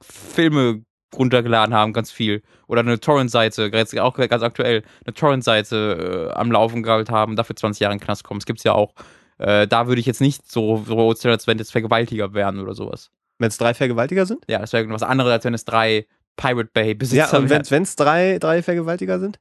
Filme 0.02 0.82
runtergeladen 1.16 1.74
haben, 1.74 1.94
ganz 1.94 2.12
viel. 2.12 2.42
Oder 2.66 2.80
eine 2.80 3.00
Torrent-Seite, 3.00 3.70
jetzt 3.72 3.98
auch 3.98 4.14
ganz 4.16 4.42
aktuell, 4.42 4.82
eine 5.06 5.14
Torrent-Seite 5.14 6.30
äh, 6.32 6.34
am 6.38 6.52
Laufen 6.52 6.82
gehalten 6.82 7.12
haben, 7.12 7.34
dafür 7.34 7.56
20 7.56 7.80
Jahre 7.80 7.94
in 7.94 7.98
den 7.98 8.04
Knast 8.04 8.24
kommen. 8.24 8.40
Das 8.40 8.46
gibt's 8.46 8.64
ja 8.64 8.72
auch. 8.72 8.92
Äh, 9.38 9.66
da 9.66 9.86
würde 9.86 10.00
ich 10.00 10.06
jetzt 10.06 10.20
nicht 10.20 10.50
so 10.50 10.84
beurteilen, 10.86 11.32
als 11.32 11.46
wenn 11.46 11.56
jetzt 11.56 11.72
Vergewaltiger 11.72 12.34
wären 12.34 12.60
oder 12.60 12.74
sowas. 12.74 13.10
Wenn 13.38 13.48
es 13.48 13.56
drei 13.56 13.72
Vergewaltiger 13.72 14.26
sind? 14.26 14.44
Ja, 14.48 14.58
das 14.58 14.74
wäre 14.74 14.86
was 14.90 15.02
anderes, 15.02 15.32
als 15.32 15.44
wenn 15.46 15.54
es 15.54 15.64
drei 15.64 16.06
Pirate 16.36 16.70
Bay 16.74 16.94
Besitzer 16.94 17.32
Ja, 17.32 17.38
und 17.38 17.48
wären. 17.48 17.64
wenn 17.70 17.82
es 17.84 17.96
drei, 17.96 18.38
drei 18.38 18.62
Vergewaltiger 18.62 19.18
sind? 19.18 19.38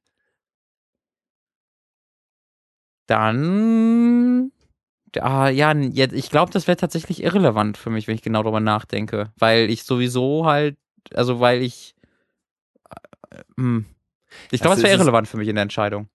Dann. 3.08 4.52
Ah, 5.20 5.50
ja, 5.50 5.74
jetzt, 5.74 6.14
ich 6.14 6.30
glaube, 6.32 6.52
das 6.52 6.68
wäre 6.68 6.78
tatsächlich 6.78 7.22
irrelevant 7.24 7.78
für 7.78 7.90
mich, 7.92 8.08
wenn 8.08 8.16
ich 8.16 8.22
genau 8.24 8.42
darüber 8.44 8.60
nachdenke. 8.60 9.32
Weil 9.38 9.70
ich 9.70 9.84
sowieso 9.84 10.46
halt, 10.46 10.78
also 11.14 11.40
weil 11.40 11.62
ich. 11.62 11.96
Äh, 13.30 13.44
hm. 13.58 13.86
Ich 14.52 14.62
glaube, 14.62 14.76
Das 14.76 14.82
das 14.82 14.84
wäre 14.84 14.94
es- 14.96 15.00
irrelevant 15.02 15.28
für 15.28 15.38
mich 15.38 15.48
in 15.48 15.56
der 15.56 15.62
Entscheidung. 15.64 16.08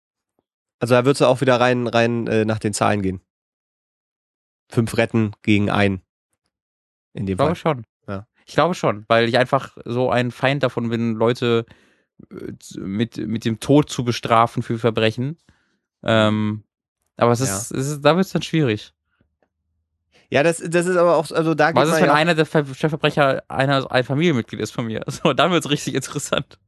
Also 0.80 0.94
da 0.94 1.04
würdest 1.04 1.20
du 1.20 1.26
auch 1.26 1.40
wieder 1.40 1.60
rein, 1.60 1.86
rein 1.86 2.26
äh, 2.26 2.44
nach 2.44 2.58
den 2.58 2.72
Zahlen 2.72 3.02
gehen. 3.02 3.20
Fünf 4.70 4.96
retten 4.96 5.32
gegen 5.42 5.70
ein. 5.70 6.02
In 7.14 7.26
dem 7.26 7.32
Ich 7.32 7.36
glaube 7.38 7.54
Fall. 7.54 7.74
schon. 7.74 7.84
Ja. 8.06 8.26
Ich 8.46 8.54
glaube 8.54 8.74
schon, 8.74 9.04
weil 9.08 9.28
ich 9.28 9.38
einfach 9.38 9.76
so 9.84 10.10
ein 10.10 10.30
Feind 10.30 10.62
davon 10.62 10.88
bin, 10.88 11.14
Leute 11.14 11.66
äh, 12.30 12.52
mit, 12.78 13.16
mit 13.16 13.44
dem 13.44 13.60
Tod 13.60 13.90
zu 13.90 14.04
bestrafen 14.04 14.62
für 14.62 14.78
Verbrechen. 14.78 15.38
Ähm, 16.02 16.64
aber 17.18 17.32
es 17.32 17.40
ist, 17.40 17.70
es 17.72 17.88
ist 17.88 18.02
da 18.02 18.16
wird 18.16 18.26
es 18.26 18.32
dann 18.32 18.42
schwierig. 18.42 18.92
Ja, 20.30 20.42
das, 20.42 20.58
das 20.58 20.86
ist 20.86 20.96
aber 20.96 21.16
auch, 21.16 21.30
also 21.30 21.54
da 21.54 21.74
Was 21.74 21.88
ist, 21.88 21.96
wenn 21.96 22.06
ja 22.06 22.14
einer 22.14 22.34
der 22.34 22.44
Ver 22.44 22.64
Chefverbrecher 22.66 23.42
einer, 23.48 23.90
ein 23.90 24.04
Familienmitglied 24.04 24.60
ist 24.60 24.72
von 24.72 24.86
mir? 24.86 25.02
So, 25.08 25.32
dann 25.32 25.50
wird 25.50 25.64
es 25.64 25.70
richtig 25.70 25.94
interessant. 25.94 26.58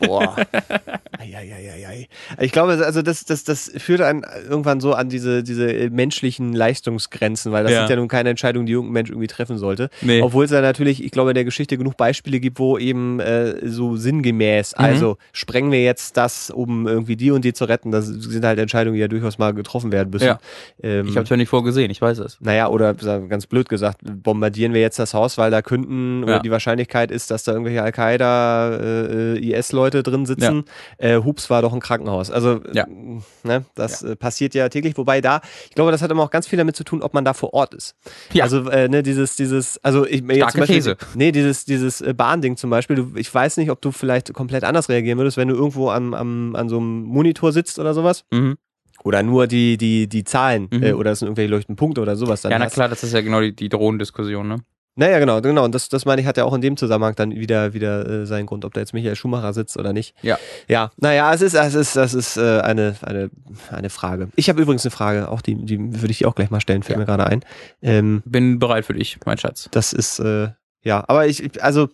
Boah. 0.00 0.36
Eieieiei. 1.18 2.08
Ich 2.40 2.52
glaube, 2.52 2.72
also 2.84 3.02
das, 3.02 3.24
das, 3.24 3.44
das 3.44 3.70
führt 3.76 4.00
einen 4.00 4.24
irgendwann 4.48 4.80
so 4.80 4.92
an 4.94 5.08
diese, 5.08 5.42
diese 5.42 5.90
menschlichen 5.90 6.52
Leistungsgrenzen, 6.52 7.52
weil 7.52 7.64
das 7.64 7.72
Ja. 7.72 7.80
sind 7.80 7.90
ja 7.90 7.96
nun 7.96 8.08
keine 8.08 8.30
Entscheidungen, 8.30 8.66
die 8.66 8.72
irgendein 8.72 8.92
Mensch 8.94 9.10
irgendwie 9.10 9.26
treffen 9.26 9.58
sollte. 9.58 9.90
Nee. 10.02 10.20
Obwohl 10.22 10.44
es 10.44 10.50
ja 10.50 10.60
natürlich, 10.60 11.02
ich 11.04 11.10
glaube, 11.10 11.30
in 11.30 11.34
der 11.34 11.44
Geschichte 11.44 11.78
genug 11.78 11.96
Beispiele 11.96 12.40
gibt, 12.40 12.58
wo 12.58 12.78
eben 12.78 13.20
äh, 13.20 13.66
so 13.68 13.96
sinngemäß, 13.96 14.74
Mhm. 14.78 14.84
also 14.84 15.16
sprengen 15.32 15.70
wir 15.72 15.82
jetzt 15.82 16.16
das, 16.16 16.50
um 16.50 16.86
irgendwie 16.86 17.16
die 17.16 17.30
und 17.30 17.44
die 17.44 17.52
zu 17.52 17.64
retten, 17.66 17.90
das 17.90 18.06
sind 18.06 18.44
halt 18.44 18.58
Entscheidungen, 18.58 18.94
die 18.94 19.00
ja 19.00 19.08
durchaus 19.08 19.38
mal 19.38 19.52
getroffen 19.54 19.92
werden 19.92 20.10
müssen. 20.10 20.26
Ja. 20.26 20.38
Ähm, 20.82 21.06
Ich 21.08 21.16
habe 21.16 21.24
es 21.24 21.30
ja 21.30 21.36
nicht 21.36 21.48
vorgesehen, 21.48 21.90
ich 21.90 22.00
weiß 22.02 22.18
es. 22.18 22.38
naja, 22.40 22.68
oder 22.68 22.94
ganz 22.94 23.46
blöd 23.46 23.68
gesagt, 23.68 23.98
bombardieren 24.02 24.72
wir 24.74 24.80
jetzt 24.80 24.98
das 24.98 25.14
Haus, 25.14 25.38
weil 25.38 25.50
da 25.50 25.62
könnten, 25.62 26.24
oder 26.24 26.34
Ja. 26.34 26.38
die 26.40 26.50
Wahrscheinlichkeit 26.50 27.10
ist, 27.10 27.30
dass 27.30 27.44
da 27.44 27.52
irgendwelche 27.52 27.82
Al-Qaida, 27.82 28.74
äh, 28.76 29.03
IS-Leute 29.04 30.02
drin 30.02 30.26
sitzen. 30.26 30.64
Äh, 30.98 31.16
Hups 31.16 31.50
war 31.50 31.62
doch 31.62 31.72
ein 31.72 31.80
Krankenhaus. 31.80 32.30
Also, 32.30 32.60
Ja. 32.72 32.84
äh, 32.84 33.20
ne, 33.46 33.64
das 33.74 34.02
äh, 34.02 34.16
passiert 34.16 34.54
ja 34.54 34.68
täglich. 34.68 34.96
Wobei 34.96 35.20
da, 35.20 35.40
ich 35.68 35.74
glaube, 35.74 35.90
das 35.90 36.02
hat 36.02 36.10
immer 36.10 36.22
auch 36.22 36.30
ganz 36.30 36.46
viel 36.46 36.56
damit 36.56 36.76
zu 36.76 36.84
tun, 36.84 37.02
ob 37.02 37.14
man 37.14 37.24
da 37.24 37.34
vor 37.34 37.52
Ort 37.54 37.74
ist. 37.74 37.94
Ja. 38.32 38.44
Also, 38.44 38.68
äh, 38.70 38.88
ne, 38.88 39.02
dieses, 39.02 39.36
dieses, 39.36 39.78
also 39.84 40.06
ich 40.06 40.18
Starke 40.24 40.50
zum 40.52 40.60
Beispiel, 40.60 40.76
These. 40.76 40.96
Nee, 41.14 41.32
dieses, 41.32 41.64
dieses 41.64 42.00
äh, 42.00 42.14
Bahnding 42.14 42.56
zum 42.56 42.70
Beispiel. 42.70 42.96
Du, 42.96 43.12
ich 43.16 43.32
weiß 43.34 43.56
nicht, 43.58 43.70
ob 43.70 43.80
du 43.80 43.90
vielleicht 43.92 44.32
komplett 44.34 44.64
anders 44.64 44.88
reagieren 44.88 45.18
würdest, 45.18 45.36
wenn 45.36 45.48
du 45.48 45.54
irgendwo 45.54 45.90
am, 45.90 46.14
am, 46.14 46.56
an 46.56 46.68
so 46.68 46.78
einem 46.78 47.02
Monitor 47.02 47.52
sitzt 47.52 47.78
oder 47.78 47.94
sowas. 47.94 48.24
Mhm. 48.32 48.56
Oder 49.02 49.22
nur 49.22 49.46
die, 49.46 49.76
die, 49.76 50.08
die 50.08 50.24
Zahlen 50.24 50.68
Mhm. 50.70 50.82
äh, 50.82 50.92
oder 50.92 51.10
es 51.12 51.18
sind 51.18 51.26
irgendwelche 51.28 51.50
leuchtenden 51.50 51.76
Punkte 51.76 52.00
oder 52.00 52.16
sowas. 52.16 52.42
Dann 52.42 52.52
Ja, 52.52 52.58
na 52.58 52.66
klar, 52.68 52.88
das 52.88 53.02
ist 53.02 53.12
ja 53.12 53.20
genau 53.20 53.40
die, 53.40 53.54
die 53.54 53.68
Drohendiskussion, 53.68 54.48
ne? 54.48 54.56
Naja, 54.96 55.18
genau, 55.18 55.40
genau. 55.40 55.64
Und 55.64 55.74
das, 55.74 55.88
das 55.88 56.04
meine 56.04 56.20
ich, 56.20 56.26
hat 56.26 56.36
ja 56.36 56.44
auch 56.44 56.54
in 56.54 56.60
dem 56.60 56.76
Zusammenhang 56.76 57.14
dann 57.16 57.32
wieder, 57.32 57.72
wieder 57.74 58.08
äh, 58.08 58.26
seinen 58.26 58.46
Grund, 58.46 58.64
ob 58.64 58.74
da 58.74 58.80
jetzt 58.80 58.94
Michael 58.94 59.16
Schumacher 59.16 59.52
sitzt 59.52 59.76
oder 59.76 59.92
nicht. 59.92 60.14
Ja. 60.22 60.38
Ja, 60.68 60.90
naja, 60.98 61.34
es 61.34 61.40
ist, 61.42 61.54
es 61.54 61.74
ist, 61.74 61.96
das 61.96 62.14
ist 62.14 62.36
äh, 62.36 62.60
eine, 62.60 62.94
eine, 63.02 63.30
eine 63.72 63.90
Frage. 63.90 64.28
Ich 64.36 64.48
habe 64.48 64.62
übrigens 64.62 64.84
eine 64.84 64.92
Frage, 64.92 65.28
auch 65.30 65.40
die, 65.42 65.56
die 65.56 65.78
würde 66.00 66.10
ich 66.12 66.18
dir 66.18 66.28
auch 66.28 66.34
gleich 66.36 66.50
mal 66.50 66.60
stellen, 66.60 66.82
fällt 66.84 66.96
Ja. 66.96 67.00
mir 67.00 67.06
gerade 67.06 67.26
ein. 67.26 67.44
Ähm, 67.82 68.22
Bin 68.24 68.58
bereit 68.60 68.84
für 68.84 68.94
dich, 68.94 69.18
mein 69.26 69.38
Schatz. 69.38 69.68
das 69.72 69.92
ist, 69.92 70.20
äh, 70.20 70.50
ja, 70.82 71.02
aber 71.08 71.26
ich, 71.26 71.42
ich- 71.42 71.62
also, 71.62 71.88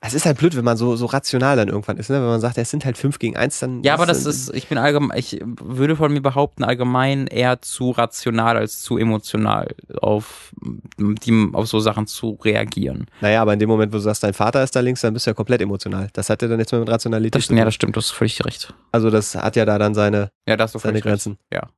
es 0.00 0.14
ist 0.14 0.26
halt 0.26 0.38
blöd, 0.38 0.56
wenn 0.56 0.64
man 0.64 0.76
so, 0.76 0.94
so 0.94 1.06
rational 1.06 1.56
dann 1.56 1.68
irgendwann 1.68 1.96
ist, 1.96 2.08
ne? 2.08 2.16
Wenn 2.20 2.28
man 2.28 2.40
sagt, 2.40 2.56
es 2.56 2.70
sind 2.70 2.84
halt 2.84 2.96
fünf 2.96 3.18
gegen 3.18 3.36
eins, 3.36 3.58
dann. 3.58 3.82
Ja, 3.82 3.94
aber 3.94 4.06
das 4.06 4.26
ist, 4.26 4.54
ich 4.54 4.68
bin 4.68 4.78
allgemein, 4.78 5.18
ich 5.18 5.40
würde 5.42 5.96
von 5.96 6.12
mir 6.12 6.20
behaupten, 6.22 6.62
allgemein 6.62 7.26
eher 7.26 7.60
zu 7.62 7.90
rational 7.90 8.56
als 8.56 8.80
zu 8.80 8.96
emotional 8.96 9.74
auf, 10.00 10.52
die, 10.96 11.50
auf 11.52 11.66
so 11.66 11.80
Sachen 11.80 12.06
zu 12.06 12.38
reagieren. 12.44 13.06
Naja, 13.20 13.42
aber 13.42 13.54
in 13.54 13.58
dem 13.58 13.68
Moment, 13.68 13.92
wo 13.92 13.96
du 13.96 14.02
sagst, 14.02 14.22
dein 14.22 14.34
Vater 14.34 14.62
ist 14.62 14.76
da 14.76 14.80
links, 14.80 15.00
dann 15.00 15.14
bist 15.14 15.26
du 15.26 15.30
ja 15.30 15.34
komplett 15.34 15.60
emotional. 15.62 16.08
Das 16.12 16.30
hat 16.30 16.42
ja 16.42 16.48
dann 16.48 16.60
jetzt 16.60 16.70
mal 16.72 16.78
mit 16.78 16.88
Rationalität 16.90 17.34
Das, 17.34 17.42
zu 17.44 17.48
tun. 17.48 17.58
ja, 17.58 17.64
das 17.64 17.74
stimmt, 17.74 17.96
du 17.96 17.98
hast 18.00 18.10
völlig 18.12 18.44
recht. 18.44 18.72
Also, 18.92 19.10
das 19.10 19.34
hat 19.34 19.56
ja 19.56 19.64
da 19.64 19.78
dann 19.78 19.94
seine, 19.94 20.30
Ja, 20.46 20.56
da 20.56 20.64
hast 20.64 20.74
du 20.76 20.78
seine 20.78 20.92
völlig 20.92 21.04
recht. 21.06 21.24
Grenzen. 21.24 21.38
Ja. 21.52 21.68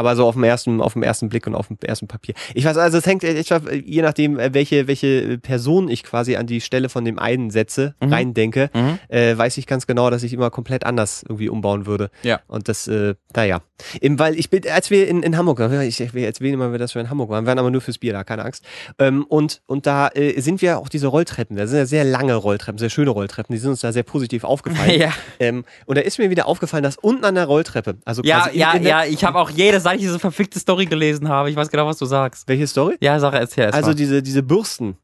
Aber 0.00 0.16
so 0.16 0.26
auf 0.26 0.32
dem 0.34 0.44
ersten, 0.44 0.80
auf 0.80 0.94
dem 0.94 1.02
ersten 1.02 1.28
Blick 1.28 1.46
und 1.46 1.54
auf 1.54 1.68
dem 1.68 1.76
ersten 1.84 2.08
Papier. 2.08 2.34
Ich 2.54 2.64
weiß, 2.64 2.78
also 2.78 2.96
es 2.96 3.04
hängt, 3.04 3.22
ich 3.22 3.50
weiß, 3.50 3.60
je 3.84 4.00
nachdem, 4.00 4.38
äh, 4.38 4.54
welche, 4.54 4.88
welche 4.88 5.36
Person 5.36 5.90
ich 5.90 6.04
quasi 6.04 6.36
an 6.36 6.46
die 6.46 6.62
Stelle 6.62 6.88
von 6.88 7.04
dem 7.04 7.18
einen 7.18 7.50
setze, 7.50 7.94
Mhm. 8.00 8.12
reindenke, 8.12 8.70
Mhm. 8.72 8.98
äh, 9.08 9.36
weiß 9.36 9.58
ich 9.58 9.66
ganz 9.66 9.86
genau, 9.86 10.08
dass 10.08 10.22
ich 10.22 10.32
immer 10.32 10.48
komplett 10.48 10.86
anders 10.86 11.22
irgendwie 11.28 11.50
umbauen 11.50 11.84
würde. 11.84 12.10
Ja. 12.22 12.40
Und 12.46 12.68
das, 12.70 12.88
äh, 12.88 13.14
naja. 13.36 13.60
Eben, 14.00 14.18
weil 14.18 14.38
ich 14.38 14.50
bin, 14.50 14.62
als 14.70 14.90
wir 14.90 15.08
in, 15.08 15.22
in 15.22 15.36
Hamburg 15.36 15.58
waren, 15.58 15.80
ich, 15.82 16.00
ich 16.00 16.14
erzähle 16.14 16.50
immer, 16.52 16.76
dass 16.78 16.94
wir 16.94 17.02
in 17.02 17.10
Hamburg 17.10 17.30
waren, 17.30 17.44
wir 17.44 17.48
waren 17.48 17.58
aber 17.58 17.70
nur 17.70 17.80
fürs 17.80 17.98
Bier 17.98 18.12
da, 18.12 18.24
keine 18.24 18.44
Angst. 18.44 18.64
Ähm, 18.98 19.24
und, 19.28 19.62
und 19.66 19.86
da 19.86 20.08
äh, 20.08 20.40
sind 20.40 20.62
wir 20.62 20.78
auch 20.78 20.88
diese 20.88 21.06
Rolltreppen, 21.08 21.56
da 21.56 21.66
sind 21.66 21.78
ja 21.78 21.86
sehr 21.86 22.04
lange 22.04 22.34
Rolltreppen, 22.34 22.78
sehr 22.78 22.90
schöne 22.90 23.10
Rolltreppen, 23.10 23.52
die 23.54 23.58
sind 23.60 23.70
uns 23.70 23.80
da 23.80 23.92
sehr 23.92 24.02
positiv 24.02 24.44
aufgefallen. 24.44 24.90
Ja, 25.00 25.12
ähm, 25.38 25.64
und 25.86 25.96
da 25.96 26.02
ist 26.02 26.18
mir 26.18 26.30
wieder 26.30 26.46
aufgefallen, 26.46 26.82
dass 26.82 26.96
unten 26.98 27.24
an 27.24 27.34
der 27.34 27.46
Rolltreppe, 27.46 27.96
also 28.04 28.22
ja, 28.22 28.40
quasi 28.40 28.50
in- 28.54 28.60
ja, 28.60 28.72
in 28.72 28.82
der, 28.82 28.90
ja, 28.90 29.04
ich 29.04 29.24
habe 29.24 29.38
auch 29.38 29.50
jede, 29.50 29.80
seit 29.80 29.96
ich 29.96 30.02
diese 30.02 30.18
verfickte 30.18 30.58
Story 30.58 30.86
gelesen 30.86 31.28
habe, 31.28 31.48
ich 31.50 31.56
weiß 31.56 31.68
genau, 31.70 31.86
was 31.86 31.96
du 31.98 32.04
sagst. 32.06 32.46
welche 32.48 32.66
Story? 32.66 32.96
Ja, 33.00 33.18
Sache, 33.20 33.38
erzähl 33.38 33.64
erst 33.64 33.74
Also 33.74 33.88
mal. 33.90 33.94
diese, 33.94 34.22
diese 34.22 34.42
Bürsten, 34.42 34.96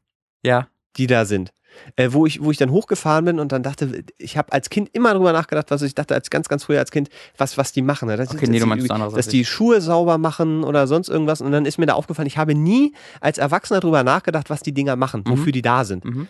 Ja, 0.43 0.67
die 0.97 1.07
da 1.07 1.25
sind. 1.25 1.51
Äh, 1.95 2.09
wo, 2.11 2.25
ich, 2.25 2.43
wo 2.43 2.51
ich 2.51 2.57
dann 2.57 2.71
hochgefahren 2.71 3.25
bin 3.25 3.39
und 3.39 3.51
dann 3.51 3.63
dachte, 3.63 4.03
ich 4.17 4.37
habe 4.37 4.51
als 4.53 4.69
Kind 4.69 4.89
immer 4.93 5.13
drüber 5.13 5.31
nachgedacht, 5.33 5.71
was 5.71 5.81
ich 5.81 5.95
dachte 5.95 6.13
als 6.13 6.29
ganz, 6.29 6.47
ganz 6.47 6.63
früher 6.65 6.79
als 6.79 6.91
Kind, 6.91 7.09
was, 7.37 7.57
was 7.57 7.71
die 7.71 7.81
machen. 7.81 8.07
ne? 8.07 8.17
Dass, 8.17 8.29
Okay, 8.31 8.47
nee, 8.47 8.59
du 8.59 8.65
die, 8.75 8.89
anderes 8.91 9.13
dass 9.13 9.27
die 9.27 9.45
Schuhe 9.45 9.81
sauber 9.81 10.17
machen 10.17 10.63
oder 10.63 10.87
sonst 10.87 11.09
irgendwas. 11.09 11.41
Und 11.41 11.51
dann 11.51 11.65
ist 11.65 11.77
mir 11.77 11.85
da 11.85 11.93
aufgefallen, 11.93 12.27
ich 12.27 12.37
habe 12.37 12.55
nie 12.55 12.93
als 13.21 13.37
Erwachsener 13.37 13.79
drüber 13.79 14.03
nachgedacht, 14.03 14.49
was 14.49 14.61
die 14.61 14.73
Dinger 14.73 14.95
machen, 14.95 15.23
Mhm. 15.25 15.31
wofür 15.31 15.51
die 15.51 15.61
da 15.61 15.83
sind. 15.85 16.05
mhm. 16.05 16.27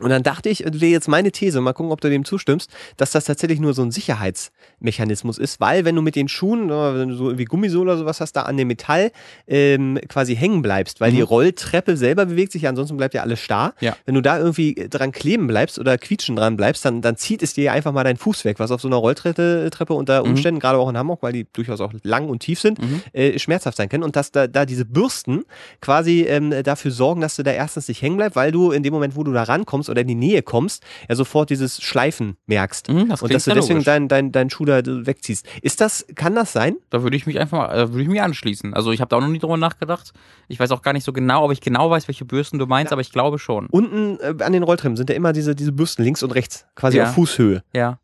Und 0.00 0.10
dann 0.10 0.22
dachte 0.22 0.48
ich, 0.48 0.60
wäre 0.64 0.86
jetzt 0.92 1.08
meine 1.08 1.30
These, 1.32 1.60
mal 1.60 1.72
gucken, 1.72 1.92
ob 1.92 2.00
du 2.00 2.08
dem 2.10 2.24
zustimmst, 2.24 2.70
dass 2.96 3.10
das 3.10 3.24
tatsächlich 3.24 3.60
nur 3.60 3.74
so 3.74 3.82
ein 3.82 3.90
Sicherheitsmechanismus 3.90 5.38
ist, 5.38 5.60
weil 5.60 5.84
wenn 5.84 5.94
du 5.96 6.02
mit 6.02 6.16
den 6.16 6.28
Schuhen, 6.28 6.70
äh, 6.70 6.98
wenn 6.98 7.08
du 7.10 7.14
so 7.16 7.26
irgendwie 7.28 7.44
Gummisohle 7.44 7.90
oder 7.92 7.98
sowas 7.98 8.20
hast, 8.20 8.32
da 8.32 8.42
an 8.42 8.56
dem 8.56 8.68
Metall 8.68 9.12
ähm, 9.46 9.98
quasi 10.08 10.34
hängen 10.36 10.62
bleibst, 10.62 11.00
weil 11.00 11.10
Mhm. 11.12 11.16
die 11.16 11.22
Rolltreppe 11.22 11.96
selber 11.96 12.26
bewegt 12.26 12.52
sich, 12.52 12.62
ja, 12.62 12.70
ansonsten 12.70 12.96
bleibt 12.96 13.14
ja 13.14 13.22
alles 13.22 13.40
starr. 13.40 13.74
Ja. 13.80 13.96
Wenn 14.06 14.14
du 14.14 14.22
da 14.22 14.38
irgendwie 14.38 14.74
dran 14.88 15.12
kleben 15.12 15.46
bleibst 15.46 15.78
oder 15.78 15.98
quietschen 15.98 16.36
dran 16.36 16.56
bleibst, 16.56 16.84
dann, 16.84 17.02
dann 17.02 17.16
zieht 17.16 17.42
es 17.42 17.54
dir 17.54 17.64
ja 17.64 17.72
einfach 17.72 17.92
mal 17.92 18.04
deinen 18.04 18.16
Fuß 18.16 18.44
weg, 18.44 18.58
was 18.58 18.70
auf 18.70 18.80
so 18.80 18.88
einer 18.88 18.96
Rolltreppe 18.96 19.68
Treppe 19.70 19.94
unter 19.94 20.22
Mhm. 20.24 20.30
Umständen, 20.30 20.60
gerade 20.60 20.78
auch 20.78 20.88
in 20.88 20.96
Hamburg, 20.96 21.22
weil 21.22 21.32
die 21.32 21.46
durchaus 21.52 21.80
auch 21.80 21.92
lang 22.02 22.28
und 22.28 22.40
tief 22.40 22.60
sind, 22.60 22.78
Mhm. 22.80 23.02
äh, 23.12 23.38
schmerzhaft 23.38 23.76
sein 23.76 23.88
können. 23.88 24.02
Und 24.04 24.16
dass 24.16 24.32
da, 24.32 24.46
da 24.46 24.64
diese 24.64 24.84
Bürsten 24.84 25.44
quasi 25.80 26.22
ähm, 26.22 26.54
dafür 26.62 26.90
sorgen, 26.90 27.20
dass 27.20 27.36
du 27.36 27.42
da 27.42 27.50
erstens 27.52 27.88
nicht 27.88 28.00
hängen 28.02 28.16
bleibst, 28.16 28.36
weil 28.36 28.52
du 28.52 28.70
in 28.70 28.82
dem 28.82 28.92
Moment, 28.92 29.16
wo 29.16 29.24
du 29.24 29.32
da 29.32 29.42
rankommst 29.42 29.89
oder 29.90 30.00
in 30.02 30.08
die 30.08 30.14
Nähe 30.14 30.42
kommst, 30.42 30.82
ja 31.08 31.14
sofort 31.16 31.50
dieses 31.50 31.82
Schleifen 31.82 32.36
merkst. 32.46 32.88
Mhm, 32.88 33.08
das 33.08 33.22
und 33.22 33.32
dass 33.34 33.44
du 33.44 33.54
deswegen 33.54 33.82
deinen 33.84 34.08
dein, 34.08 34.32
dein 34.32 34.48
Schuh 34.50 34.64
da 34.64 34.80
wegziehst. 34.84 35.46
Ist 35.62 35.80
das, 35.80 36.06
kann 36.14 36.34
das 36.34 36.52
sein? 36.52 36.76
Da 36.90 37.02
würde 37.02 37.16
ich 37.16 37.26
mich 37.26 37.38
einfach 37.40 37.58
mal, 37.58 37.76
da 37.76 37.88
würde 37.90 38.02
ich 38.02 38.08
mich 38.08 38.22
anschließen. 38.22 38.72
Also 38.74 38.92
ich 38.92 39.00
habe 39.00 39.08
da 39.08 39.16
auch 39.16 39.20
noch 39.20 39.28
nie 39.28 39.38
drüber 39.38 39.56
nachgedacht. 39.56 40.12
Ich 40.48 40.58
weiß 40.60 40.70
auch 40.70 40.82
gar 40.82 40.92
nicht 40.92 41.04
so 41.04 41.12
genau, 41.12 41.44
ob 41.44 41.52
ich 41.52 41.60
genau 41.60 41.90
weiß, 41.90 42.08
welche 42.08 42.24
Bürsten 42.24 42.58
du 42.58 42.66
meinst, 42.66 42.92
aber 42.92 43.02
ich 43.02 43.12
glaube 43.12 43.38
schon. 43.38 43.66
Unten 43.66 44.18
äh, 44.20 44.42
an 44.42 44.52
den 44.52 44.62
Rolltreppen 44.62 44.96
sind 44.96 45.10
ja 45.10 45.16
immer 45.16 45.32
diese, 45.32 45.54
diese 45.54 45.72
Bürsten 45.72 46.02
links 46.04 46.22
und 46.22 46.30
rechts, 46.32 46.66
quasi 46.74 46.98
Ja. 46.98 47.04
auf 47.04 47.14
Fußhöhe. 47.14 47.62
Ja. 47.72 47.98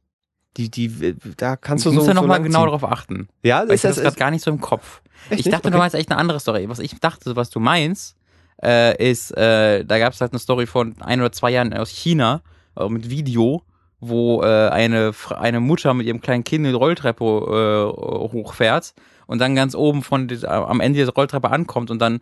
Die, 0.57 0.71
die, 0.71 0.87
äh, 1.07 1.15
da 1.37 1.57
kannst 1.57 1.85
Ich 1.85 1.91
du 1.91 1.95
muss 1.95 2.05
so, 2.05 2.11
da 2.11 2.15
so 2.17 2.23
nochmal 2.23 2.43
genau 2.43 2.61
ziehen. 2.61 2.67
darauf 2.67 2.85
achten. 2.85 3.29
Ja, 3.43 3.65
ich 3.65 3.71
ist 3.73 3.85
das, 3.85 3.97
das 3.97 4.03
gerade 4.03 4.09
ist, 4.09 4.17
gar 4.19 4.31
nicht 4.31 4.43
so 4.43 4.51
im 4.51 4.61
Kopf. 4.61 5.03
echt 5.29 5.41
Ich 5.41 5.51
dachte, 5.51 5.65
du 5.65 5.69
Okay. 5.69 5.79
meinst 5.79 5.95
echt 5.95 6.11
eine 6.11 6.19
andere 6.19 6.41
Story. 6.41 6.67
Was 6.69 6.79
ich 6.79 6.99
dachte, 6.99 7.37
was 7.37 7.51
du 7.51 7.61
meinst, 7.61 8.16
äh, 8.63 9.11
ist, 9.11 9.31
äh, 9.37 9.85
da 9.85 9.99
gab 9.99 10.13
es 10.13 10.21
halt 10.21 10.33
eine 10.33 10.39
Story 10.39 10.67
von 10.67 10.95
ein 11.01 11.21
oder 11.21 11.33
zwei 11.33 11.51
Jahren 11.51 11.73
aus 11.75 11.91
China 11.91 12.43
äh, 12.79 12.89
mit 12.89 13.11
Video, 13.11 13.63
wo 14.01 14.43
äh, 14.43 14.69
eine, 14.69 15.13
eine 15.39 15.61
Mutter 15.61 15.95
mit 15.95 16.07
ihrem 16.07 16.21
kleinen 16.21 16.45
Kind 16.45 16.67
eine 16.67 16.77
Rolltreppe 16.77 17.25
äh, 17.25 18.33
hochfährt 18.33 18.95
und 19.27 19.41
dann 19.41 19.55
ganz 19.55 19.75
oben 19.75 20.03
von 20.03 20.29
dis- 20.29 20.45
am 20.45 20.81
Ende 20.81 20.99
dieser 20.99 21.13
Rolltreppe 21.13 21.51
ankommt 21.51 21.91
und 21.91 22.01
dann 22.01 22.21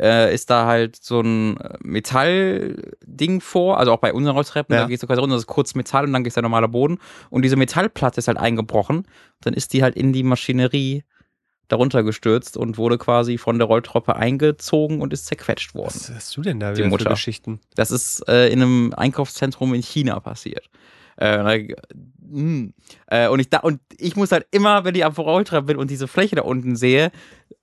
äh, 0.00 0.32
ist 0.34 0.50
da 0.50 0.66
halt 0.66 0.96
so 0.96 1.20
ein 1.20 1.58
Metallding 1.82 3.40
vor, 3.40 3.78
also 3.78 3.92
auch 3.92 3.98
bei 3.98 4.12
unseren 4.12 4.34
Rolltreppen, 4.34 4.74
Ja. 4.74 4.82
da 4.82 4.88
gehst 4.88 5.02
du 5.02 5.06
quasi 5.06 5.20
runter, 5.20 5.34
das 5.36 5.42
ist 5.44 5.46
kurz 5.48 5.74
Metall 5.74 6.04
und 6.04 6.12
dann 6.12 6.24
ist 6.24 6.36
der 6.36 6.42
normale 6.42 6.68
Boden 6.68 6.98
und 7.30 7.42
diese 7.42 7.56
Metallplatte 7.56 8.18
ist 8.18 8.28
halt 8.28 8.38
eingebrochen, 8.38 9.06
dann 9.40 9.54
ist 9.54 9.72
die 9.72 9.82
halt 9.82 9.94
in 9.96 10.12
die 10.12 10.22
Maschinerie 10.22 11.04
darunter 11.68 12.02
gestürzt 12.02 12.56
und 12.56 12.78
wurde 12.78 12.98
quasi 12.98 13.38
von 13.38 13.58
der 13.58 13.66
Rolltreppe 13.66 14.16
eingezogen 14.16 15.00
und 15.00 15.12
ist 15.12 15.26
zerquetscht 15.26 15.74
worden. 15.74 15.94
Was 15.94 16.10
hast 16.10 16.36
du 16.36 16.42
denn 16.42 16.60
da 16.60 16.76
wieder 16.76 16.90
für. 16.90 17.08
Geschichten? 17.08 17.60
Das 17.74 17.90
ist 17.90 18.26
äh, 18.28 18.48
in 18.48 18.62
einem 18.62 18.94
Einkaufszentrum 18.94 19.74
in 19.74 19.82
China 19.82 20.20
passiert. 20.20 20.68
Äh, 21.16 21.68
mh. 22.20 22.70
äh, 23.06 23.28
und 23.28 23.38
ich 23.38 23.48
da 23.48 23.60
und 23.60 23.80
ich 23.98 24.16
muss 24.16 24.32
halt 24.32 24.46
immer, 24.50 24.84
wenn 24.84 24.96
ich 24.96 25.04
am 25.04 25.12
Rolltreppe 25.12 25.66
bin 25.66 25.76
und 25.76 25.90
diese 25.90 26.08
Fläche 26.08 26.36
da 26.36 26.42
unten 26.42 26.74
sehe, 26.74 27.12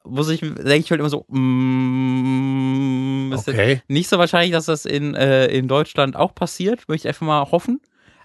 muss 0.06 0.30
ich 0.30 0.39
denke 0.39 0.78
ich 0.78 0.89
halt 0.89 1.02
immer 1.02 1.10
so, 1.10 1.26
mm, 1.28 3.34
ist 3.34 3.49
Okay. 3.49 3.82
nicht 3.88 4.10
so 4.10 4.18
wahrscheinlich, 4.18 4.52
dass 4.52 4.66
das 4.66 4.86
in, 4.86 5.16
äh, 5.16 5.47
in 5.47 5.68
Deutschland 5.68 6.16
auch 6.16 6.34
passiert, 6.34 6.88
möchte 6.88 7.08
ich 7.08 7.10
einfach 7.10 7.28
mal 7.28 7.52
hoffen. 7.52 7.82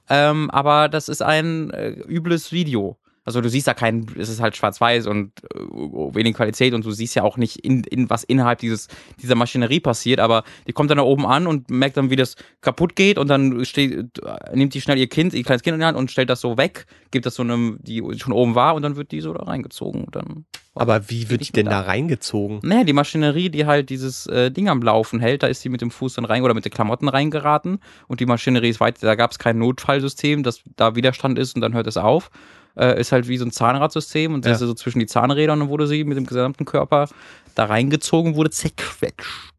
Ähm, 0.08 0.50
aber 0.50 0.88
das 0.88 1.08
ist 1.08 1.22
ein 1.22 1.70
äh, 1.70 1.90
übles 1.90 2.52
Video. 2.52 2.96
Also 3.26 3.40
du 3.40 3.50
siehst 3.50 3.66
da 3.66 3.74
keinen, 3.74 4.06
es 4.16 4.28
ist 4.28 4.40
halt 4.40 4.56
schwarz-weiß 4.56 5.08
und 5.08 5.32
äh, 5.52 5.58
wenig 5.58 6.34
Qualität 6.34 6.72
und 6.74 6.86
du 6.86 6.92
siehst 6.92 7.16
ja 7.16 7.24
auch 7.24 7.36
nicht, 7.36 7.56
in, 7.56 7.82
in 7.82 8.08
was 8.08 8.22
innerhalb 8.22 8.60
dieses, 8.60 8.86
dieser 9.20 9.34
Maschinerie 9.34 9.80
passiert, 9.80 10.20
aber 10.20 10.44
die 10.68 10.72
kommt 10.72 10.90
dann 10.90 10.98
da 10.98 11.04
oben 11.04 11.26
an 11.26 11.48
und 11.48 11.68
merkt 11.68 11.96
dann, 11.96 12.08
wie 12.08 12.16
das 12.16 12.36
kaputt 12.60 12.94
geht 12.94 13.18
und 13.18 13.26
dann 13.26 13.64
steht, 13.64 14.20
nimmt 14.54 14.74
die 14.74 14.80
schnell 14.80 14.96
ihr 14.96 15.08
Kind, 15.08 15.34
ihr 15.34 15.42
kleines 15.42 15.62
Kind 15.62 15.74
in 15.74 15.80
die 15.80 15.86
Hand 15.86 15.98
und 15.98 16.12
stellt 16.12 16.30
das 16.30 16.40
so 16.40 16.56
weg, 16.56 16.86
gibt 17.10 17.26
das 17.26 17.34
so 17.34 17.42
einem, 17.42 17.78
die 17.82 18.00
schon 18.16 18.32
oben 18.32 18.54
war 18.54 18.76
und 18.76 18.82
dann 18.82 18.94
wird 18.94 19.10
die 19.10 19.20
so 19.20 19.32
da 19.32 19.42
reingezogen 19.42 20.04
und 20.04 20.14
dann. 20.14 20.44
Aber 20.76 21.08
wie 21.08 21.30
wird 21.30 21.48
die 21.48 21.52
denn 21.52 21.66
da 21.66 21.80
reingezogen? 21.80 22.60
Naja, 22.62 22.84
die 22.84 22.92
Maschinerie, 22.92 23.48
die 23.48 23.64
halt 23.64 23.88
dieses 23.88 24.26
äh, 24.26 24.50
Ding 24.52 24.68
am 24.68 24.82
Laufen 24.82 25.18
hält, 25.20 25.42
da 25.42 25.46
ist 25.46 25.62
sie 25.62 25.70
mit 25.70 25.80
dem 25.80 25.90
Fuß 25.90 26.14
dann 26.14 26.26
rein 26.26 26.42
oder 26.42 26.54
mit 26.54 26.66
den 26.66 26.72
Klamotten 26.72 27.08
reingeraten 27.08 27.78
und 28.06 28.20
die 28.20 28.26
Maschinerie 28.26 28.68
ist 28.68 28.78
weit, 28.78 29.02
da 29.02 29.14
gab 29.16 29.32
es 29.32 29.38
kein 29.38 29.58
Notfallsystem, 29.58 30.42
dass 30.42 30.60
da 30.76 30.94
Widerstand 30.94 31.38
ist 31.38 31.56
und 31.56 31.62
dann 31.62 31.72
hört 31.72 31.86
es 31.86 31.96
auf. 31.96 32.30
Äh, 32.76 33.00
ist 33.00 33.12
halt 33.12 33.26
wie 33.28 33.38
so 33.38 33.44
ein 33.44 33.50
Zahnradsystem 33.52 34.34
und 34.34 34.44
Ja. 34.44 34.52
das 34.52 34.60
ist 34.60 34.68
so 34.68 34.74
zwischen 34.74 34.98
die 34.98 35.06
Zahnräder 35.06 35.54
und 35.54 35.68
wurde 35.68 35.86
sie 35.86 36.04
mit 36.04 36.16
dem 36.18 36.26
gesamten 36.26 36.64
Körper 36.66 37.08
da 37.54 37.64
reingezogen, 37.64 38.34
wurde 38.34 38.50
zerquetscht. 38.50 39.52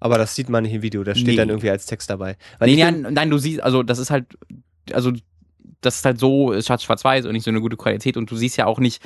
Aber 0.00 0.18
das 0.18 0.34
sieht 0.34 0.50
man 0.50 0.64
nicht 0.64 0.74
im 0.74 0.82
Video, 0.82 1.02
das 1.04 1.16
steht 1.18 1.28
Nee. 1.28 1.36
dann 1.36 1.48
irgendwie 1.48 1.70
als 1.70 1.86
Text 1.86 2.10
dabei. 2.10 2.36
Weil 2.58 2.68
Nee, 2.68 2.74
ich 2.74 2.80
nein, 2.80 3.06
nein, 3.10 3.30
du 3.30 3.38
siehst, 3.38 3.62
also 3.62 3.82
das 3.82 3.98
ist 3.98 4.10
halt, 4.10 4.26
also 4.92 5.12
das 5.80 5.96
ist 5.96 6.04
halt 6.04 6.18
so, 6.18 6.52
schwarz-weiß 6.60 7.24
und 7.24 7.32
nicht 7.32 7.44
so 7.44 7.50
eine 7.50 7.60
gute 7.62 7.76
Qualität 7.78 8.16
und 8.18 8.30
du 8.30 8.36
siehst 8.36 8.56
ja 8.58 8.66
auch 8.66 8.78
nicht 8.78 9.02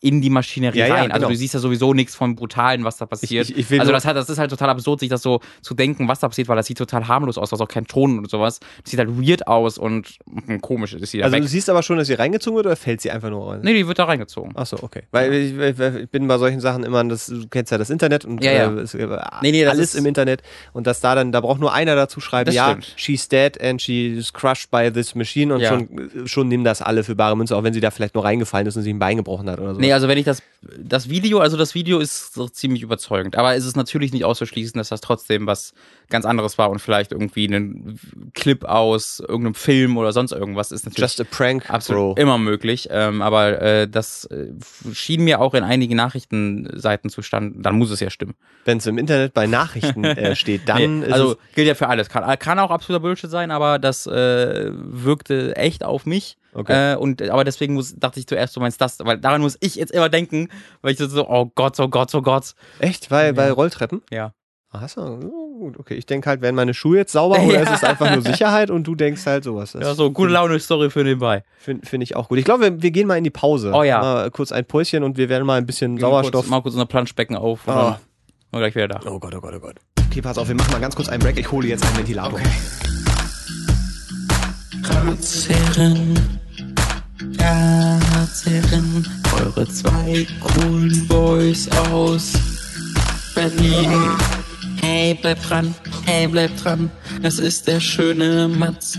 in 0.00 0.20
die 0.20 0.30
Maschinerie 0.30 0.78
Ja, 0.78 0.86
ja, 0.86 0.94
rein. 0.94 1.10
Also 1.12 1.22
genau. 1.26 1.28
du 1.30 1.36
siehst 1.36 1.52
ja 1.54 1.60
sowieso 1.60 1.94
nichts 1.94 2.14
vom 2.14 2.36
Brutalen, 2.36 2.84
was 2.84 2.96
da 2.96 3.06
passiert. 3.06 3.50
ich, 3.50 3.56
ich 3.58 3.70
will 3.70 3.80
also 3.80 3.90
das, 3.92 4.04
hat, 4.04 4.16
das 4.16 4.30
ist 4.30 4.38
halt 4.38 4.50
total 4.50 4.70
absurd, 4.70 5.00
sich 5.00 5.08
das 5.08 5.20
so 5.22 5.40
zu 5.62 5.74
denken, 5.74 6.06
was 6.08 6.20
da 6.20 6.28
passiert, 6.28 6.48
weil 6.48 6.56
das 6.56 6.66
sieht 6.66 6.78
total 6.78 7.08
harmlos 7.08 7.38
aus, 7.38 7.50
da 7.50 7.56
ist 7.56 7.60
auch 7.60 7.68
kein 7.68 7.86
Ton 7.86 8.18
und 8.18 8.30
sowas. 8.30 8.60
Das 8.82 8.90
sieht 8.90 8.98
halt 9.00 9.10
weird 9.20 9.46
aus 9.48 9.76
und 9.76 10.18
hm, 10.46 10.60
komisch 10.60 10.94
ist 10.94 11.10
sie 11.10 11.22
also 11.22 11.36
du 11.36 11.42
weg. 11.42 11.48
siehst 11.48 11.68
aber 11.68 11.82
schon, 11.82 11.96
dass 11.98 12.06
sie 12.06 12.14
reingezogen 12.14 12.56
wird 12.56 12.66
oder 12.66 12.76
fällt 12.76 13.00
sie 13.00 13.10
einfach 13.10 13.30
nur 13.30 13.50
rein? 13.52 13.60
Nee, 13.62 13.74
die 13.74 13.86
wird 13.86 13.98
da 13.98 14.04
reingezogen. 14.04 14.56
Achso, 14.56 14.76
okay. 14.80 15.02
Weil 15.10 15.32
ich, 15.34 15.56
ich, 15.58 15.78
ich 16.02 16.08
bin 16.10 16.28
bei 16.28 16.38
solchen 16.38 16.60
Sachen 16.60 16.84
immer, 16.84 17.02
das, 17.04 17.26
du 17.26 17.46
kennst 17.48 17.72
ja 17.72 17.78
das 17.78 17.90
Internet 17.90 18.24
und 18.24 18.42
Ja, 18.44 18.52
ja. 18.52 18.70
Äh, 18.72 18.80
es, 18.80 18.94
äh, 18.94 19.06
Nee, 19.42 19.50
nee, 19.50 19.66
alles 19.66 19.94
ist- 19.94 19.96
im 19.96 20.06
Internet 20.06 20.42
und 20.72 20.86
dass 20.86 21.00
da 21.00 21.14
dann, 21.16 21.32
da 21.32 21.40
braucht 21.40 21.60
nur 21.60 21.72
einer 21.74 21.96
dazu 21.96 22.20
schreiben, 22.20 22.52
ja, 22.52 22.70
stimmt. 22.70 22.92
she's 22.96 23.28
dead 23.28 23.60
and 23.60 23.82
she's 23.82 24.32
crushed 24.32 24.70
by 24.70 24.90
this 24.92 25.14
machine 25.16 25.52
und 25.52 25.60
Ja. 25.60 25.70
schon, 25.70 26.10
schon 26.26 26.48
nehmen 26.48 26.62
das 26.64 26.80
alle 26.80 27.02
für 27.02 27.16
bare 27.16 27.36
Münze, 27.36 27.56
auch 27.56 27.64
wenn 27.64 27.74
sie 27.74 27.80
da 27.80 27.90
vielleicht 27.90 28.14
nur 28.14 28.24
reingefallen 28.24 28.66
ist 28.68 28.76
und 28.76 28.82
sich 28.82 28.92
ein 28.94 28.98
Bein 29.00 29.16
gebrochen 29.16 29.50
hat 29.50 29.58
oder 29.64 29.74
so. 29.74 29.80
Nee, 29.80 29.92
also 29.92 30.08
wenn 30.08 30.18
ich 30.18 30.24
das, 30.24 30.42
das 30.78 31.08
Video, 31.08 31.40
also 31.40 31.56
das 31.56 31.74
Video 31.74 31.98
ist 31.98 32.34
so 32.34 32.48
ziemlich 32.48 32.82
überzeugend, 32.82 33.36
aber 33.36 33.54
es 33.54 33.64
ist 33.64 33.76
natürlich 33.76 34.12
nicht 34.12 34.24
auszuschließen, 34.24 34.78
dass 34.78 34.90
das 34.90 35.00
trotzdem 35.00 35.46
was 35.46 35.74
ganz 36.10 36.24
anderes 36.26 36.58
war 36.58 36.70
und 36.70 36.78
vielleicht 36.78 37.12
irgendwie 37.12 37.46
ein 37.46 37.98
Clip 38.34 38.64
aus 38.64 39.20
irgendeinem 39.20 39.54
Film 39.54 39.96
oder 39.96 40.12
sonst 40.12 40.32
irgendwas 40.32 40.70
ist 40.70 40.84
natürlich 40.84 41.16
Just 41.16 41.20
a 41.20 41.24
prank, 41.24 41.70
absolut 41.70 42.16
bro. 42.16 42.22
immer 42.22 42.38
möglich, 42.38 42.88
ähm, 42.90 43.22
aber 43.22 43.60
äh, 43.60 43.88
das 43.88 44.26
äh, 44.26 44.48
schien 44.92 45.24
mir 45.24 45.40
auch 45.40 45.54
in 45.54 45.64
einigen 45.64 45.96
Nachrichtenseiten 45.96 47.10
zu 47.10 47.22
standen, 47.22 47.62
dann 47.62 47.76
muss 47.76 47.90
es 47.90 48.00
ja 48.00 48.10
stimmen. 48.10 48.34
Wenn 48.64 48.78
es 48.78 48.86
im 48.86 48.98
Internet 48.98 49.34
bei 49.34 49.46
Nachrichten 49.46 50.04
äh, 50.04 50.36
steht, 50.36 50.68
dann 50.68 51.00
Nee, 51.00 51.12
also 51.12 51.36
gilt 51.54 51.66
ja 51.66 51.74
für 51.74 51.88
alles, 51.88 52.08
kann, 52.08 52.38
kann 52.38 52.58
auch 52.58 52.70
absoluter 52.70 53.00
Bullshit 53.00 53.30
sein, 53.30 53.50
aber 53.50 53.78
das 53.78 54.06
äh, 54.06 54.70
wirkte 54.72 55.56
echt 55.56 55.84
auf 55.84 56.06
mich. 56.06 56.36
Okay. 56.54 56.92
Äh, 56.92 56.96
und 56.96 57.20
aber 57.30 57.44
deswegen 57.44 57.74
muss, 57.74 57.94
dachte 57.96 58.20
ich 58.20 58.26
zuerst, 58.26 58.54
du 58.56 58.60
meinst 58.60 58.80
das, 58.80 58.98
weil 59.00 59.18
daran 59.18 59.40
muss 59.40 59.56
ich 59.60 59.74
jetzt 59.74 59.90
immer 59.92 60.08
denken, 60.08 60.48
weil 60.82 60.92
ich 60.92 60.98
so, 60.98 61.28
oh 61.28 61.50
Gott, 61.54 61.78
oh 61.80 61.88
Gott, 61.88 62.14
oh 62.14 62.22
Gott. 62.22 62.54
echt, 62.78 63.08
bei, 63.08 63.32
bei 63.32 63.50
Rolltreppen? 63.50 64.02
Ja. 64.10 64.32
Ach 64.76 64.88
so, 64.88 65.02
oh, 65.02 65.58
gut, 65.60 65.78
okay. 65.78 65.94
Ich 65.94 66.04
denke 66.06 66.28
halt, 66.28 66.40
werden 66.42 66.56
meine 66.56 66.74
Schuhe 66.74 66.96
jetzt 66.98 67.12
sauber 67.12 67.40
oder 67.40 67.54
Ja. 67.54 67.60
ist 67.62 67.70
es 67.82 67.84
einfach 67.84 68.10
nur 68.12 68.22
Sicherheit 68.22 68.70
und 68.70 68.84
du 68.84 68.96
denkst 68.96 69.24
halt 69.24 69.44
sowas. 69.44 69.70
Das 69.72 69.82
Ja, 69.82 69.94
so 69.94 70.10
gute 70.10 70.32
Laune-Story 70.32 70.90
für 70.90 71.04
nebenbei. 71.04 71.44
Finde 71.58 71.86
find 71.86 72.02
ich 72.02 72.16
auch 72.16 72.28
gut. 72.28 72.38
Ich 72.38 72.44
glaube, 72.44 72.62
wir, 72.64 72.82
wir 72.82 72.90
gehen 72.90 73.06
mal 73.06 73.16
in 73.16 73.22
die 73.22 73.30
Pause. 73.30 73.70
Oh 73.72 73.84
ja. 73.84 74.00
Mal 74.00 74.30
kurz 74.32 74.50
ein 74.50 74.64
Päuschen 74.64 75.04
und 75.04 75.16
wir 75.16 75.28
werden 75.28 75.46
mal 75.46 75.58
ein 75.58 75.66
bisschen 75.66 75.96
Sauerstoff. 75.98 76.42
kurz, 76.42 76.50
mal 76.50 76.60
kurz 76.60 76.74
unser 76.74 76.86
Planschbecken 76.86 77.36
auf 77.36 77.68
und 77.68 77.72
Ah. 77.74 78.00
dann 78.50 78.60
gleich 78.60 78.74
wieder 78.74 78.88
da. 78.88 79.00
Oh 79.06 79.20
Gott, 79.20 79.34
oh 79.36 79.40
Gott, 79.40 79.54
oh 79.56 79.60
Gott. 79.60 79.76
Okay, 80.10 80.20
pass 80.22 80.38
auf, 80.38 80.48
wir 80.48 80.56
machen 80.56 80.72
mal 80.72 80.80
ganz 80.80 80.96
kurz 80.96 81.08
einen 81.08 81.22
Break. 81.22 81.38
Ich 81.38 81.52
hole 81.52 81.68
jetzt 81.68 81.84
einen 81.86 81.96
Ventilator. 81.98 82.40
Ratsherren, 84.82 86.18
Ratsherren, 87.44 89.06
eure 89.38 89.68
zwei 89.68 90.26
coolen 90.40 91.06
Boys 91.08 91.68
aus 91.90 92.32
Berlin. 93.34 93.92
Hey, 94.80 95.18
bleib 95.20 95.42
dran, 95.42 95.74
hey, 96.06 96.26
bleib 96.26 96.56
dran, 96.62 96.90
das 97.22 97.38
ist 97.38 97.66
der 97.66 97.80
schöne 97.80 98.48
Mats. 98.48 98.98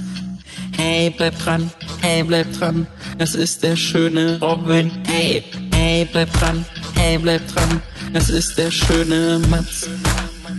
Hey, 0.77 1.09
bleib 1.09 1.37
dran, 1.39 1.71
hey, 2.01 2.23
bleib 2.23 2.51
dran, 2.57 2.85
das 3.17 3.33
ist 3.33 3.63
der 3.63 3.75
schöne 3.75 4.39
Robin. 4.39 4.91
Hey, 5.07 5.43
hey, 5.73 6.07
bleib 6.11 6.31
dran, 6.33 6.65
hey, 6.95 7.17
bleib 7.17 7.47
dran, 7.47 7.81
das 8.13 8.29
ist 8.29 8.57
der 8.57 8.71
schöne 8.71 9.39
Mats. 9.49 9.89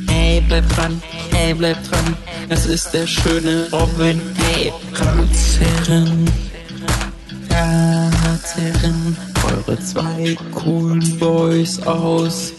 Hey, 0.08 0.42
bleib 0.48 0.68
dran, 0.74 1.00
hey, 1.30 1.54
bleib 1.54 1.76
dran, 1.88 2.16
das 2.48 2.66
ist 2.66 2.90
der 2.92 3.06
schöne 3.06 3.68
Robin. 3.70 4.20
Hey, 4.36 4.72
Ratsherren, 7.56 8.10
Ratsherren, 8.22 9.16
eure 9.46 9.80
zwei 9.80 10.36
coolen 10.52 11.18
Boys 11.18 11.80
aus 11.86 12.52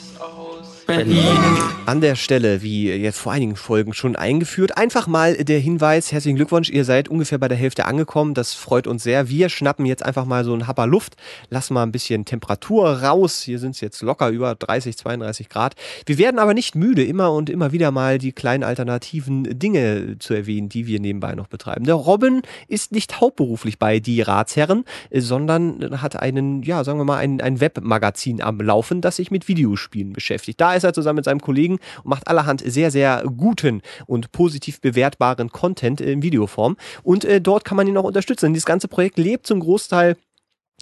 Berlin. 0.88 1.38
An 1.86 2.02
der 2.02 2.16
Stelle, 2.16 2.62
wie 2.62 2.90
jetzt 2.90 3.20
vor 3.20 3.34
einigen 3.34 3.58
Folgen 3.58 3.94
schon 3.94 4.16
eingeführt, 4.16 4.78
einfach 4.78 5.06
mal 5.06 5.36
der 5.36 5.60
Hinweis, 5.60 6.12
herzlichen 6.12 6.38
Glückwunsch, 6.38 6.70
ihr 6.70 6.86
seid 6.86 7.10
ungefähr 7.10 7.38
bei 7.38 7.50
der 7.50 7.58
Hälfte 7.58 7.86
angekommen, 7.86 8.34
das 8.34 8.54
freut 8.54 8.88
uns 8.88 9.04
sehr. 9.04 9.30
Wir 9.30 9.50
schnappen 9.50 9.86
jetzt 9.86 10.04
einfach 10.04 10.26
mal 10.26 10.46
so 10.46 10.54
einen 10.54 10.68
Happer 10.68 10.88
Luft, 10.88 11.16
lassen 11.50 11.74
mal 11.74 11.84
ein 11.84 11.92
bisschen 11.92 12.24
Temperatur 12.26 13.04
raus, 13.04 13.42
hier 13.42 13.60
sind 13.60 13.72
es 13.72 13.82
jetzt 13.82 14.02
locker 14.02 14.30
über 14.30 14.56
30, 14.56 14.98
32 14.98 15.50
Grad. 15.50 15.76
Wir 16.06 16.18
werden 16.18 16.40
aber 16.40 16.54
nicht 16.54 16.76
müde, 16.76 17.04
immer 17.04 17.34
und 17.34 17.50
immer 17.50 17.74
wieder 17.74 17.92
mal 17.92 18.18
die 18.18 18.32
kleinen 18.32 18.64
alternativen 18.64 19.60
Dinge 19.60 20.18
zu 20.20 20.34
erwähnen, 20.34 20.70
die 20.70 20.88
wir 20.88 21.02
nebenbei 21.02 21.36
noch 21.36 21.48
betreiben. 21.48 21.86
Der 21.86 21.96
Robin 21.96 22.42
ist 22.70 22.94
nicht 22.94 23.20
hauptberuflich 23.20 23.78
bei 23.78 24.00
Die 24.00 24.22
Ratsherren, 24.22 24.86
sondern 25.14 26.02
hat 26.02 26.16
einen, 26.16 26.64
ja, 26.64 26.84
sagen 26.86 26.98
wir 26.98 27.06
mal, 27.06 27.18
ein, 27.18 27.42
ein 27.42 27.60
Webmagazin 27.60 28.42
am 28.42 28.62
Laufen, 28.62 29.02
das 29.02 29.18
sich 29.18 29.32
mit 29.32 29.50
Videospielen 29.50 30.14
beschäftigt. 30.14 30.62
Da 30.62 30.77
ist 30.78 30.84
er 30.84 30.94
zusammen 30.94 31.18
mit 31.18 31.26
seinem 31.26 31.42
Kollegen 31.42 31.80
und 32.04 32.10
macht 32.10 32.28
allerhand 32.28 32.62
sehr, 32.66 32.92
sehr 32.92 33.24
guten 33.36 33.82
und 34.06 34.32
positiv 34.32 34.82
bewertbaren 34.82 35.50
Content 35.52 36.02
in 36.02 36.22
Videoform. 36.22 36.78
Und 37.04 37.26
äh, 37.26 37.42
dort 37.42 37.66
kann 37.66 37.78
man 37.78 37.88
ihn 37.88 37.98
auch 37.98 38.04
unterstützen. 38.04 38.54
Dieses 38.54 38.66
ganze 38.66 38.88
Projekt 38.88 39.18
lebt 39.18 39.48
zum 39.48 39.60
Großteil 39.60 40.16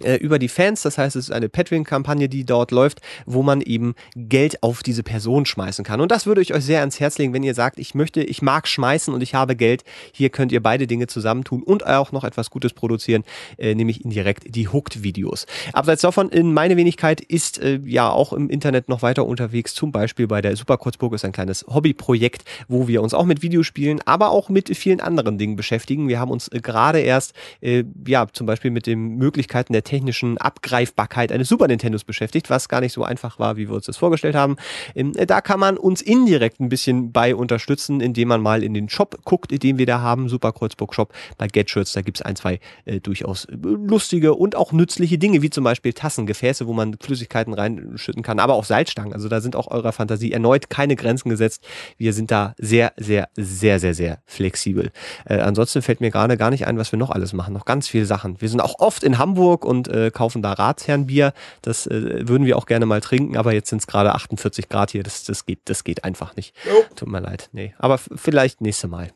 äh, 0.03 0.15
über 0.15 0.39
die 0.39 0.49
Fans. 0.49 0.81
Das 0.81 0.97
heißt, 0.97 1.15
es 1.15 1.25
ist 1.25 1.31
eine 1.31 1.47
Patreon-Kampagne, 1.47 2.27
die 2.27 2.45
dort 2.45 2.71
läuft, 2.71 2.99
wo 3.25 3.43
man 3.43 3.61
eben 3.61 3.95
Geld 4.15 4.61
auf 4.61 4.83
diese 4.83 5.03
Person 5.03 5.45
schmeißen 5.45 5.85
kann. 5.85 6.01
Und 6.01 6.11
das 6.11 6.25
würde 6.25 6.41
ich 6.41 6.53
euch 6.53 6.65
sehr 6.65 6.81
ans 6.81 6.99
Herz 6.99 7.17
legen, 7.17 7.31
wenn 7.31 7.43
ihr 7.43 7.53
sagt, 7.53 7.79
ich 7.79 7.95
möchte, 7.95 8.21
ich 8.21 8.41
mag 8.41 8.67
schmeißen 8.67 9.13
und 9.13 9.21
ich 9.21 9.33
habe 9.33 9.55
Geld. 9.55 9.85
Hier 10.11 10.29
könnt 10.29 10.51
ihr 10.51 10.61
beide 10.61 10.85
Dinge 10.85 11.07
zusammentun 11.07 11.63
und 11.63 11.85
auch 11.85 12.11
noch 12.11 12.25
etwas 12.25 12.49
Gutes 12.49 12.73
produzieren, 12.73 13.23
äh, 13.57 13.73
nämlich 13.73 14.03
indirekt 14.03 14.53
die 14.53 14.67
Hooked-Videos. 14.67 15.45
Abseits 15.71 16.01
davon, 16.01 16.27
in 16.27 16.53
meine 16.53 16.75
Wenigkeit 16.75 17.21
ist 17.21 17.59
äh, 17.59 17.79
ja 17.85 18.09
auch 18.09 18.33
im 18.33 18.49
Internet 18.49 18.89
noch 18.89 19.01
weiter 19.01 19.25
unterwegs. 19.25 19.73
Zum 19.73 19.93
Beispiel 19.93 20.27
bei 20.27 20.41
der 20.41 20.57
Superkurzburg 20.57 21.13
ist 21.13 21.23
ein 21.23 21.31
kleines 21.31 21.65
Hobbyprojekt, 21.69 22.43
wo 22.67 22.89
wir 22.89 23.01
uns 23.01 23.13
auch 23.13 23.25
mit 23.25 23.41
Videospielen, 23.41 24.01
aber 24.05 24.31
auch 24.31 24.49
mit 24.49 24.75
vielen 24.75 24.99
anderen 24.99 25.37
Dingen 25.37 25.55
beschäftigen. 25.55 26.09
Wir 26.09 26.19
haben 26.19 26.31
uns 26.31 26.49
äh, 26.49 26.59
gerade 26.59 26.99
erst, 26.99 27.33
äh, 27.61 27.85
ja, 28.05 28.27
zum 28.33 28.45
Beispiel 28.45 28.71
mit 28.71 28.87
den 28.87 29.15
Möglichkeiten 29.15 29.71
der 29.71 29.84
technischen 29.85 30.37
Abgreifbarkeit 30.37 31.31
eines 31.31 31.47
Super 31.47 31.67
Nintendos 31.67 32.03
beschäftigt, 32.03 32.49
was 32.49 32.67
gar 32.67 32.81
nicht 32.81 32.91
so 32.91 33.03
einfach 33.05 33.39
war, 33.39 33.55
wie 33.55 33.69
wir 33.69 33.75
uns 33.75 33.85
das 33.85 33.95
vorgestellt 33.95 34.35
haben. 34.35 34.57
Ähm, 34.95 35.13
da 35.13 35.39
kann 35.39 35.59
man 35.59 35.77
uns 35.77 36.01
indirekt 36.01 36.59
ein 36.59 36.67
bisschen 36.67 37.13
bei 37.13 37.33
unterstützen, 37.33 38.01
indem 38.01 38.27
man 38.27 38.41
mal 38.41 38.63
in 38.63 38.73
den 38.73 38.89
Shop 38.89 39.17
guckt, 39.23 39.51
den 39.63 39.77
wir 39.77 39.85
da 39.85 40.01
haben, 40.01 40.27
Super 40.27 40.51
Kreuzburg 40.51 40.93
Shop 40.93 41.13
bei 41.37 41.47
GetShirts. 41.47 41.93
Da 41.93 42.01
gibt's 42.01 42.21
ein, 42.21 42.35
zwei 42.35 42.59
äh, 42.85 42.99
durchaus 42.99 43.47
lustige 43.49 44.33
und 44.33 44.55
auch 44.55 44.71
nützliche 44.71 45.17
Dinge, 45.17 45.41
wie 45.41 45.49
zum 45.49 45.63
Beispiel 45.63 45.93
Tassengefäße, 45.93 46.67
wo 46.67 46.73
man 46.73 46.97
Flüssigkeiten 46.99 47.53
reinschütten 47.53 48.23
kann, 48.23 48.39
aber 48.39 48.55
auch 48.55 48.65
Salzstangen. 48.65 49.13
Also 49.13 49.29
da 49.29 49.41
sind 49.41 49.55
auch 49.55 49.67
eurer 49.71 49.91
Fantasie 49.91 50.31
erneut 50.31 50.69
keine 50.69 50.95
Grenzen 50.95 51.29
gesetzt. 51.29 51.65
Wir 51.97 52.13
sind 52.13 52.31
da 52.31 52.55
sehr, 52.57 52.93
sehr, 52.97 53.29
sehr, 53.35 53.79
sehr, 53.79 53.93
sehr 53.93 54.19
flexibel. 54.25 54.91
Äh, 55.25 55.39
ansonsten 55.39 55.81
fällt 55.81 56.01
mir 56.01 56.11
gerade 56.11 56.37
gar 56.37 56.49
nicht 56.49 56.67
ein, 56.67 56.77
was 56.77 56.91
wir 56.91 56.99
noch 56.99 57.11
alles 57.11 57.33
machen. 57.33 57.53
Noch 57.53 57.65
ganz 57.65 57.87
viele 57.87 58.05
Sachen. 58.05 58.41
Wir 58.41 58.49
sind 58.49 58.61
auch 58.61 58.79
oft 58.79 59.03
in 59.03 59.17
Hamburg 59.17 59.65
und 59.65 59.74
und 59.75 59.87
äh, 59.87 60.11
kaufen 60.11 60.41
da 60.41 60.53
Ratsherrenbier. 60.53 61.33
Das 61.61 61.87
äh, 61.87 62.27
würden 62.27 62.45
wir 62.45 62.57
auch 62.57 62.65
gerne 62.65 62.85
mal 62.85 63.01
trinken, 63.01 63.37
aber 63.37 63.53
jetzt 63.53 63.69
sind 63.69 63.79
es 63.79 63.87
gerade 63.87 64.13
48 64.13 64.69
Grad 64.69 64.91
hier. 64.91 65.03
Das, 65.03 65.23
das, 65.23 65.45
geht, 65.45 65.59
das 65.65 65.83
geht 65.83 66.03
einfach 66.03 66.35
nicht. 66.35 66.55
Oh. 66.69 66.83
Tut 66.95 67.09
mir 67.09 67.19
leid. 67.19 67.49
Nee. 67.51 67.73
Aber 67.77 67.97
vielleicht 67.97 68.61
nächste 68.61 68.87
Mal. 68.87 69.11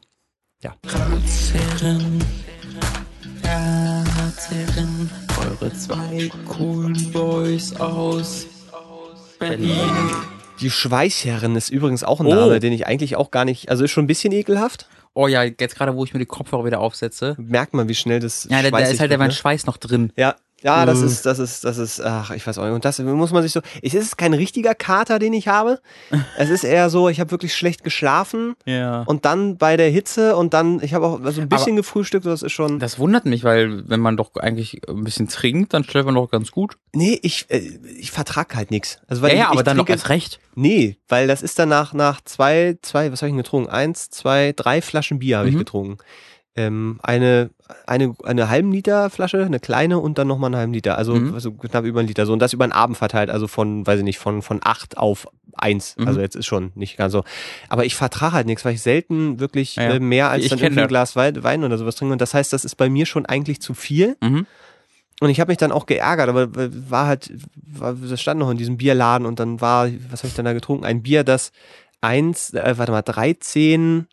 Ja. 0.62 0.76
Ratsherren, 0.84 2.22
Ratsherren, 3.43 5.10
eure 5.39 5.74
zwei 5.74 6.30
coolen 6.45 7.12
Boys 7.12 7.76
aus 7.78 8.45
Berlin. 9.39 9.80
Die 10.60 10.70
Schweißherren 10.70 11.55
ist 11.55 11.70
übrigens 11.70 12.03
auch 12.03 12.20
ein 12.20 12.28
Name, 12.28 12.57
oh. 12.57 12.60
den 12.60 12.74
ich 12.74 12.86
eigentlich 12.86 13.16
auch 13.16 13.32
gar 13.32 13.45
nicht, 13.45 13.70
also 13.70 13.86
ist 13.86 13.91
schon 13.91 14.03
ein 14.03 14.07
bisschen 14.07 14.34
ekelhaft. 14.34 14.89
Oh 15.14 15.28
ja, 15.28 15.43
jetzt 15.43 15.76
gerade, 15.76 15.95
wo 15.95 16.03
ich 16.03 16.14
mir 16.14 16.20
die 16.20 16.26
Kopfhörer 16.26 16.66
wieder 16.66 16.80
aufsetze. 16.80 17.36
Merkt 17.38 17.74
man, 17.74 17.88
wie 17.88 17.95
schnell 17.95 18.20
das 18.20 18.47
Ja, 18.49 18.62
da, 18.62 18.70
da 18.70 18.80
ist 18.80 18.99
halt 18.99 19.12
der 19.12 19.18
ne? 19.18 19.32
Schweiß 19.32 19.66
noch 19.66 19.78
drin. 19.78 20.12
Ja, 20.16 20.36
ja, 20.62 20.86
das 20.86 21.01
ist, 21.01 21.26
das 21.26 21.39
ist, 21.39 21.64
das 21.64 21.78
ist, 21.78 22.01
ach, 22.01 22.32
ich 22.32 22.45
weiß 22.45 22.57
auch 22.57 22.64
nicht. 22.64 22.74
Und 22.74 22.86
das 22.86 22.99
muss 22.99 23.32
man 23.32 23.43
sich 23.43 23.51
so. 23.51 23.62
Es 23.82 23.93
ist 23.93 24.18
kein 24.18 24.34
richtiger 24.34 24.76
Kater, 24.76 25.20
den 25.20 25.34
ich 25.34 25.47
habe. 25.47 25.80
Es 26.38 26.49
ist 26.49 26.64
eher 26.64 26.89
so, 26.89 27.10
ich 27.10 27.20
habe 27.20 27.32
wirklich 27.32 27.53
schlecht 27.55 27.84
geschlafen. 27.84 28.55
Ja. 28.66 29.01
Und 29.03 29.26
dann 29.26 29.57
bei 29.57 29.78
der 29.78 29.89
Hitze 29.89 30.36
und 30.36 30.53
dann, 30.53 30.82
ich 30.82 30.93
habe 30.93 31.05
auch 31.05 31.20
so 31.32 31.41
ein 31.41 31.49
bisschen 31.49 31.74
Aber 31.74 31.78
gefrühstückt, 31.78 32.26
das 32.26 32.43
ist 32.43 32.51
schon. 32.51 32.80
Das 32.80 32.97
wundert 32.97 33.26
mich, 33.26 33.43
weil 33.43 33.88
wenn 33.89 33.99
man 33.99 34.16
doch 34.16 34.36
eigentlich 34.36 34.82
ein 34.88 35.03
bisschen 35.03 35.28
trinkt, 35.28 35.74
dann 35.74 35.84
schläft 35.84 36.05
man 36.05 36.16
doch 36.16 36.30
ganz 36.30 36.51
gut. 36.51 36.78
Nee, 36.93 37.20
ich, 37.22 37.45
äh, 37.49 37.62
ich 37.97 38.12
vertrag 38.12 38.55
halt 38.55 38.72
nichts. 38.72 38.99
Also, 39.07 39.22
weil 39.22 39.32
ja, 39.32 39.36
ich, 39.36 39.39
ja, 39.39 39.47
aber 39.47 39.60
ich 39.60 39.64
dann 39.64 39.78
trinke, 39.78 39.91
doch 39.91 39.97
erst 39.97 40.10
recht. 40.10 40.39
Nee, 40.55 40.97
weil 41.07 41.28
das 41.28 41.41
ist 41.41 41.60
danach 41.60 41.93
nach 41.93 42.22
zwei, 42.22 42.78
zwei, 42.82 43.12
was 43.12 43.22
habe 43.22 43.30
ich 43.30 43.34
denn 43.34 43.43
getrunken? 43.43 43.70
Eins, 43.70 44.10
zwei, 44.10 44.53
drei 44.55 44.82
Flaschen 44.82 45.20
Bier 45.20 45.39
habe 45.39 45.49
mhm. 45.49 45.53
ich 45.53 45.60
getrunken 45.60 45.97
ähm, 46.55 46.99
eine, 47.03 47.51
eine, 47.87 48.15
eine 48.23 48.49
halben 48.49 48.71
Liter 48.71 49.09
Flasche, 49.09 49.45
eine 49.45 49.59
kleine 49.59 49.99
und 49.99 50.17
dann 50.17 50.27
nochmal 50.27 50.49
einen 50.49 50.57
halben 50.57 50.73
Liter. 50.73 50.97
Also, 50.97 51.15
mhm. 51.15 51.33
also 51.33 51.51
knapp 51.51 51.85
über 51.85 51.99
einen 51.99 52.07
Liter. 52.07 52.25
So, 52.25 52.33
und 52.33 52.39
das 52.39 52.53
über 52.53 52.63
einen 52.63 52.73
Abend 52.73 52.97
verteilt, 52.97 53.29
also 53.29 53.47
von, 53.47 53.85
weiß 53.85 53.99
ich 53.99 54.05
nicht, 54.05 54.19
von, 54.19 54.41
von 54.41 54.59
acht 54.63 54.97
auf 54.97 55.27
eins. 55.53 55.95
Mhm. 55.97 56.07
Also 56.07 56.21
jetzt 56.21 56.35
ist 56.35 56.45
schon 56.45 56.71
nicht 56.75 56.97
ganz 56.97 57.13
so. 57.13 57.23
Aber 57.69 57.85
ich 57.85 57.95
vertrage 57.95 58.33
halt 58.33 58.47
nichts, 58.47 58.65
weil 58.65 58.75
ich 58.75 58.81
selten 58.81 59.39
wirklich 59.39 59.75
ja. 59.75 59.91
äh, 59.91 59.99
mehr 59.99 60.29
als 60.29 60.43
ich 60.43 60.49
dann 60.49 60.59
irgendwie 60.59 60.81
ein 60.81 60.87
Glas 60.87 61.15
Wein 61.15 61.63
oder 61.63 61.77
sowas 61.77 61.95
trinke. 61.95 62.13
Und 62.13 62.21
das 62.21 62.33
heißt, 62.33 62.51
das 62.51 62.65
ist 62.65 62.75
bei 62.75 62.89
mir 62.89 63.05
schon 63.05 63.25
eigentlich 63.25 63.61
zu 63.61 63.73
viel. 63.73 64.17
Mhm. 64.21 64.45
Und 65.21 65.29
ich 65.29 65.39
habe 65.41 65.51
mich 65.51 65.57
dann 65.57 65.73
auch 65.73 65.85
geärgert, 65.85 66.29
aber 66.29 66.49
war 66.89 67.07
halt, 67.07 67.31
war, 67.55 67.93
das 67.93 68.21
stand 68.21 68.39
noch 68.39 68.49
in 68.49 68.57
diesem 68.57 68.77
Bierladen 68.77 69.27
und 69.27 69.39
dann 69.39 69.59
war, 69.59 69.89
was 70.09 70.21
habe 70.21 70.29
ich 70.29 70.35
dann 70.35 70.45
da 70.45 70.53
getrunken? 70.53 70.85
Ein 70.85 71.03
Bier, 71.03 71.25
das 71.25 71.51
eins, 71.99 72.53
äh, 72.53 72.77
warte 72.77 72.93
mal, 72.93 73.01
13 73.01 74.07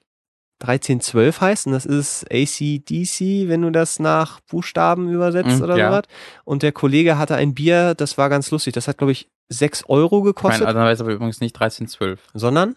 1312 0.60 1.40
heißt 1.40 1.66
und 1.66 1.72
das 1.72 1.84
ist 1.84 2.24
ACDC, 2.30 3.48
wenn 3.48 3.62
du 3.62 3.70
das 3.70 3.98
nach 3.98 4.40
Buchstaben 4.40 5.10
übersetzt 5.10 5.58
mhm, 5.58 5.62
oder 5.62 5.76
ja. 5.76 5.90
sowas. 5.90 6.04
Und 6.44 6.62
der 6.62 6.72
Kollege 6.72 7.18
hatte 7.18 7.36
ein 7.36 7.54
Bier, 7.54 7.94
das 7.94 8.16
war 8.16 8.30
ganz 8.30 8.50
lustig. 8.50 8.72
Das 8.72 8.88
hat, 8.88 8.96
glaube 8.96 9.12
ich, 9.12 9.28
6 9.48 9.84
Euro 9.88 10.22
gekostet. 10.22 10.62
Nein, 10.62 10.68
also 10.68 10.78
dann 10.78 10.88
weiß 10.88 11.00
aber 11.02 11.12
übrigens 11.12 11.40
nicht 11.40 11.56
1312. 11.56 12.20
Sondern? 12.32 12.76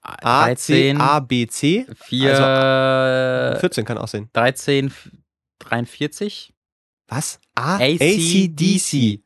A, 0.00 0.46
13, 0.46 1.00
A, 1.00 1.20
B, 1.20 1.46
C. 1.46 1.86
4, 2.04 2.38
also 2.38 3.60
14 3.60 3.84
kann 3.84 3.98
aussehen. 3.98 4.28
13, 4.32 4.92
43. 5.60 6.52
Was? 7.08 7.40
A, 7.54 7.76
ACDC. 7.76 9.22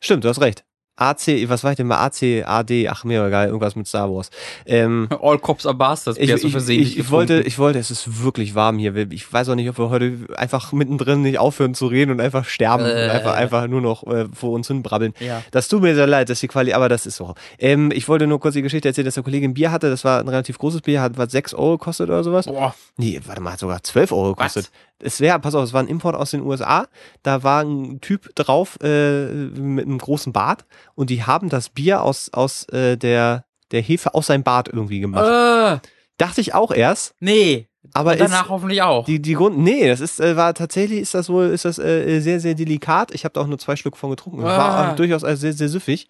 Stimmt, 0.00 0.24
du 0.24 0.28
hast 0.28 0.40
recht. 0.40 0.64
AC, 0.98 1.48
was 1.48 1.62
war 1.62 1.70
ich 1.70 1.76
denn 1.76 1.86
mal? 1.86 1.98
AC, 1.98 2.44
AD, 2.44 2.88
ach 2.88 3.04
mir 3.04 3.24
egal, 3.24 3.46
irgendwas 3.46 3.76
mit 3.76 3.86
Star 3.86 4.12
Wars. 4.12 4.30
Ähm, 4.66 5.08
All 5.22 5.38
Cops 5.38 5.64
are 5.64 5.74
Bastards, 5.74 6.18
ich, 6.18 6.30
ich, 6.30 6.68
ich, 6.68 6.98
ich 6.98 7.10
wollte, 7.10 7.40
ich 7.40 7.58
wollte, 7.58 7.78
es 7.78 7.90
ist 7.90 8.22
wirklich 8.22 8.54
warm 8.54 8.78
hier. 8.78 8.96
Ich 9.12 9.32
weiß 9.32 9.48
auch 9.48 9.54
nicht, 9.54 9.68
ob 9.68 9.78
wir 9.78 9.90
heute 9.90 10.26
einfach 10.36 10.72
mittendrin 10.72 11.22
nicht 11.22 11.38
aufhören 11.38 11.74
zu 11.74 11.86
reden 11.86 12.10
und 12.10 12.20
einfach 12.20 12.44
sterben 12.44 12.84
äh, 12.84 12.88
und 12.88 13.10
einfach, 13.10 13.34
einfach 13.34 13.66
nur 13.68 13.80
noch 13.80 14.04
äh, 14.06 14.26
vor 14.32 14.50
uns 14.50 14.66
hin 14.66 14.82
brabbeln. 14.82 15.14
Ja. 15.20 15.42
Das 15.52 15.68
tut 15.68 15.82
mir 15.82 15.94
sehr 15.94 16.06
leid, 16.06 16.30
dass 16.30 16.40
die 16.40 16.48
Quali, 16.48 16.72
aber 16.72 16.88
das 16.88 17.06
ist 17.06 17.16
so. 17.16 17.34
Ähm, 17.58 17.90
ich 17.92 18.08
wollte 18.08 18.26
nur 18.26 18.40
kurz 18.40 18.54
die 18.54 18.62
Geschichte 18.62 18.88
erzählen, 18.88 19.04
dass 19.06 19.14
der 19.14 19.22
Kollege 19.22 19.46
ein 19.46 19.54
Bier 19.54 19.70
hatte, 19.70 19.90
das 19.90 20.04
war 20.04 20.20
ein 20.20 20.28
relativ 20.28 20.58
großes 20.58 20.80
Bier, 20.82 21.00
hat 21.00 21.16
was 21.16 21.30
6 21.30 21.54
Euro 21.54 21.78
gekostet 21.78 22.08
oder 22.08 22.24
sowas. 22.24 22.46
Boah. 22.46 22.74
Nee, 22.96 23.20
warte 23.24 23.40
mal, 23.40 23.52
hat 23.52 23.60
sogar 23.60 23.82
12 23.82 24.10
Euro 24.12 24.34
gekostet. 24.34 24.70
Es 25.00 25.20
wäre, 25.20 25.38
pass 25.38 25.54
auf, 25.54 25.64
es 25.64 25.72
war 25.72 25.82
ein 25.82 25.88
Import 25.88 26.16
aus 26.16 26.32
den 26.32 26.42
USA. 26.42 26.86
Da 27.22 27.42
war 27.42 27.62
ein 27.62 28.00
Typ 28.00 28.34
drauf 28.34 28.78
äh, 28.82 29.26
mit 29.26 29.86
einem 29.86 29.98
großen 29.98 30.32
Bart 30.32 30.64
und 30.94 31.10
die 31.10 31.24
haben 31.24 31.48
das 31.48 31.68
Bier 31.68 32.02
aus, 32.02 32.30
aus 32.32 32.64
äh, 32.70 32.96
der, 32.96 33.44
der 33.70 33.80
Hefe 33.80 34.14
aus 34.14 34.26
seinem 34.26 34.42
Bart 34.42 34.68
irgendwie 34.68 35.00
gemacht. 35.00 35.24
Äh. 35.24 35.86
Dachte 36.16 36.40
ich 36.40 36.52
auch 36.52 36.72
erst. 36.72 37.14
Nee. 37.20 37.68
Aber 37.94 38.12
und 38.12 38.20
danach 38.20 38.44
ist, 38.44 38.50
hoffentlich 38.50 38.82
auch. 38.82 39.04
Die, 39.04 39.20
die 39.22 39.34
Grund, 39.34 39.58
nee, 39.58 39.86
das 39.86 40.00
ist, 40.00 40.20
äh, 40.20 40.36
war 40.36 40.52
tatsächlich 40.52 41.00
ist 41.00 41.14
das 41.14 41.28
wohl, 41.28 41.46
ist 41.46 41.64
das 41.64 41.78
äh, 41.78 42.20
sehr, 42.20 42.40
sehr 42.40 42.54
delikat. 42.54 43.14
Ich 43.14 43.24
habe 43.24 43.32
da 43.32 43.40
auch 43.40 43.46
nur 43.46 43.58
zwei 43.58 43.76
Stück 43.76 43.96
von 43.96 44.10
getrunken. 44.10 44.42
Das 44.42 44.58
war 44.58 44.90
auch 44.90 44.96
durchaus 44.96 45.22
äh, 45.22 45.36
sehr, 45.36 45.52
sehr 45.52 45.68
süffig. 45.68 46.08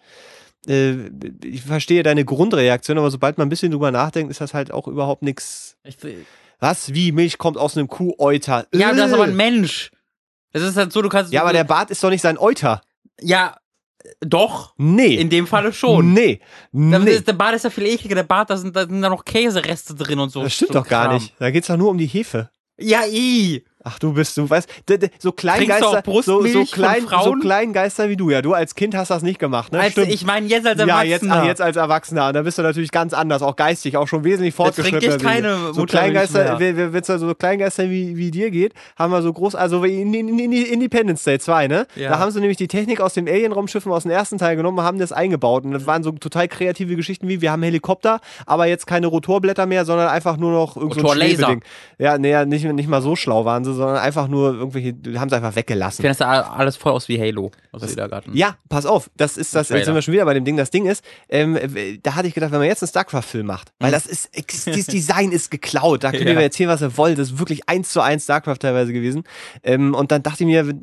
Äh, 0.67 1.11
ich 1.45 1.63
verstehe 1.63 2.03
deine 2.03 2.25
Grundreaktion, 2.25 2.99
aber 2.99 3.11
sobald 3.11 3.39
man 3.39 3.47
ein 3.47 3.51
bisschen 3.51 3.71
drüber 3.71 3.91
nachdenkt, 3.91 4.31
ist 4.31 4.41
das 4.41 4.55
halt 4.55 4.73
auch 4.73 4.89
überhaupt 4.89 5.23
nichts. 5.23 5.77
Was? 6.61 6.95
Wie? 6.95 7.13
Milch 7.13 7.39
kommt 7.39 7.57
aus 7.57 7.77
einem 7.77 7.89
Kuhäuter? 7.89 8.67
Ja, 8.75 8.93
das 8.93 9.09
ist 9.09 9.15
aber 9.15 9.25
ein 9.25 9.37
Mensch. 9.37 9.91
Es 10.53 10.63
ist 10.63 10.77
halt 10.77 10.93
so, 10.93 11.03
du 11.03 11.09
kannst. 11.09 11.33
Ja, 11.33 11.43
aber 11.43 11.53
der 11.53 11.65
Bart 11.65 11.91
ist 11.91 12.03
doch 12.03 12.11
nicht 12.11 12.23
sein 12.23 12.39
Euter. 12.39 12.81
Ja, 13.21 13.57
doch. 14.21 14.75
Nee. 14.77 15.17
In 15.17 15.31
dem 15.31 15.47
Falle 15.47 15.73
schon. 15.73 16.13
Nee. 16.13 16.41
nee. 16.73 17.11
Ist, 17.11 17.29
der 17.29 17.33
Bart 17.33 17.55
ist 17.55 17.65
ja 17.65 17.71
viel 17.71 17.87
ekliger. 17.87 18.15
Der 18.15 18.23
Bart, 18.23 18.51
da 18.51 18.57
sind, 18.57 18.75
da 18.75 18.87
sind 18.87 19.03
da 19.03 19.09
noch 19.09 19.25
Käsereste 19.25 19.95
drin 19.95 20.19
und 20.19 20.31
so. 20.31 20.43
Das 20.43 20.55
stimmt 20.55 20.73
so 20.73 20.81
doch 20.81 20.89
gar 20.89 21.13
nicht. 21.13 21.35
Da 21.39 21.51
geht's 21.51 21.67
doch 21.67 21.77
nur 21.77 21.91
um 21.91 21.99
die 21.99 22.07
Hefe. 22.07 22.51
Ja, 22.79 23.05
i. 23.07 23.65
Ach, 23.85 23.99
du 24.01 24.13
bist, 24.13 24.37
du 24.37 24.51
weißt, 24.51 24.69
so 25.21 25.31
Kleingeister, 25.31 26.03
so, 26.05 26.45
so, 26.45 26.65
klein, 26.65 27.07
so? 27.09 27.33
Kleingeister 27.35 28.09
wie 28.09 28.17
du. 28.17 28.29
Ja, 28.29 28.43
du 28.43 28.53
als 28.53 28.75
Kind 28.75 28.97
hast 28.97 29.11
das 29.11 29.23
nicht 29.23 29.39
gemacht, 29.39 29.73
ne? 29.73 29.79
Also, 29.79 30.03
ich 30.03 30.27
meine 30.27 30.49
jetzt 30.49 30.67
als 30.67 30.81
Erwachsener. 30.81 31.05
Ja, 31.05 31.11
jetzt, 31.11 31.31
ach, 31.31 31.45
jetzt 31.45 31.61
als 31.61 31.77
Erwachsener. 31.77 32.33
Da 32.33 32.43
bist 32.43 32.59
du 32.59 32.63
natürlich 32.63 32.91
ganz 32.91 33.15
anders, 33.15 33.41
auch 33.41 33.55
geistig, 33.55 33.97
auch 33.97 34.09
schon 34.09 34.25
wesentlich 34.25 34.55
fortgeschrittener. 34.55 35.01
trinke 35.01 35.17
ich 35.17 35.23
keine 35.23 35.57
so 35.73 35.81
Muttermilch 35.81 35.91
Kleingeister, 35.91 36.59
wenn 36.59 37.01
es 37.01 37.07
so 37.07 37.35
Kleingeister 37.35 37.89
wie, 37.89 38.17
wie 38.17 38.33
dir 38.33 38.51
geht, 38.51 38.75
haben 38.99 39.13
wir 39.13 39.23
so 39.23 39.33
groß, 39.33 39.55
also 39.55 39.85
in, 39.85 40.13
in, 40.13 40.39
in 40.39 40.53
Independence 40.53 41.23
Day 41.23 41.39
2, 41.39 41.69
ne? 41.69 41.87
Ja. 41.95 42.11
Da 42.11 42.19
haben 42.19 42.33
sie 42.33 42.41
nämlich 42.41 42.59
die 42.59 42.69
Technik 42.69 43.01
aus 43.01 43.15
dem 43.15 43.29
Alien-Raumschiffen 43.29 43.93
aus 43.93 44.03
dem 44.03 44.11
ersten 44.11 44.39
Teil 44.39 44.57
genommen 44.57 44.79
und 44.79 44.85
haben 44.85 44.99
das 44.99 45.13
eingebaut. 45.13 45.65
Und 45.65 45.71
das 45.71 45.87
waren 45.87 46.03
so 46.03 46.11
total 46.11 46.49
kreative 46.49 46.97
Geschichten 46.97 47.29
wie, 47.29 47.41
wir 47.41 47.53
haben 47.53 47.63
Helikopter, 47.63 48.21
aber 48.45 48.67
jetzt 48.67 48.89
keine 48.89 49.07
Rotorblätter 49.07 49.67
mehr, 49.67 49.85
sondern 49.85 50.09
einfach 50.09 50.37
nur 50.37 50.51
noch 50.51 50.77
irgend 50.77 50.95
so 50.95 51.01
ein 51.01 51.07
Rotorlaser. 51.07 51.57
Ja, 51.99 52.19
nee, 52.19 52.31
ja, 52.31 52.45
nicht, 52.45 52.65
nicht 52.65 52.89
mal 52.89 53.03
so 53.03 53.15
schlau 53.15 53.45
waren 53.45 53.65
sie, 53.65 53.68
sondern 53.73 53.97
einfach 53.99 54.29
nur 54.29 54.55
irgendwelche, 54.55 54.95
haben 55.19 55.29
sie 55.29 55.37
einfach 55.37 55.55
weggelassen. 55.57 56.05
Ich 56.05 56.09
finde 56.09 56.09
das 56.11 56.19
da 56.19 56.53
alles 56.53 56.77
voll 56.77 56.93
aus 56.93 57.09
wie 57.09 57.21
Halo, 57.21 57.51
was 57.73 57.91
sie 57.91 57.97
da 57.97 58.07
gerade. 58.07 58.31
Ja, 58.33 58.57
pass 58.69 58.87
auf, 58.87 59.11
das 59.17 59.37
ist 59.37 59.55
das, 59.55 59.69
jetzt 59.69 59.85
sind 59.87 59.95
wir 59.95 60.03
schon 60.03 60.15
wieder 60.15 60.25
bei 60.25 60.35
dem 60.35 60.45
Ding. 60.45 60.57
Das 60.57 60.71
Ding 60.71 60.87
ist, 60.87 61.05
ähm, 61.29 61.57
äh, 61.57 61.99
da 62.03 62.15
hatte 62.15 62.29
ich 62.29 62.35
gedacht, 62.35 62.53
wenn 62.53 62.59
man 62.59 62.69
jetzt 62.69 62.83
einen 62.83 62.89
StarCraft-Film 62.89 63.47
macht, 63.47 63.73
weil 63.79 63.91
das 63.91 64.07
ist, 64.07 64.31
das 64.67 64.87
Design 64.87 65.33
ist 65.33 65.51
geklaut, 65.51 66.05
da 66.05 66.11
könnt 66.11 66.25
ihr 66.25 66.29
Ja. 66.33 66.35
mir 66.39 66.43
erzählen, 66.43 66.69
was 66.71 66.83
ihr 66.83 66.97
wollt, 66.97 67.19
das 67.19 67.31
ist 67.33 67.39
wirklich 67.39 67.69
eins 67.69 67.91
zu 67.93 68.01
eins 68.01 68.25
StarCraft 68.25 68.59
teilweise 68.61 68.93
gewesen. 68.93 69.25
Ähm, 69.63 69.95
und 69.95 70.11
dann 70.13 70.23
dachte 70.23 70.45
ich 70.45 70.47
mir, 70.47 70.75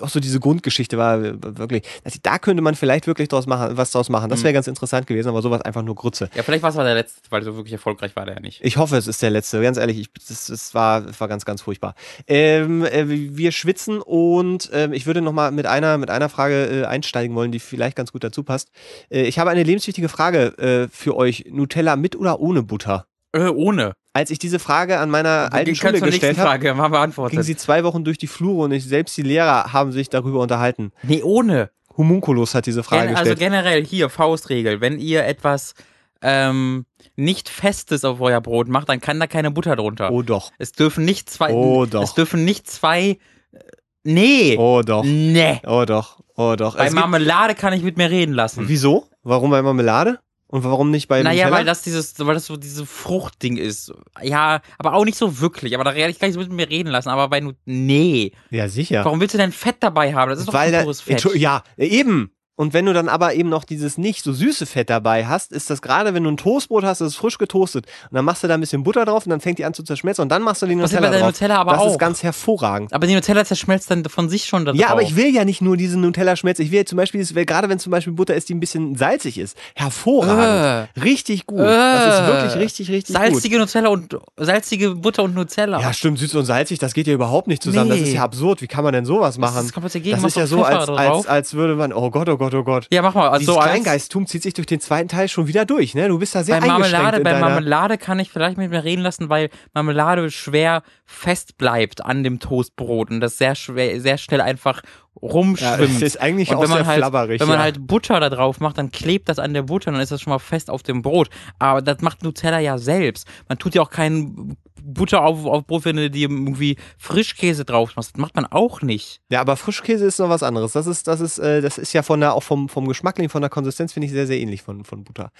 auch 0.00 0.08
so 0.08 0.20
diese 0.20 0.40
Grundgeschichte 0.40 0.98
war 0.98 1.20
wirklich, 1.22 1.82
ich, 2.04 2.22
da 2.22 2.38
könnte 2.38 2.62
man 2.62 2.74
vielleicht 2.74 3.06
wirklich 3.06 3.28
draus 3.28 3.46
machen, 3.46 3.76
was 3.76 3.90
draus 3.90 4.08
machen. 4.08 4.30
Das 4.30 4.42
wäre 4.42 4.52
ganz 4.54 4.66
interessant 4.66 5.06
gewesen, 5.06 5.28
aber 5.28 5.42
sowas 5.42 5.62
einfach 5.62 5.82
nur 5.82 5.94
Grütze. 5.94 6.30
Ja, 6.34 6.42
vielleicht 6.42 6.62
war 6.62 6.70
es 6.70 6.76
aber 6.76 6.84
der 6.84 6.94
letzte, 6.94 7.20
weil 7.30 7.42
so 7.42 7.56
wirklich 7.56 7.72
erfolgreich 7.72 8.14
war 8.16 8.24
der 8.24 8.34
ja 8.36 8.40
nicht. 8.40 8.60
Ich 8.62 8.76
hoffe, 8.76 8.96
es 8.96 9.06
ist 9.06 9.20
der 9.22 9.30
letzte. 9.30 9.60
Ganz 9.62 9.76
ehrlich, 9.76 9.98
ich, 9.98 10.08
das, 10.28 10.46
das 10.46 10.74
war, 10.74 11.00
das 11.00 11.20
war 11.20 11.28
ganz, 11.28 11.44
ganz 11.44 11.62
furchtbar. 11.62 11.94
Ähm, 12.30 12.84
äh, 12.84 13.06
wir 13.08 13.52
schwitzen 13.52 14.00
und 14.02 14.70
ähm, 14.74 14.92
ich 14.92 15.06
würde 15.06 15.22
noch 15.22 15.32
mal 15.32 15.50
mit 15.50 15.64
einer, 15.64 15.96
mit 15.96 16.10
einer 16.10 16.28
Frage 16.28 16.82
äh, 16.82 16.84
einsteigen 16.84 17.34
wollen, 17.34 17.52
die 17.52 17.58
vielleicht 17.58 17.96
ganz 17.96 18.12
gut 18.12 18.22
dazu 18.22 18.42
passt. 18.42 18.68
Äh, 19.10 19.22
ich 19.22 19.38
habe 19.38 19.48
eine 19.48 19.62
lebenswichtige 19.62 20.10
Frage 20.10 20.58
äh, 20.58 20.88
für 20.92 21.16
euch. 21.16 21.46
Nutella 21.50 21.96
mit 21.96 22.16
oder 22.16 22.38
ohne 22.40 22.62
Butter? 22.62 23.06
Äh, 23.32 23.48
ohne. 23.48 23.94
Als 24.12 24.30
ich 24.30 24.38
diese 24.38 24.58
Frage 24.58 24.98
an 24.98 25.10
meiner 25.10 25.52
alten 25.52 25.74
Schule 25.74 26.00
gestellt 26.00 26.38
habe, 26.38 26.58
beantwortet. 26.58 27.32
ging 27.32 27.42
sie 27.42 27.56
zwei 27.56 27.84
Wochen 27.84 28.04
durch 28.04 28.18
die 28.18 28.26
Flure 28.26 28.64
und 28.64 28.72
ich, 28.72 28.84
selbst 28.84 29.16
die 29.16 29.22
Lehrer 29.22 29.72
haben 29.72 29.92
sich 29.92 30.10
darüber 30.10 30.40
unterhalten. 30.40 30.92
nee, 31.02 31.22
ohne. 31.22 31.70
Homunculus 31.96 32.54
hat 32.54 32.66
diese 32.66 32.84
Frage 32.84 33.08
Gen 33.08 33.16
also 33.16 33.30
gestellt. 33.30 33.52
generell 33.52 33.84
hier, 33.84 34.08
Faustregel, 34.08 34.80
wenn 34.80 35.00
ihr 35.00 35.24
etwas 35.24 35.74
ähm, 36.22 36.86
nicht 37.16 37.48
Festes 37.48 38.04
auf 38.04 38.20
euer 38.20 38.40
Brot 38.40 38.68
macht, 38.68 38.88
dann 38.88 39.00
kann 39.00 39.20
da 39.20 39.26
keine 39.26 39.50
Butter 39.50 39.76
drunter. 39.76 40.10
Oh 40.10 40.22
doch. 40.22 40.50
Es 40.58 40.72
dürfen 40.72 41.04
nicht 41.04 41.30
zwei. 41.30 41.52
Oh, 41.52 41.86
doch. 41.86 42.02
Es 42.02 42.14
dürfen 42.14 42.44
nicht 42.44 42.68
zwei. 42.68 43.18
äh, 43.52 43.58
Nee. 44.04 44.56
Oh 44.58 44.82
doch. 44.84 45.04
Nee. 45.04 45.60
Oh 45.66 45.84
doch. 45.86 46.20
Oh 46.36 46.54
doch. 46.56 46.76
Bei 46.76 46.86
Es 46.86 46.92
Marmelade 46.94 47.54
kann 47.54 47.72
ich 47.72 47.82
mit 47.82 47.96
mir 47.96 48.10
reden 48.10 48.32
lassen. 48.32 48.68
Wieso? 48.68 49.06
Warum 49.22 49.50
bei 49.50 49.60
Marmelade? 49.62 50.18
Und 50.50 50.64
warum 50.64 50.90
nicht 50.90 51.08
bei 51.08 51.22
Naja, 51.22 51.44
Nutella? 51.44 51.56
weil 51.58 51.64
das 51.66 51.82
dieses, 51.82 52.18
weil 52.20 52.32
das 52.32 52.46
so 52.46 52.56
diese 52.56 52.86
Fruchtding 52.86 53.58
ist. 53.58 53.92
Ja, 54.22 54.62
aber 54.78 54.94
auch 54.94 55.04
nicht 55.04 55.18
so 55.18 55.40
wirklich. 55.40 55.74
Aber 55.74 55.84
da 55.84 55.92
kann 55.92 56.08
ich 56.08 56.18
gar 56.18 56.26
nicht 56.26 56.34
so 56.36 56.40
mit 56.40 56.50
mir 56.50 56.70
reden 56.70 56.88
lassen. 56.88 57.10
Aber 57.10 57.28
bei 57.28 57.40
Nu- 57.40 57.52
nee. 57.66 58.32
Ja, 58.48 58.66
sicher. 58.68 59.04
Warum 59.04 59.20
willst 59.20 59.34
du 59.34 59.38
denn 59.38 59.52
Fett 59.52 59.76
dabei 59.80 60.14
haben? 60.14 60.30
Das 60.30 60.38
ist 60.38 60.48
doch 60.48 60.54
Weil 60.54 60.72
da, 60.72 60.82
pures 60.84 61.02
Fett. 61.02 61.18
Entschu- 61.22 61.36
ja, 61.36 61.62
eben. 61.76 62.30
Und 62.58 62.74
wenn 62.74 62.86
du 62.86 62.92
dann 62.92 63.08
aber 63.08 63.34
eben 63.34 63.48
noch 63.48 63.62
dieses 63.62 63.98
nicht 63.98 64.24
so 64.24 64.32
süße 64.32 64.66
Fett 64.66 64.90
dabei 64.90 65.26
hast, 65.26 65.52
ist 65.52 65.70
das 65.70 65.80
gerade, 65.80 66.12
wenn 66.12 66.24
du 66.24 66.30
ein 66.30 66.36
Toastbrot 66.36 66.82
hast, 66.82 67.00
das 67.00 67.08
ist 67.12 67.16
frisch 67.16 67.38
getoastet. 67.38 67.86
Und 68.10 68.16
dann 68.16 68.24
machst 68.24 68.42
du 68.42 68.48
da 68.48 68.54
ein 68.54 68.60
bisschen 68.60 68.82
Butter 68.82 69.04
drauf 69.04 69.24
und 69.26 69.30
dann 69.30 69.40
fängt 69.40 69.58
die 69.60 69.64
an 69.64 69.74
zu 69.74 69.84
zerschmelzen 69.84 70.22
und 70.22 70.28
dann 70.28 70.42
machst 70.42 70.60
du 70.60 70.66
die 70.66 70.74
Das 70.76 70.90
ist 70.90 70.92
Nutella 70.92 71.06
bei 71.08 71.10
der 71.12 71.20
drauf. 71.20 71.32
Nutella 71.32 71.56
aber 71.60 71.72
das 71.72 71.80
auch. 71.82 71.92
ist 71.92 71.98
ganz 72.00 72.22
hervorragend. 72.24 72.92
Aber 72.92 73.06
die 73.06 73.14
Nutella 73.14 73.44
zerschmelzt 73.44 73.90
dann 73.92 74.04
von 74.06 74.28
sich 74.28 74.46
schon 74.46 74.64
da 74.64 74.72
Ja, 74.72 74.82
drauf. 74.88 74.90
aber 74.90 75.02
ich 75.02 75.14
will 75.14 75.32
ja 75.32 75.44
nicht 75.44 75.62
nur 75.62 75.76
diese 75.76 75.96
Nutella-Schmelz. 75.98 76.58
Ich 76.58 76.72
will 76.72 76.84
zum 76.84 76.96
Beispiel, 76.96 77.20
das- 77.20 77.32
gerade 77.32 77.68
wenn 77.68 77.78
zum 77.78 77.92
Beispiel 77.92 78.12
Butter 78.12 78.34
ist, 78.34 78.48
die 78.48 78.54
ein 78.56 78.60
bisschen 78.60 78.96
salzig 78.96 79.38
ist. 79.38 79.56
Hervorragend. 79.76 80.88
Richtig 81.02 81.46
gut. 81.46 81.60
das 81.60 82.20
ist 82.20 82.26
wirklich 82.26 82.54
richtig, 82.56 82.90
richtig 82.90 83.14
gut. 83.14 83.22
Salzige 83.24 83.58
Nutella 83.58 83.88
und 83.88 84.16
salzige 84.36 84.94
Butter 84.96 85.22
und 85.24 85.34
Nutella. 85.34 85.80
Ja, 85.80 85.92
stimmt, 85.92 86.18
süß 86.18 86.34
und 86.34 86.44
salzig, 86.44 86.78
das 86.78 86.94
geht 86.94 87.06
ja 87.06 87.12
überhaupt 87.14 87.46
nicht 87.48 87.62
zusammen. 87.62 87.90
Das 87.90 87.98
Nee. 87.98 88.04
ist 88.08 88.12
ja 88.14 88.22
absurd. 88.22 88.62
Wie 88.62 88.66
kann 88.66 88.84
man 88.84 88.92
denn 88.92 89.04
sowas 89.04 89.38
machen? 89.38 89.64
ist 89.66 89.72
komplett 89.72 89.94
dagegen. 89.94 90.16
Das 90.16 90.24
ist 90.24 90.36
ja 90.36 90.46
so, 90.46 90.62
als, 90.64 90.88
als, 90.88 91.26
als 91.26 91.54
würde 91.54 91.74
man, 91.76 91.92
oh 91.92 92.10
Gott, 92.10 92.28
oh 92.28 92.36
Gott, 92.36 92.47
oh 92.54 92.64
Gott. 92.64 92.86
Ja, 92.90 93.02
mach 93.02 93.14
mal. 93.14 93.28
Also 93.28 93.40
Dieses 93.40 93.56
als, 93.56 93.64
Kleingeisttum 93.66 94.26
zieht 94.26 94.42
sich 94.42 94.54
durch 94.54 94.66
den 94.66 94.80
zweiten 94.80 95.08
Teil 95.08 95.28
schon 95.28 95.46
wieder 95.46 95.64
durch, 95.64 95.94
ne? 95.94 96.08
Du 96.08 96.18
bist 96.18 96.34
da 96.34 96.42
sehr 96.44 96.60
bei 96.60 96.70
eingeschränkt 96.70 96.92
Marmelade, 96.92 97.20
bei. 97.24 97.40
Marmelade 97.40 97.98
kann 97.98 98.18
ich 98.18 98.30
vielleicht 98.30 98.58
mit 98.58 98.70
mir 98.70 98.84
reden 98.84 99.02
lassen, 99.02 99.28
weil 99.28 99.50
Marmelade 99.74 100.30
schwer 100.30 100.82
fest 101.04 101.58
bleibt 101.58 102.04
an 102.04 102.22
dem 102.22 102.40
Toastbrot 102.40 103.10
und 103.10 103.20
das 103.20 103.38
sehr 103.38 103.54
schwer, 103.54 104.00
sehr 104.00 104.18
schnell 104.18 104.40
einfach 104.40 104.82
ja, 105.20 105.28
rumschwimmt. 105.28 105.96
es 105.96 106.02
ist 106.02 106.20
eigentlich 106.20 106.50
und 106.50 106.56
auch 106.56 106.62
wenn 106.62 106.70
man 106.70 106.78
sehr 106.78 106.86
halt, 106.86 106.98
flabberig. 106.98 107.40
wenn 107.40 107.48
man 107.48 107.58
ja. 107.58 107.62
halt 107.64 107.86
Butter 107.86 108.20
da 108.20 108.30
drauf 108.30 108.60
macht, 108.60 108.78
dann 108.78 108.90
klebt 108.90 109.28
das 109.28 109.38
an 109.38 109.54
der 109.54 109.62
Butter 109.62 109.88
und 109.88 109.94
dann 109.94 110.02
ist 110.02 110.12
das 110.12 110.20
schon 110.20 110.32
mal 110.32 110.38
fest 110.38 110.70
auf 110.70 110.82
dem 110.82 111.02
Brot. 111.02 111.28
Aber 111.58 111.82
das 111.82 112.00
macht 112.00 112.22
Nutella 112.22 112.60
ja 112.60 112.78
selbst. 112.78 113.26
Man 113.48 113.58
tut 113.58 113.74
ja 113.74 113.82
auch 113.82 113.90
keinen 113.90 114.56
Butter 114.82 115.22
auf, 115.24 115.44
auf 115.46 115.66
Brot, 115.66 115.84
wenn 115.84 115.96
du 115.96 116.10
dir 116.10 116.28
irgendwie 116.28 116.76
Frischkäse 116.98 117.64
drauf 117.64 117.94
machst. 117.96 118.14
Das 118.14 118.20
macht 118.20 118.36
man 118.36 118.46
auch 118.46 118.82
nicht. 118.82 119.20
ja, 119.30 119.40
aber 119.40 119.56
Frischkäse 119.56 120.04
ist 120.06 120.18
noch 120.18 120.28
was 120.28 120.42
anderes. 120.42 120.72
Das 120.72 120.86
ist, 120.86 121.06
das 121.06 121.20
ist, 121.20 121.38
äh, 121.38 121.60
das 121.60 121.78
ist 121.78 121.92
ja 121.92 122.02
von 122.02 122.20
der, 122.20 122.34
auch 122.34 122.42
vom, 122.42 122.68
vom 122.68 122.86
Geschmack, 122.86 123.18
von 123.30 123.40
der 123.40 123.50
Konsistenz 123.50 123.92
finde 123.92 124.06
ich 124.06 124.12
sehr, 124.12 124.26
sehr 124.26 124.38
ähnlich 124.38 124.62
von, 124.62 124.84
von 124.84 125.04
Butter. 125.04 125.30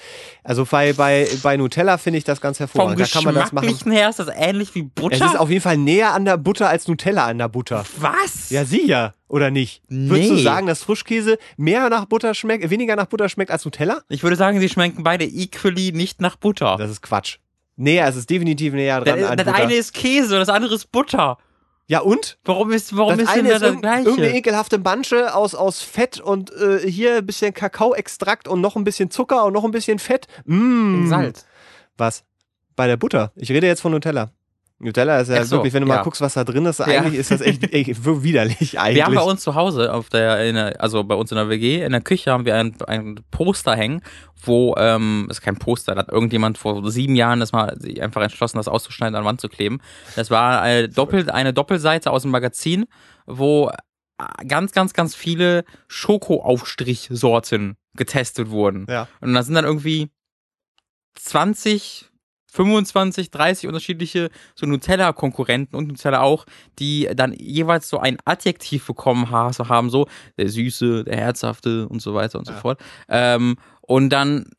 Also 0.44 0.64
bei, 0.64 0.92
bei, 0.92 1.28
bei 1.42 1.56
Nutella 1.56 1.98
finde 1.98 2.18
ich 2.18 2.24
das 2.24 2.40
ganz 2.40 2.58
Vom 2.58 2.66
hervorragend. 2.66 3.00
Da 3.00 3.06
kann 3.06 3.24
man 3.24 3.34
das 3.34 3.52
machen. 3.52 3.66
Geschmacklichen 3.66 3.92
her 3.92 4.08
ist 4.10 4.18
das 4.18 4.28
ähnlich 4.34 4.74
wie 4.74 4.82
Butter. 4.82 5.24
Es 5.26 5.32
ist 5.32 5.38
auf 5.38 5.50
jeden 5.50 5.62
Fall 5.62 5.76
näher 5.76 6.12
an 6.14 6.24
der 6.24 6.36
Butter 6.36 6.68
als 6.68 6.88
Nutella 6.88 7.26
an 7.26 7.38
der 7.38 7.48
Butter. 7.48 7.84
Was? 7.98 8.50
Ja, 8.50 8.64
sicher. 8.64 9.14
Oder 9.28 9.50
nicht? 9.50 9.82
Würdest 9.88 10.30
du 10.30 10.34
Nee. 10.36 10.42
sagen, 10.42 10.66
dass 10.66 10.82
Frischkäse 10.82 11.36
mehr 11.58 11.90
nach 11.90 12.06
Butter 12.06 12.32
schmeckt, 12.34 12.70
weniger 12.70 12.96
nach 12.96 13.06
Butter 13.06 13.28
schmeckt 13.28 13.50
als 13.50 13.64
Nutella? 13.64 14.00
Ich 14.08 14.22
würde 14.22 14.36
sagen, 14.36 14.58
sie 14.58 14.68
schmecken 14.70 15.02
beide 15.04 15.24
equally 15.26 15.92
nicht 15.92 16.20
nach 16.22 16.36
Butter. 16.36 16.76
Das 16.78 16.90
ist 16.90 17.02
Quatsch. 17.02 17.36
Näher, 17.80 18.06
es 18.08 18.16
ist 18.16 18.28
definitiv 18.28 18.74
näher 18.74 19.00
dran 19.00 19.20
Das, 19.20 19.30
an 19.30 19.36
das 19.38 19.46
Butter. 19.46 19.58
eine 19.58 19.74
ist 19.74 19.94
Käse 19.94 20.34
und 20.34 20.40
das 20.40 20.48
andere 20.48 20.74
ist 20.74 20.90
Butter. 20.92 21.38
ja 21.86 22.00
und? 22.00 22.38
Warum 22.44 22.72
ist, 22.72 22.94
warum 22.96 23.12
das 23.16 23.20
ist 23.28 23.34
denn 23.36 23.46
eine 23.46 23.54
ist 23.54 23.62
das 23.62 23.62
irg- 23.62 23.66
irgendeine 23.74 24.02
gleiche? 24.16 24.36
ekelhafte 24.36 24.78
Bansche 24.78 25.34
aus, 25.34 25.54
aus 25.54 25.80
Fett 25.80 26.18
und 26.20 26.50
äh, 26.52 26.80
hier 26.90 27.16
ein 27.18 27.26
bisschen 27.26 27.54
Kakaoextrakt 27.54 28.48
und 28.48 28.60
noch 28.60 28.74
ein 28.76 28.84
bisschen 28.84 29.10
Zucker 29.10 29.44
und 29.44 29.52
noch 29.52 29.64
ein 29.64 29.70
bisschen 29.70 29.98
Fett. 29.98 30.26
Mmh. 30.44 31.08
Salz. 31.08 31.46
Was? 31.96 32.24
Bei 32.76 32.86
der 32.86 32.96
Butter. 32.96 33.32
Ich 33.36 33.50
rede 33.50 33.66
jetzt 33.66 33.80
von 33.80 33.92
Nutella. 33.92 34.30
Nutella 34.80 35.18
ist 35.18 35.28
ja 35.28 35.44
so, 35.44 35.56
wirklich, 35.56 35.72
wenn 35.72 35.82
du 35.82 35.88
mal 35.88 35.96
ja. 35.96 36.02
guckst, 36.02 36.20
was 36.20 36.34
da 36.34 36.44
drin 36.44 36.64
ist, 36.66 36.80
eigentlich 36.80 37.14
ist 37.14 37.32
das 37.32 37.40
echt, 37.40 37.64
echt 37.72 38.04
widerlich 38.04 38.78
eigentlich. 38.78 38.96
Wir 38.96 39.06
haben 39.06 39.14
bei 39.14 39.22
uns 39.22 39.42
zu 39.42 39.56
Hause, 39.56 39.92
auf 39.92 40.08
der, 40.08 40.46
in 40.46 40.54
der, 40.54 40.80
also 40.80 41.02
bei 41.02 41.16
uns 41.16 41.32
in 41.32 41.36
der 41.36 41.48
WG, 41.48 41.82
in 41.82 41.90
der 41.90 42.00
Küche 42.00 42.30
haben 42.30 42.44
wir 42.44 42.54
ein, 42.54 42.76
ein 42.86 43.20
Poster 43.32 43.74
hängen, 43.74 44.02
wo, 44.40 44.76
ähm, 44.78 45.26
ist 45.30 45.40
kein 45.40 45.56
Poster, 45.56 45.96
da 45.96 46.02
hat 46.02 46.10
irgendjemand 46.10 46.58
vor 46.58 46.88
sieben 46.90 47.16
Jahren 47.16 47.40
das 47.40 47.50
mal 47.50 47.76
einfach 48.00 48.22
entschlossen, 48.22 48.58
das 48.58 48.68
auszuschneiden 48.68 49.16
an 49.16 49.22
die 49.24 49.26
Wand 49.26 49.40
zu 49.40 49.48
kleben. 49.48 49.80
Das 50.14 50.30
war 50.30 50.62
eine, 50.62 50.88
Doppel, 50.88 51.28
eine 51.28 51.52
Doppelseite 51.52 52.12
aus 52.12 52.22
dem 52.22 52.30
Magazin, 52.30 52.86
wo 53.26 53.72
ganz, 54.46 54.72
ganz, 54.72 54.92
ganz 54.94 55.16
viele 55.16 55.64
Schokoaufstrichsorten 55.88 57.76
getestet 57.96 58.50
wurden. 58.50 58.86
ja. 58.88 59.08
Und 59.20 59.34
da 59.34 59.42
sind 59.42 59.54
dann 59.54 59.64
irgendwie 59.64 60.10
20, 61.14 62.07
25, 62.50 63.30
30 63.30 63.66
unterschiedliche 63.68 64.30
so 64.54 64.66
Nutella-Konkurrenten 64.66 65.76
und 65.76 65.88
Nutella 65.88 66.20
auch, 66.20 66.46
die 66.78 67.08
dann 67.14 67.32
jeweils 67.34 67.88
so 67.88 67.98
ein 67.98 68.18
Adjektiv 68.24 68.86
bekommen 68.86 69.30
ha- 69.30 69.52
so 69.52 69.68
haben, 69.68 69.90
so 69.90 70.06
der 70.36 70.48
Süße, 70.48 71.04
der 71.04 71.16
Herzhafte 71.16 71.88
und 71.88 72.00
so 72.00 72.14
weiter 72.14 72.38
und 72.38 72.46
so 72.46 72.52
Ja. 72.52 72.58
fort. 72.58 72.80
Ähm, 73.08 73.56
und 73.82 74.10
dann 74.10 74.50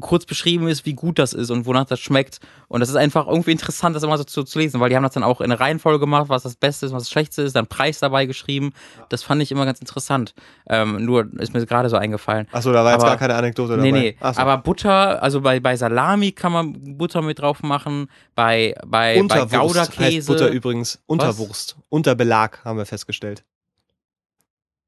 kurz 0.00 0.24
beschrieben 0.24 0.66
ist, 0.66 0.86
wie 0.86 0.94
gut 0.94 1.18
das 1.18 1.34
ist 1.34 1.50
und 1.50 1.66
wonach 1.66 1.84
das 1.84 2.00
schmeckt. 2.00 2.40
Und 2.68 2.80
das 2.80 2.88
ist 2.88 2.96
einfach 2.96 3.26
irgendwie 3.26 3.50
interessant, 3.52 3.94
das 3.94 4.02
immer 4.02 4.16
so 4.16 4.24
zu, 4.24 4.42
zu 4.44 4.58
lesen, 4.58 4.80
weil 4.80 4.88
die 4.88 4.96
haben 4.96 5.02
das 5.02 5.12
dann 5.12 5.22
auch 5.22 5.42
in 5.42 5.50
eine 5.52 5.60
Reihenfolge 5.60 6.00
gemacht, 6.00 6.30
was 6.30 6.42
das 6.42 6.56
Beste 6.56 6.86
ist, 6.86 6.92
was 6.92 7.02
das 7.02 7.10
Schlechteste 7.10 7.42
ist, 7.42 7.54
dann 7.54 7.66
Preis 7.66 7.98
dabei 7.98 8.24
geschrieben. 8.24 8.72
Das 9.10 9.22
fand 9.22 9.42
ich 9.42 9.52
immer 9.52 9.66
ganz 9.66 9.78
interessant. 9.80 10.34
Ähm, 10.70 11.04
nur 11.04 11.30
ist 11.38 11.52
mir 11.52 11.64
gerade 11.66 11.90
so 11.90 11.96
eingefallen. 11.98 12.48
Achso, 12.50 12.72
da 12.72 12.82
war 12.82 12.92
jetzt 12.92 13.02
Aber- 13.02 13.10
gar 13.10 13.18
keine 13.18 13.34
Anekdote 13.34 13.76
dabei. 13.76 13.82
Nee, 13.82 13.92
nee. 13.92 14.16
So. 14.20 14.40
Aber 14.40 14.56
Butter, 14.56 15.22
also 15.22 15.42
bei, 15.42 15.60
bei 15.60 15.76
Salami 15.76 16.32
kann 16.32 16.52
man 16.52 16.96
Butter 16.96 17.20
mit 17.20 17.38
drauf 17.38 17.62
machen, 17.62 18.08
bei, 18.34 18.74
bei, 18.86 19.16
bei 19.16 19.20
Unterwurst 19.20 19.76
heißt 19.76 19.96
Gouda-Käse. 19.96 20.32
Butter 20.32 20.48
übrigens. 20.48 20.98
Unterwurst. 21.06 21.76
Unterbelag 21.90 22.64
haben 22.64 22.78
wir 22.78 22.86
festgestellt. 22.86 23.44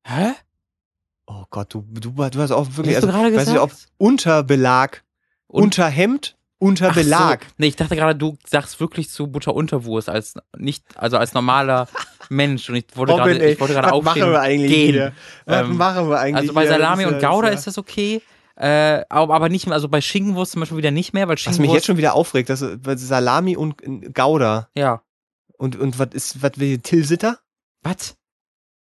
Hä? 0.07 0.33
Oh 1.33 1.45
Gott, 1.51 1.73
du, 1.73 1.85
du, 1.89 2.11
du 2.11 2.41
hast 2.41 2.51
auch 2.51 2.67
wirklich. 2.77 2.97
Hast 2.97 3.05
du 3.05 3.09
gerade 3.09 3.33
weiß 3.37 3.49
nicht, 3.49 3.59
ob 3.61 3.71
gesagt? 3.71 3.89
Unterbelag, 3.99 5.03
Und- 5.47 5.63
Unterhemd, 5.65 6.37
Unterbelag. 6.59 7.45
So. 7.45 7.51
Nee, 7.59 7.69
ich 7.69 7.77
dachte 7.77 7.95
gerade, 7.95 8.17
du 8.19 8.37
sagst 8.47 8.81
wirklich 8.81 9.11
zu 9.11 9.29
Butter-Unterwurst 9.29 10.09
als 10.09 10.35
nicht, 10.59 10.85
also 10.97 11.19
als 11.19 11.33
normaler 11.33 11.87
Mensch. 12.31 12.69
Und 12.69 12.75
ich 12.77 12.87
wollte 12.95 13.13
Robin, 13.13 13.27
gerade, 13.35 13.45
ey, 13.45 13.53
ich 13.53 13.61
wollte 13.61 13.75
gerade 13.75 13.87
was 13.87 13.93
aufstehen. 13.93 14.23
machen 14.23 14.33
wir 14.33 14.41
eigentlich 14.41 14.71
gehen. 14.73 14.93
hier? 14.93 15.13
Was 15.47 15.61
Ähm, 15.69 15.77
machen 15.77 16.09
wir 16.11 16.19
eigentlich 16.19 16.37
Also 16.51 16.53
bei? 16.53 16.67
Salami 16.67 17.07
und 17.07 17.21
Gouda 17.21 17.49
ist 17.49 17.67
das 17.67 17.79
okay. 17.79 18.21
Äh, 18.57 19.05
aber 19.09 19.49
nicht 19.49 19.67
mehr, 19.67 19.75
also 19.75 19.89
bei 19.89 20.01
Schinkenwurst 20.03 20.53
zum 20.53 20.61
Beispiel 20.61 20.77
wieder 20.79 20.91
nicht 20.91 21.15
mehr, 21.15 21.29
weil 21.29 21.35
Was 21.37 21.41
Schinkenwurst. 21.41 21.67
mich 21.69 21.75
jetzt 21.75 21.87
schon 21.87 21.97
wieder 21.97 22.13
aufregt, 22.15 22.51
das 22.51 22.61
ist 22.61 22.81
Salami 23.09 23.57
und 23.57 23.77
Gouda. 24.15 24.69
ja. 24.75 25.03
Und, 25.57 25.77
und 25.77 25.99
was 25.99 26.09
ist, 26.13 26.43
was 26.43 26.53
will 26.57 26.79
Tilsiter? 26.79 27.39
Was? 27.83 28.17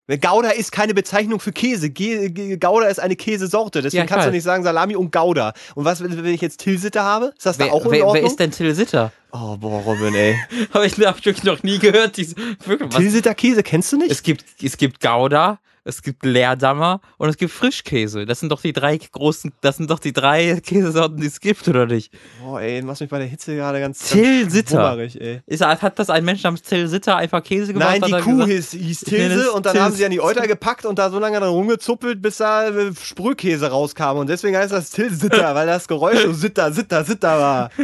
Gouda 0.09 0.51
ist 0.51 0.71
keine 0.71 0.95
Bezeichnung 0.95 1.41
für 1.41 1.51
Käse. 1.53 1.91
Gouda 1.91 2.87
ist 2.87 3.01
eine 3.01 3.17
Käsesorte. 3.17 3.83
Deswegen 3.83 4.03
Ja, 4.03 4.07
kannst 4.07 4.27
du 4.27 4.31
nicht 4.31 4.45
sagen 4.45 4.63
Salami 4.63 4.95
und 4.95 5.11
Gouda. 5.11 5.53
Und 5.75 5.85
was, 5.85 6.01
wenn 6.03 6.25
ich 6.27 6.41
jetzt 6.41 6.61
Tilsiter 6.61 7.03
habe? 7.03 7.33
Ist 7.37 7.45
das 7.45 7.59
da 7.59 7.65
Wer, 7.67 7.73
auch 7.75 7.85
in 7.87 7.91
wer, 7.91 8.07
Ordnung? 8.07 8.23
wer 8.23 8.31
ist 8.31 8.39
denn 8.39 8.51
Till 8.53 8.75
Sitter? 8.75 9.13
oh, 9.33 9.57
boah, 9.57 9.81
Robin, 9.81 10.15
ey. 10.15 10.37
Habe 10.73 10.87
ich, 10.87 10.93
hab 11.05 11.19
ich 11.19 11.27
wirklich 11.27 11.45
noch 11.45 11.63
nie 11.63 11.79
gehört. 11.79 12.17
Diese, 12.17 12.37
wirklich, 12.65 12.91
was? 12.93 12.97
Tilsiter 12.97 13.35
Käse 13.35 13.63
kennst 13.63 13.93
du 13.93 13.97
nicht? 13.99 14.11
Es 14.13 14.23
gibt, 14.23 14.45
es 14.63 14.77
gibt 14.77 15.01
Gouda, 15.01 15.59
es 15.87 16.03
gibt 16.03 16.25
Leerdammer 16.25 17.01
und 17.17 17.29
es 17.29 17.37
gibt 17.37 17.53
Frischkäse. 17.53 18.27
Das 18.27 18.41
sind 18.41 18.51
doch 18.51 18.61
die 18.61 18.73
drei 18.73 18.99
großen, 18.99 19.53
das 19.61 19.77
sind 19.77 19.91
doch 19.91 19.99
die 20.01 20.13
drei 20.13 20.61
Käsesorten, 20.61 21.19
die 21.21 21.27
es 21.29 21.41
gibt, 21.41 21.67
oder 21.69 21.87
nicht? 21.87 22.13
Boah, 22.45 22.61
ey, 22.61 22.81
du 22.81 22.87
machst 22.87 23.01
mich 23.01 23.11
bei 23.11 23.19
der 23.19 23.29
Hitze 23.29 23.55
gerade 23.55 23.81
ganz, 23.81 24.11
ganz 24.11 24.69
schwummerig, 24.69 25.21
ey. 25.21 25.41
Ist, 25.47 25.63
hat 25.65 25.99
das 25.99 26.11
ein 26.11 26.25
Mensch 26.25 26.43
namens 26.43 26.63
Till 26.63 26.89
Sitter 26.89 27.17
einfach 27.17 27.43
Käse 27.43 27.73
gemacht? 27.73 28.01
Nein, 28.01 28.03
die 28.03 28.13
Kuh 28.23 28.31
gesagt- 28.33 28.51
hieß, 28.51 28.71
hieß 28.73 29.01
Tilse 29.01 29.53
und 29.53 29.65
dann 29.65 29.75
Tils- 29.77 29.83
haben 29.83 29.95
sie 29.95 30.05
an 30.05 30.11
die 30.11 30.21
Euter 30.21 30.47
gepackt 30.47 30.85
und 30.87 30.99
da 30.99 31.09
so 31.09 31.19
lange 31.19 31.39
dann 31.41 31.49
rumgezuppelt, 31.51 32.21
bis 32.21 32.39
da 32.39 32.69
äh, 32.69 32.93
Sprühkäse 33.01 33.69
rauskam. 33.71 34.17
Und 34.19 34.29
deswegen 34.29 34.57
heißt 34.57 34.73
das 34.73 34.91
Tilsitter, 34.91 35.55
weil 35.55 35.67
das 35.67 35.87
Geräusch 35.89 36.21
so 36.23 36.33
Sitter, 36.33 36.73
Sitter, 36.73 37.05
Sitter 37.05 37.39
war. 37.39 37.71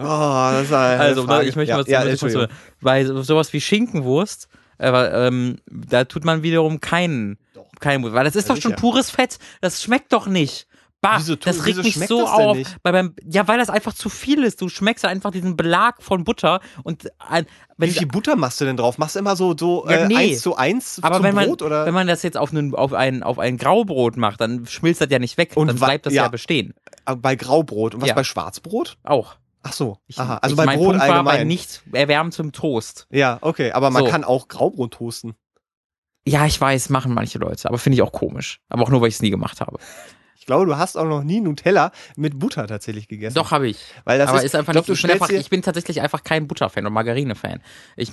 Oh, 0.00 0.02
das 0.04 0.70
war 0.70 1.00
Also, 1.00 1.24
Frage. 1.24 1.48
ich 1.48 1.56
möchte 1.56 1.70
ja, 1.70 1.76
mal 1.78 2.98
ja, 3.00 3.04
so- 3.06 3.22
sowas 3.22 3.52
wie 3.52 3.60
Schinkenwurst, 3.60 4.48
aber 4.78 5.12
ähm, 5.12 5.56
da 5.66 6.04
tut 6.04 6.24
man 6.24 6.42
wiederum 6.42 6.80
keinen, 6.80 7.38
keinen, 7.80 8.12
weil 8.12 8.24
das 8.24 8.36
ist 8.36 8.48
Ja, 8.48 8.54
doch 8.54 8.60
schon 8.62 8.70
sicher. 8.72 8.80
pures 8.80 9.10
Fett. 9.10 9.38
Das 9.60 9.82
schmeckt 9.82 10.12
doch 10.12 10.26
nicht. 10.26 10.66
Bah, 11.00 11.18
Wieso 11.18 11.36
das 11.36 11.64
regt 11.64 11.84
mich 11.84 11.94
so 12.08 12.26
auf. 12.26 12.58
Bei 12.82 12.90
beim, 12.90 13.14
ja, 13.24 13.46
weil 13.46 13.58
das 13.58 13.70
einfach 13.70 13.92
zu 13.94 14.08
viel 14.08 14.42
ist. 14.42 14.60
Du 14.60 14.68
schmeckst 14.68 15.04
einfach 15.04 15.30
diesen 15.30 15.56
Belag 15.56 16.02
von 16.02 16.24
Butter 16.24 16.58
und 16.82 17.08
ein, 17.20 17.46
wenn 17.76 17.88
Wie 17.90 17.94
viel 17.94 18.08
Butter 18.08 18.34
machst 18.34 18.60
du 18.60 18.64
denn 18.64 18.76
drauf? 18.76 18.98
Machst 18.98 19.14
du 19.14 19.20
immer 19.20 19.36
so, 19.36 19.56
so 19.56 19.86
Ja, 19.88 19.98
äh, 19.98 20.08
nee. 20.08 20.16
eins 20.16 20.40
zu 20.40 20.56
eins 20.56 20.98
aber 21.00 21.16
zum 21.16 21.24
wenn 21.24 21.36
man, 21.36 21.46
Brot? 21.46 21.62
Oder? 21.62 21.86
wenn 21.86 21.94
man 21.94 22.08
das 22.08 22.24
jetzt 22.24 22.36
auf, 22.36 22.50
einen, 22.50 22.74
auf, 22.74 22.92
ein, 22.94 23.22
auf 23.22 23.38
ein 23.38 23.58
Graubrot 23.58 24.16
macht, 24.16 24.40
dann 24.40 24.66
schmilzt 24.66 25.00
das 25.00 25.08
ja 25.10 25.20
nicht 25.20 25.38
weg. 25.38 25.52
Und 25.54 25.68
dann 25.68 25.76
bleibt 25.76 26.06
das 26.06 26.14
ja, 26.14 26.24
ja. 26.24 26.28
bestehen. 26.30 26.74
Aber 27.04 27.20
bei 27.20 27.36
Graubrot. 27.36 27.94
Und 27.94 28.00
was 28.00 28.08
Ja. 28.08 28.14
bei 28.16 28.24
Schwarzbrot? 28.24 28.96
Auch. 29.04 29.36
Ach 29.68 29.72
so. 29.72 29.98
Ich, 30.06 30.18
Aha. 30.18 30.38
Also 30.38 30.54
ich, 30.54 30.56
bei 30.56 30.64
mein 30.66 30.78
Brot 30.78 30.88
Punkt 30.96 31.00
war 31.08 31.24
bei 31.24 31.30
allgemein. 31.32 31.46
nicht 31.48 31.82
erwärmtem 31.92 32.52
Toast. 32.52 33.06
ja, 33.10 33.38
okay. 33.42 33.72
Aber 33.72 33.90
man 33.90 34.04
So. 34.04 34.10
kann 34.10 34.24
auch 34.24 34.48
Graubrot 34.48 34.92
toasten. 34.94 35.34
Ja, 36.26 36.46
ich 36.46 36.60
weiß, 36.60 36.88
machen 36.90 37.14
manche 37.14 37.38
Leute, 37.38 37.68
aber 37.68 37.78
finde 37.78 37.94
ich 37.96 38.02
auch 38.02 38.12
komisch. 38.12 38.60
Aber 38.68 38.82
auch 38.82 38.90
nur, 38.90 39.00
weil 39.00 39.08
ich 39.08 39.14
es 39.14 39.22
nie 39.22 39.30
gemacht 39.30 39.60
habe. 39.60 39.78
Ich 40.48 40.50
glaube, 40.50 40.64
du 40.64 40.78
hast 40.78 40.96
auch 40.96 41.04
noch 41.04 41.24
nie 41.24 41.42
Nutella 41.42 41.92
mit 42.16 42.38
Butter 42.38 42.66
tatsächlich 42.66 43.06
gegessen. 43.06 43.34
Doch, 43.34 43.50
habe 43.50 43.68
ich. 43.68 43.76
Weil 44.04 44.16
das 44.18 44.30
aber 44.30 44.38
ist, 44.38 44.44
ist, 44.46 44.54
einfach 44.56 44.72
ich 44.72 44.76
glaub, 44.82 44.88
nicht, 44.88 44.96
ich, 44.96 45.02
bin 45.02 45.10
einfach, 45.10 45.28
ich 45.28 45.50
bin 45.50 45.60
tatsächlich 45.60 46.00
einfach 46.00 46.24
kein 46.24 46.48
Butterfan 46.48 46.86
und 46.86 46.94
Margarine-Fan. 46.94 47.60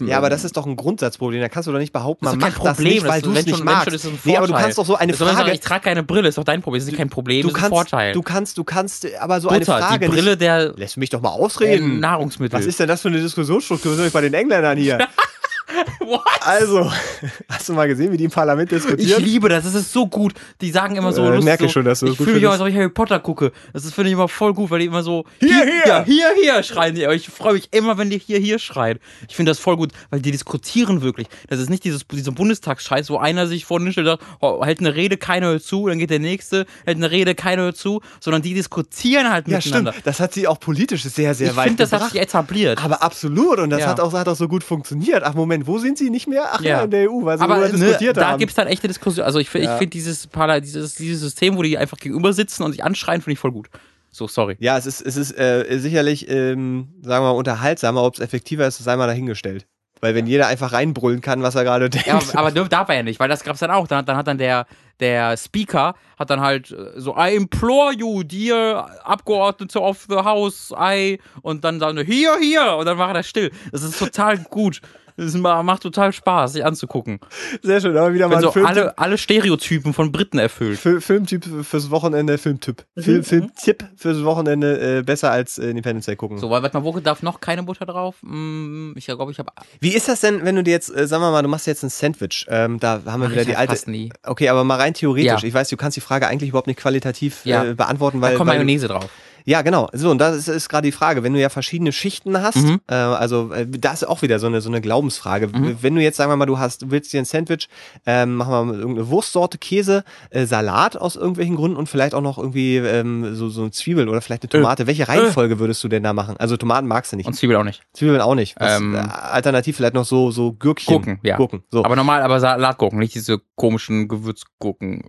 Ja, 0.01 0.17
aber 0.17 0.29
das 0.29 0.43
ist 0.43 0.57
doch 0.57 0.65
ein 0.65 0.75
Grundsatzproblem. 0.75 1.39
Da 1.39 1.47
kannst 1.47 1.67
du 1.67 1.71
doch 1.71 1.79
nicht 1.79 1.93
behaupten, 1.93 2.25
Das 2.25 2.33
man 2.35 2.41
macht 2.41 2.57
das 2.61 2.77
nicht, 2.79 2.99
Problem, 2.99 3.07
weil 3.09 3.21
du 3.21 3.31
es 3.31 3.45
nicht 3.45 3.55
schon- 3.55 3.65
magst. 3.65 4.01
schon, 4.01 4.11
ein 4.11 4.19
nee, 4.25 4.35
aber 4.35 4.47
du 4.47 4.53
kannst 4.53 4.77
doch 4.77 4.85
so 4.85 4.97
eine 4.97 5.13
Frage. 5.13 5.37
sagen, 5.37 5.51
ich 5.53 5.61
trage 5.61 5.85
keine 5.85 6.03
Brille, 6.03 6.27
ist 6.27 6.37
doch 6.37 6.43
dein 6.43 6.61
Problem. 6.61 6.81
Das 6.81 6.89
ist 6.91 6.97
kein 6.97 7.09
Problem, 7.09 7.43
du 7.43 7.47
das 7.47 7.53
ist 7.53 7.57
ein 7.63 7.69
kannst, 7.71 7.89
Vorteil. 7.91 8.11
du 8.11 8.21
kannst, 8.21 8.57
du 8.57 8.63
kannst, 8.65 9.07
aber 9.21 9.39
so 9.39 9.47
Butter, 9.47 9.75
eine 9.77 9.85
Frage 9.85 9.99
die 10.05 10.11
Brille 10.11 10.31
nicht. 10.31 10.41
der 10.41 10.73
Lässt 10.75 10.97
mich 10.97 11.11
doch 11.11 11.21
mal 11.21 11.29
äh, 11.29 11.41
ausreden. 11.41 12.01
Nahrungsmittel. 12.01 12.59
Was 12.59 12.65
ist 12.65 12.77
denn 12.81 12.89
das 12.89 13.01
für 13.01 13.07
eine 13.07 13.21
Diskussionsstruktur? 13.21 13.91
Was 13.91 13.97
soll 13.97 14.07
ich 14.07 14.13
bei 14.13 14.19
den 14.19 14.33
Engländern 14.33 14.77
hier? 14.77 15.07
What? 15.99 16.21
Also, 16.41 16.91
hast 17.49 17.69
du 17.69 17.73
mal 17.73 17.87
gesehen, 17.87 18.11
wie 18.11 18.17
die 18.17 18.25
im 18.25 18.31
Parlament 18.31 18.71
Ich 18.71 18.77
diskutieren? 18.83 19.23
liebe 19.23 19.49
das, 19.49 19.63
das 19.63 19.75
ist 19.75 19.91
so 19.91 20.07
gut. 20.07 20.33
Die 20.61 20.71
sagen 20.71 20.95
immer 20.95 21.11
so 21.13 21.23
Äh, 21.23 21.27
lustig. 21.29 21.43
merke 21.45 21.63
so, 21.63 21.67
ich 21.67 21.71
schon, 21.71 21.85
dass 21.85 21.99
du 21.99 22.05
das 22.07 22.13
Ich 22.13 22.17
gut 22.17 22.25
fühle 22.25 22.37
mich 22.39 22.47
auch, 22.47 22.51
als 22.53 22.61
ob 22.61 22.67
ich 22.67 22.75
Harry 22.75 22.89
Potter 22.89 23.19
gucke. 23.19 23.51
Das 23.73 23.83
finde 23.91 24.09
ich 24.09 24.13
immer 24.13 24.27
voll 24.27 24.53
gut, 24.53 24.69
weil 24.71 24.79
die 24.79 24.85
immer 24.85 25.03
so 25.03 25.25
Hier, 25.39 25.49
hier! 25.49 25.83
Ja, 25.85 26.03
hier, 26.03 26.27
hier 26.41 26.63
schreien 26.63 26.95
die. 26.95 27.03
Ich 27.05 27.27
freue 27.29 27.53
mich 27.53 27.69
immer, 27.71 27.97
wenn 27.97 28.09
die 28.09 28.19
hier, 28.19 28.39
hier 28.39 28.59
schreien. 28.59 28.99
Ich 29.27 29.35
finde 29.35 29.51
das 29.51 29.59
voll 29.59 29.77
gut, 29.77 29.91
weil 30.09 30.19
die 30.21 30.31
diskutieren 30.31 31.01
wirklich. 31.01 31.27
Das 31.47 31.59
ist 31.59 31.69
nicht 31.69 31.83
dieses, 31.83 32.05
dieser 32.11 32.31
Bundestagsscheiß, 32.31 33.09
wo 33.09 33.17
einer 33.17 33.47
sich 33.47 33.65
vorne 33.65 33.91
stellt 33.91 34.07
und 34.07 34.19
sagt, 34.19 34.23
oh, 34.41 34.63
hält 34.63 34.79
eine 34.79 34.95
Rede, 34.95 35.17
keiner 35.17 35.47
hört 35.47 35.63
zu, 35.63 35.87
dann 35.87 35.99
geht 35.99 36.09
der 36.09 36.19
nächste, 36.19 36.65
hält 36.85 36.97
eine 36.97 37.11
Rede, 37.11 37.35
keiner 37.35 37.63
hört 37.63 37.77
zu, 37.77 38.01
sondern 38.19 38.41
die 38.41 38.53
diskutieren 38.53 39.29
halt 39.31 39.47
ja, 39.47 39.59
stimmt. 39.61 39.75
miteinander. 39.75 39.99
Das 40.03 40.19
hat 40.19 40.33
sie 40.33 40.47
auch 40.47 40.59
politisch 40.59 41.03
sehr, 41.03 41.33
sehr 41.33 41.51
ich 41.51 41.55
weit 41.55 41.67
finde, 41.67 41.83
das 41.83 41.91
hat 41.91 42.11
sich 42.11 42.21
etabliert. 42.21 42.83
aber 42.83 43.01
absolut. 43.03 43.59
Und 43.59 43.69
das 43.69 43.81
Ja. 43.81 43.87
hat, 43.87 43.99
auch, 43.99 44.13
hat 44.13 44.27
auch 44.27 44.35
so 44.35 44.47
gut 44.47 44.63
funktioniert. 44.63 45.23
Ach, 45.23 45.33
Moment, 45.33 45.64
wo 45.65 45.77
sind 45.77 45.97
sie 45.97 46.09
nicht 46.09 46.27
mehr? 46.27 46.45
Ach 46.51 46.61
ja, 46.61 46.77
Ja. 46.79 46.83
in 46.83 46.91
der 46.91 47.09
EU, 47.11 47.23
weil 47.23 47.37
sie 47.37 47.43
aber 47.43 47.57
ne, 47.57 47.69
diskutiert 47.69 48.17
da 48.17 48.29
haben. 48.31 48.39
gibt's 48.39 48.55
dann 48.55 48.67
echte 48.67 48.87
Diskussionen. 48.87 49.25
Also 49.25 49.39
ich, 49.39 49.51
Ja. 49.53 49.61
ich 49.61 49.69
finde 49.77 49.87
dieses, 49.87 50.27
dieses, 50.61 50.95
dieses 50.95 51.21
System, 51.21 51.57
wo 51.57 51.61
die 51.63 51.77
einfach 51.77 51.97
gegenüber 51.97 52.33
sitzen 52.33 52.63
und 52.63 52.71
sich 52.71 52.83
anschreien, 52.83 53.21
finde 53.21 53.33
ich 53.33 53.39
voll 53.39 53.51
gut. 53.51 53.67
So, 54.11 54.27
sorry. 54.27 54.55
Ja, 54.59 54.77
es 54.77 54.85
ist, 54.85 55.01
es 55.01 55.17
ist 55.17 55.37
äh, 55.37 55.77
sicherlich, 55.77 56.29
ähm, 56.29 56.87
sagen 57.01 57.23
wir 57.25 57.31
mal, 57.33 57.37
unterhaltsamer. 57.37 58.01
Ob 58.03 58.13
es 58.15 58.19
effektiver 58.21 58.65
ist, 58.65 58.77
sei 58.77 58.95
mal 58.95 59.07
dahingestellt. 59.07 59.65
Weil 60.01 60.13
wenn 60.13 60.27
jeder 60.27 60.47
einfach 60.47 60.71
reinbrüllen 60.73 61.21
kann, 61.21 61.41
was 61.41 61.55
er 61.55 61.63
gerade 61.63 61.89
denkt. 61.89 62.07
Ja, 62.07 62.19
aber 62.35 62.49
dürf- 62.49 62.67
darf 62.69 62.89
er 62.89 62.95
ja 62.95 63.03
nicht, 63.03 63.19
weil 63.19 63.29
das 63.29 63.43
gab's 63.43 63.59
dann 63.59 63.71
auch. 63.71 63.87
Dann, 63.87 64.05
dann 64.05 64.15
hat 64.17 64.27
dann 64.27 64.37
der, 64.37 64.67
der 64.99 65.35
Speaker 65.37 65.95
hat 66.19 66.29
dann 66.29 66.41
halt 66.41 66.71
äh, 66.71 66.91
so, 66.99 67.15
I 67.17 67.33
implore 67.35 67.93
you, 67.93 68.23
dear 68.23 68.89
Abgeordnete 69.05 69.81
of 69.81 70.05
the 70.09 70.15
House, 70.17 70.73
I, 70.77 71.19
und 71.41 71.63
dann 71.63 71.79
sagen 71.79 71.97
hier, 72.05 72.37
hier, 72.39 72.75
und 72.77 72.85
dann 72.85 72.97
war 72.97 73.15
er 73.15 73.23
still. 73.23 73.51
Das 73.71 73.83
ist 73.83 73.97
total 73.97 74.37
gut. 74.37 74.81
Das 75.17 75.33
ma- 75.35 75.63
macht 75.63 75.81
total 75.83 76.11
Spaß, 76.11 76.53
sich 76.53 76.65
anzugucken. 76.65 77.19
Sehr 77.61 77.79
schön, 77.79 77.95
aber 77.95 78.13
wieder 78.13 78.27
mal 78.27 78.41
so 78.41 78.51
Filmtipp, 78.51 78.77
alle, 78.77 78.97
alle 78.97 79.17
Stereotypen 79.17 79.93
von 79.93 80.11
Briten 80.11 80.37
erfüllt. 80.39 80.77
Fil- 80.77 80.99
Filmtipp 80.99 81.45
fürs 81.63 81.89
Wochenende, 81.89 82.37
Filmtipp. 82.37 82.83
Film, 82.97 83.23
Filmtipp 83.23 83.85
fürs 83.95 84.23
Wochenende, 84.25 84.97
äh, 84.99 85.01
besser 85.03 85.31
als 85.31 85.57
äh, 85.57 85.69
Independence 85.69 86.05
Day 86.07 86.15
gucken. 86.15 86.37
So, 86.37 86.49
weil, 86.49 86.61
warte 86.63 86.77
mal, 86.77 86.83
wo 86.83 86.99
darf 86.99 87.23
noch 87.23 87.39
keine 87.39 87.63
Butter 87.63 87.85
drauf? 87.85 88.15
Hm, 88.23 88.93
ich 88.97 89.05
glaube, 89.05 89.31
ich 89.31 89.39
habe. 89.39 89.51
Wie 89.79 89.93
ist 89.93 90.07
das 90.09 90.21
denn, 90.21 90.43
wenn 90.43 90.55
du 90.55 90.63
dir 90.63 90.71
jetzt, 90.71 90.93
äh, 90.95 91.07
sagen 91.07 91.23
wir 91.23 91.31
mal, 91.31 91.41
du 91.41 91.47
machst 91.49 91.67
jetzt 91.67 91.83
ein 91.83 91.89
Sandwich, 91.89 92.45
ähm, 92.49 92.79
da 92.79 93.01
haben 93.05 93.21
wir 93.21 93.31
wieder 93.31 93.45
die 93.45 93.55
alte. 93.55 93.71
Fast 93.73 93.87
nie. 93.87 94.11
Okay, 94.23 94.49
aber 94.49 94.63
mal 94.63 94.75
rein 94.79 94.93
theoretisch. 94.93 95.43
Ja. 95.43 95.47
Ich 95.47 95.53
weiß, 95.53 95.69
du 95.69 95.77
kannst 95.77 95.95
die 95.95 96.01
Frage 96.01 96.27
eigentlich 96.27 96.49
überhaupt 96.49 96.67
nicht 96.67 96.79
qualitativ 96.79 97.45
Ja. 97.45 97.63
äh, 97.63 97.73
beantworten, 97.73 98.19
Da 98.21 98.27
weil. 98.27 98.35
kommt 98.35 98.49
weil 98.49 98.57
du- 98.59 98.65
Mayonnaise 98.65 98.87
drauf. 98.87 99.09
Ja, 99.45 99.61
genau. 99.61 99.87
So, 99.93 100.09
und 100.09 100.17
das 100.17 100.35
ist, 100.35 100.47
ist 100.47 100.69
gerade 100.69 100.87
die 100.87 100.91
Frage. 100.91 101.21
Wenn 101.23 101.33
du 101.33 101.39
ja 101.39 101.49
verschiedene 101.49 101.91
Schichten 101.91 102.41
hast, 102.41 102.57
Mhm. 102.57 102.81
äh, 102.87 102.95
also 102.95 103.51
äh, 103.53 103.67
da 103.67 103.93
ist 103.93 104.07
auch 104.07 104.21
wieder 104.23 104.39
so 104.39 104.47
eine, 104.47 104.59
so 104.59 104.69
eine 104.69 104.81
Glaubensfrage. 104.81 105.47
Mhm. 105.47 105.77
Wenn 105.81 105.95
du 105.95 106.01
jetzt, 106.01 106.17
sagen 106.17 106.31
wir 106.31 106.35
mal, 106.35 106.45
du 106.47 106.57
hast, 106.57 106.81
du 106.81 106.91
willst 106.91 107.13
dir 107.13 107.19
ein 107.21 107.25
Sandwich, 107.25 107.69
ähm, 108.07 108.35
machen 108.35 108.51
wir 108.51 108.63
mal 108.65 108.75
irgendeine 108.79 109.07
Wurstsorte, 109.09 109.57
Käse, 109.59 110.03
äh, 110.31 110.45
Salat 110.45 110.97
aus 110.97 111.15
irgendwelchen 111.15 111.55
Gründen 111.55 111.77
und 111.77 111.87
vielleicht 111.87 112.15
auch 112.15 112.21
noch 112.21 112.37
irgendwie 112.37 112.77
ähm, 112.77 113.35
so, 113.35 113.49
so 113.49 113.61
eine 113.61 113.71
Zwiebel 113.71 114.09
oder 114.09 114.21
vielleicht 114.21 114.43
eine 114.43 114.49
Tomate. 114.49 114.87
Welche 114.87 115.07
Reihenfolge 115.07 115.59
würdest 115.59 115.83
du 115.83 115.87
denn 115.87 116.03
da 116.03 116.13
machen? 116.13 116.35
Also 116.37 116.57
Tomaten 116.57 116.87
magst 116.87 117.11
du 117.11 117.17
nicht. 117.17 117.27
Und 117.27 117.33
Zwiebel 117.33 117.55
auch 117.57 117.63
nicht. 117.63 117.83
Zwiebeln 117.93 118.21
auch 118.21 118.35
nicht. 118.35 118.55
Was, 118.59 118.79
Ähm, 118.79 118.95
äh, 118.95 118.99
alternativ 118.99 119.75
vielleicht 119.77 119.93
noch 119.93 120.05
so, 120.05 120.31
so 120.31 120.53
Gürkchen. 120.53 120.91
Gurken, 120.93 121.19
ja. 121.23 121.37
Gurken. 121.37 121.63
So. 121.71 121.85
Aber 121.85 121.95
normal, 121.95 122.21
aber 122.23 122.39
Salatgurken, 122.39 122.97
nicht 122.99 123.13
diese 123.13 123.39
komischen 123.55 124.07
Gewürzgurken. 124.07 125.03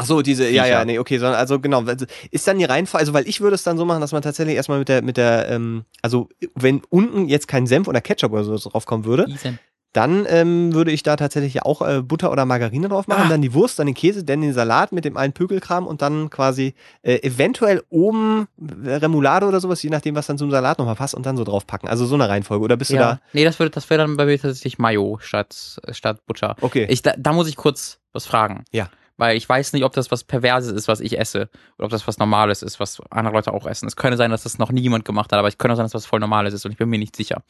Ach 0.00 0.04
so, 0.06 0.22
diese, 0.22 0.48
ja, 0.48 0.64
ja, 0.64 0.84
nee, 0.84 0.98
okay, 1.00 1.18
sondern 1.18 1.38
also 1.40 1.58
genau, 1.58 1.82
also, 1.84 2.06
ist 2.30 2.46
dann 2.46 2.58
die 2.58 2.64
Reihenfolge, 2.64 3.00
also 3.00 3.12
weil 3.14 3.26
ich 3.28 3.40
würde 3.40 3.56
es 3.56 3.64
dann 3.64 3.76
so 3.76 3.84
machen, 3.84 4.00
dass 4.00 4.12
man 4.12 4.22
tatsächlich 4.22 4.54
erstmal 4.54 4.78
mit 4.78 4.88
der, 4.88 5.02
mit 5.02 5.16
der, 5.16 5.48
ähm, 5.50 5.84
also 6.02 6.28
wenn 6.54 6.82
unten 6.88 7.26
jetzt 7.26 7.48
kein 7.48 7.66
Senf 7.66 7.88
oder 7.88 8.00
Ketchup 8.00 8.32
oder 8.32 8.44
so 8.44 8.56
draufkommen 8.70 9.04
würde, 9.04 9.26
Isen. 9.28 9.58
dann 9.92 10.24
ähm, 10.28 10.72
würde 10.72 10.92
ich 10.92 11.02
da 11.02 11.16
tatsächlich 11.16 11.62
auch 11.64 11.82
äh, 11.82 12.00
Butter 12.02 12.30
oder 12.30 12.44
Margarine 12.44 12.88
drauf 12.88 13.08
machen, 13.08 13.24
Ah. 13.26 13.28
dann 13.28 13.42
die 13.42 13.54
Wurst, 13.54 13.78
dann 13.80 13.86
den 13.86 13.96
Käse, 13.96 14.22
dann 14.22 14.40
den 14.40 14.52
Salat 14.52 14.92
mit 14.92 15.04
dem 15.04 15.16
einen 15.16 15.32
Pökelkram 15.32 15.84
und 15.86 16.00
dann 16.00 16.30
quasi 16.30 16.74
äh, 17.02 17.16
eventuell 17.26 17.82
oben 17.88 18.46
äh, 18.84 18.94
Remoulade 18.94 19.46
oder 19.46 19.58
sowas, 19.58 19.82
je 19.82 19.90
nachdem, 19.90 20.14
was 20.14 20.28
dann 20.28 20.38
zum 20.38 20.52
Salat 20.52 20.78
nochmal 20.78 20.94
passt 20.94 21.16
und 21.16 21.26
dann 21.26 21.36
so 21.36 21.42
draufpacken. 21.42 21.88
Also 21.88 22.06
so 22.06 22.14
eine 22.14 22.28
Reihenfolge. 22.28 22.62
Oder 22.64 22.76
bist 22.76 22.92
du 22.92 22.94
Ja. 22.94 23.00
da? 23.00 23.20
Nee, 23.32 23.44
das 23.44 23.58
würde, 23.58 23.70
das 23.70 23.90
wäre 23.90 23.98
dann 24.02 24.16
bei 24.16 24.26
mir 24.26 24.38
tatsächlich 24.38 24.78
Mayo 24.78 25.18
statt, 25.20 25.80
statt 25.90 26.24
Butter. 26.26 26.54
Okay. 26.60 26.86
Ich, 26.88 27.02
da, 27.02 27.14
da 27.18 27.32
muss 27.32 27.48
ich 27.48 27.56
kurz 27.56 27.98
was 28.12 28.26
fragen. 28.26 28.62
Ja. 28.70 28.90
Weil 29.18 29.36
ich 29.36 29.46
weiß 29.48 29.72
nicht, 29.74 29.84
ob 29.84 29.92
das 29.92 30.10
was 30.10 30.24
Perverses 30.24 30.72
ist, 30.72 30.88
was 30.88 31.00
ich 31.00 31.18
esse. 31.18 31.50
Oder 31.76 31.86
ob 31.86 31.90
das 31.90 32.06
was 32.06 32.18
Normales 32.18 32.62
ist, 32.62 32.78
was 32.80 33.00
andere 33.10 33.34
Leute 33.34 33.52
auch 33.52 33.66
essen. 33.66 33.86
Es 33.86 33.96
könnte 33.96 34.16
sein, 34.16 34.30
dass 34.30 34.44
das 34.44 34.58
noch 34.58 34.70
nie 34.72 34.80
jemand 34.80 35.04
gemacht 35.04 35.32
hat, 35.32 35.38
aber 35.38 35.48
es 35.48 35.58
könnte 35.58 35.72
auch 35.72 35.76
sein, 35.76 35.84
dass 35.84 35.92
das 35.92 36.04
was 36.04 36.06
voll 36.08 36.20
Normales 36.20 36.54
ist 36.54 36.64
und 36.64 36.70
ich 36.72 36.78
bin 36.78 36.88
mir 36.88 36.98
nicht 36.98 37.16
sicher. 37.16 37.42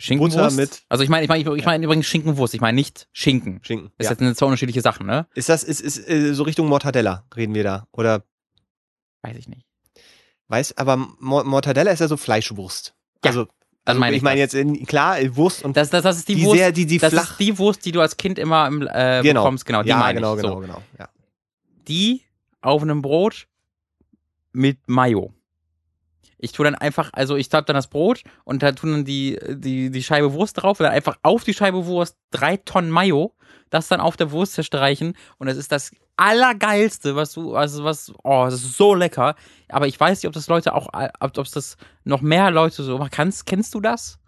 Schinkenwurst? 0.00 0.36
Butter 0.36 0.50
mit- 0.52 0.82
Also 0.88 1.02
ich 1.04 1.10
meine, 1.10 1.24
ich 1.24 1.28
meine, 1.28 1.56
ich 1.56 1.64
meine 1.64 1.84
übrigens 1.84 2.06
Schinkenwurst. 2.06 2.54
Ich 2.54 2.60
meine 2.60 2.76
nicht 2.76 3.08
Schinken. 3.12 3.60
Schinken. 3.64 3.90
Das 3.98 4.08
Ja. 4.08 4.14
sind 4.14 4.36
zwei 4.36 4.46
unterschiedliche 4.46 4.80
Sachen, 4.80 5.06
ne? 5.06 5.26
Ist 5.34 5.48
das, 5.48 5.64
ist, 5.64 5.80
ist 5.80 6.08
äh, 6.08 6.32
so 6.34 6.44
Richtung 6.44 6.68
Mortadella, 6.68 7.24
reden 7.36 7.54
wir 7.54 7.64
da? 7.64 7.86
Oder 7.92 8.22
Weiß 9.22 9.36
ich 9.36 9.48
nicht. 9.48 9.66
Weiß, 10.46 10.76
aber 10.78 10.96
Mo- 10.96 11.42
Mortadella 11.42 11.90
ist 11.90 11.98
ja 11.98 12.06
so 12.08 12.16
Fleischwurst. 12.16 12.94
Ja, 13.24 13.30
also, 13.30 13.48
also 13.88 14.00
meine 14.00 14.12
ich 14.16 14.18
ich 14.18 14.22
meine 14.22 14.38
jetzt 14.40 14.54
in, 14.54 14.86
klar 14.86 15.16
Wurst 15.36 15.64
und 15.64 15.76
Das, 15.76 15.90
das, 15.90 16.02
das 16.02 16.18
ist 16.18 16.28
die, 16.28 16.36
die 16.36 16.44
Wurst. 16.44 16.58
sehr, 16.58 16.72
die, 16.72 16.86
die 16.86 16.98
das 16.98 17.12
flach. 17.12 17.30
ist 17.32 17.40
die 17.40 17.58
Wurst, 17.58 17.84
die 17.84 17.92
du 17.92 18.00
als 18.00 18.16
Kind 18.16 18.38
immer 18.38 18.66
im, 18.66 18.82
äh, 18.90 19.20
genau. 19.22 19.42
bekommst. 19.42 19.66
Genau, 19.66 19.82
die 19.82 19.88
ja, 19.88 20.12
genau, 20.12 20.34
ich. 20.36 20.42
genau, 20.42 20.54
So. 20.54 20.60
genau. 20.60 20.82
Ja. 20.98 21.08
die 21.88 22.22
auf 22.60 22.82
einem 22.82 23.02
Brot 23.02 23.46
mit 24.52 24.78
Mayo. 24.88 25.32
Ich 26.40 26.52
tue 26.52 26.64
dann 26.64 26.74
einfach, 26.76 27.10
also 27.14 27.36
ich 27.36 27.48
tapp 27.48 27.66
dann 27.66 27.74
das 27.74 27.88
Brot 27.88 28.22
und 28.44 28.62
da 28.62 28.70
tun 28.72 28.92
dann 28.92 29.04
die, 29.04 29.38
die, 29.48 29.90
die 29.90 30.02
Scheibe 30.02 30.32
Wurst 30.32 30.62
drauf 30.62 30.78
und 30.78 30.84
dann 30.84 30.92
einfach 30.92 31.18
auf 31.22 31.42
die 31.44 31.54
Scheibe 31.54 31.86
Wurst 31.86 32.16
drei 32.30 32.56
Tonnen 32.58 32.90
Mayo, 32.90 33.34
das 33.70 33.88
dann 33.88 34.00
auf 34.00 34.16
der 34.16 34.30
Wurst 34.30 34.52
zerstreichen 34.54 35.14
und 35.38 35.48
das 35.48 35.56
ist 35.56 35.72
das 35.72 35.90
Allergeilste, 36.18 37.14
was 37.16 37.32
du, 37.32 37.54
also 37.54 37.84
was, 37.84 38.12
oh, 38.24 38.44
das 38.44 38.54
ist 38.54 38.76
so 38.76 38.94
lecker. 38.94 39.36
Aber 39.68 39.86
ich 39.86 39.98
weiß 39.98 40.22
nicht, 40.22 40.28
ob 40.28 40.34
das 40.34 40.48
Leute 40.48 40.74
auch, 40.74 40.88
ob 41.20 41.38
es 41.38 41.52
das 41.52 41.76
noch 42.04 42.20
mehr 42.20 42.50
Leute 42.50 42.82
so 42.82 42.98
machen. 42.98 43.10
Kannst, 43.12 43.46
kennst 43.46 43.74
du 43.74 43.80
das? 43.80 44.18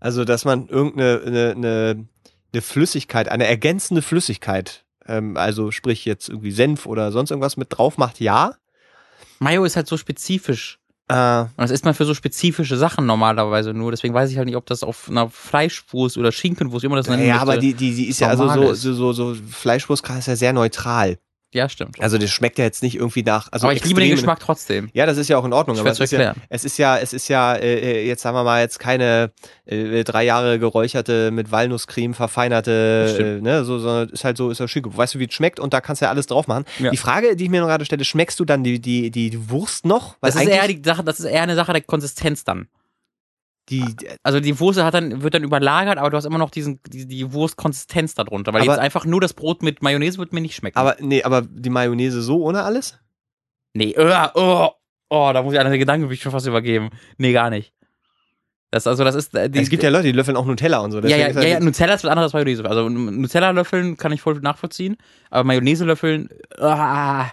Also, 0.00 0.24
dass 0.24 0.44
man 0.44 0.68
irgendeine 0.68 1.22
eine, 1.24 1.50
eine, 1.52 2.08
eine 2.52 2.62
Flüssigkeit, 2.62 3.28
eine 3.28 3.46
ergänzende 3.46 4.02
Flüssigkeit, 4.02 4.84
ähm, 5.06 5.36
also 5.36 5.70
sprich 5.70 6.04
jetzt 6.04 6.28
irgendwie 6.28 6.50
Senf 6.50 6.86
oder 6.86 7.12
sonst 7.12 7.30
irgendwas 7.30 7.56
mit 7.56 7.68
drauf 7.70 7.98
macht, 7.98 8.20
ja. 8.20 8.54
Mayo 9.38 9.64
ist 9.64 9.76
halt 9.76 9.86
so 9.86 9.96
spezifisch. 9.96 10.78
Äh, 11.08 11.40
Und 11.40 11.58
das 11.58 11.70
isst 11.70 11.84
man 11.84 11.92
für 11.92 12.06
so 12.06 12.14
spezifische 12.14 12.76
Sachen 12.76 13.04
normalerweise 13.04 13.74
nur. 13.74 13.90
Deswegen 13.90 14.14
weiß 14.14 14.30
ich 14.30 14.38
halt 14.38 14.46
nicht, 14.46 14.56
ob 14.56 14.66
das 14.66 14.82
auf 14.82 15.08
einer 15.10 15.28
Fleischwurst 15.28 16.16
oder 16.16 16.32
Schinkenwurst, 16.32 16.84
immer 16.84 16.96
das 16.96 17.08
nennen 17.08 17.26
ja, 17.26 17.40
aber 17.40 17.58
die, 17.58 17.74
die, 17.74 17.94
die 17.94 18.08
ist 18.08 18.20
ja 18.20 18.28
also 18.28 18.48
so, 18.48 18.70
ist. 18.70 18.82
so, 18.82 18.94
so, 18.94 19.12
so 19.12 19.34
Fleischwurst 19.34 20.08
ist 20.08 20.28
ja 20.28 20.36
sehr 20.36 20.52
neutral. 20.52 21.18
Ja, 21.54 21.68
stimmt. 21.68 22.00
Also 22.00 22.18
das 22.18 22.30
schmeckt 22.30 22.58
ja 22.58 22.64
jetzt 22.64 22.82
nicht 22.82 22.96
irgendwie 22.96 23.22
nach. 23.22 23.46
Also 23.52 23.68
aber 23.68 23.76
ich 23.76 23.84
liebe 23.84 24.00
den 24.00 24.10
Geschmack 24.10 24.40
trotzdem. 24.40 24.90
Ja, 24.92 25.06
das 25.06 25.18
ist 25.18 25.28
ja 25.28 25.38
auch 25.38 25.44
in 25.44 25.52
Ordnung. 25.52 25.76
Schwer 25.76 25.92
Aber 25.92 25.92
es 25.92 26.00
ist, 26.00 26.10
ja, 26.12 26.34
es 26.48 26.64
ist 26.64 26.78
ja, 26.78 26.98
es 26.98 27.12
ist 27.12 27.28
ja, 27.28 27.54
äh, 27.54 28.02
äh, 28.02 28.06
jetzt 28.08 28.22
sagen 28.22 28.36
wir 28.36 28.42
mal, 28.42 28.60
jetzt 28.60 28.80
keine 28.80 29.30
äh, 29.66 30.02
drei 30.02 30.24
Jahre 30.24 30.58
geräucherte, 30.58 31.30
mit 31.30 31.52
Walnusscreme 31.52 32.12
verfeinerte, 32.12 33.38
äh, 33.38 33.40
ne, 33.40 33.64
so, 33.64 33.78
sondern 33.78 34.08
ist 34.08 34.24
halt 34.24 34.36
so, 34.36 34.50
ist 34.50 34.58
ja 34.58 34.66
schick. 34.66 34.84
Weißt 34.84 35.14
du, 35.14 35.20
wie 35.20 35.26
es 35.26 35.32
schmeckt 35.32 35.60
und 35.60 35.72
da 35.72 35.80
kannst 35.80 36.02
du 36.02 36.06
ja 36.06 36.10
alles 36.10 36.26
drauf 36.26 36.48
machen. 36.48 36.64
Ja. 36.80 36.90
Die 36.90 36.96
Frage, 36.96 37.36
die 37.36 37.44
ich 37.44 37.50
mir 37.50 37.60
noch 37.60 37.68
gerade 37.68 37.84
stelle, 37.84 38.04
schmeckst 38.04 38.40
du 38.40 38.44
dann 38.44 38.64
die, 38.64 38.80
die, 38.80 39.12
die, 39.12 39.48
Wurst 39.48 39.84
noch? 39.84 40.16
Weil 40.20 40.32
Das 40.32 40.42
ist, 40.42 40.48
eher 40.48 40.66
die 40.66 40.82
Sache, 40.84 41.04
das 41.04 41.20
ist 41.20 41.26
eher 41.26 41.42
eine 41.42 41.54
Sache 41.54 41.72
der 41.72 41.82
Konsistenz 41.82 42.42
dann. 42.42 42.66
Die, 43.70 43.82
Also 44.22 44.40
die 44.40 44.58
Wurst 44.60 44.82
hat 44.82 44.94
dann, 44.94 45.22
wird 45.22 45.34
dann 45.34 45.42
überlagert, 45.42 45.98
aber 45.98 46.10
du 46.10 46.16
hast 46.16 46.24
immer 46.24 46.38
noch 46.38 46.50
diesen, 46.50 46.80
die, 46.86 47.06
die 47.06 47.32
Wurstkonsistenz 47.32 48.14
darunter. 48.14 48.52
Weil 48.52 48.62
Aber- 48.62 48.72
jetzt 48.72 48.80
einfach 48.80 49.04
nur 49.04 49.20
das 49.20 49.32
Brot 49.32 49.62
mit 49.62 49.82
Mayonnaise 49.82 50.18
wird 50.18 50.32
mir 50.32 50.40
nicht 50.40 50.54
schmecken. 50.54 50.76
aber, 50.76 50.96
nee, 51.00 51.22
aber 51.22 51.42
die 51.42 51.70
Mayonnaise 51.70 52.20
so 52.22 52.42
ohne 52.42 52.62
alles? 52.62 52.98
nee, 53.76 53.94
uh, 53.98 54.28
oh, 54.34 54.70
oh, 55.08 55.30
da 55.32 55.42
muss 55.42 55.52
ich 55.54 55.58
eine 55.58 55.78
Gedanken 55.78 56.14
schon 56.16 56.30
fast 56.30 56.46
übergeben. 56.46 56.90
Nee, 57.18 57.32
gar 57.32 57.50
nicht. 57.50 57.72
Das, 58.70 58.86
also 58.86 59.04
das 59.04 59.14
ist, 59.14 59.34
äh, 59.34 59.48
die, 59.48 59.60
es 59.60 59.70
gibt 59.70 59.82
ja 59.82 59.90
Leute, 59.90 60.04
die 60.04 60.12
löffeln 60.12 60.36
auch 60.36 60.46
Nutella 60.46 60.78
und 60.78 60.90
so. 60.90 61.00
ja, 61.00 61.16
ja, 61.16 61.28
ja, 61.30 61.42
ja, 61.42 61.60
Nutella 61.60 61.94
ist 61.94 62.04
was 62.04 62.10
anderes 62.10 62.26
als 62.26 62.32
Mayonnaise. 62.34 62.64
Also 62.68 62.88
Nutella 62.88 63.50
löffeln 63.50 63.96
kann 63.96 64.10
ich 64.12 64.20
voll 64.20 64.40
nachvollziehen, 64.40 64.96
aber 65.30 65.44
Mayonnaise 65.44 65.84
löffeln, 65.84 66.28
ah, 66.58 67.26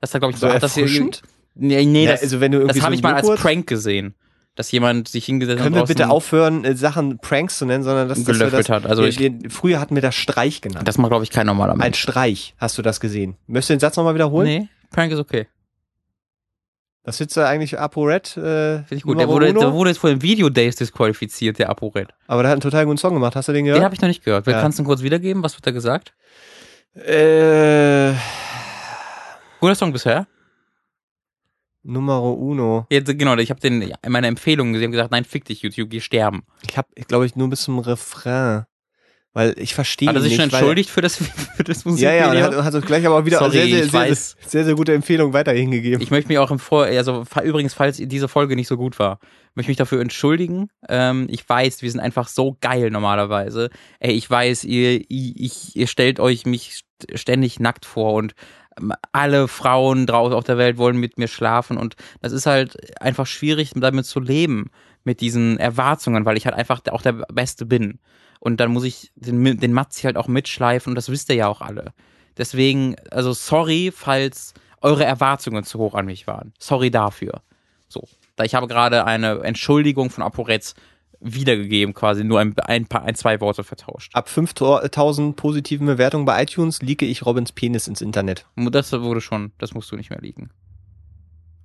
das 0.00 0.10
ist 0.10 0.14
halt, 0.14 0.22
glaube 0.22 0.34
ich, 0.34 0.40
so 0.40 0.48
hat 0.48 0.62
das 0.62 0.74
hier, 0.74 0.84
erfrischend? 0.84 1.22
Nee, 1.54 1.84
nee, 1.86 2.04
Ja, 2.04 2.12
das, 2.12 2.22
also 2.22 2.40
wenn 2.40 2.52
du 2.52 2.58
irgendwie 2.58 2.68
das 2.68 2.76
so 2.78 2.82
habe 2.84 2.94
ich 2.94 3.02
mal 3.02 3.14
als 3.14 3.40
Prank 3.40 3.66
gesehen. 3.66 4.14
Dass 4.54 4.70
jemand 4.70 5.08
sich 5.08 5.24
hingesetzt 5.24 5.60
hat 5.60 5.64
Können 5.64 5.76
wir 5.76 5.84
bitte 5.84 6.10
aufhören, 6.10 6.64
äh, 6.64 6.74
Sachen 6.76 7.18
Pranks 7.18 7.56
zu 7.58 7.64
nennen, 7.64 7.82
sondern 7.84 8.08
dass 8.08 8.18
dass 8.22 8.26
gelöffelt 8.26 8.68
das, 8.68 8.68
hat. 8.68 8.86
Also 8.86 9.02
wir, 9.02 9.08
ich, 9.08 9.18
wir, 9.18 9.32
früher 9.48 9.80
hatten 9.80 9.94
wir 9.94 10.02
das 10.02 10.14
Streich 10.14 10.60
genannt. 10.60 10.86
das 10.86 10.98
macht, 10.98 11.08
glaube 11.10 11.24
ich, 11.24 11.30
kein 11.30 11.46
normaler 11.46 11.72
Ein 11.72 11.78
Mensch. 11.78 11.98
Streich, 12.00 12.54
hast 12.58 12.76
du 12.76 12.82
das 12.82 13.00
gesehen? 13.00 13.36
Möchtest 13.46 13.70
du 13.70 13.74
den 13.74 13.80
Satz 13.80 13.96
nochmal 13.96 14.14
wiederholen? 14.14 14.46
Nee, 14.46 14.68
Prank 14.90 15.10
ist 15.10 15.18
okay. 15.18 15.46
Das 17.04 17.16
sitzt 17.16 17.36
da 17.36 17.48
eigentlich 17.48 17.80
ApoRed. 17.80 18.36
Äh, 18.36 18.40
Finde 18.84 18.94
ich 18.94 19.02
gut. 19.02 19.18
Der 19.18 19.26
wurde, 19.26 19.52
der 19.52 19.72
wurde 19.72 19.90
jetzt 19.90 19.98
vor 19.98 20.10
den 20.10 20.22
Video 20.22 20.50
Days 20.50 20.76
disqualifiziert, 20.76 21.58
der 21.58 21.68
ApoRed. 21.70 22.10
aber 22.28 22.42
der 22.42 22.50
hat 22.50 22.56
einen 22.56 22.60
total 22.60 22.84
guten 22.84 22.98
Song 22.98 23.14
gemacht. 23.14 23.34
Hast 23.34 23.48
du 23.48 23.52
den 23.52 23.64
Den 23.64 23.72
gehört? 23.72 23.82
habe 23.84 23.94
ich 23.94 24.00
noch 24.00 24.08
nicht 24.08 24.22
gehört. 24.24 24.46
Ja. 24.46 24.60
Kannst 24.60 24.78
du 24.78 24.82
ihn 24.82 24.86
kurz 24.86 25.02
wiedergeben? 25.02 25.42
Was 25.42 25.54
wird 25.56 25.66
da 25.66 25.70
gesagt? 25.72 26.12
äh, 26.94 28.12
Guter 29.60 29.74
Song 29.74 29.92
bisher. 29.92 30.26
Numero 31.82 32.32
uno. 32.32 32.86
Jetzt, 32.90 33.18
genau, 33.18 33.36
ich 33.36 33.50
habe 33.50 33.60
den 33.60 33.82
in 33.82 33.92
meiner 34.12 34.28
Empfehlung 34.28 34.72
gesehen 34.72 34.86
und 34.86 34.92
gesagt, 34.92 35.10
nein, 35.10 35.24
fick 35.24 35.44
dich, 35.44 35.62
YouTube, 35.62 35.90
geh 35.90 36.00
sterben. 36.00 36.42
Ich 36.68 36.76
habe, 36.76 36.88
glaube 37.08 37.26
ich, 37.26 37.36
nur 37.36 37.48
bis 37.50 37.62
zum 37.62 37.78
Refrain. 37.78 38.64
Weil 39.34 39.54
ich 39.58 39.74
verstehe 39.74 40.10
Hat 40.10 40.14
er 40.16 40.20
sich 40.20 40.32
nicht. 40.32 40.42
schon 40.42 40.50
entschuldigt 40.50 40.90
für 40.90 41.00
das, 41.00 41.16
für 41.56 41.64
das 41.64 41.84
Ja, 41.84 41.90
Musikvideo? 41.90 42.18
ja, 42.18 42.30
und 42.30 42.36
er 42.36 42.42
hat, 42.58 42.64
hat 42.64 42.74
uns 42.74 42.84
gleich 42.84 43.06
aber 43.06 43.16
auch 43.18 43.24
wieder 43.24 43.38
Sorry, 43.38 43.50
sehr, 43.52 43.66
sehr, 43.66 43.86
sehr, 43.86 44.14
sehr, 44.46 44.64
sehr, 44.66 44.74
gute 44.74 44.92
Empfehlung 44.92 45.32
weiter 45.32 45.52
hingegeben. 45.52 46.02
Ich 46.02 46.10
möchte 46.10 46.28
mich 46.28 46.36
auch 46.36 46.50
im 46.50 46.58
Vor, 46.58 46.84
also 46.84 47.24
übrigens, 47.42 47.72
falls 47.72 47.96
diese 47.96 48.28
Folge 48.28 48.56
nicht 48.56 48.68
so 48.68 48.76
gut 48.76 48.98
war, 48.98 49.20
möchte 49.54 49.70
mich 49.70 49.78
dafür 49.78 50.02
entschuldigen. 50.02 50.68
Ähm, 50.86 51.28
ich 51.30 51.48
weiß, 51.48 51.80
wir 51.80 51.90
sind 51.90 52.00
einfach 52.00 52.28
so 52.28 52.58
geil 52.60 52.90
normalerweise. 52.90 53.70
Ey, 54.00 54.12
ich 54.12 54.28
weiß, 54.28 54.64
ihr, 54.64 55.02
ich, 55.08 55.76
ihr 55.76 55.86
stellt 55.86 56.20
euch 56.20 56.44
mich 56.44 56.82
st- 57.00 57.16
ständig 57.16 57.58
nackt 57.58 57.86
vor 57.86 58.12
und 58.12 58.34
alle 59.12 59.48
Frauen 59.48 60.06
draußen 60.06 60.34
auf 60.34 60.44
der 60.44 60.58
Welt 60.58 60.78
wollen 60.78 60.96
mit 60.96 61.18
mir 61.18 61.28
schlafen 61.28 61.76
und 61.76 61.96
das 62.20 62.32
ist 62.32 62.46
halt 62.46 63.00
einfach 63.00 63.26
schwierig, 63.26 63.72
damit 63.74 64.06
zu 64.06 64.20
leben, 64.20 64.70
mit 65.04 65.20
diesen 65.20 65.58
Erwartungen, 65.58 66.24
weil 66.24 66.36
ich 66.36 66.46
halt 66.46 66.54
einfach 66.54 66.80
auch 66.90 67.02
der 67.02 67.12
Beste 67.12 67.66
bin. 67.66 67.98
Und 68.38 68.58
dann 68.58 68.72
muss 68.72 68.84
ich 68.84 69.12
den, 69.14 69.58
den 69.58 69.72
Matzi 69.72 70.02
halt 70.02 70.16
auch 70.16 70.28
mitschleifen 70.28 70.90
und 70.90 70.94
das 70.96 71.08
wisst 71.08 71.28
ihr 71.30 71.36
ja 71.36 71.48
auch 71.48 71.60
alle. 71.60 71.92
Deswegen, 72.36 72.96
also 73.10 73.32
sorry, 73.32 73.92
falls 73.94 74.54
eure 74.80 75.04
Erwartungen 75.04 75.64
zu 75.64 75.78
hoch 75.78 75.94
an 75.94 76.06
mich 76.06 76.26
waren. 76.26 76.52
Sorry 76.58 76.90
dafür. 76.90 77.42
So. 77.88 78.08
Da 78.36 78.44
ich 78.44 78.54
habe 78.54 78.66
gerade 78.66 79.04
eine 79.04 79.40
Entschuldigung 79.42 80.10
von 80.10 80.24
ApoReds 80.24 80.74
wiedergegeben, 81.22 81.94
quasi 81.94 82.24
nur 82.24 82.40
ein, 82.40 82.54
ein 82.58 82.86
paar, 82.86 83.04
ein, 83.04 83.14
zwei 83.14 83.40
Worte 83.40 83.64
vertauscht. 83.64 84.14
Ab 84.14 84.28
5000 84.28 85.36
positiven 85.36 85.86
Bewertungen 85.86 86.24
bei 86.24 86.42
iTunes 86.42 86.82
liege 86.82 87.06
ich 87.06 87.24
Robins 87.24 87.52
Penis 87.52 87.86
ins 87.86 88.00
Internet. 88.00 88.46
Das 88.56 88.92
wurde 88.92 89.20
schon, 89.20 89.52
das 89.58 89.74
musst 89.74 89.90
du 89.92 89.96
nicht 89.96 90.10
mehr 90.10 90.20
liegen. 90.20 90.50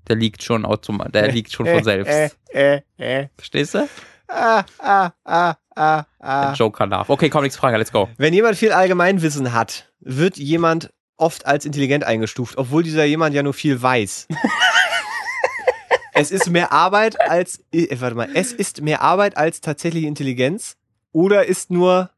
Der 0.08 0.16
liegt 0.16 0.44
schon 0.44 0.66
automatisch, 0.66 1.12
der 1.12 1.32
liegt 1.32 1.52
schon 1.52 1.66
von 1.66 1.84
selbst. 1.84 2.12
Äh, 2.12 2.30
äh, 2.54 2.82
äh. 2.98 3.28
Verstehst 3.36 3.74
du? 3.74 3.90
Ah, 4.30 4.64
ah, 4.80 5.12
ah, 5.24 5.56
ah, 5.76 6.04
ah. 6.20 6.46
Der 6.48 6.54
Joker 6.54 6.88
darf. 6.88 7.10
Okay, 7.10 7.30
komm, 7.30 7.44
nächste 7.44 7.60
Frage, 7.60 7.78
let's 7.78 7.92
go. 7.92 8.10
Wenn 8.18 8.34
jemand 8.34 8.58
viel 8.58 8.72
Allgemeinwissen 8.72 9.54
hat, 9.54 9.92
wird 10.00 10.38
jemand 10.38 10.92
oft 11.18 11.46
als 11.46 11.66
intelligent 11.66 12.04
eingestuft, 12.04 12.58
obwohl 12.58 12.84
dieser 12.84 13.06
jemand 13.06 13.36
ja 13.36 13.44
nur 13.44 13.54
viel 13.54 13.82
weiß. 13.82 14.28
es 16.18 16.32
ist 16.32 16.50
mehr 16.50 16.72
Arbeit 16.72 17.20
als, 17.22 17.64
äh, 17.72 17.96
warte 18.00 18.16
mal, 18.16 18.30
es 18.34 18.54
ist 18.54 18.82
mehr 18.82 19.02
Arbeit 19.02 19.38
als 19.38 19.62
tatsächliche 19.62 20.08
Intelligenz 20.08 20.78
oder 21.12 21.46
ist 21.46 21.72
nur, 21.72 22.10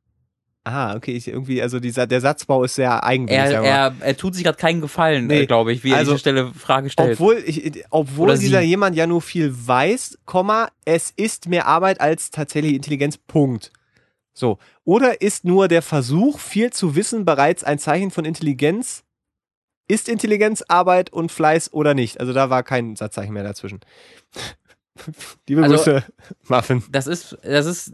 ah, 0.63 0.95
okay, 0.95 1.11
ich 1.11 1.27
irgendwie, 1.27 1.61
also 1.61 1.79
dieser, 1.79 2.07
der 2.07 2.21
Satzbau 2.21 2.63
ist 2.63 2.75
sehr 2.75 3.03
eigenwillig. 3.03 3.51
Er, 3.51 3.63
er, 3.63 3.95
er 3.99 4.17
tut 4.17 4.35
sich 4.35 4.43
gerade 4.43 4.57
keinen 4.57 4.81
Gefallen, 4.81 5.27
Nee, 5.27 5.45
glaube 5.45 5.73
ich, 5.73 5.83
wie 5.83 5.91
er 5.91 5.97
also, 5.97 6.11
diese 6.11 6.19
Stelle 6.19 6.51
Frage 6.53 6.89
stellt. 6.89 7.13
Obwohl, 7.13 7.43
ich, 7.45 7.83
obwohl 7.89 8.29
Oder 8.29 8.37
sie. 8.37 8.45
dieser 8.45 8.61
jemand 8.61 8.95
ja 8.95 9.07
nur 9.07 9.21
viel 9.21 9.53
weiß, 9.53 10.19
Komma, 10.25 10.69
es 10.85 11.11
ist 11.15 11.47
mehr 11.47 11.67
Arbeit 11.67 12.01
als 12.01 12.31
tatsächliche 12.31 12.75
Intelligenz, 12.75 13.17
Punkt. 13.17 13.71
So. 14.33 14.57
Oder 14.85 15.21
ist 15.21 15.43
nur 15.43 15.67
der 15.67 15.81
Versuch, 15.81 16.39
viel 16.39 16.71
zu 16.71 16.95
wissen, 16.95 17.25
bereits 17.25 17.63
ein 17.63 17.79
Zeichen 17.79 18.11
von 18.11 18.25
Intelligenz? 18.25 19.03
Ist 19.89 20.07
Intelligenz 20.07 20.63
Arbeit 20.67 21.11
und 21.11 21.31
Fleiß 21.31 21.73
oder 21.73 21.93
nicht? 21.95 22.19
Also 22.19 22.31
da 22.31 22.49
war 22.51 22.61
kein 22.63 22.95
Satzzeichen 22.95 23.33
mehr 23.33 23.43
dazwischen. 23.43 23.79
Liebe 25.47 25.63
Also- 25.63 25.75
Grüße, 25.75 26.03
Muffin. 26.47 26.83
Das 26.91 27.07
ist, 27.07 27.35
das 27.43 27.65
ist, 27.65 27.91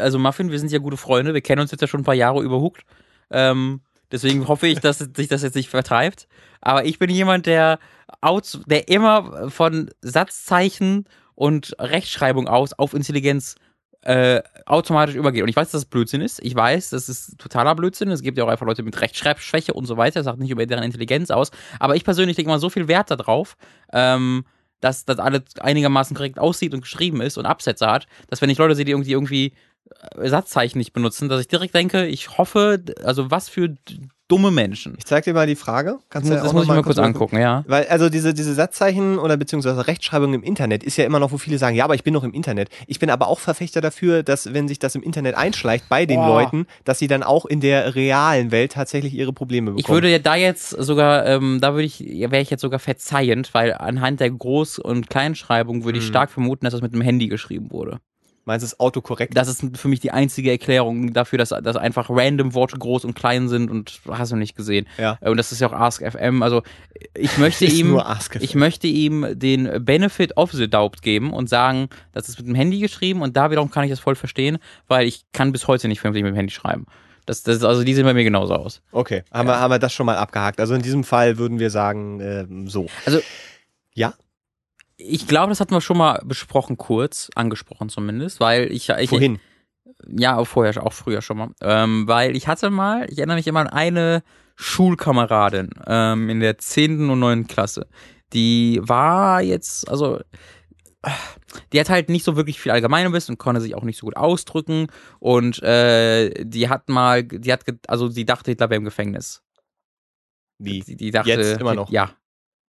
also 0.00 0.18
Muffin, 0.18 0.50
wir 0.50 0.58
sind 0.58 0.72
ja 0.72 0.78
gute 0.78 0.96
Freunde, 0.96 1.34
wir 1.34 1.40
kennen 1.42 1.60
uns 1.60 1.70
jetzt 1.70 1.82
ja 1.82 1.86
schon 1.86 2.00
ein 2.00 2.04
paar 2.04 2.14
Jahre 2.14 2.42
überhuckt. 2.42 2.84
Ähm, 3.30 3.80
deswegen 4.10 4.48
hoffe 4.48 4.66
ich, 4.68 4.80
dass 4.80 4.98
sich 4.98 5.28
das 5.28 5.42
jetzt 5.42 5.54
nicht 5.54 5.68
vertreibt. 5.68 6.28
Aber 6.62 6.84
ich 6.86 6.98
bin 6.98 7.10
jemand, 7.10 7.44
der, 7.46 7.78
aus, 8.22 8.60
der 8.66 8.88
immer 8.88 9.50
von 9.50 9.90
Satzzeichen 10.00 11.06
und 11.34 11.74
Rechtschreibung 11.78 12.48
aus 12.48 12.72
auf 12.72 12.94
Intelligenz 12.94 13.56
äh, 14.02 14.42
automatisch 14.66 15.14
übergeht. 15.14 15.42
Und 15.42 15.48
ich 15.48 15.56
weiß, 15.56 15.70
dass 15.70 15.82
das 15.82 15.90
Blödsinn 15.90 16.20
ist. 16.20 16.40
Ich 16.42 16.54
weiß, 16.54 16.90
das 16.90 17.08
ist 17.08 17.38
totaler 17.38 17.74
Blödsinn. 17.74 18.10
Es 18.10 18.22
gibt 18.22 18.36
ja 18.36 18.44
auch 18.44 18.48
einfach 18.48 18.66
Leute 18.66 18.82
mit 18.82 19.00
Rechtschreibschwäche 19.00 19.72
und 19.72 19.86
so 19.86 19.96
weiter. 19.96 20.20
Das 20.20 20.24
sagt 20.24 20.38
nicht 20.38 20.50
über 20.50 20.66
deren 20.66 20.84
Intelligenz 20.84 21.30
aus. 21.30 21.50
Aber 21.78 21.96
ich 21.96 22.04
persönlich 22.04 22.36
lege 22.36 22.48
mal 22.48 22.58
so 22.58 22.70
viel 22.70 22.88
Wert 22.88 23.10
darauf, 23.10 23.56
ähm, 23.92 24.44
dass 24.80 25.04
das 25.04 25.18
alles 25.18 25.42
einigermaßen 25.60 26.16
korrekt 26.16 26.38
aussieht 26.38 26.74
und 26.74 26.80
geschrieben 26.80 27.20
ist 27.20 27.38
und 27.38 27.46
Absätze 27.46 27.86
hat, 27.86 28.06
dass 28.28 28.42
wenn 28.42 28.50
ich 28.50 28.58
Leute 28.58 28.74
sehe, 28.74 28.84
die 28.84 28.90
irgendwie, 28.90 29.12
irgendwie 29.12 29.52
äh, 30.16 30.28
Satzzeichen 30.28 30.78
nicht 30.78 30.92
benutzen, 30.92 31.28
dass 31.28 31.40
ich 31.40 31.48
direkt 31.48 31.74
denke, 31.74 32.06
ich 32.06 32.36
hoffe, 32.36 32.82
also 33.04 33.30
was 33.30 33.48
für 33.48 33.76
dumme 34.32 34.50
Menschen. 34.50 34.94
Ich 34.96 35.04
zeig 35.04 35.24
dir 35.24 35.34
mal 35.34 35.46
die 35.46 35.56
Frage. 35.56 35.98
Das 35.98 36.08
Kannst 36.08 36.30
muss, 36.30 36.38
du 36.38 36.42
das 36.42 36.48
auch 36.48 36.52
muss 36.54 36.62
ich 36.62 36.68
mal 36.68 36.82
kurz 36.82 36.98
angucken? 36.98 37.36
angucken, 37.36 37.40
ja. 37.40 37.64
Weil, 37.66 37.86
also 37.88 38.08
diese, 38.08 38.32
diese 38.32 38.54
Satzzeichen 38.54 39.18
oder 39.18 39.36
beziehungsweise 39.36 39.86
Rechtschreibung 39.86 40.32
im 40.32 40.42
Internet 40.42 40.82
ist 40.82 40.96
ja 40.96 41.04
immer 41.04 41.18
noch, 41.18 41.32
wo 41.32 41.38
viele 41.38 41.58
sagen, 41.58 41.76
ja, 41.76 41.84
aber 41.84 41.94
ich 41.94 42.02
bin 42.02 42.14
noch 42.14 42.24
im 42.24 42.32
Internet. 42.32 42.70
Ich 42.86 42.98
bin 42.98 43.10
aber 43.10 43.28
auch 43.28 43.38
Verfechter 43.38 43.80
dafür, 43.82 44.22
dass 44.22 44.54
wenn 44.54 44.68
sich 44.68 44.78
das 44.78 44.94
im 44.94 45.02
Internet 45.02 45.34
einschleicht 45.36 45.88
bei 45.90 46.06
den 46.06 46.20
Boah. 46.20 46.26
Leuten, 46.42 46.66
dass 46.84 46.98
sie 46.98 47.08
dann 47.08 47.22
auch 47.22 47.44
in 47.44 47.60
der 47.60 47.94
realen 47.94 48.50
Welt 48.52 48.72
tatsächlich 48.72 49.12
ihre 49.14 49.32
Probleme 49.34 49.72
bekommen. 49.72 49.80
Ich 49.80 49.88
würde 49.88 50.10
ja 50.10 50.18
da 50.18 50.34
jetzt 50.34 50.70
sogar, 50.70 51.26
ähm, 51.26 51.58
da 51.60 51.74
würde 51.74 51.84
ich, 51.84 52.00
ja, 52.00 52.30
wäre 52.30 52.40
ich 52.42 52.48
jetzt 52.50 52.62
sogar 52.62 52.78
verzeihend, 52.78 53.52
weil 53.52 53.74
anhand 53.74 54.20
der 54.20 54.30
Groß- 54.32 54.80
und 54.80 55.10
Kleinschreibung 55.10 55.84
würde 55.84 55.98
ich 55.98 56.04
Mhm. 56.04 56.08
stark 56.08 56.30
vermuten, 56.30 56.64
dass 56.64 56.72
das 56.72 56.80
mit 56.82 56.94
dem 56.94 57.02
Handy 57.02 57.28
geschrieben 57.28 57.70
wurde. 57.70 57.98
Meinst 58.44 58.64
du 58.64 58.66
es 58.66 58.80
autokorrekt? 58.80 59.36
Das 59.36 59.46
ist 59.46 59.64
für 59.76 59.86
mich 59.88 60.00
die 60.00 60.10
einzige 60.10 60.50
Erklärung 60.50 61.12
dafür, 61.12 61.38
dass, 61.38 61.50
dass 61.50 61.76
einfach 61.76 62.08
random 62.10 62.54
Worte 62.54 62.76
groß 62.76 63.04
und 63.04 63.14
klein 63.14 63.48
sind 63.48 63.70
und 63.70 64.00
hast 64.08 64.32
du 64.32 64.36
nicht 64.36 64.56
gesehen. 64.56 64.86
Ja. 64.98 65.16
Äh, 65.20 65.30
Und 65.30 65.36
das 65.36 65.52
ist 65.52 65.60
ja 65.60 65.68
auch 65.68 65.72
Ask 65.72 66.02
FM. 66.02 66.42
Also 66.42 66.62
ich 67.14 67.38
möchte 67.38 67.64
ihm, 67.66 68.00
ich 68.40 68.54
möchte 68.56 68.88
ihm 68.88 69.38
den 69.38 69.84
Benefit 69.84 70.36
of 70.36 70.50
the 70.52 70.68
Doubt 70.68 71.02
geben 71.02 71.32
und 71.32 71.48
sagen, 71.48 71.88
das 72.12 72.28
ist 72.28 72.38
mit 72.38 72.48
dem 72.48 72.54
Handy 72.56 72.80
geschrieben 72.80 73.22
und 73.22 73.36
da 73.36 73.50
wiederum 73.52 73.70
kann 73.70 73.84
ich 73.84 73.90
das 73.90 74.00
voll 74.00 74.16
verstehen, 74.16 74.58
weil 74.88 75.06
ich 75.06 75.24
kann 75.32 75.52
bis 75.52 75.68
heute 75.68 75.86
nicht 75.86 76.00
vernünftig 76.00 76.24
mit 76.24 76.32
dem 76.32 76.36
Handy 76.36 76.52
schreiben. 76.52 76.86
Das, 77.26 77.44
das, 77.44 77.62
also 77.62 77.84
die 77.84 77.94
sehen 77.94 78.04
bei 78.04 78.14
mir 78.14 78.24
genauso 78.24 78.54
aus. 78.54 78.82
Okay, 78.90 79.22
haben, 79.32 79.46
wir, 79.46 79.60
haben 79.60 79.70
wir 79.70 79.78
das 79.78 79.92
schon 79.92 80.06
mal 80.06 80.16
abgehakt. 80.16 80.58
Also 80.58 80.74
in 80.74 80.82
diesem 80.82 81.04
Fall 81.04 81.38
würden 81.38 81.60
wir 81.60 81.70
sagen, 81.70 82.18
ähm, 82.20 82.68
so. 82.68 82.88
Also 83.06 83.20
Ja? 83.94 84.14
Ich 85.06 85.26
glaube, 85.26 85.50
das 85.50 85.60
hatten 85.60 85.72
wir 85.72 85.80
schon 85.80 85.98
mal 85.98 86.20
besprochen, 86.24 86.76
kurz, 86.76 87.30
angesprochen 87.34 87.88
zumindest, 87.88 88.40
weil 88.40 88.70
ich, 88.72 88.88
ich 88.88 89.10
Wohin? 89.10 89.40
Ja, 90.06 90.36
auch 90.36 90.46
vorher, 90.46 90.84
auch 90.84 90.92
früher 90.92 91.22
schon 91.22 91.38
mal. 91.38 91.50
Ähm, 91.60 92.08
weil 92.08 92.36
ich 92.36 92.48
hatte 92.48 92.70
mal, 92.70 93.06
ich 93.10 93.18
erinnere 93.18 93.36
mich 93.36 93.46
immer 93.46 93.60
an 93.60 93.68
eine 93.68 94.22
Schulkameradin 94.56 95.70
ähm, 95.86 96.28
in 96.28 96.40
der 96.40 96.58
10. 96.58 97.08
und 97.08 97.18
9. 97.20 97.46
Klasse. 97.46 97.86
Die 98.32 98.80
war 98.82 99.42
jetzt, 99.42 99.88
also 99.88 100.20
die 101.72 101.80
hat 101.80 101.90
halt 101.90 102.08
nicht 102.08 102.24
so 102.24 102.36
wirklich 102.36 102.60
viel 102.60 102.72
Allgemeinwissen 102.72 103.34
und 103.34 103.38
konnte 103.38 103.60
sich 103.60 103.74
auch 103.74 103.82
nicht 103.82 103.98
so 103.98 104.06
gut 104.06 104.16
ausdrücken 104.16 104.86
und 105.18 105.62
äh, 105.62 106.44
die 106.44 106.68
hat 106.68 106.88
mal, 106.88 107.24
die 107.24 107.52
hat, 107.52 107.64
also 107.88 108.08
sie 108.08 108.24
dachte, 108.24 108.50
Hitler 108.50 108.70
wäre 108.70 108.78
im 108.78 108.84
Gefängnis. 108.84 109.42
Wie? 110.58 110.80
Die, 110.80 110.96
die 110.96 111.10
dachte, 111.10 111.30
Jetzt 111.30 111.60
immer 111.60 111.74
noch? 111.74 111.90
Ja, 111.90 112.12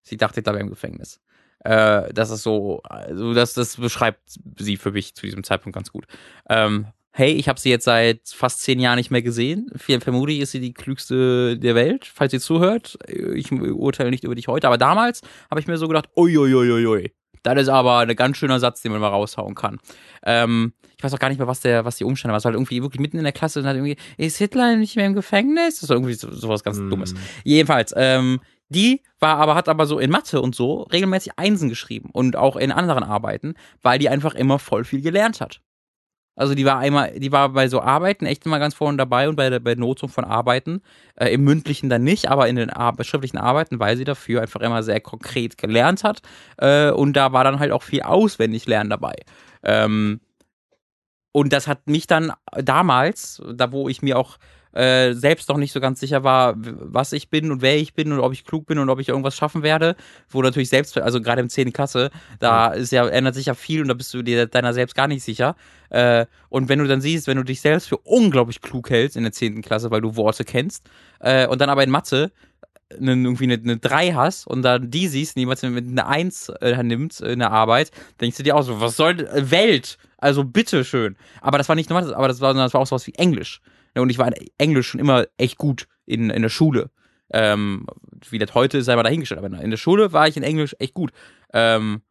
sie 0.01 0.17
dachte, 0.17 0.35
Hitler 0.35 0.53
wäre 0.53 0.63
im 0.63 0.69
Gefängnis. 0.69 1.21
Äh, 1.63 2.13
das 2.13 2.29
ist 2.29 2.43
so, 2.43 2.81
also 2.83 3.33
das, 3.33 3.53
das 3.53 3.77
beschreibt 3.77 4.21
sie 4.57 4.77
für 4.77 4.91
mich 4.91 5.15
zu 5.15 5.25
diesem 5.25 5.43
Zeitpunkt 5.43 5.75
ganz 5.75 5.91
gut. 5.91 6.05
Ähm, 6.49 6.87
hey, 7.11 7.31
ich 7.31 7.47
habe 7.47 7.59
sie 7.59 7.69
jetzt 7.69 7.85
seit 7.85 8.21
fast 8.25 8.61
zehn 8.61 8.79
Jahren 8.79 8.97
nicht 8.97 9.11
mehr 9.11 9.21
gesehen. 9.21 9.69
Vermutlich 9.75 10.39
ist 10.39 10.51
sie 10.51 10.59
die 10.59 10.73
klügste 10.73 11.57
der 11.57 11.75
Welt, 11.75 12.09
falls 12.11 12.31
sie 12.31 12.39
zuhört. 12.39 12.97
Ich 13.07 13.51
urteile 13.51 14.09
nicht 14.09 14.23
über 14.23 14.35
dich 14.35 14.47
heute, 14.47 14.67
aber 14.67 14.77
damals 14.77 15.21
habe 15.49 15.61
ich 15.61 15.67
mir 15.67 15.77
so 15.77 15.87
gedacht, 15.87 16.09
uiuiuiui, 16.17 17.13
das 17.43 17.61
ist 17.61 17.69
aber 17.69 17.99
ein 17.99 18.15
ganz 18.15 18.37
schöner 18.37 18.59
Satz, 18.59 18.81
den 18.81 18.91
man 18.91 19.01
mal 19.01 19.09
raushauen 19.09 19.53
kann. 19.53 19.79
Ähm, 20.25 20.73
ich 20.97 21.03
weiß 21.03 21.13
auch 21.13 21.19
gar 21.19 21.27
nicht 21.29 21.37
mehr, 21.37 21.47
was 21.47 21.59
der, 21.59 21.83
was 21.85 21.97
die 21.97 22.05
Umstände 22.05 22.31
waren. 22.31 22.37
Es 22.37 22.45
war 22.45 22.51
halt 22.51 22.55
irgendwie 22.55 22.81
wirklich 22.81 23.01
mitten 23.01 23.17
in 23.17 23.23
der 23.23 23.33
Klasse 23.33 23.59
und 23.59 23.65
hat 23.65 23.75
irgendwie, 23.75 23.97
ist 24.17 24.37
Hitler 24.37 24.77
nicht 24.77 24.95
mehr 24.95 25.05
im 25.05 25.13
Gefängnis? 25.13 25.75
Das 25.75 25.83
ist 25.83 25.89
irgendwie 25.91 26.13
so, 26.13 26.31
sowas 26.31 26.63
ganz 26.63 26.77
Hm. 26.77 26.89
Dummes. 26.89 27.13
Jedenfalls, 27.43 27.93
ähm, 27.97 28.39
die 28.69 29.01
war 29.19 29.37
aber, 29.37 29.55
hat 29.55 29.69
aber 29.69 29.85
so 29.85 29.99
in 29.99 30.11
Mathe 30.11 30.41
und 30.41 30.55
so 30.55 30.83
regelmäßig 30.83 31.33
Einsen 31.37 31.69
geschrieben 31.69 32.09
und 32.11 32.35
auch 32.35 32.55
in 32.55 32.71
anderen 32.71 33.03
Arbeiten, 33.03 33.55
weil 33.81 33.99
die 33.99 34.09
einfach 34.09 34.35
immer 34.35 34.59
voll 34.59 34.83
viel 34.83 35.01
gelernt 35.01 35.41
hat. 35.41 35.61
Also 36.35 36.55
die 36.55 36.65
war 36.65 36.79
einmal, 36.79 37.19
die 37.19 37.31
war 37.31 37.49
bei 37.49 37.67
so 37.67 37.79
Arbeiten 37.79 38.25
echt 38.25 38.45
immer 38.45 38.57
ganz 38.57 38.73
vorne 38.73 38.97
dabei 38.97 39.29
und 39.29 39.35
bei 39.35 39.51
der 39.51 39.59
bei 39.59 39.75
Notung 39.75 40.09
von 40.09 40.25
Arbeiten, 40.25 40.81
äh, 41.15 41.29
im 41.29 41.43
mündlichen 41.43 41.89
dann 41.89 42.03
nicht, 42.03 42.29
aber 42.29 42.47
in 42.47 42.55
den 42.55 42.71
Ar 42.71 42.95
schriftlichen 43.03 43.37
Arbeiten, 43.37 43.79
weil 43.79 43.97
sie 43.97 44.03
dafür 44.03 44.41
einfach 44.41 44.61
immer 44.61 44.81
sehr 44.81 44.99
konkret 44.99 45.57
gelernt 45.59 46.03
hat. 46.03 46.21
Äh, 46.57 46.89
und 46.89 47.13
da 47.13 47.33
war 47.33 47.43
dann 47.43 47.59
halt 47.59 47.71
auch 47.71 47.83
viel 47.83 48.01
auswendig 48.01 48.65
lernen 48.65 48.89
dabei. 48.89 49.15
Ähm, 49.61 50.21
und 51.31 51.53
das 51.53 51.67
hat 51.67 51.87
mich 51.87 52.07
dann 52.07 52.31
damals, 52.51 53.41
da 53.53 53.71
wo 53.71 53.87
ich 53.87 54.01
mir 54.01 54.17
auch 54.17 54.37
äh, 54.73 55.13
selbst 55.13 55.49
noch 55.49 55.57
nicht 55.57 55.71
so 55.71 55.79
ganz 55.79 55.99
sicher 55.99 56.23
war, 56.23 56.55
was 56.57 57.13
ich 57.13 57.29
bin 57.29 57.51
und 57.51 57.61
wer 57.61 57.77
ich 57.77 57.93
bin 57.93 58.11
und 58.11 58.19
ob 58.19 58.33
ich 58.33 58.45
klug 58.45 58.65
bin 58.65 58.79
und 58.79 58.89
ob 58.89 58.99
ich 58.99 59.09
irgendwas 59.09 59.35
schaffen 59.35 59.63
werde, 59.63 59.95
wo 60.29 60.41
natürlich 60.41 60.69
selbst, 60.69 60.97
also 60.97 61.21
gerade 61.21 61.41
im 61.41 61.49
10. 61.49 61.73
Klasse, 61.73 62.11
da 62.39 62.67
ist 62.67 62.91
ja, 62.91 63.07
ändert 63.07 63.35
sich 63.35 63.47
ja 63.47 63.53
viel 63.53 63.81
und 63.81 63.87
da 63.87 63.93
bist 63.93 64.13
du 64.13 64.21
dir 64.21 64.47
deiner 64.47 64.73
selbst 64.73 64.95
gar 64.95 65.07
nicht 65.07 65.23
sicher. 65.23 65.55
Äh, 65.89 66.25
und 66.49 66.69
wenn 66.69 66.79
du 66.79 66.87
dann 66.87 67.01
siehst, 67.01 67.27
wenn 67.27 67.37
du 67.37 67.43
dich 67.43 67.61
selbst 67.61 67.87
für 67.87 67.97
unglaublich 67.97 68.61
klug 68.61 68.89
hältst 68.89 69.15
in 69.15 69.23
der 69.23 69.31
10. 69.31 69.61
Klasse, 69.61 69.91
weil 69.91 70.01
du 70.01 70.15
Worte 70.15 70.43
kennst, 70.43 70.89
äh, 71.19 71.47
und 71.47 71.61
dann 71.61 71.69
aber 71.69 71.83
in 71.83 71.89
Mathe 71.89 72.31
eine, 72.97 73.11
irgendwie 73.11 73.45
eine, 73.45 73.55
eine 73.55 73.77
3 73.77 74.13
hast 74.13 74.47
und 74.47 74.61
dann 74.61 74.89
die 74.89 75.07
siehst, 75.07 75.35
die 75.35 75.41
jemand 75.41 75.61
mit 75.63 75.87
einer 75.87 76.07
1 76.07 76.49
äh, 76.61 76.83
nimmt 76.83 77.19
in 77.21 77.39
der 77.39 77.51
Arbeit, 77.51 77.91
denkst 78.21 78.37
du 78.37 78.43
dir 78.43 78.55
auch 78.55 78.63
so, 78.63 78.81
was 78.81 78.95
soll 78.95 79.19
äh, 79.19 79.51
Welt? 79.51 79.97
Also 80.17 80.43
bitteschön. 80.43 81.15
Aber 81.41 81.57
das 81.57 81.67
war 81.69 81.75
nicht 81.75 81.89
nur 81.89 81.99
Mathe, 81.99 82.15
aber 82.15 82.27
das 82.27 82.39
war, 82.41 82.53
das 82.53 82.73
war 82.73 82.81
auch 82.81 82.87
sowas 82.87 83.07
wie 83.07 83.13
Englisch. 83.15 83.61
Und 83.95 84.09
ich 84.09 84.17
war 84.17 84.27
in 84.27 84.47
Englisch 84.57 84.87
schon 84.87 84.99
immer 84.99 85.25
echt 85.37 85.57
gut 85.57 85.87
in, 86.05 86.29
in 86.29 86.41
der 86.41 86.49
Schule. 86.49 86.89
Ähm, 87.31 87.87
wie 88.29 88.37
das 88.37 88.53
heute 88.53 88.79
ist, 88.79 88.85
sei 88.85 88.95
mal 88.95 89.03
dahingestellt. 89.03 89.43
Aber 89.43 89.61
in 89.61 89.69
der 89.69 89.77
Schule 89.77 90.13
war 90.13 90.27
ich 90.27 90.37
in 90.37 90.43
Englisch 90.43 90.75
echt 90.79 90.93
gut. 90.93 91.11
Ähm, 91.53 92.01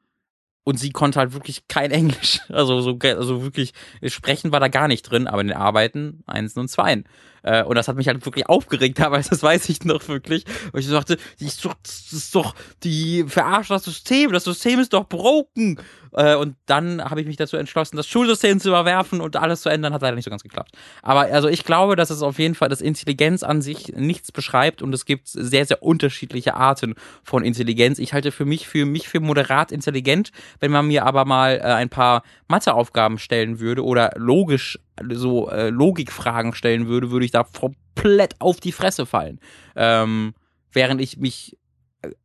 und 0.64 0.78
sie 0.78 0.90
konnte 0.90 1.18
halt 1.18 1.32
wirklich 1.32 1.66
kein 1.68 1.90
Englisch. 1.92 2.40
Also, 2.48 2.80
so, 2.80 2.98
also 3.00 3.42
wirklich, 3.42 3.72
sprechen 4.06 4.52
war 4.52 4.60
da 4.60 4.68
gar 4.68 4.88
nicht 4.88 5.02
drin, 5.02 5.26
aber 5.26 5.40
in 5.40 5.48
den 5.48 5.56
Arbeiten 5.56 6.22
Einsen 6.26 6.60
und 6.60 6.68
Zweien. 6.68 7.04
Äh, 7.42 7.62
und 7.64 7.76
das 7.76 7.88
hat 7.88 7.96
mich 7.96 8.08
halt 8.08 8.24
wirklich 8.24 8.48
aufgeregt 8.48 8.98
damals, 8.98 9.28
das 9.28 9.42
weiß 9.42 9.68
ich 9.68 9.84
noch 9.84 10.08
wirklich. 10.08 10.44
Und 10.72 10.80
ich 10.80 10.88
dachte, 10.88 11.16
ist 11.38 11.64
doch, 11.64 11.74
das 11.82 12.12
ist 12.12 12.34
doch, 12.34 12.54
die 12.82 13.24
verarscht 13.26 13.70
das 13.70 13.84
System, 13.84 14.32
das 14.32 14.44
System 14.44 14.80
ist 14.80 14.92
doch 14.92 15.08
broken. 15.08 15.78
Äh, 16.12 16.36
und 16.36 16.56
dann 16.66 17.02
habe 17.02 17.20
ich 17.20 17.26
mich 17.26 17.36
dazu 17.36 17.56
entschlossen, 17.56 17.96
das 17.96 18.06
Schulsystem 18.06 18.60
zu 18.60 18.68
überwerfen 18.68 19.20
und 19.20 19.36
alles 19.36 19.62
zu 19.62 19.68
ändern, 19.68 19.94
hat 19.94 20.02
leider 20.02 20.14
nicht 20.14 20.24
so 20.24 20.30
ganz 20.30 20.42
geklappt. 20.42 20.72
Aber 21.02 21.20
also 21.22 21.48
ich 21.48 21.64
glaube, 21.64 21.96
dass 21.96 22.10
es 22.10 22.22
auf 22.22 22.38
jeden 22.38 22.54
Fall, 22.54 22.68
dass 22.68 22.80
Intelligenz 22.80 23.42
an 23.42 23.62
sich 23.62 23.94
nichts 23.96 24.30
beschreibt 24.30 24.82
und 24.82 24.92
es 24.92 25.06
gibt 25.06 25.28
sehr, 25.28 25.64
sehr 25.64 25.82
unterschiedliche 25.82 26.54
Arten 26.54 26.94
von 27.22 27.44
Intelligenz. 27.44 27.98
Ich 27.98 28.12
halte 28.12 28.30
für 28.30 28.44
mich, 28.44 28.68
für 28.68 28.84
mich 28.84 29.08
für 29.08 29.20
moderat 29.20 29.72
intelligent, 29.72 30.32
wenn 30.60 30.70
man 30.70 30.86
mir 30.86 31.06
aber 31.06 31.24
mal 31.24 31.56
äh, 31.56 31.62
ein 31.62 31.88
paar 31.88 32.22
Matheaufgaben 32.48 33.18
stellen 33.18 33.60
würde 33.60 33.84
oder 33.84 34.12
logisch 34.16 34.78
so 35.10 35.48
äh, 35.50 35.70
Logikfragen 35.70 36.54
stellen 36.54 36.86
würde, 36.86 37.10
würde 37.10 37.24
ich 37.24 37.30
da 37.30 37.44
komplett 37.44 38.40
auf 38.40 38.60
die 38.60 38.72
Fresse 38.72 39.06
fallen. 39.06 39.40
Ähm, 39.76 40.34
während 40.72 41.00
ich 41.00 41.18
mich 41.18 41.56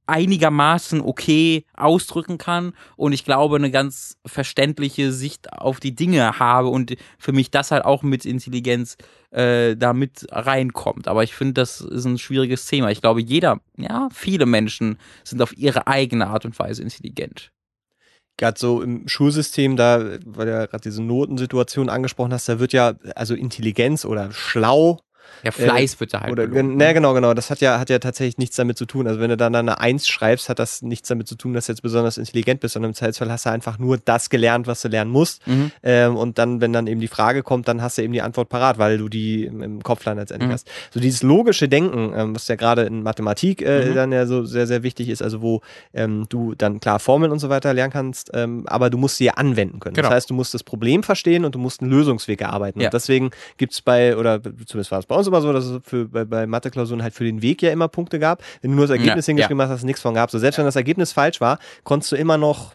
einigermaßen 0.07 1.01
okay 1.01 1.65
ausdrücken 1.73 2.37
kann 2.37 2.73
und 2.95 3.13
ich 3.13 3.25
glaube 3.25 3.57
eine 3.57 3.71
ganz 3.71 4.17
verständliche 4.25 5.11
Sicht 5.11 5.53
auf 5.53 5.79
die 5.79 5.93
Dinge 5.93 6.39
habe 6.39 6.69
und 6.69 6.95
für 7.17 7.31
mich 7.31 7.51
das 7.51 7.71
halt 7.71 7.85
auch 7.85 8.03
mit 8.03 8.25
Intelligenz 8.25 8.97
äh, 9.31 9.75
da 9.75 9.93
mit 9.93 10.25
reinkommt. 10.31 11.07
Aber 11.07 11.23
ich 11.23 11.35
finde, 11.35 11.53
das 11.53 11.81
ist 11.81 12.05
ein 12.05 12.17
schwieriges 12.17 12.65
Thema. 12.65 12.89
Ich 12.89 13.01
glaube, 13.01 13.21
jeder, 13.21 13.59
ja, 13.77 14.09
viele 14.11 14.45
Menschen 14.45 14.97
sind 15.23 15.41
auf 15.41 15.55
ihre 15.55 15.87
eigene 15.87 16.27
Art 16.27 16.45
und 16.45 16.57
Weise 16.57 16.81
intelligent. 16.81 17.51
Gerade 18.37 18.59
so 18.59 18.81
im 18.81 19.07
Schulsystem, 19.07 19.75
da, 19.75 20.19
weil 20.25 20.45
du 20.45 20.51
ja 20.51 20.65
gerade 20.67 20.83
diese 20.83 21.01
Notensituation 21.01 21.89
angesprochen 21.89 22.33
hast, 22.33 22.47
da 22.47 22.59
wird 22.59 22.71
ja, 22.71 22.93
also 23.15 23.33
Intelligenz 23.33 24.05
oder 24.05 24.31
schlau 24.31 24.99
Ja, 25.43 25.51
Fleiß 25.51 25.99
wird 25.99 26.13
da 26.13 26.21
halt. 26.21 26.31
Oder, 26.31 26.47
belohnt, 26.47 26.77
ne, 26.77 26.93
genau, 26.93 27.13
genau. 27.13 27.33
Das 27.33 27.49
hat 27.49 27.61
ja, 27.61 27.79
hat 27.79 27.89
ja 27.89 27.99
tatsächlich 27.99 28.37
nichts 28.37 28.55
damit 28.55 28.77
zu 28.77 28.85
tun. 28.85 29.07
Also 29.07 29.19
wenn 29.19 29.29
du 29.29 29.37
dann 29.37 29.55
eine 29.55 29.79
Eins 29.79 30.07
schreibst, 30.07 30.49
hat 30.49 30.59
das 30.59 30.81
nichts 30.81 31.07
damit 31.07 31.27
zu 31.27 31.35
tun, 31.35 31.53
dass 31.53 31.67
du 31.67 31.71
jetzt 31.73 31.81
besonders 31.81 32.17
intelligent 32.17 32.59
bist, 32.59 32.73
sondern 32.73 32.91
im 32.91 32.95
Zweifelsfall 32.95 33.31
hast 33.31 33.45
du 33.45 33.51
einfach 33.51 33.77
nur 33.79 33.97
das 33.97 34.29
gelernt, 34.29 34.67
was 34.67 34.81
du 34.81 34.87
lernen 34.87 35.11
musst. 35.11 35.45
Mhm. 35.47 35.71
Ähm, 35.83 36.15
und 36.17 36.37
dann, 36.37 36.61
wenn 36.61 36.73
dann 36.73 36.87
eben 36.87 36.99
die 37.01 37.07
Frage 37.07 37.43
kommt, 37.43 37.67
dann 37.67 37.81
hast 37.81 37.97
du 37.97 38.01
eben 38.03 38.13
die 38.13 38.21
Antwort 38.21 38.49
parat, 38.49 38.77
weil 38.77 38.97
du 38.97 39.09
die 39.09 39.45
im, 39.45 39.61
im 39.61 39.83
Kopf 39.83 40.03
dann 40.03 40.17
letztendlich 40.17 40.49
Mhm. 40.49 40.53
hast. 40.53 40.69
So 40.91 40.99
dieses 40.99 41.23
logische 41.23 41.67
Denken, 41.69 42.13
ähm, 42.15 42.35
was 42.35 42.47
ja 42.47 42.55
gerade 42.55 42.83
in 42.83 43.03
Mathematik 43.03 43.61
äh, 43.61 43.85
Mhm. 43.89 43.95
dann 43.95 44.11
ja 44.11 44.25
so 44.25 44.43
sehr, 44.45 44.67
sehr 44.67 44.83
wichtig 44.83 45.09
ist, 45.09 45.21
also 45.21 45.41
wo 45.41 45.61
ähm, 45.93 46.25
du 46.29 46.55
dann 46.55 46.79
klar 46.79 46.99
Formeln 46.99 47.31
und 47.31 47.39
so 47.39 47.49
weiter 47.49 47.73
lernen 47.73 47.91
kannst, 47.93 48.31
ähm, 48.33 48.63
aber 48.67 48.89
du 48.89 48.97
musst 48.97 49.17
sie 49.17 49.25
ja 49.25 49.33
anwenden 49.33 49.79
können. 49.79 49.95
Genau. 49.95 50.07
Das 50.07 50.15
heißt, 50.15 50.29
du 50.29 50.33
musst 50.33 50.53
das 50.53 50.63
Problem 50.63 51.03
verstehen 51.03 51.45
und 51.45 51.53
du 51.55 51.59
musst 51.59 51.81
einen 51.81 51.91
Lösungsweg 51.91 52.41
erarbeiten. 52.41 52.79
Ja. 52.79 52.87
Und 52.87 52.93
deswegen 52.93 53.31
gibt's 53.57 53.81
bei, 53.81 54.15
oder 54.17 54.41
zumindest 54.41 54.91
war 54.91 54.99
es 54.99 55.05
bei 55.05 55.15
uns 55.17 55.27
immer 55.27 55.41
so, 55.41 55.51
dass 55.53 55.65
es 55.65 55.79
für, 55.83 56.05
bei, 56.07 56.25
bei 56.25 56.47
Mathe-Klausuren 56.47 57.03
halt 57.03 57.13
für 57.13 57.23
den 57.23 57.41
Weg 57.41 57.61
ja 57.61 57.71
immer 57.71 57.87
Punkte 57.87 58.19
gab. 58.19 58.43
Wenn 58.61 58.71
du 58.71 58.77
nur 58.77 58.85
das 58.87 58.95
Ergebnis 58.97 59.25
Ja, 59.27 59.31
hingeschrieben 59.31 59.61
hast, 59.61 59.69
hast 59.69 59.81
du 59.81 59.85
nichts 59.87 60.01
von 60.01 60.13
gehabt. 60.13 60.31
So, 60.31 60.39
selbst 60.39 60.57
wenn 60.57 60.65
das 60.65 60.75
Ergebnis 60.75 61.11
falsch 61.11 61.41
war, 61.41 61.59
konntest 61.83 62.11
du 62.11 62.15
immer 62.15 62.37
noch, 62.37 62.73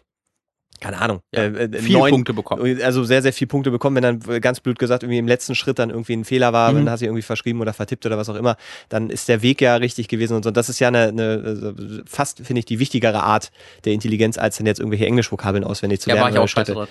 keine 0.81 0.99
Ahnung, 0.99 1.21
Ja, 1.33 1.43
äh, 1.43 1.65
äh, 1.65 1.77
Viele 1.79 1.99
neun, 1.99 2.09
Punkte 2.11 2.33
bekommen. 2.33 2.81
also 2.83 3.05
sehr, 3.05 3.21
sehr 3.21 3.31
viele 3.31 3.47
Punkte 3.47 3.71
bekommen, 3.71 3.95
wenn 4.01 4.19
dann 4.19 4.41
ganz 4.41 4.59
blöd 4.59 4.77
gesagt 4.79 5.03
irgendwie 5.03 5.17
im 5.19 5.27
letzten 5.27 5.55
Schritt 5.55 5.79
dann 5.79 5.89
irgendwie 5.91 6.13
ein 6.13 6.25
Fehler 6.25 6.51
war, 6.51 6.71
Mhm. 6.73 6.77
wenn 6.77 6.89
hast 6.89 6.99
du 7.01 7.05
irgendwie 7.05 7.21
verschrieben 7.21 7.61
oder 7.61 7.71
vertippt 7.73 8.05
oder 8.05 8.17
was 8.17 8.27
auch 8.27 8.35
immer, 8.35 8.57
dann 8.89 9.09
ist 9.09 9.29
der 9.29 9.41
Weg 9.41 9.61
ja 9.61 9.75
richtig 9.77 10.09
gewesen 10.09 10.35
und 10.35 10.43
so. 10.43 10.49
Und 10.49 10.57
das 10.57 10.67
ist 10.67 10.79
ja 10.79 10.89
eine, 10.89 11.03
eine 11.09 11.41
also 11.45 11.73
fast, 12.05 12.39
finde 12.39 12.59
ich, 12.59 12.65
die 12.65 12.79
wichtigere 12.79 13.23
Art 13.23 13.51
der 13.85 13.93
Intelligenz, 13.93 14.37
als 14.37 14.57
dann 14.57 14.65
jetzt 14.65 14.79
irgendwelche 14.79 15.05
Englischvokabeln 15.05 15.63
auswendig 15.63 16.01
zu 16.01 16.09
Ja, 16.09 16.15
war 16.15 16.23
lernen. 16.23 16.35
ich 16.35 16.39
auch 16.57 16.63
drauf. 16.65 16.89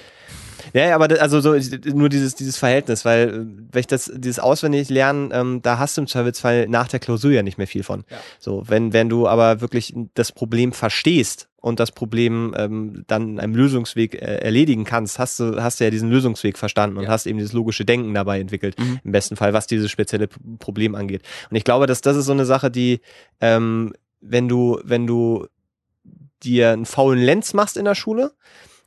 Ja, 0.72 0.89
ja, 0.89 0.94
aber 0.94 1.09
das, 1.09 1.18
also 1.18 1.40
so 1.40 1.55
nur 1.94 2.09
dieses, 2.09 2.34
dieses 2.34 2.56
Verhältnis, 2.56 3.05
weil 3.05 3.28
äh, 3.28 3.32
wenn 3.72 3.80
ich 3.80 3.86
das, 3.86 4.10
dieses 4.14 4.39
auswendig 4.39 4.89
lernen, 4.90 5.30
ähm, 5.32 5.60
da 5.62 5.78
hast 5.78 5.97
du 5.97 6.02
im 6.02 6.06
Zweifelsfall 6.06 6.68
nach 6.68 6.89
der 6.89 7.01
Klausur 7.01 7.30
ja 7.32 7.43
nicht 7.43 7.59
mehr 7.59 7.66
viel 7.66 7.82
von. 7.82 8.05
Ja. 8.10 8.18
So, 8.39 8.62
wenn, 8.66 8.93
wenn 8.93 9.09
du 9.09 9.26
aber 9.28 9.60
wirklich 9.60 9.94
das 10.14 10.32
Problem 10.32 10.72
verstehst 10.72 11.48
und 11.60 11.78
das 11.78 11.93
Problem 11.93 12.55
ähm, 12.56 13.05
dann 13.06 13.30
in 13.34 13.40
einem 13.40 13.55
Lösungsweg 13.55 14.14
äh, 14.14 14.18
erledigen 14.39 14.84
kannst, 14.84 15.18
hast 15.18 15.39
du, 15.40 15.62
hast 15.62 15.78
du 15.80 15.84
ja 15.84 15.90
diesen 15.90 16.10
Lösungsweg 16.10 16.59
verstanden 16.59 16.97
und 16.97 17.05
Ja. 17.05 17.10
hast 17.10 17.26
eben 17.26 17.39
dieses 17.39 17.52
logische 17.52 17.84
Denken 17.84 18.12
dabei 18.14 18.40
entwickelt, 18.40 18.78
Mhm. 18.78 19.01
im 19.05 19.12
besten 19.12 19.36
Fall, 19.36 19.52
was 19.52 19.66
dieses 19.66 19.90
spezielle 19.90 20.28
Problem 20.59 20.94
angeht. 20.94 21.22
Und 21.51 21.56
ich 21.56 21.64
glaube, 21.64 21.86
dass 21.86 22.01
das 22.01 22.16
ist 22.16 22.26
so 22.26 22.32
eine 22.32 22.44
Sache, 22.47 22.70
die, 22.70 23.01
ähm, 23.40 23.93
wenn 24.20 24.48
du, 24.48 24.80
wenn 24.84 25.06
du 25.06 25.47
dir 26.43 26.70
einen 26.70 26.86
faulen 26.86 27.20
Lenz 27.20 27.55
machst 27.55 27.76
in 27.76 27.84
der 27.84 27.94
Schule, 27.94 28.32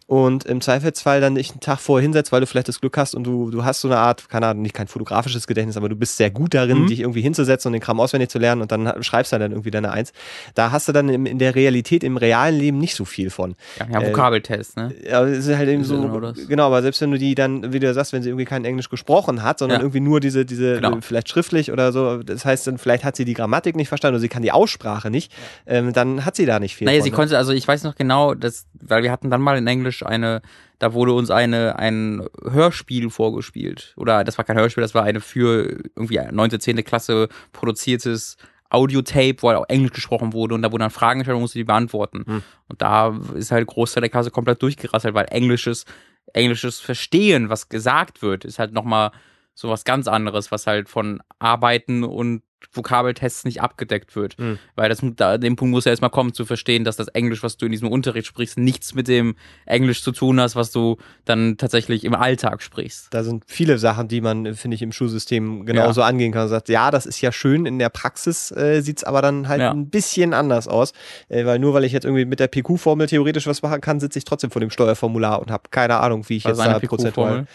und 0.07 0.45
im 0.45 0.61
Zweifelsfall 0.61 1.19
dann 1.19 1.34
nicht 1.34 1.52
einen 1.53 1.61
Tag 1.61 1.80
vorher 1.80 2.03
hinsetzt, 2.03 2.32
weil 2.32 2.40
du 2.41 2.45
vielleicht 2.48 2.68
das 2.68 2.80
Glück 2.80 2.95
hast 2.98 3.15
und 3.15 3.23
du, 3.23 3.49
du 3.49 3.65
hast 3.65 3.82
so 3.82 3.88
eine 3.88 3.98
Art, 3.98 4.30
keine 4.30 4.45
Ahnung, 4.48 4.61
nicht 4.61 4.76
kein 4.76 4.88
fotografisches 4.88 5.48
Gedächtnis, 5.48 5.77
aber 5.77 5.90
du 5.90 5.95
bist 5.95 6.18
sehr 6.18 6.30
gut 6.30 6.53
darin, 6.53 6.82
Mhm. 6.84 6.88
dich 6.88 6.99
irgendwie 6.99 7.22
hinzusetzen 7.22 7.69
und 7.69 7.73
den 7.73 7.82
Kram 7.82 7.99
auswendig 7.99 8.30
zu 8.30 8.38
lernen 8.38 8.61
und 8.61 8.72
dann 8.72 9.02
schreibst 9.03 9.34
du 9.34 9.40
dann 9.40 9.52
irgendwie 9.52 9.72
deine 9.72 9.91
Eins. 9.91 10.14
Da 10.53 10.72
hast 10.72 10.88
du 10.88 10.91
dann 10.91 11.10
im, 11.10 11.26
in 11.26 11.40
der 11.40 11.56
Realität, 11.56 12.03
im 12.03 12.18
realen 12.18 12.56
Leben 12.60 12.77
nicht 12.77 12.95
so 12.95 13.03
viel 13.06 13.32
von. 13.32 13.56
Ja, 13.80 13.88
ja 13.91 14.02
Äh, 14.02 14.07
Vokabeltest, 14.10 14.77
ne? 14.77 14.94
Ja, 15.10 15.23
es 15.26 15.48
ist 15.48 15.57
halt 15.57 15.69
eben 15.69 15.84
so, 15.84 15.99
genau 16.02 16.34
genau, 16.48 16.68
aber 16.68 16.82
selbst 16.84 17.02
wenn 17.02 17.10
du 17.11 17.18
die 17.18 17.34
dann, 17.34 17.73
wie 17.73 17.80
du 17.80 17.91
sagst, 17.94 18.14
wenn 18.14 18.22
sie 18.22 18.30
irgendwie 18.30 18.45
kein 18.45 18.64
Englisch 18.64 18.90
gesprochen 18.90 19.41
hat, 19.41 19.57
sondern 19.60 19.80
Ja. 19.80 19.84
irgendwie 19.84 20.02
nur 20.02 20.19
diese, 20.19 20.45
diese, 20.45 20.76
Genau. 20.76 20.99
vielleicht 21.02 21.30
schriftlich 21.30 21.72
oder 21.72 21.91
so, 21.91 22.22
das 22.22 22.45
heißt 22.45 22.68
dann, 22.68 22.77
vielleicht 22.77 23.03
hat 23.03 23.15
sie 23.15 23.26
die 23.26 23.34
Grammatik 23.34 23.76
nicht 23.76 23.88
verstanden 23.90 24.15
oder 24.15 24.22
sie 24.22 24.30
kann 24.30 24.44
die 24.44 24.52
Aussprache 24.52 25.10
nicht, 25.10 25.32
ähm, 25.65 25.94
dann 25.94 26.26
hat 26.26 26.36
sie 26.36 26.45
da 26.45 26.60
nicht 26.60 26.76
viel 26.76 26.86
Naja, 26.86 26.99
von. 26.99 27.03
sie 27.06 27.10
ne? 27.10 27.15
konnte, 27.15 27.38
also 27.40 27.53
ich 27.53 27.68
weiß 27.68 27.84
noch 27.84 27.95
genau, 27.95 28.36
dass, 28.36 28.68
weil 28.80 29.02
wir 29.02 29.11
hatten 29.11 29.32
dann 29.32 29.41
mal 29.41 29.57
in 29.57 29.65
Englisch 29.65 29.94
eine, 30.03 30.41
da 30.80 30.93
wurde 30.93 31.13
uns 31.13 31.31
eine, 31.31 31.77
ein 31.77 32.26
Hörspiel 32.43 33.09
vorgespielt. 33.09 33.93
Oder 33.97 34.23
das 34.23 34.38
war 34.38 34.45
kein 34.45 34.57
Hörspiel, 34.57 34.81
das 34.81 34.93
war 34.93 35.03
eine 35.03 35.22
für 35.22 35.84
irgendwie 35.95 36.19
9., 36.19 36.59
10. 36.59 36.84
Klasse 36.84 37.30
produziertes 37.51 38.38
Audiotape, 38.69 39.38
wo 39.39 39.49
halt 39.49 39.59
auch 39.59 39.69
Englisch 39.69 39.93
gesprochen 39.93 40.34
wurde 40.34 40.55
und 40.55 40.61
da 40.61 40.72
wurden 40.72 40.81
dann 40.81 40.89
Fragen 40.89 41.19
gestellt 41.19 41.35
und 41.35 41.41
musste 41.41 41.59
die 41.59 41.63
beantworten. 41.63 42.23
Hm. 42.26 42.43
Und 42.67 42.81
da 42.81 43.17
ist 43.35 43.51
halt 43.51 43.67
Großteil 43.67 44.01
der 44.01 44.09
Klasse 44.09 44.31
komplett 44.31 44.61
durchgerasselt, 44.61 45.13
weil 45.13 45.27
englisches, 45.30 45.85
englisches 46.34 46.80
Verstehen, 46.80 47.49
was 47.49 47.69
gesagt 47.69 48.22
wird, 48.22 48.43
ist 48.43 48.59
halt 48.59 48.73
nochmal 48.73 49.11
so 49.53 49.69
was 49.69 49.85
ganz 49.85 50.07
anderes, 50.07 50.51
was 50.51 50.67
halt 50.67 50.89
von 50.89 51.22
Arbeiten 51.39 52.03
und 52.03 52.41
Vokabeltests 52.72 53.46
nicht 53.46 53.62
abgedeckt 53.62 54.16
wird. 54.16 54.38
Hm. 54.38 54.60
Weil 54.76 54.90
das, 54.90 55.00
da, 55.16 55.38
dem 55.38 55.56
Punkt 55.56 55.72
muss 55.72 55.86
ja 55.86 55.92
erstmal 55.92 56.10
kommen, 56.10 56.34
zu 56.34 56.46
verstehen, 56.46 56.84
dass 56.84 56.96
das 56.96 57.08
Englisch, 57.10 57.44
was 57.44 57.58
du 57.58 57.66
in 57.66 57.72
diesem 57.72 57.90
Unterricht 57.90 58.28
sprichst, 58.28 58.58
nichts 58.58 58.94
mit 58.94 59.08
dem 59.08 59.36
Englisch 59.66 60.04
zu 60.04 60.12
tun 60.12 60.40
hast, 60.40 60.56
was 60.56 60.72
du 60.72 60.98
dann 61.26 61.58
tatsächlich 61.58 62.04
im 62.04 62.16
Alltag 62.16 62.62
sprichst. 62.62 63.08
Da 63.12 63.24
sind 63.24 63.44
viele 63.48 63.78
Sachen, 63.78 64.08
die 64.08 64.22
man, 64.22 64.56
finde 64.56 64.76
ich, 64.76 64.82
im 64.82 64.92
Schulsystem 64.92 65.66
genauso 65.66 66.02
angehen 66.02 66.32
kann. 66.32 66.42
Man 66.44 66.50
sagt, 66.50 66.70
ja, 66.70 66.92
das 66.92 67.06
ist 67.06 67.22
ja 67.22 67.32
schön, 67.32 67.66
in 67.66 67.80
der 67.80 67.90
Praxis 67.90 68.52
äh, 68.52 68.82
sieht 68.82 68.98
es 68.98 69.04
aber 69.04 69.22
dann 69.22 69.48
halt 69.48 69.62
Ja. 69.62 69.72
ein 69.72 69.90
bisschen 69.90 70.34
anders 70.34 70.68
aus. 70.68 70.94
Äh, 71.30 71.46
weil 71.46 71.60
nur 71.60 71.74
weil 71.74 71.84
ich 71.84 71.92
jetzt 71.92 72.06
irgendwie 72.06 72.26
mit 72.26 72.40
der 72.40 72.48
PQ-Formel 72.48 73.08
theoretisch 73.08 73.48
was 73.48 73.62
machen 73.62 73.82
kann, 73.82 74.00
sitze 74.00 74.20
ich 74.20 74.26
trotzdem 74.26 74.52
vor 74.52 74.60
dem 74.60 74.70
Steuerformular 74.70 75.40
und 75.40 75.52
habe 75.52 75.64
keine 75.72 75.98
Ahnung, 75.98 76.28
wie 76.30 76.38
ich 76.38 76.46
Also 76.46 76.62
jetzt 76.62 76.72
da 76.72 76.80
prozentual. 76.80 77.46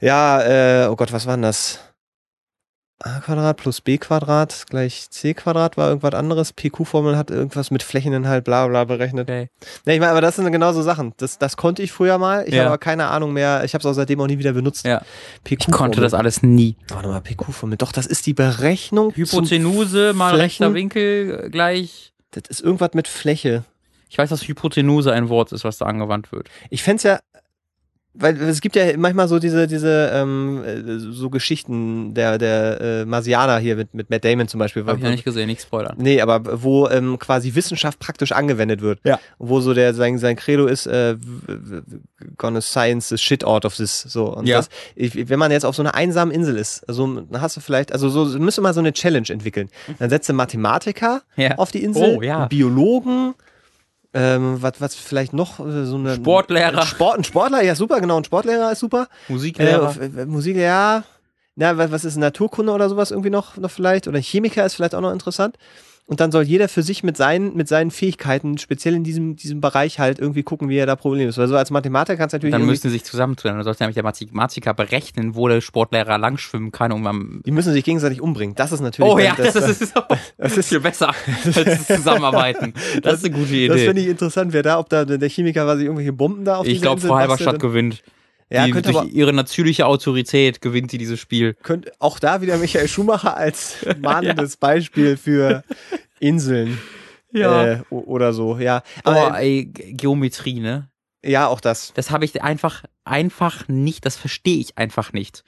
Ja, 0.00 0.84
äh, 0.84 0.88
oh 0.88 0.96
Gott, 0.96 1.12
was 1.12 1.26
war 1.26 1.34
denn 1.34 1.42
das? 1.42 1.80
A 3.00 3.20
Quadrat 3.20 3.56
plus 3.56 3.80
b 3.80 3.98
Quadrat 3.98 4.64
gleich 4.70 5.08
c 5.10 5.34
Quadrat 5.34 5.76
war 5.76 5.88
irgendwas 5.88 6.14
anderes. 6.14 6.52
PQ-Formel 6.52 7.16
hat 7.16 7.30
irgendwas 7.30 7.70
mit 7.70 7.82
Flächeninhalt 7.82 8.44
bla 8.44 8.66
bla 8.68 8.84
berechnet. 8.84 9.28
Okay. 9.28 9.48
Ne, 9.84 9.94
ich 9.94 10.00
meine, 10.00 10.12
aber 10.12 10.20
das 10.20 10.36
sind 10.36 10.50
genau 10.52 10.72
so 10.72 10.80
Sachen. 10.80 11.12
Das, 11.16 11.38
das 11.38 11.56
konnte 11.56 11.82
ich 11.82 11.92
früher 11.92 12.18
mal. 12.18 12.44
Ich 12.46 12.54
Ja. 12.54 12.60
habe 12.60 12.68
aber 12.70 12.78
keine 12.78 13.08
Ahnung 13.08 13.32
mehr. 13.32 13.62
Ich 13.64 13.74
habe 13.74 13.80
es 13.82 13.86
auch 13.86 13.92
seitdem 13.94 14.20
auch 14.20 14.26
nie 14.26 14.38
wieder 14.38 14.52
benutzt. 14.52 14.86
Ja. 14.86 15.02
Ich 15.48 15.70
konnte 15.70 16.00
das 16.00 16.14
alles 16.14 16.42
nie. 16.42 16.76
Warte 16.88 17.08
mal, 17.08 17.20
PQ-Formel. 17.20 17.76
Doch, 17.76 17.92
das 17.92 18.06
ist 18.06 18.26
die 18.26 18.34
Berechnung. 18.34 19.12
Hypotenuse 19.14 20.12
mal 20.14 20.30
Flächen- 20.30 20.40
rechter 20.40 20.74
Winkel 20.74 21.50
gleich. 21.50 22.12
Das 22.30 22.44
ist 22.48 22.60
irgendwas 22.60 22.90
mit 22.94 23.08
Fläche. 23.08 23.64
Ich 24.08 24.18
weiß, 24.18 24.30
dass 24.30 24.46
Hypotenuse 24.46 25.12
ein 25.12 25.28
Wort 25.28 25.50
ist, 25.52 25.64
was 25.64 25.78
da 25.78 25.86
angewandt 25.86 26.30
wird. 26.30 26.48
Ich 26.70 26.82
fände 26.84 27.02
ja, 27.02 27.18
weil 28.16 28.40
es 28.42 28.60
gibt 28.60 28.76
ja 28.76 28.96
manchmal 28.96 29.26
so 29.28 29.38
diese, 29.38 29.66
diese 29.66 30.10
ähm, 30.14 30.62
äh, 30.64 30.98
so 30.98 31.30
Geschichten 31.30 32.14
der, 32.14 32.38
der 32.38 32.80
äh, 32.80 33.04
Marsianer 33.04 33.58
hier 33.58 33.76
mit, 33.76 33.92
mit 33.92 34.08
Matt 34.10 34.24
Damon 34.24 34.46
zum 34.48 34.58
Beispiel. 34.60 34.84
Habe 34.86 34.98
ich 34.98 35.02
noch 35.04 35.10
nicht 35.10 35.24
gesehen, 35.24 35.46
nicht 35.48 35.62
spoilern. 35.62 35.96
Nee, 35.98 36.20
aber 36.20 36.62
wo 36.62 36.88
ähm, 36.88 37.18
quasi 37.18 37.54
Wissenschaft 37.54 37.98
praktisch 37.98 38.32
angewendet 38.32 38.80
wird. 38.82 39.00
Ja. 39.04 39.18
Wo 39.38 39.60
so 39.60 39.74
der 39.74 39.94
sein, 39.94 40.18
sein 40.18 40.36
Credo 40.36 40.66
ist, 40.66 40.86
äh, 40.86 41.16
gonna 42.36 42.60
science 42.60 43.08
the 43.08 43.18
shit 43.18 43.44
out 43.44 43.64
of 43.64 43.76
this. 43.76 44.02
So. 44.02 44.34
Und 44.36 44.46
Ja. 44.46 44.58
das, 44.58 44.68
ich, 44.94 45.28
wenn 45.28 45.38
man 45.38 45.50
jetzt 45.50 45.64
auf 45.66 45.74
so 45.76 45.82
einer 45.82 45.94
einsamen 45.94 46.32
Insel 46.34 46.56
ist, 46.56 46.88
also 46.88 47.06
dann 47.20 47.40
hast 47.40 47.56
du 47.56 47.60
vielleicht, 47.60 47.92
also 47.92 48.08
so 48.08 48.38
müsste 48.38 48.60
mal 48.60 48.74
so 48.74 48.80
eine 48.80 48.92
Challenge 48.92 49.28
entwickeln. 49.28 49.68
Dann 49.98 50.10
setzt 50.10 50.28
du 50.28 50.32
Mathematiker 50.34 51.22
Ja. 51.36 51.56
auf 51.56 51.70
die 51.72 51.82
Insel, 51.82 52.16
Oh, 52.18 52.22
ja. 52.22 52.46
Biologen, 52.46 53.34
ähm, 54.14 54.62
was, 54.62 54.80
was 54.80 54.94
vielleicht 54.94 55.32
noch 55.32 55.58
äh, 55.58 55.84
so 55.84 55.96
eine 55.96 56.14
Sportlehrer. 56.14 56.86
Sport, 56.86 57.18
ein 57.18 57.24
Sportler, 57.24 57.62
ja 57.62 57.74
super, 57.74 58.00
genau, 58.00 58.16
ein 58.16 58.24
Sportlehrer 58.24 58.70
ist 58.72 58.78
super. 58.78 59.08
Musiklehrer. 59.28 59.94
Äh, 60.00 60.22
äh, 60.22 60.26
Musik, 60.26 60.56
ja. 60.56 61.02
Na, 61.56 61.76
was, 61.76 61.90
was 61.90 62.04
ist 62.04 62.16
Naturkunde 62.16 62.72
oder 62.72 62.88
sowas 62.88 63.10
irgendwie 63.10 63.30
noch, 63.30 63.56
noch 63.56 63.70
vielleicht? 63.70 64.08
Oder 64.08 64.20
Chemiker 64.20 64.64
ist 64.64 64.74
vielleicht 64.74 64.94
auch 64.94 65.00
noch 65.00 65.12
interessant. 65.12 65.56
Und 66.06 66.20
dann 66.20 66.30
soll 66.30 66.42
jeder 66.42 66.68
für 66.68 66.82
sich 66.82 67.02
mit 67.02 67.16
seinen, 67.16 67.56
mit 67.56 67.66
seinen 67.66 67.90
Fähigkeiten, 67.90 68.58
speziell 68.58 68.94
in 68.94 69.04
diesem, 69.04 69.36
diesem 69.36 69.62
Bereich 69.62 69.98
halt 69.98 70.18
irgendwie 70.18 70.42
gucken, 70.42 70.68
wie 70.68 70.76
er 70.76 70.84
da 70.84 70.96
Problem 70.96 71.30
ist. 71.30 71.38
Weil 71.38 71.48
so 71.48 71.56
als 71.56 71.70
Mathematiker 71.70 72.18
kannst 72.18 72.34
du 72.34 72.36
natürlich 72.36 72.52
dann 72.52 72.66
müssen 72.66 72.82
sie 72.82 72.90
sich 72.90 73.04
zusammentun. 73.04 73.52
Dann 73.52 73.64
sollte 73.64 73.82
nämlich 73.82 73.94
der 73.94 74.02
Mathematiker 74.02 74.74
berechnen, 74.74 75.34
wo 75.34 75.48
der 75.48 75.62
Sportlehrer 75.62 76.18
langschwimmen 76.18 76.72
kann, 76.72 76.92
um 76.92 77.06
am. 77.06 77.40
die 77.46 77.50
müssen 77.50 77.72
sich 77.72 77.84
gegenseitig 77.84 78.20
umbringen. 78.20 78.54
Das 78.54 78.70
ist 78.70 78.80
natürlich. 78.80 79.10
Oh 79.10 79.18
ja, 79.18 79.34
das, 79.34 79.54
ist, 79.54 79.94
das 80.36 80.56
ist 80.58 80.68
viel 80.68 80.80
besser 80.80 81.14
als 81.44 81.54
das 81.54 81.86
Zusammenarbeiten. 81.86 82.74
Das 83.02 83.14
ist 83.14 83.24
eine 83.24 83.34
gute 83.34 83.66
Das 83.68 83.76
Idee. 83.76 83.86
finde 83.86 84.02
ich 84.02 84.08
interessant, 84.08 84.52
wer 84.52 84.62
da, 84.62 84.78
ob 84.78 84.90
da 84.90 85.06
der 85.06 85.28
Chemiker 85.30 85.64
quasi 85.64 85.84
irgendwelche 85.84 86.12
Bomben 86.12 86.44
da 86.44 86.56
auf 86.56 86.66
Ich 86.66 86.82
glaube, 86.82 87.00
Frau 87.00 87.16
Halberstadt 87.16 87.58
gewinnt. 87.60 88.02
Ja, 88.50 88.66
die, 88.66 88.72
könnte 88.72 88.92
durch 88.92 89.02
aber 89.02 89.10
ihre 89.10 89.32
natürliche 89.32 89.86
Autorität 89.86 90.60
gewinnt 90.60 90.90
sie 90.90 90.98
dieses 90.98 91.18
Spiel. 91.18 91.54
könnte 91.62 91.92
auch 91.98 92.18
da 92.18 92.40
wieder 92.42 92.58
Michael 92.58 92.88
Schumacher 92.88 93.36
als 93.36 93.76
mahnendes 94.00 94.56
Beispiel 94.56 95.16
für 95.16 95.64
Inseln 96.20 96.78
äh, 97.32 97.78
o- 97.90 98.00
oder 98.00 98.32
so. 98.32 98.58
Ja, 98.58 98.82
aber 99.02 99.26
Aber 99.28 99.40
ey, 99.40 99.64
Ge- 99.66 99.92
Geometrie, 99.94 100.60
ne? 100.60 100.88
ja, 101.24 101.46
auch 101.48 101.60
das. 101.60 101.92
Das 101.94 102.10
habe 102.10 102.24
ich 102.26 102.42
einfach, 102.42 102.84
einfach 103.04 103.66
nicht, 103.68 104.04
das 104.04 104.16
verstehe 104.16 104.58
ich 104.58 104.76
einfach 104.76 105.12
nicht. 105.14 105.42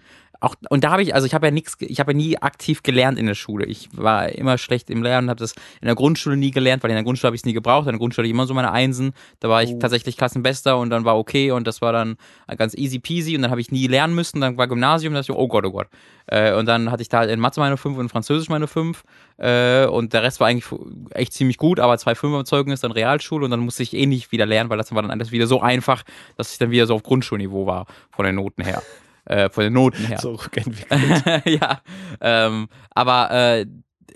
Auch, 0.47 0.55
und 0.71 0.85
da 0.85 0.93
habe 0.93 1.03
ich, 1.03 1.13
also 1.13 1.27
ich 1.27 1.35
habe 1.35 1.49
ja 1.49 1.51
nichts, 1.51 1.77
ich 1.81 1.99
habe 1.99 2.13
ja 2.13 2.17
nie 2.17 2.39
aktiv 2.39 2.85
gelernt 2.85 3.19
in 3.19 3.27
der 3.27 3.35
Schule. 3.35 3.67
Ich 3.67 3.89
war 3.93 4.29
immer 4.29 4.59
schlecht 4.59 4.91
im 4.91 5.03
Lernen, 5.03 5.29
habe 5.29 5.41
das 5.41 5.55
in 5.81 5.87
der 5.87 5.97
Grundschule 5.97 6.37
nie 6.37 6.53
gelernt, 6.53 6.85
weil 6.85 6.91
in 6.91 6.95
der 6.97 7.03
Grundschule 7.03 7.27
habe 7.29 7.35
ich 7.35 7.41
es 7.41 7.47
nie 7.47 7.53
gebraucht. 7.53 7.87
In 7.87 7.93
der 7.93 7.99
Grundschule 7.99 8.23
hatte 8.25 8.29
ich 8.29 8.35
immer 8.35 8.47
so 8.47 8.55
meine 8.55 8.71
Einsen. 8.71 9.13
Da 9.41 9.49
war 9.49 9.65
ich 9.65 9.73
Oh. 9.73 9.79
tatsächlich 9.81 10.17
Klassenbester 10.17 10.79
und 10.79 10.91
dann 10.91 11.05
war 11.05 11.19
okay 11.19 11.51
und 11.51 11.67
das 11.67 11.83
war 11.83 11.93
dann 11.93 12.17
ganz 12.57 12.75
easy 12.75 13.01
peasy 13.01 13.35
und 13.35 13.43
dann 13.43 13.51
habe 13.51 13.61
ich 13.61 13.73
nie 13.73 13.89
lernen 13.89 14.15
müssen. 14.15 14.41
Dann 14.41 14.57
war 14.57 14.69
Gymnasium, 14.69 15.15
da 15.15 15.21
dachte 15.21 15.33
ich, 15.33 15.39
oh 15.39 15.49
Gott, 15.49 15.67
oh 15.67 15.73
Gott. 15.73 15.89
Äh, 16.29 16.55
und 16.55 16.67
dann 16.67 16.93
hatte 16.93 17.03
ich 17.03 17.09
da 17.09 17.25
in 17.25 17.41
Mathe 17.41 17.59
meine 17.59 17.77
5 17.77 17.97
und 17.97 18.05
in 18.05 18.09
Französisch 18.09 18.49
meine 18.49 18.69
5. 18.69 19.03
Äh, 19.39 19.87
und 19.87 20.13
der 20.13 20.23
Rest 20.23 20.39
war 20.39 20.47
eigentlich 20.47 20.67
echt 21.11 21.33
ziemlich 21.33 21.57
gut, 21.57 21.81
aber 21.81 21.99
zwei 21.99 22.15
Fünfer 22.15 22.39
im 22.39 22.45
Zeugnis, 22.45 22.81
dann 22.83 22.93
Realschule 22.93 23.45
und 23.45 23.51
dann 23.51 23.61
musste 23.61 23.83
ich 23.83 23.95
eh 23.95 24.07
nicht 24.07 24.31
wieder 24.31 24.47
lernen, 24.47 24.71
weil 24.71 24.79
das 24.79 24.95
war 24.95 25.03
dann 25.03 25.11
alles 25.11 25.33
wieder 25.33 25.49
so 25.49 25.61
einfach, 25.61 26.05
dass 26.37 26.53
ich 26.53 26.59
dann 26.59 26.71
wieder 26.71 26.87
so 26.87 26.95
auf 26.95 27.03
Grundschulniveau 27.03 27.67
war, 27.67 27.87
von 28.11 28.25
den 28.25 28.37
Noten 28.37 28.63
her. 28.63 28.83
Äh, 29.27 29.51
von 29.51 29.65
den 29.65 29.73
Noten 29.73 30.05
her. 30.05 30.19
So 30.21 30.33
rückentwickelt. 30.35 31.43
ja, 31.61 31.81
ähm, 32.21 32.69
aber 32.95 33.31
äh, 33.31 33.67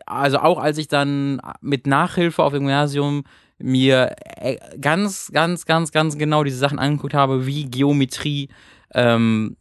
also 0.06 0.38
auch 0.38 0.58
als 0.58 0.78
ich 0.78 0.88
dann 0.88 1.40
mit 1.60 1.86
Nachhilfe 1.86 2.42
auf 2.42 2.52
dem 2.52 2.60
Gymnasium 2.60 3.24
mir 3.58 4.14
äh, 4.36 4.56
ganz, 4.80 5.30
ganz, 5.32 5.66
ganz, 5.66 5.92
ganz 5.92 6.16
genau 6.16 6.44
diese 6.44 6.58
Sachen 6.58 6.78
angeguckt 6.78 7.14
habe, 7.14 7.46
wie 7.46 7.64
Geometrie, 7.66 8.48
ähm, 8.94 9.56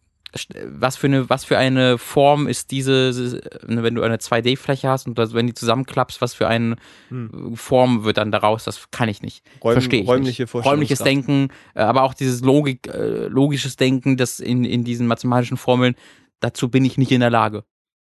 was 0.65 0.95
für 0.97 1.07
eine, 1.07 1.29
was 1.29 1.43
für 1.45 1.57
eine 1.57 1.97
Form 1.97 2.47
ist 2.47 2.69
diese, 2.71 3.41
ne, 3.67 3.81
wenn 3.83 3.95
du 3.95 4.03
eine 4.03 4.17
2D-Fläche 4.17 4.87
hast 4.87 5.07
und 5.07 5.17
das, 5.17 5.33
wenn 5.33 5.47
die 5.47 5.53
zusammenklappst, 5.55 6.21
was 6.21 6.33
für 6.35 6.47
eine 6.47 6.75
Form 7.55 8.03
wird 8.03 8.17
dann 8.17 8.31
daraus, 8.31 8.63
das 8.63 8.91
kann 8.91 9.09
ich 9.09 9.21
nicht. 9.21 9.43
Räum- 9.63 9.73
Verstehe 9.73 10.01
ich 10.01 10.07
räumliche 10.07 10.43
nicht. 10.43 10.53
Räumliches 10.55 10.99
Denken, 11.05 11.47
äh, 11.75 11.81
aber 11.81 12.03
auch 12.03 12.13
dieses 12.13 12.41
Logik, 12.41 12.87
äh, 12.87 13.25
logisches 13.27 13.75
Denken, 13.75 14.17
das 14.17 14.39
in, 14.39 14.65
in 14.65 14.83
diesen 14.83 15.07
mathematischen 15.07 15.57
Formeln, 15.57 15.95
dazu 16.39 16.69
bin 16.69 16.85
ich 16.85 16.97
nicht 16.97 17.11
in 17.11 17.21
der 17.21 17.29
Lage. 17.31 17.63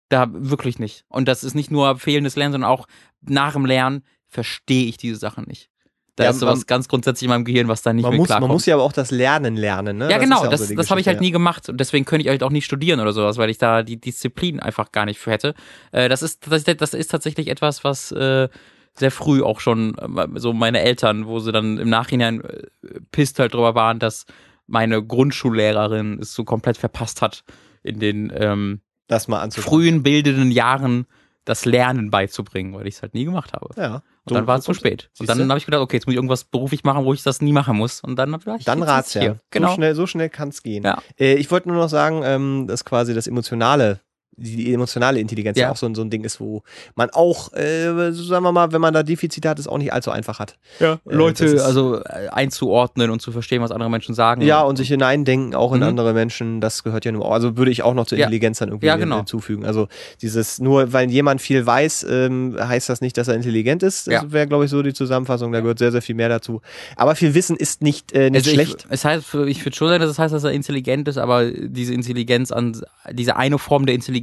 Da 0.10 0.28
wirklich 0.32 0.80
nicht. 0.80 1.06
Und 1.10 1.28
das 1.28 1.44
ist 1.44 1.56
nicht 1.56 1.72
nur 1.72 1.98
fehlendes 1.98 2.36
Lernen, 2.36 2.54
sondern 2.54 2.70
auch 2.72 2.88
nach 3.22 3.54
dem 3.54 3.66
Lernen 3.66 4.04
verstehe 4.28 4.86
ich 4.86 4.98
diese 4.98 5.16
Sachen 5.18 5.46
nicht. 5.46 5.70
Da 6.16 6.26
Ja, 6.26 6.30
ist 6.30 6.40
sowas 6.40 6.60
man- 6.60 6.66
ganz 6.68 6.88
grundsätzlich 6.88 7.24
in 7.24 7.30
meinem 7.30 7.44
Gehirn, 7.46 7.68
was 7.68 7.82
da 7.82 7.92
nicht 7.92 8.04
Man 8.04 8.12
mehr 8.12 8.18
muss, 8.20 8.28
klarkommt. 8.28 8.50
man 8.50 8.54
muss 8.56 8.66
ja 8.68 8.76
aber 8.76 8.84
auch 8.84 8.94
das 8.94 9.10
Lernen 9.10 9.56
lernen, 9.58 9.98
ne? 9.98 10.06
ja, 10.06 10.18
Das 10.18 10.24
genau, 10.24 10.38
auch 10.42 10.48
das, 10.48 10.68
so 10.68 10.76
das 10.76 10.92
habe 10.92 11.02
ich 11.02 11.08
halt 11.08 11.18
Geschichte, 11.18 11.24
nie 11.24 11.32
gemacht 11.32 11.70
und 11.70 11.80
deswegen 11.80 12.06
könnte 12.06 12.24
ich 12.24 12.30
halt 12.30 12.44
auch 12.44 12.52
nicht 12.52 12.66
studieren 12.66 13.00
oder 13.00 13.14
sowas, 13.14 13.38
weil 13.38 13.50
ich 13.50 13.58
da 13.58 13.82
die 13.82 13.98
Disziplin 14.00 14.60
einfach 14.60 14.92
gar 14.92 15.06
nicht 15.06 15.20
für 15.20 15.32
hätte. 15.32 15.56
Äh, 15.92 16.10
das, 16.10 16.22
ist, 16.22 16.46
das, 16.52 16.66
das 16.66 16.94
ist 16.94 17.10
tatsächlich 17.10 17.48
etwas, 17.48 17.84
was 17.84 18.12
äh, 18.12 18.48
sehr 18.96 19.10
früh 19.10 19.42
auch 19.42 19.60
schon 19.60 19.96
äh, 19.98 20.28
so 20.40 20.54
meine 20.54 20.82
Eltern, 20.82 21.26
wo 21.26 21.40
sie 21.40 21.52
dann 21.52 21.80
im 21.80 21.90
Nachhinein 21.90 22.42
äh, 22.42 22.68
pisst 23.12 23.40
halt 23.40 23.56
drüber 23.56 23.74
waren, 23.74 23.98
dass 23.98 24.26
meine 24.68 25.04
Grundschullehrerin 25.04 26.20
es 26.22 26.34
so 26.34 26.44
komplett 26.44 26.78
verpasst 26.78 27.22
hat, 27.22 27.44
in 27.82 28.00
den 28.00 28.32
ähm, 28.36 28.82
Das 29.08 29.28
mal 29.28 29.42
anzufangen. 29.42 29.70
frühen 29.82 30.04
bildenden 30.04 30.52
Jahren 30.52 31.06
das 31.46 31.66
Lernen 31.66 32.10
beizubringen, 32.10 32.74
weil 32.74 32.88
ich 32.88 32.96
es 32.96 33.02
halt 33.02 33.14
nie 33.14 33.26
gemacht 33.26 33.54
habe. 33.54 33.70
Ja. 33.76 34.02
Und 34.26 34.36
dann 34.36 34.48
war 34.48 34.58
es 34.58 34.64
zu 34.64 34.74
spät. 34.74 35.10
Und 35.20 35.28
dann 35.28 35.50
habe 35.50 35.58
ich 35.58 35.66
gedacht, 35.66 35.82
okay, 35.82 35.98
jetzt 35.98 36.06
muss 36.06 36.14
ich 36.14 36.18
irgendwas 36.18 36.46
beruflich 36.46 36.84
machen, 36.86 37.04
wo 37.04 37.14
ich 37.14 37.24
das 37.24 37.42
nie 37.42 37.52
machen 37.52 37.76
muss. 37.76 38.02
Und 38.02 38.16
dann 38.16 38.32
war 38.46 38.56
ich 38.56 38.64
Dann 38.64 38.82
rat's 38.82 39.12
hier. 39.14 39.24
ja. 39.24 39.36
Genau. 39.52 39.70
So 39.70 39.76
schnell, 39.76 39.96
so 39.96 40.08
schnell 40.08 40.30
kann's 40.30 40.64
gehen. 40.64 40.84
Ja. 40.84 41.02
Äh, 41.20 41.34
ich 41.36 41.52
wollte 41.52 41.68
nur 41.68 41.78
noch 41.78 41.90
sagen, 41.90 42.22
ähm, 42.24 42.66
dass 42.68 42.86
quasi 42.86 43.14
das 43.14 43.28
emotionale, 43.28 44.00
die, 44.36 44.74
emotionale 44.74 45.20
Intelligenz 45.20 45.58
ja. 45.58 45.72
Auch 45.72 45.76
so, 45.78 45.86
ein- 45.86 45.96
so 45.96 46.02
ein 46.02 46.10
Ding 46.10 46.24
ist, 46.24 46.40
wo 46.40 46.64
man 46.96 47.10
auch, 47.12 47.54
äh, 47.54 48.12
sagen 48.12 48.44
wir 48.44 48.52
mal, 48.52 48.72
wenn 48.72 48.82
man 48.82 48.94
da 48.94 49.04
Defizite 49.04 49.48
hat, 49.50 49.60
es 49.60 49.68
auch 49.68 49.78
nicht 49.78 49.94
allzu 49.94 50.12
einfach 50.12 50.40
hat. 50.40 50.58
ja, 50.80 50.94
Äh, 50.94 50.98
Leute 51.14 51.64
also 51.64 52.00
äh, 52.04 52.30
einzuordnen 52.32 53.10
und 53.12 53.22
zu 53.22 53.32
verstehen, 53.32 53.62
was 53.62 53.72
andere 53.72 53.90
Menschen 53.90 54.16
sagen. 54.16 54.42
Ja, 54.42 54.62
und 54.62 54.78
sich 54.78 54.88
hineindenken 54.88 55.56
auch 55.56 55.72
in 55.74 55.80
Mhm. 55.80 55.88
andere 55.88 56.14
Menschen, 56.14 56.62
das 56.62 56.84
gehört 56.84 57.06
ja 57.06 57.12
nur, 57.12 57.32
also 57.32 57.58
würde 57.58 57.72
ich 57.72 57.84
auch 57.84 57.94
noch 57.94 58.06
zur 58.08 58.18
Ja. 58.18 58.26
Intelligenz 58.26 58.60
dann 58.60 58.70
irgendwie 58.70 58.88
Ja, 58.88 58.96
genau. 58.98 59.18
hinzufügen. 59.18 59.66
Also 59.66 59.88
dieses, 60.22 60.60
nur 60.60 60.94
weil 60.94 61.10
jemand 61.12 61.42
viel 61.42 61.66
weiß, 61.66 62.06
ähm, 62.10 62.56
heißt 62.60 62.90
das 62.90 63.02
nicht, 63.02 63.18
dass 63.18 63.28
er 63.28 63.36
intelligent 63.36 63.84
ist. 63.84 64.08
Das 64.08 64.32
wäre, 64.32 64.48
glaube 64.48 64.66
ich, 64.66 64.72
so 64.72 64.82
die 64.82 64.94
Zusammenfassung. 64.94 65.52
Da 65.52 65.60
gehört 65.62 65.80
sehr, 65.80 65.92
sehr 65.92 66.02
viel 66.02 66.16
mehr 66.16 66.30
dazu. 66.30 66.62
Aber 66.96 67.16
viel 67.16 67.34
Wissen 67.36 67.56
ist 67.56 67.82
nicht, 67.82 68.12
äh, 68.14 68.30
nicht 68.30 68.46
also 68.46 68.52
schlecht. 68.52 68.86
Ich, 68.86 68.92
es 68.92 69.06
heißt, 69.06 69.34
ich 69.48 69.66
würde 69.66 69.76
schon 69.76 69.88
sagen, 69.90 70.02
dass 70.02 70.10
es 70.10 70.20
heißt, 70.20 70.34
dass 70.34 70.44
er 70.44 70.52
intelligent 70.52 71.08
ist, 71.08 71.18
aber 71.18 71.52
diese 71.52 71.94
Intelligenz 71.94 72.52
an, 72.52 72.82
diese 73.12 73.36
eine 73.36 73.58
Form 73.60 73.86
der 73.86 73.96
Intelligenz 73.96 74.23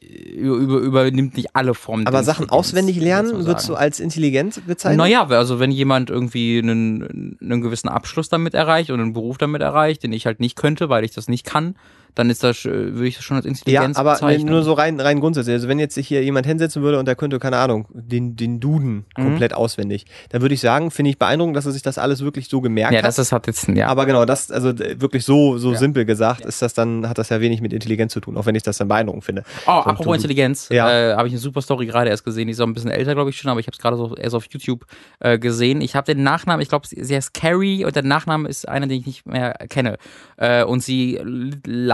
über, 0.00 0.56
über, 0.56 0.78
übernimmt 0.80 1.36
nicht 1.36 1.54
alle 1.54 1.74
Formen. 1.74 2.06
Aber 2.06 2.22
Sachen 2.22 2.44
Intelligenz, 2.44 2.68
auswendig 2.68 3.00
lernen, 3.00 3.28
so 3.30 3.46
würdest 3.46 3.68
du 3.68 3.74
als 3.74 4.00
intelligent 4.00 4.66
bezeichnen? 4.66 4.98
Naja, 4.98 5.26
also 5.26 5.58
wenn 5.58 5.70
jemand 5.70 6.10
irgendwie 6.10 6.58
einen, 6.58 7.38
einen 7.40 7.60
gewissen 7.60 7.88
Abschluss 7.88 8.28
damit 8.28 8.54
erreicht 8.54 8.90
und 8.90 9.00
einen 9.00 9.12
Beruf 9.12 9.38
damit 9.38 9.62
erreicht, 9.62 10.02
den 10.02 10.12
ich 10.12 10.26
halt 10.26 10.40
nicht 10.40 10.56
könnte, 10.56 10.88
weil 10.88 11.04
ich 11.04 11.12
das 11.12 11.28
nicht 11.28 11.44
kann, 11.44 11.74
dann 12.14 12.30
ist 12.30 12.42
das, 12.42 12.64
äh, 12.64 12.70
würde 12.94 13.06
ich 13.08 13.16
das 13.16 13.24
schon 13.24 13.36
als 13.36 13.44
Ja, 13.46 13.50
Intelligenz 13.50 13.96
aber 13.96 14.12
bezeichnen. 14.12 14.50
nur 14.50 14.62
so 14.62 14.72
rein, 14.72 14.98
rein 15.00 15.20
grundsätzlich. 15.20 15.54
Also 15.54 15.68
wenn 15.68 15.78
jetzt 15.78 15.94
sich 15.94 16.08
hier 16.08 16.22
jemand 16.24 16.46
hinsetzen 16.46 16.82
würde 16.82 16.98
und 16.98 17.06
der 17.06 17.14
könnte, 17.16 17.38
keine 17.38 17.58
Ahnung, 17.58 17.86
den, 17.92 18.36
den 18.36 18.60
Duden 18.60 19.04
Mhm. 19.16 19.22
komplett 19.22 19.54
auswendig, 19.54 20.06
dann 20.30 20.42
würde 20.42 20.54
ich 20.54 20.60
sagen, 20.60 20.90
finde 20.90 21.10
ich 21.10 21.18
beeindruckend, 21.18 21.56
dass 21.56 21.66
er 21.66 21.72
sich 21.72 21.82
das 21.82 21.98
alles 21.98 22.22
wirklich 22.22 22.48
so 22.48 22.60
gemerkt 22.60 22.92
ja, 22.92 22.98
hat. 22.98 23.06
das 23.06 23.18
ist 23.18 23.32
halt 23.32 23.46
jetzt, 23.46 23.68
ja. 23.68 23.86
aber 23.88 24.06
genau, 24.06 24.24
das, 24.24 24.50
also 24.50 24.70
äh, 24.70 25.00
wirklich 25.00 25.24
so, 25.24 25.58
so 25.58 25.72
Ja. 25.72 25.78
simpel 25.78 26.04
gesagt, 26.04 26.44
ist 26.44 26.62
das 26.62 26.74
dann, 26.74 27.08
hat 27.08 27.18
das 27.18 27.28
ja 27.28 27.40
wenig 27.40 27.60
mit 27.60 27.72
Intelligenz 27.72 28.12
zu 28.12 28.20
tun, 28.20 28.36
auch 28.36 28.46
wenn 28.46 28.54
ich 28.54 28.62
das 28.62 28.78
dann 28.78 28.88
beeindruckend 28.88 29.24
finde. 29.24 29.42
Oh, 29.66 29.82
So 29.84 29.90
apropos. 29.90 30.16
Intelligenz, 30.16 30.68
Ja. 30.70 30.90
äh, 30.90 31.14
habe 31.14 31.28
ich 31.28 31.32
eine 31.34 31.40
super 31.40 31.62
Story 31.62 31.86
gerade 31.86 32.10
erst 32.10 32.24
gesehen. 32.24 32.46
Die 32.46 32.52
ist 32.52 32.60
auch 32.60 32.66
ein 32.66 32.74
bisschen 32.74 32.90
älter, 32.90 33.14
glaube 33.14 33.30
ich 33.30 33.36
schon, 33.36 33.50
aber 33.50 33.60
ich 33.60 33.66
habe 33.66 33.74
es 33.74 33.78
gerade 33.80 33.96
so 33.96 34.16
erst 34.16 34.34
auf 34.34 34.44
YouTube 34.50 34.84
äh, 35.20 35.38
gesehen. 35.38 35.80
Ich 35.80 35.94
habe 35.96 36.12
den 36.12 36.22
Nachnamen, 36.22 36.60
ich 36.62 36.68
glaube, 36.68 36.86
sie 36.88 37.14
heißt 37.14 37.34
Carrie 37.34 37.84
und 37.84 37.94
der 37.94 38.02
Nachname 38.02 38.48
ist 38.48 38.68
einer, 38.68 38.86
den 38.86 39.00
ich 39.00 39.06
nicht 39.06 39.26
mehr 39.26 39.54
kenne. 39.68 39.98
Äh, 40.36 40.64
und 40.64 40.82
sie 40.82 41.20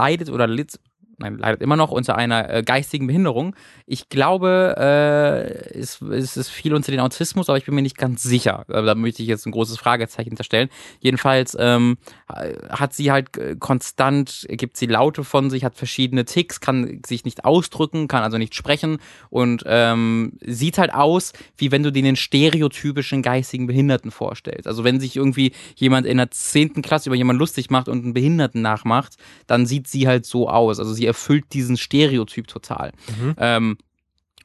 leidet 0.05 0.29
oder 0.29 0.47
litt, 0.47 0.79
nein, 1.17 1.37
leidet 1.37 1.61
immer 1.61 1.75
noch 1.75 1.91
unter 1.91 2.17
einer 2.17 2.49
äh, 2.49 2.63
geistigen 2.63 3.07
Behinderung. 3.07 3.55
Ich 3.85 4.09
glaube, 4.09 4.75
äh, 4.77 5.77
es, 5.77 6.01
es 6.01 6.37
ist 6.37 6.49
viel 6.49 6.73
unter 6.73 6.91
den 6.91 6.99
Autismus, 6.99 7.49
aber 7.49 7.57
ich 7.57 7.65
bin 7.65 7.75
mir 7.75 7.81
nicht 7.81 7.97
ganz 7.97 8.23
sicher. 8.23 8.65
Also, 8.67 8.85
da 8.85 8.95
möchte 8.95 9.21
ich 9.21 9.27
jetzt 9.27 9.45
ein 9.45 9.51
großes 9.51 9.77
Fragezeichen 9.77 10.29
hinterstellen. 10.29 10.69
Jedenfalls 10.99 11.55
ähm, 11.59 11.97
hat 12.27 12.93
sie 12.93 13.11
halt 13.11 13.37
äh, 13.37 13.55
konstant, 13.57 14.45
gibt 14.49 14.77
sie 14.77 14.87
Laute 14.87 15.23
von 15.23 15.49
sich, 15.49 15.63
hat 15.63 15.75
verschiedene 15.75 16.25
Ticks, 16.25 16.59
kann 16.59 17.01
sich 17.05 17.25
nicht 17.25 17.45
ausdrücken, 17.45 18.07
kann 18.07 18.23
also 18.23 18.37
nicht 18.37 18.55
sprechen 18.55 18.97
und 19.29 19.63
ähm, 19.65 20.33
sieht 20.41 20.77
halt 20.77 20.93
aus, 20.93 21.33
wie 21.57 21.71
wenn 21.71 21.83
du 21.83 21.91
dir 21.91 22.03
den 22.03 22.15
stereotypischen 22.15 23.21
geistigen 23.21 23.67
Behinderten 23.67 24.11
vorstellst. 24.11 24.67
Also 24.67 24.83
wenn 24.83 24.99
sich 24.99 25.15
irgendwie 25.15 25.53
jemand 25.75 26.05
in 26.05 26.17
der 26.17 26.31
zehnten 26.31 26.81
Klasse 26.81 27.09
über 27.09 27.15
jemanden 27.15 27.39
lustig 27.39 27.69
macht 27.69 27.87
und 27.87 28.03
einen 28.03 28.13
Behinderten 28.13 28.61
nachmacht, 28.61 29.15
dann 29.47 29.65
sieht 29.65 29.87
sie 29.87 30.07
halt 30.07 30.25
so 30.25 30.49
aus. 30.49 30.79
Also 30.79 30.93
sie 30.93 31.04
erfüllt 31.05 31.45
diesen 31.53 31.77
Stereotyp 31.77 32.47
total. 32.47 32.91
Ähm, 33.37 33.77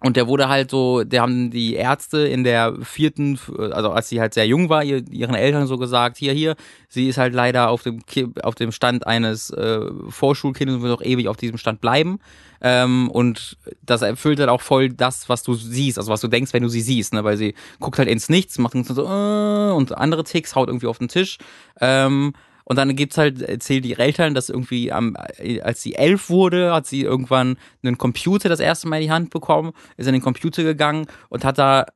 und 0.02 0.16
der 0.16 0.26
wurde 0.26 0.48
halt 0.48 0.70
so, 0.70 1.04
der 1.04 1.20
haben 1.20 1.50
die 1.50 1.74
Ärzte 1.74 2.26
in 2.26 2.42
der 2.42 2.74
vierten, 2.82 3.38
also 3.58 3.90
als 3.90 4.08
sie 4.08 4.18
halt 4.18 4.32
sehr 4.32 4.46
jung 4.46 4.70
war, 4.70 4.82
ihr, 4.82 5.04
ihren 5.10 5.34
Eltern 5.34 5.66
so 5.66 5.76
gesagt, 5.76 6.16
hier, 6.16 6.32
hier, 6.32 6.56
sie 6.88 7.08
ist 7.08 7.18
halt 7.18 7.34
leider 7.34 7.68
auf 7.68 7.82
dem, 7.82 8.02
auf 8.42 8.54
dem 8.54 8.72
Stand 8.72 9.06
eines 9.06 9.50
äh, 9.50 9.80
Vorschulkindes 10.08 10.76
und 10.76 10.82
wird 10.82 10.98
auch 10.98 11.04
ewig 11.04 11.28
auf 11.28 11.36
diesem 11.36 11.58
Stand 11.58 11.82
bleiben. 11.82 12.18
Ähm, 12.62 13.10
und 13.10 13.58
das 13.82 14.00
erfüllt 14.00 14.40
halt 14.40 14.48
auch 14.48 14.62
voll 14.62 14.88
das, 14.88 15.28
was 15.28 15.42
du 15.42 15.52
siehst, 15.52 15.98
also 15.98 16.10
was 16.10 16.22
du 16.22 16.28
denkst, 16.28 16.54
wenn 16.54 16.62
du 16.62 16.70
sie 16.70 16.80
siehst, 16.80 17.12
ne? 17.12 17.22
weil 17.22 17.36
sie 17.36 17.54
guckt 17.78 17.98
halt 17.98 18.08
ins 18.08 18.30
Nichts, 18.30 18.58
macht 18.58 18.74
dann 18.74 18.84
so, 18.84 19.04
äh, 19.04 19.72
und 19.72 19.96
andere 19.96 20.24
Ticks, 20.24 20.54
haut 20.54 20.68
irgendwie 20.68 20.86
auf 20.86 20.98
den 20.98 21.08
Tisch. 21.08 21.36
Ähm, 21.78 22.32
und 22.70 22.76
dann 22.76 22.94
gibt's 22.94 23.18
halt, 23.18 23.42
erzählen 23.42 23.82
die 23.82 23.98
Eltern, 23.98 24.32
dass 24.32 24.48
irgendwie 24.48 24.92
am, 24.92 25.16
als 25.62 25.82
sie 25.82 25.96
elf 25.96 26.30
wurde, 26.30 26.72
hat 26.72 26.86
sie 26.86 27.00
irgendwann 27.02 27.58
einen 27.82 27.98
Computer 27.98 28.48
das 28.48 28.60
erste 28.60 28.86
Mal 28.86 28.98
in 28.98 29.02
die 29.02 29.10
Hand 29.10 29.30
bekommen, 29.30 29.72
ist 29.96 30.06
in 30.06 30.12
den 30.12 30.22
Computer 30.22 30.62
gegangen 30.62 31.06
und 31.30 31.44
hat 31.44 31.58
da 31.58 31.86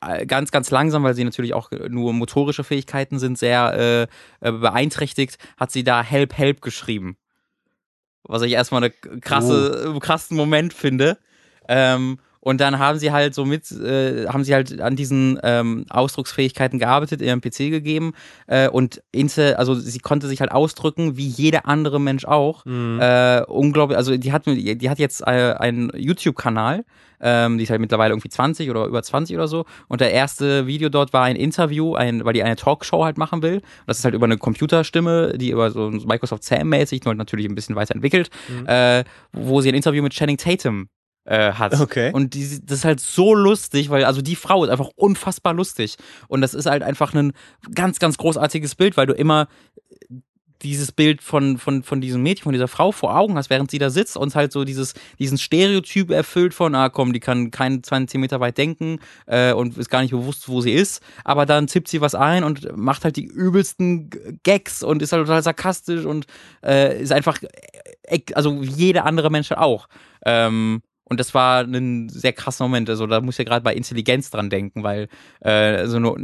äh, 0.00 0.26
ganz, 0.26 0.50
ganz 0.50 0.72
langsam, 0.72 1.04
weil 1.04 1.14
sie 1.14 1.22
natürlich 1.22 1.54
auch 1.54 1.70
nur 1.88 2.12
motorische 2.12 2.64
Fähigkeiten 2.64 3.20
sind, 3.20 3.38
sehr 3.38 4.08
äh, 4.40 4.50
beeinträchtigt, 4.50 5.38
hat 5.56 5.70
sie 5.70 5.84
da 5.84 6.02
Help, 6.02 6.36
Help 6.36 6.62
geschrieben. 6.62 7.16
Was 8.24 8.42
ich 8.42 8.54
erstmal 8.54 8.82
eine 8.82 9.20
krasse, 9.20 9.92
Oh. 9.94 10.00
krassen 10.00 10.36
Moment 10.36 10.74
finde. 10.74 11.16
Ähm, 11.68 12.18
und 12.44 12.60
dann 12.60 12.78
haben 12.78 12.98
sie 12.98 13.10
halt 13.10 13.34
so 13.34 13.46
mit, 13.46 13.70
äh, 13.72 14.26
haben 14.26 14.44
sie 14.44 14.52
halt 14.52 14.78
an 14.78 14.96
diesen 14.96 15.38
ähm, 15.42 15.86
Ausdrucksfähigkeiten 15.88 16.78
gearbeitet, 16.78 17.22
ihrem 17.22 17.40
PC 17.40 17.70
gegeben 17.70 18.12
äh, 18.46 18.68
und 18.68 19.02
Inse, 19.12 19.58
also 19.58 19.74
sie 19.74 19.98
konnte 19.98 20.28
sich 20.28 20.40
halt 20.40 20.52
ausdrücken, 20.52 21.16
wie 21.16 21.26
jeder 21.26 21.66
andere 21.66 21.98
Mensch 21.98 22.26
auch. 22.26 22.66
Mhm. 22.66 22.98
Äh, 23.00 23.44
unglaublich, 23.46 23.96
also 23.96 24.14
die 24.18 24.30
hat, 24.30 24.42
die 24.44 24.90
hat 24.90 24.98
jetzt 24.98 25.22
äh, 25.22 25.54
einen 25.58 25.90
YouTube-Kanal, 25.96 26.84
ähm, 27.22 27.56
die 27.56 27.64
ist 27.64 27.70
halt 27.70 27.80
mittlerweile 27.80 28.12
irgendwie 28.12 28.28
20 28.28 28.68
oder 28.68 28.84
über 28.84 29.02
20 29.02 29.34
oder 29.34 29.48
so. 29.48 29.64
Und 29.88 30.02
der 30.02 30.12
erste 30.12 30.66
Video 30.66 30.90
dort 30.90 31.14
war 31.14 31.22
ein 31.22 31.36
Interview, 31.36 31.94
ein, 31.94 32.26
weil 32.26 32.34
die 32.34 32.42
eine 32.42 32.56
Talkshow 32.56 33.06
halt 33.06 33.16
machen 33.16 33.40
will. 33.40 33.56
Und 33.56 33.64
das 33.86 34.00
ist 34.00 34.04
halt 34.04 34.14
über 34.14 34.26
eine 34.26 34.36
Computerstimme, 34.36 35.38
die 35.38 35.48
über 35.48 35.70
so 35.70 35.88
Microsoft 35.88 36.44
Sam-mäßig, 36.44 37.06
nur 37.06 37.14
natürlich 37.14 37.46
ein 37.46 37.54
bisschen 37.54 37.74
weiterentwickelt, 37.74 38.28
äh, 38.66 39.02
wo 39.32 39.62
sie 39.62 39.70
ein 39.70 39.74
Interview 39.74 40.02
mit 40.02 40.12
Channing 40.12 40.36
Tatum 40.36 40.88
äh, 41.24 41.52
hat. 41.52 41.80
Okay. 41.80 42.12
Und 42.12 42.34
die, 42.34 42.60
das 42.64 42.78
ist 42.78 42.84
halt 42.84 43.00
so 43.00 43.34
lustig, 43.34 43.90
weil 43.90 44.04
also 44.04 44.22
die 44.22 44.36
Frau 44.36 44.64
ist 44.64 44.70
einfach 44.70 44.90
unfassbar 44.96 45.54
lustig. 45.54 45.96
Und 46.28 46.40
das 46.40 46.54
ist 46.54 46.66
halt 46.66 46.82
einfach 46.82 47.14
ein 47.14 47.32
ganz, 47.74 47.98
ganz 47.98 48.16
großartiges 48.18 48.74
Bild, 48.74 48.96
weil 48.96 49.06
du 49.06 49.14
immer 49.14 49.48
dieses 50.64 50.92
Bild 50.92 51.22
von, 51.22 51.58
von, 51.58 51.82
von 51.82 52.00
diesem 52.00 52.22
Mädchen, 52.22 52.44
von 52.44 52.52
dieser 52.52 52.68
Frau 52.68 52.90
vor 52.90 53.16
Augen 53.16 53.36
hast, 53.36 53.50
während 53.50 53.70
sie 53.70 53.78
da 53.78 53.90
sitzt 53.90 54.16
und 54.16 54.34
halt 54.34 54.50
so 54.50 54.64
dieses, 54.64 54.94
diesen 55.18 55.36
Stereotyp 55.36 56.10
erfüllt 56.10 56.54
von, 56.54 56.74
ah 56.74 56.88
komm, 56.88 57.12
die 57.12 57.20
kann 57.20 57.50
keinen 57.50 57.82
20 57.82 58.04
Zentimeter 58.10 58.40
weit 58.40 58.56
denken 58.56 58.98
äh, 59.26 59.52
und 59.52 59.76
ist 59.76 59.90
gar 59.90 60.00
nicht 60.00 60.12
bewusst, 60.12 60.48
wo 60.48 60.62
sie 60.62 60.72
ist, 60.72 61.02
aber 61.22 61.44
dann 61.46 61.66
tippt 61.66 61.88
sie 61.88 62.00
was 62.00 62.14
ein 62.14 62.44
und 62.44 62.76
macht 62.76 63.04
halt 63.04 63.16
die 63.16 63.24
übelsten 63.24 64.10
Gags 64.42 64.82
und 64.82 65.02
ist 65.02 65.12
halt 65.12 65.26
total 65.26 65.42
sarkastisch 65.42 66.06
und 66.06 66.26
äh, 66.64 67.00
ist 67.00 67.12
einfach, 67.12 67.38
äh, 68.02 68.20
also 68.34 68.62
wie 68.62 68.66
jeder 68.66 69.04
andere 69.04 69.30
Mensch 69.30 69.52
auch. 69.52 69.88
Ähm, 70.24 70.82
und 71.14 71.20
das 71.20 71.32
war 71.32 71.62
ein 71.62 72.08
sehr 72.08 72.32
krasser 72.32 72.64
Moment. 72.64 72.90
Also 72.90 73.06
da 73.06 73.20
muss 73.20 73.34
ich 73.36 73.38
ja 73.38 73.44
gerade 73.44 73.62
bei 73.62 73.72
Intelligenz 73.74 74.30
dran 74.30 74.50
denken, 74.50 74.82
weil 74.82 75.06
äh, 75.40 75.86
so 75.86 76.00
nur, 76.00 76.18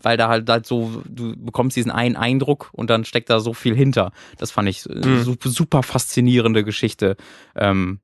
weil 0.00 0.16
da 0.16 0.28
halt, 0.28 0.48
halt 0.48 0.64
so, 0.64 1.02
du 1.08 1.34
bekommst 1.36 1.76
diesen 1.76 1.90
einen 1.90 2.14
Eindruck 2.14 2.70
und 2.72 2.88
dann 2.88 3.04
steckt 3.04 3.30
da 3.30 3.40
so 3.40 3.52
viel 3.52 3.74
hinter. 3.74 4.12
Das 4.38 4.52
fand 4.52 4.68
ich 4.68 4.88
äh, 4.88 4.94
Mhm. 4.94 5.22
super, 5.22 5.48
super 5.48 5.82
faszinierende 5.82 6.62
Geschichte. 6.62 7.16
Ähm, 7.56 7.98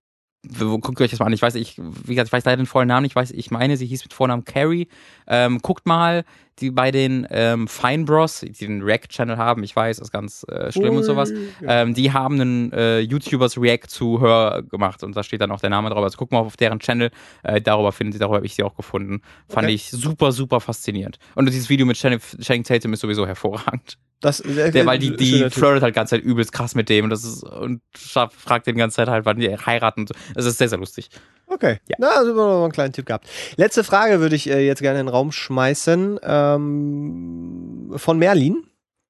guckt 0.59 1.01
euch 1.01 1.11
das 1.11 1.21
mal 1.21 1.27
an. 1.27 1.33
Ich 1.33 1.43
weiß, 1.43 1.55
ich, 1.55 1.79
wie 1.79 2.15
gesagt, 2.15 2.29
ich 2.29 2.33
weiß 2.33 2.45
leider 2.45 2.57
den 2.57 2.67
vollen 2.67 2.89
Namen. 2.89 3.03
nicht. 3.03 3.13
Ich 3.13 3.17
weiß, 3.17 3.31
ich 3.31 3.51
meine, 3.51 3.77
sie 3.77 3.87
hieß 3.87 4.05
mit 4.05 4.13
Vornamen 4.13 4.45
Carrie. 4.45 4.89
Ähm, 5.27 5.59
guckt 5.61 5.87
mal, 5.87 6.25
die 6.59 6.71
bei 6.71 6.91
den 6.91 7.27
ähm, 7.31 7.69
Fine 7.69 8.05
Bros, 8.05 8.41
die 8.41 8.53
den 8.53 8.83
React-Channel 8.83 9.37
haben. 9.37 9.63
Ich 9.63 9.75
weiß, 9.75 9.99
das 9.99 10.09
ist 10.09 10.13
ganz 10.13 10.45
äh, 10.49 10.71
schlimm 10.73 10.97
und 10.97 11.05
sowas. 11.05 11.33
Ähm, 11.67 11.95
die 11.95 12.13
haben 12.13 12.41
einen 12.41 12.73
äh, 12.73 12.99
YouTubers 13.01 13.57
React 13.57 13.87
zu 13.89 14.21
Her 14.21 14.63
gemacht 14.69 15.03
und 15.03 15.17
da 15.17 15.23
steht 15.23 15.41
dann 15.41 15.51
auch 15.51 15.61
der 15.61 15.71
Name 15.71 15.91
drauf. 15.91 16.03
Also 16.03 16.19
guck 16.19 16.33
mal 16.33 16.41
auf 16.41 16.57
deren 16.57 16.81
Channel, 16.81 17.11
äh, 17.43 17.61
darüber 17.61 17.93
finden 17.93 18.13
sie, 18.13 18.19
darüber 18.19 18.37
habe 18.37 18.47
ich 18.47 18.55
sie 18.55 18.63
auch 18.65 18.75
gefunden. 18.75 19.23
Fand 19.49 19.67
Okay. 19.67 19.75
ich 19.75 19.91
super, 19.91 20.33
super 20.33 20.61
faszinierend. 20.61 21.19
Und 21.35 21.47
dieses 21.49 21.69
Video 21.69 21.87
mit 21.87 21.97
Channing 21.97 22.65
Tatum 22.65 22.93
ist 22.93 23.01
sowieso 23.01 23.27
hervorragend. 23.27 23.97
Das, 24.23 24.41
äh, 24.41 24.71
Der, 24.71 24.87
weil 24.87 24.99
die, 24.99 25.15
die 25.17 25.51
flirtet 25.51 25.83
halt 25.83 25.95
die 25.95 25.99
ganze 25.99 26.17
Zeit 26.17 26.25
übelst 26.25 26.53
krass 26.53 26.75
mit 26.75 26.89
dem 26.89 27.05
und 27.05 27.11
das 27.11 27.25
ist 27.25 27.43
und 27.43 27.83
fragt 27.93 28.67
den 28.67 28.77
ganze 28.77 28.97
Zeit 28.97 29.09
halt, 29.09 29.27
wann 29.27 29.39
die 29.39 29.55
heiraten. 29.55 30.07
Das 30.35 30.47
ist 30.47 30.59
sehr, 30.59 30.69
sehr 30.69 30.79
lustig. 30.79 31.11
Okay. 31.47 31.81
Ja. 31.89 31.97
Na, 31.99 32.09
also 32.11 32.31
haben 32.31 32.37
wir 32.37 32.47
noch 32.47 32.63
einen 32.63 32.73
kleinen 32.73 32.93
Tipp 32.93 33.07
gehabt. 33.07 33.29
Letzte 33.57 33.85
Frage 33.85 34.21
würde 34.21 34.37
ich 34.37 34.49
äh, 34.49 34.67
jetzt 34.67 34.81
gerne 34.81 35.01
in 35.01 35.07
den 35.07 35.13
Raum 35.13 35.33
schmeißen. 35.33 36.21
Ähm, 36.23 37.93
von 37.97 38.19
Merlin. 38.19 38.65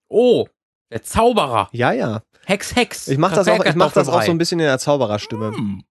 Oh, 0.08 0.46
der 0.90 1.02
Zauberer. 1.02 1.68
Ja, 1.72 1.92
ja. 1.92 2.22
Hex, 2.44 2.74
Hex. 2.74 3.08
Ich 3.08 3.18
mach 3.18 3.32
das 3.32 3.46
auch, 3.48 3.64
ich 3.64 3.74
mach 3.76 3.92
das 3.92 4.08
auch 4.08 4.22
so 4.22 4.30
ein 4.32 4.38
bisschen. 4.38 4.38
bisschen 4.38 4.60
in 4.60 4.66
der 4.66 4.78
Zaubererstimme. 4.78 5.52
Hm. 5.56 5.84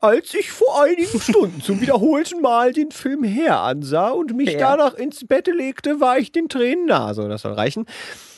Als 0.00 0.34
ich 0.34 0.50
vor 0.50 0.82
einigen 0.82 1.20
Stunden 1.20 1.62
zum 1.62 1.80
wiederholten 1.80 2.40
Mal 2.40 2.72
den 2.72 2.90
Film 2.90 3.24
Her 3.24 3.60
ansah 3.60 4.10
und 4.10 4.36
mich 4.36 4.50
Her. 4.50 4.58
danach 4.58 4.94
ins 4.94 5.26
Bett 5.26 5.46
legte, 5.46 6.00
war 6.00 6.18
ich 6.18 6.32
den 6.32 6.48
Tränen 6.48 6.86
nah. 6.86 7.14
So, 7.14 7.28
das 7.28 7.42
soll 7.42 7.52
reichen. 7.52 7.86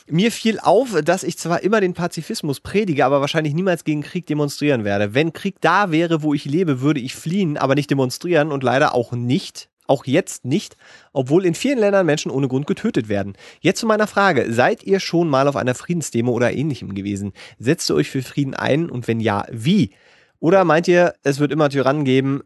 Mir 0.09 0.31
fiel 0.31 0.59
auf, 0.61 1.01
dass 1.03 1.23
ich 1.23 1.37
zwar 1.37 1.63
immer 1.63 1.81
den 1.81 1.93
Pazifismus 1.93 2.61
predige, 2.61 3.05
aber 3.05 3.19
wahrscheinlich 3.19 3.53
niemals 3.53 3.83
gegen 3.83 4.03
Krieg 4.03 4.25
demonstrieren 4.25 4.85
werde. 4.85 5.13
Wenn 5.13 5.33
Krieg 5.33 5.55
da 5.59 5.91
wäre, 5.91 6.23
wo 6.23 6.33
ich 6.33 6.45
lebe, 6.45 6.79
würde 6.79 7.01
ich 7.01 7.13
fliehen, 7.13 7.57
aber 7.57 7.75
nicht 7.75 7.91
demonstrieren 7.91 8.53
und 8.53 8.63
leider 8.63 8.95
auch 8.95 9.11
nicht. 9.11 9.69
Auch 9.85 10.05
jetzt 10.05 10.43
nicht, 10.45 10.75
obwohl 11.13 11.45
in 11.45 11.55
vielen 11.55 11.79
Ländern 11.79 12.05
Menschen 12.05 12.31
ohne 12.31 12.49
Grund 12.49 12.67
getötet 12.67 13.07
werden. 13.07 13.33
Jetzt 13.61 13.79
zu 13.79 13.85
meiner 13.85 14.07
Frage. 14.07 14.51
Seid 14.51 14.83
ihr 14.83 14.99
schon 14.99 15.29
mal 15.29 15.47
auf 15.47 15.55
einer 15.55 15.75
Friedensdemo 15.75 16.31
oder 16.31 16.53
ähnlichem 16.53 16.93
gewesen? 16.93 17.33
Setzt 17.57 17.89
ihr 17.89 17.95
euch 17.95 18.09
für 18.09 18.21
Frieden 18.21 18.53
ein 18.53 18.89
und 18.89 19.07
wenn 19.07 19.21
ja, 19.21 19.45
wie? 19.49 19.91
Oder 20.39 20.63
meint 20.65 20.87
ihr, 20.87 21.13
es 21.23 21.39
wird 21.39 21.51
immer 21.51 21.69
Tyrannen 21.69 22.03
geben, 22.05 22.41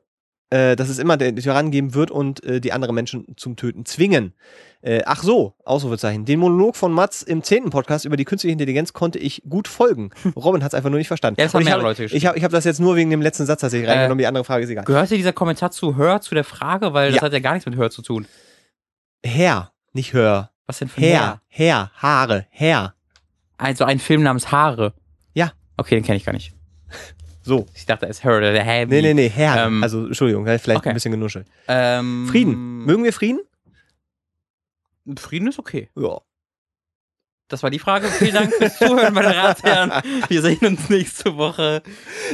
äh, 0.49 0.75
dass 0.75 0.89
es 0.89 0.99
immer 0.99 1.17
den 1.17 1.35
Tyrannen 1.37 1.71
geben 1.71 1.93
wird 1.93 2.11
und 2.11 2.43
äh, 2.43 2.59
die 2.61 2.73
andere 2.73 2.93
Menschen 2.93 3.25
zum 3.37 3.55
Töten 3.55 3.85
zwingen? 3.85 4.33
Äh, 4.81 5.01
ach 5.05 5.21
so, 5.23 5.53
Ausrufezeichen. 5.63 6.25
Den 6.25 6.39
Monolog 6.39 6.75
von 6.75 6.91
Mats 6.91 7.21
im 7.21 7.43
zehnten 7.43 7.69
Podcast 7.69 8.03
über 8.05 8.17
die 8.17 8.25
künstliche 8.25 8.51
Intelligenz 8.53 8.93
konnte 8.93 9.19
ich 9.19 9.43
gut 9.47 9.67
folgen. 9.67 10.09
Robin 10.35 10.63
hat 10.63 10.71
es 10.71 10.73
einfach 10.73 10.89
nur 10.89 10.97
nicht 10.97 11.07
verstanden. 11.07 11.39
Ja, 11.39 11.45
das 11.45 11.53
haben 11.53 11.63
mehrere 11.63 11.79
habe 11.81 11.89
Leute 11.89 12.03
geschrieben. 12.03 12.17
ich 12.17 12.25
hab, 12.25 12.35
ich 12.35 12.43
hab 12.43 12.51
das 12.51 12.63
jetzt 12.65 12.79
nur 12.79 12.95
wegen 12.95 13.09
dem 13.11 13.21
letzten 13.21 13.45
Satz 13.45 13.61
tatsächlich 13.61 13.87
Äh, 13.87 13.91
reingenommen. 13.93 14.17
Die 14.19 14.27
andere 14.27 14.43
Frage 14.43 14.63
ist 14.63 14.69
egal. 14.69 14.83
Gehörte 14.85 15.15
dieser 15.15 15.33
Kommentar 15.33 15.71
zu 15.71 15.95
Hör, 15.95 16.21
zu 16.21 16.33
der 16.35 16.43
Frage? 16.43 16.93
Weil 16.93 17.11
das 17.11 17.17
Ja. 17.17 17.21
hat 17.21 17.33
ja 17.33 17.39
gar 17.39 17.53
nichts 17.53 17.65
mit 17.67 17.77
Hör 17.77 17.89
zu 17.91 18.01
tun. 18.01 18.25
Herr, 19.23 19.71
nicht 19.93 20.13
Hör. 20.13 20.49
Was 20.65 20.79
denn 20.79 20.87
für 20.87 21.01
Herr, 21.01 21.41
Herr, 21.47 21.91
Haare, 21.95 22.45
Herr. 22.49 22.93
Also 23.57 23.83
ein 23.83 23.99
Film 23.99 24.23
namens 24.23 24.51
Haare. 24.51 24.93
Ja. 25.33 25.51
Okay, 25.77 25.95
den 25.95 26.03
kenne 26.03 26.17
ich 26.17 26.25
gar 26.25 26.33
nicht. 26.33 26.53
So. 27.43 27.65
Ich 27.73 27.85
dachte, 27.85 28.07
es 28.07 28.23
heard 28.23 28.43
der 28.43 28.63
Heavy. 28.63 28.89
Nee, 28.89 29.01
nee, 29.01 29.13
nee, 29.13 29.29
Herr. 29.29 29.67
Ähm, 29.67 29.83
also, 29.83 30.05
Entschuldigung, 30.05 30.45
vielleicht 30.45 30.69
okay. 30.69 30.89
ein 30.89 30.93
bisschen 30.93 31.11
genuschelt. 31.11 31.47
Ähm, 31.67 32.27
Frieden. 32.29 32.85
Mögen 32.85 33.03
wir 33.03 33.13
Frieden? 33.13 33.41
Frieden 35.17 35.47
ist 35.47 35.59
okay. 35.59 35.89
Ja. 35.95 36.21
Das 37.51 37.63
war 37.63 37.69
die 37.69 37.79
Frage. 37.79 38.07
Vielen 38.07 38.33
Dank 38.33 38.53
fürs 38.53 38.77
Zuhören, 38.77 39.13
meine 39.13 39.35
Ratsherren. 39.35 39.91
Wir 40.29 40.41
sehen 40.41 40.59
uns 40.65 40.89
nächste 40.89 41.35
Woche. 41.37 41.81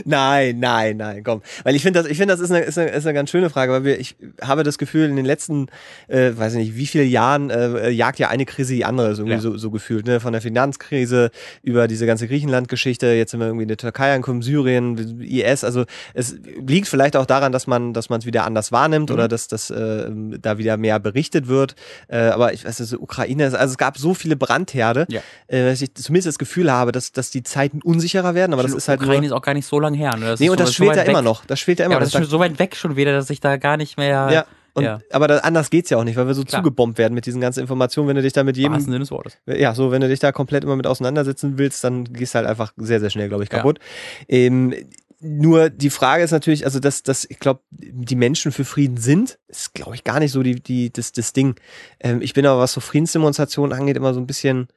Nein, 0.06 0.60
nein, 0.60 0.98
nein, 0.98 1.24
komm. 1.24 1.42
Weil 1.64 1.76
ich 1.76 1.82
finde 1.82 2.02
das, 2.02 2.10
ich 2.12 2.18
finde 2.18 2.34
das 2.34 2.40
ist 2.40 2.52
eine, 2.52 2.62
ist, 2.64 2.78
eine, 2.78 2.90
ist 2.92 3.06
eine 3.06 3.14
ganz 3.14 3.30
schöne 3.32 3.50
Frage, 3.50 3.72
weil 3.74 3.84
wir, 3.84 4.00
ich 4.00 4.16
habe 4.42 4.64
das 4.64 4.78
Gefühl, 4.78 5.10
in 5.10 5.16
den 5.16 5.26
letzten, 5.26 5.68
äh, 6.08 6.32
weiß 6.36 6.54
ich 6.54 6.60
nicht, 6.60 6.76
wie 6.76 6.86
viele 6.88 7.04
Jahren 7.04 7.50
äh, 7.50 7.90
jagt 7.90 8.20
ja 8.20 8.30
eine 8.30 8.46
Krise 8.46 8.74
die 8.76 8.86
andere, 8.86 9.16
so, 9.16 9.24
irgendwie 9.24 9.34
Ja. 9.36 9.42
so, 9.42 9.58
so 9.58 9.72
gefühlt, 9.72 10.06
ne? 10.06 10.20
Von 10.20 10.34
der 10.34 10.42
Finanzkrise 10.42 11.32
über 11.64 11.88
diese 11.88 12.06
ganze 12.06 12.28
Griechenland-Geschichte, 12.28 13.08
jetzt 13.08 13.32
sind 13.32 13.40
wir 13.40 13.48
irgendwie 13.48 13.64
in 13.64 13.70
der 13.70 13.78
Türkei 13.78 14.14
angekommen, 14.14 14.42
Syrien, 14.44 15.20
IS, 15.22 15.64
also 15.64 15.86
es 16.14 16.36
liegt 16.66 16.88
vielleicht 16.88 17.16
auch 17.16 17.26
daran, 17.26 17.52
dass 17.52 17.66
man, 17.66 17.94
dass 17.94 18.10
man 18.10 18.20
es 18.20 18.26
wieder 18.28 18.46
anders 18.46 18.72
wahrnimmt 18.72 19.10
Mhm. 19.10 19.16
oder 19.16 19.28
dass, 19.28 19.48
dass 19.48 19.70
äh, 19.72 20.06
da 20.42 20.58
wieder 20.60 20.78
mehr 20.78 21.00
berichtet 21.00 21.48
wird. 21.48 21.76
Äh, 22.08 22.18
aber 22.18 22.54
ich 22.54 22.66
weiß, 22.66 22.80
also 22.82 23.00
Ukraine, 23.00 23.46
also 23.46 23.58
es 23.58 23.78
gab 23.78 23.98
so 23.98 24.14
viele 24.14 24.36
Brandherde, 24.36 25.07
Ja. 25.08 25.22
äh, 25.48 25.66
dass 25.70 25.82
ich 25.82 25.94
zumindest 25.96 26.28
das 26.28 26.38
Gefühl 26.40 26.72
habe, 26.72 26.92
dass, 26.92 27.12
dass 27.12 27.30
die 27.32 27.44
Zeiten 27.44 27.82
unsicherer 27.82 28.36
werden, 28.36 28.54
aber 28.54 28.64
das 28.64 28.74
ist 28.74 28.88
halt 28.88 29.00
Ukraine 29.02 29.22
nur, 29.22 29.26
ist 29.28 29.32
auch 29.34 29.42
gar 29.42 29.54
nicht 29.54 29.66
so 29.68 29.80
lange 29.80 29.98
her. 29.98 30.16
Ne? 30.18 30.26
Das 30.26 30.40
Nee, 30.40 30.50
und 30.50 30.60
das 30.60 30.74
schwelt 30.74 30.96
ja 30.96 31.04
immer 31.04 31.22
noch. 31.22 31.46
Das 31.46 31.60
schwelt 31.60 31.80
ja 31.80 31.86
immer 31.86 31.94
Ja, 31.94 31.98
aber 31.98 32.06
noch. 32.06 32.12
das 32.12 32.22
ist 32.22 32.26
schon 32.28 32.32
so 32.32 32.40
weit 32.40 32.60
weg 32.60 32.76
schon 32.76 32.96
wieder, 32.96 33.12
dass 33.14 33.30
ich 33.30 33.40
da 33.40 33.58
gar 33.58 33.78
nicht 33.78 33.98
mehr. 33.98 34.30
ja, 34.32 34.46
und, 34.74 34.84
ja. 34.84 35.00
aber 35.12 35.28
da, 35.28 35.38
anders 35.40 35.72
geht's 35.72 35.90
ja 35.90 35.98
auch 35.98 36.04
nicht, 36.04 36.18
weil 36.18 36.28
wir 36.28 36.36
so 36.36 36.44
Klar. 36.44 36.62
zugebombt 36.62 37.00
werden 37.00 37.16
mit 37.16 37.26
diesen 37.26 37.42
ganzen 37.42 37.62
Informationen. 37.62 38.10
Wenn 38.10 38.16
du 38.16 38.22
dich 38.22 38.34
da 38.34 38.44
mit 38.44 38.58
jedem, 38.58 38.74
wahrsten 38.74 38.92
Sinne 38.92 39.00
des 39.04 39.10
Wortes. 39.12 39.38
ja, 39.48 39.74
so, 39.74 39.92
wenn 39.92 40.02
du 40.02 40.08
dich 40.08 40.20
da 40.20 40.32
komplett 40.32 40.64
immer 40.64 40.76
mit 40.76 40.86
auseinandersetzen 40.86 41.58
willst, 41.58 41.84
dann 41.84 42.04
gehst 42.14 42.36
du 42.36 42.38
halt 42.38 42.48
einfach 42.48 42.74
sehr, 42.78 43.00
sehr 43.00 43.10
schnell, 43.10 43.28
glaube 43.28 43.44
ich, 43.44 43.52
Ja. 43.52 43.58
kaputt. 43.58 43.80
Ähm, 44.30 44.76
nur 45.20 45.70
die 45.70 45.90
Frage 45.90 46.24
ist 46.24 46.32
natürlich, 46.32 46.66
also 46.66 46.80
dass, 46.80 47.04
dass 47.04 47.26
ich 47.26 47.40
glaube, 47.40 47.62
die 47.72 48.16
Menschen 48.16 48.52
für 48.52 48.66
Frieden 48.66 48.98
sind, 48.98 49.40
ist, 49.48 49.74
glaube 49.74 49.96
ich, 49.96 50.04
gar 50.04 50.20
nicht 50.20 50.32
so 50.32 50.44
die, 50.44 50.62
die, 50.62 50.92
das, 50.92 51.12
das 51.12 51.34
Ding. 51.34 51.56
Ähm, 52.00 52.22
ich 52.22 52.34
bin 52.34 52.46
aber, 52.46 52.60
was 52.60 52.74
so 52.74 52.82
Friedensdemonstrationen 52.82 53.78
angeht, 53.78 53.98
immer 53.98 54.14
so 54.14 54.20
ein 54.20 54.28
bisschen, 54.28 54.68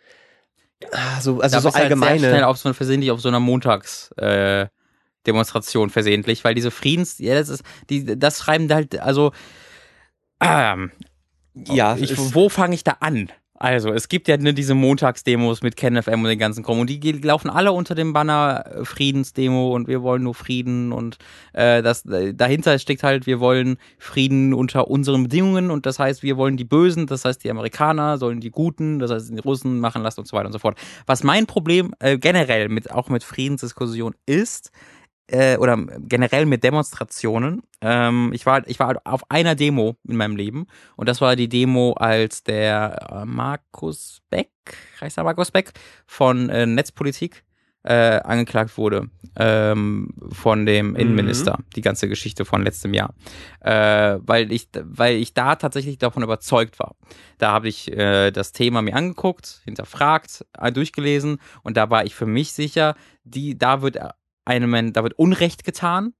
ah, 0.93 1.21
so, 1.21 1.41
also 1.41 1.57
da 1.57 1.61
so 1.61 1.65
bist 1.65 1.65
du 1.65 1.65
halt 1.65 1.73
sehr 1.75 1.83
allgemeine. 1.83 2.19
schnell 2.19 2.45
auf 2.45 2.57
so 2.57 2.73
versehentlich 2.73 3.11
auf 3.11 3.21
so 3.21 3.29
einer 3.29 3.41
Montags, 3.41 4.13
äh, 4.13 4.69
Demonstration 5.27 5.91
versehentlich, 5.91 6.45
weil 6.45 6.55
diese 6.55 6.71
Friedens, 6.71 7.19
ja, 7.19 7.35
das 7.35 7.51
ist, 7.51 7.63
die, 7.91 8.19
das 8.19 8.39
schreiben 8.39 8.73
halt, 8.73 8.99
also, 8.99 9.33
ähm, 10.41 10.91
ja, 11.55 11.97
ich, 11.97 12.17
wo 12.17 12.49
fange 12.49 12.75
ich 12.75 12.85
da 12.85 12.97
an? 13.01 13.31
Also, 13.63 13.93
es 13.93 14.09
gibt 14.09 14.27
ja 14.27 14.39
ne, 14.39 14.55
diese 14.55 14.75
Montagsdemos 14.75 15.61
mit 15.61 15.77
KenFM 15.77 16.23
und 16.23 16.29
den 16.29 16.39
ganzen 16.39 16.65
Kram 16.65 16.81
und 16.81 16.89
die 16.89 17.13
laufen 17.13 17.51
alle 17.51 17.73
unter 17.73 17.95
dem 17.95 18.15
Banner 18.15 18.65
äh, 18.65 18.85
Friedensdemo 18.87 19.75
und 19.75 19.87
wir 19.87 20.01
wollen 20.01 20.23
nur 20.23 20.35
Frieden 20.35 20.93
und 20.93 21.19
äh, 21.53 21.83
das 21.83 22.05
dahinter 22.05 22.79
steckt 22.79 23.03
halt, 23.03 23.27
wir 23.27 23.39
wollen 23.39 23.77
Frieden 23.99 24.55
unter 24.55 24.89
unseren 24.89 25.25
Bedingungen 25.25 25.71
und 25.71 25.85
das 25.85 25.99
heißt, 25.99 26.23
wir 26.23 26.39
wollen 26.39 26.57
die 26.57 26.65
Bösen, 26.65 27.07
das 27.07 27.27
heißt, 27.27 27.45
die 27.45 27.51
Amerikaner 27.51 28.17
sollen 28.17 28.41
die 28.41 28.51
Guten, 28.51 28.99
das 28.99 29.11
heißt, 29.11 29.29
die 29.29 29.41
Russen 29.41 29.79
machen 29.79 30.03
lassen 30.03 30.21
und 30.21 30.27
so 30.27 30.39
weiter 30.39 30.47
und 30.47 30.53
so 30.55 30.59
fort. 30.59 30.79
Was 31.05 31.23
mein 31.23 31.45
Problem 31.45 31.93
äh, 31.99 32.17
generell 32.17 32.71
mit 32.71 32.91
auch 32.91 33.11
mit 33.11 33.25
Friedensdiskussion 33.25 34.15
ist, 34.25 34.71
äh, 35.31 35.57
oder 35.57 35.77
generell 36.01 36.47
mit 36.47 36.65
Demonstrationen. 36.65 37.63
Ähm, 37.81 38.33
ich 38.35 38.47
war, 38.47 38.67
ich 38.69 38.79
war 38.79 39.01
auf 39.05 39.31
einer 39.31 39.55
Demo 39.55 39.97
in 40.07 40.17
meinem 40.17 40.37
Leben. 40.37 40.67
Und 40.97 41.09
das 41.09 41.21
war 41.21 41.37
die 41.37 41.49
Demo, 41.49 41.93
als 41.93 42.43
der 42.43 43.09
äh, 43.11 43.25
Markus 43.25 44.21
Beck, 44.31 44.51
heißt 45.01 45.19
er 45.19 45.25
Markus 45.25 45.51
Beck, 45.51 45.73
von 46.07 46.49
äh, 46.49 46.67
Netzpolitik 46.67 47.45
äh, 47.83 48.21
angeklagt 48.21 48.77
wurde 48.77 49.09
ähm, 49.37 50.11
von 50.33 50.67
dem 50.67 50.97
Innenminister, 50.97 51.59
die 51.77 51.81
ganze 51.81 52.09
Geschichte 52.09 52.45
von 52.45 52.63
letztem 52.63 52.93
Jahr, 52.93 53.15
äh, 53.61 54.19
weil 54.21 54.53
ich, 54.53 54.69
weil 54.83 55.17
ich 55.17 55.33
da 55.33 55.57
tatsächlich 55.57 55.97
davon 55.97 56.23
überzeugt 56.23 56.79
war. 56.79 56.97
Da 57.39 57.53
habe 57.53 57.69
ich 57.69 57.91
äh, 57.91 58.33
das 58.33 58.53
Thema 58.53 58.83
mir 58.83 58.95
angeguckt, 58.95 59.63
hinterfragt, 59.65 60.45
äh, 60.59 60.71
durchgelesen. 60.71 61.39
Und 61.63 61.79
da 61.79 61.89
war 61.89 62.05
ich 62.05 62.15
für 62.15 62.27
mich 62.27 62.53
sicher, 62.53 62.97
die, 63.25 63.57
da 63.57 63.81
wird 63.81 63.99
einem, 64.51 64.93
da 64.93 65.03
wird 65.03 65.19
Unrecht 65.19 65.65
getan. 65.65 66.15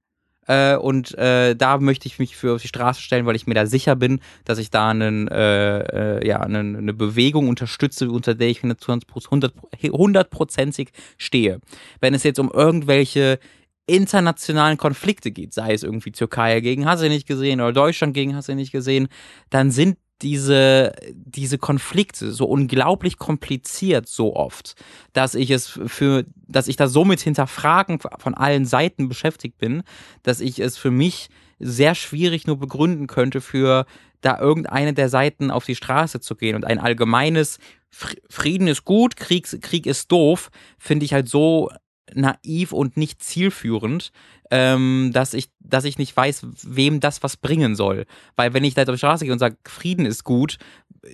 Äh, 0.47 0.75
und 0.75 1.15
äh, 1.17 1.55
da 1.55 1.77
möchte 1.77 2.07
ich 2.07 2.17
mich 2.17 2.35
für 2.35 2.55
auf 2.55 2.61
die 2.61 2.67
Straße 2.67 3.01
stellen, 3.01 3.25
weil 3.25 3.35
ich 3.35 3.45
mir 3.45 3.53
da 3.53 3.67
sicher 3.67 3.95
bin, 3.95 4.21
dass 4.43 4.57
ich 4.57 4.71
da 4.71 4.89
einen, 4.89 5.27
äh, 5.27 6.17
äh, 6.17 6.27
ja, 6.27 6.39
einen, 6.39 6.75
eine 6.75 6.93
Bewegung 6.93 7.47
unterstütze, 7.47 8.09
unter 8.09 8.33
der 8.33 8.49
ich 8.49 8.63
100 8.63 9.53
hundertprozentig 9.83 10.89
stehe. 11.17 11.59
Wenn 11.99 12.13
es 12.13 12.23
jetzt 12.23 12.39
um 12.39 12.51
irgendwelche 12.51 13.39
internationalen 13.85 14.77
Konflikte 14.77 15.31
geht, 15.31 15.53
sei 15.53 15.73
es 15.73 15.83
irgendwie 15.83 16.11
Türkei 16.11 16.59
gegen 16.61 16.85
hast 16.85 17.03
du 17.03 17.09
nicht 17.09 17.27
gesehen 17.27 17.61
oder 17.61 17.73
Deutschland 17.73 18.13
gegen 18.13 18.35
hast 18.35 18.49
du 18.49 18.55
nicht 18.55 18.71
gesehen, 18.71 19.09
dann 19.49 19.69
sind 19.69 19.97
diese, 20.21 20.93
diese 21.13 21.57
Konflikte 21.57 22.31
so 22.31 22.45
unglaublich 22.45 23.17
kompliziert 23.17 24.07
so 24.07 24.35
oft, 24.35 24.75
dass 25.13 25.35
ich 25.35 25.51
es 25.51 25.67
für, 25.67 26.25
dass 26.47 26.67
ich 26.67 26.75
da 26.75 26.87
so 26.87 27.05
mit 27.05 27.19
Hinterfragen 27.21 27.99
von 27.99 28.33
allen 28.33 28.65
Seiten 28.65 29.09
beschäftigt 29.09 29.57
bin, 29.57 29.83
dass 30.23 30.39
ich 30.39 30.59
es 30.59 30.77
für 30.77 30.91
mich 30.91 31.29
sehr 31.59 31.95
schwierig 31.95 32.47
nur 32.47 32.57
begründen 32.57 33.07
könnte, 33.07 33.41
für 33.41 33.85
da 34.21 34.39
irgendeine 34.39 34.93
der 34.93 35.09
Seiten 35.09 35.51
auf 35.51 35.65
die 35.65 35.75
Straße 35.75 36.19
zu 36.19 36.35
gehen. 36.35 36.55
Und 36.55 36.65
ein 36.65 36.79
allgemeines 36.79 37.59
Frieden 37.89 38.67
ist 38.67 38.85
gut, 38.85 39.15
Krieg, 39.15 39.47
Krieg 39.61 39.85
ist 39.85 40.11
doof, 40.11 40.49
finde 40.77 41.05
ich 41.05 41.13
halt 41.13 41.27
so 41.27 41.69
naiv 42.13 42.71
und 42.71 42.97
nicht 42.97 43.23
zielführend, 43.23 44.11
ähm, 44.49 45.11
dass 45.13 45.33
ich, 45.33 45.49
dass 45.59 45.85
ich 45.85 45.97
nicht 45.97 46.15
weiß, 46.15 46.47
wem 46.63 46.99
das 46.99 47.23
was 47.23 47.37
bringen 47.37 47.75
soll. 47.75 48.05
Weil 48.35 48.53
wenn 48.53 48.63
ich 48.63 48.73
da 48.73 48.83
auf 48.83 48.89
die 48.89 48.97
Straße 48.97 49.25
gehe 49.25 49.33
und 49.33 49.39
sage, 49.39 49.57
Frieden 49.65 50.05
ist 50.05 50.23
gut, 50.23 50.57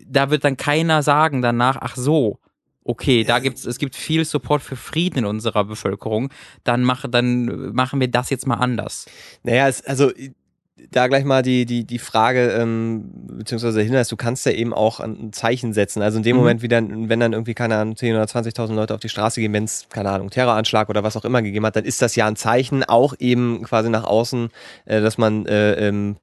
da 0.06 0.30
wird 0.30 0.44
dann 0.44 0.58
keiner 0.58 1.04
sagen 1.04 1.42
danach, 1.42 1.78
ach 1.80 1.96
so, 1.96 2.40
okay, 2.88 3.24
da 3.24 3.40
gibt's, 3.40 3.66
es 3.66 3.78
gibt 3.78 3.96
viel 3.96 4.24
Support 4.26 4.62
für 4.62 4.76
Frieden 4.76 5.20
in 5.20 5.26
unserer 5.26 5.66
Bevölkerung, 5.66 6.30
dann 6.64 6.84
mache, 6.84 7.10
dann 7.10 7.74
machen 7.74 8.00
wir 8.00 8.08
das 8.08 8.30
jetzt 8.30 8.48
mal 8.48 8.56
anders. 8.56 9.06
Naja, 9.44 9.68
es, 9.68 9.86
also 9.86 10.12
da 10.92 11.08
gleich 11.08 11.24
mal 11.26 11.42
die, 11.42 11.66
die, 11.66 11.86
die 11.86 12.00
Frage, 12.00 12.52
ähm, 12.52 13.10
beziehungsweise 13.38 13.78
der 13.78 13.86
Hinweis, 13.86 14.08
du 14.08 14.16
kannst 14.16 14.46
ja 14.46 14.52
eben 14.52 14.74
auch 14.74 15.00
ein 15.00 15.34
Zeichen 15.34 15.74
setzen. 15.74 16.02
Also 16.02 16.18
in 16.18 16.24
dem 16.24 16.36
Mhm. 16.36 16.42
Moment, 16.42 16.62
wie 16.62 16.68
dann, 16.68 17.10
wenn 17.10 17.20
dann 17.20 17.34
irgendwie, 17.34 17.54
keine 17.56 17.78
Ahnung, 17.78 17.96
10.000 17.96 18.16
oder 18.16 18.26
20.000 18.26 18.74
Leute 18.76 18.94
auf 18.94 19.00
die 19.00 19.10
Straße 19.10 19.42
gehen, 19.42 19.54
wenn 19.54 19.64
es, 19.64 19.88
keine 19.90 20.10
Ahnung, 20.12 20.30
Terroranschlag 20.30 20.90
oder 20.90 21.04
was 21.04 21.18
auch 21.18 21.26
immer 21.26 21.42
gegeben 21.42 21.66
hat, 21.66 21.76
dann 21.76 21.86
ist 21.86 22.02
das 22.02 22.16
ja 22.16 22.28
ein 22.28 22.36
Zeichen, 22.36 22.84
auch 22.84 23.16
eben 23.20 23.64
quasi 23.64 23.90
nach 23.90 24.04
außen, 24.04 24.50
äh, 24.86 25.02
dass 25.02 25.18
man 25.18 25.46
äh, 25.48 25.74
ähm, 25.88 26.18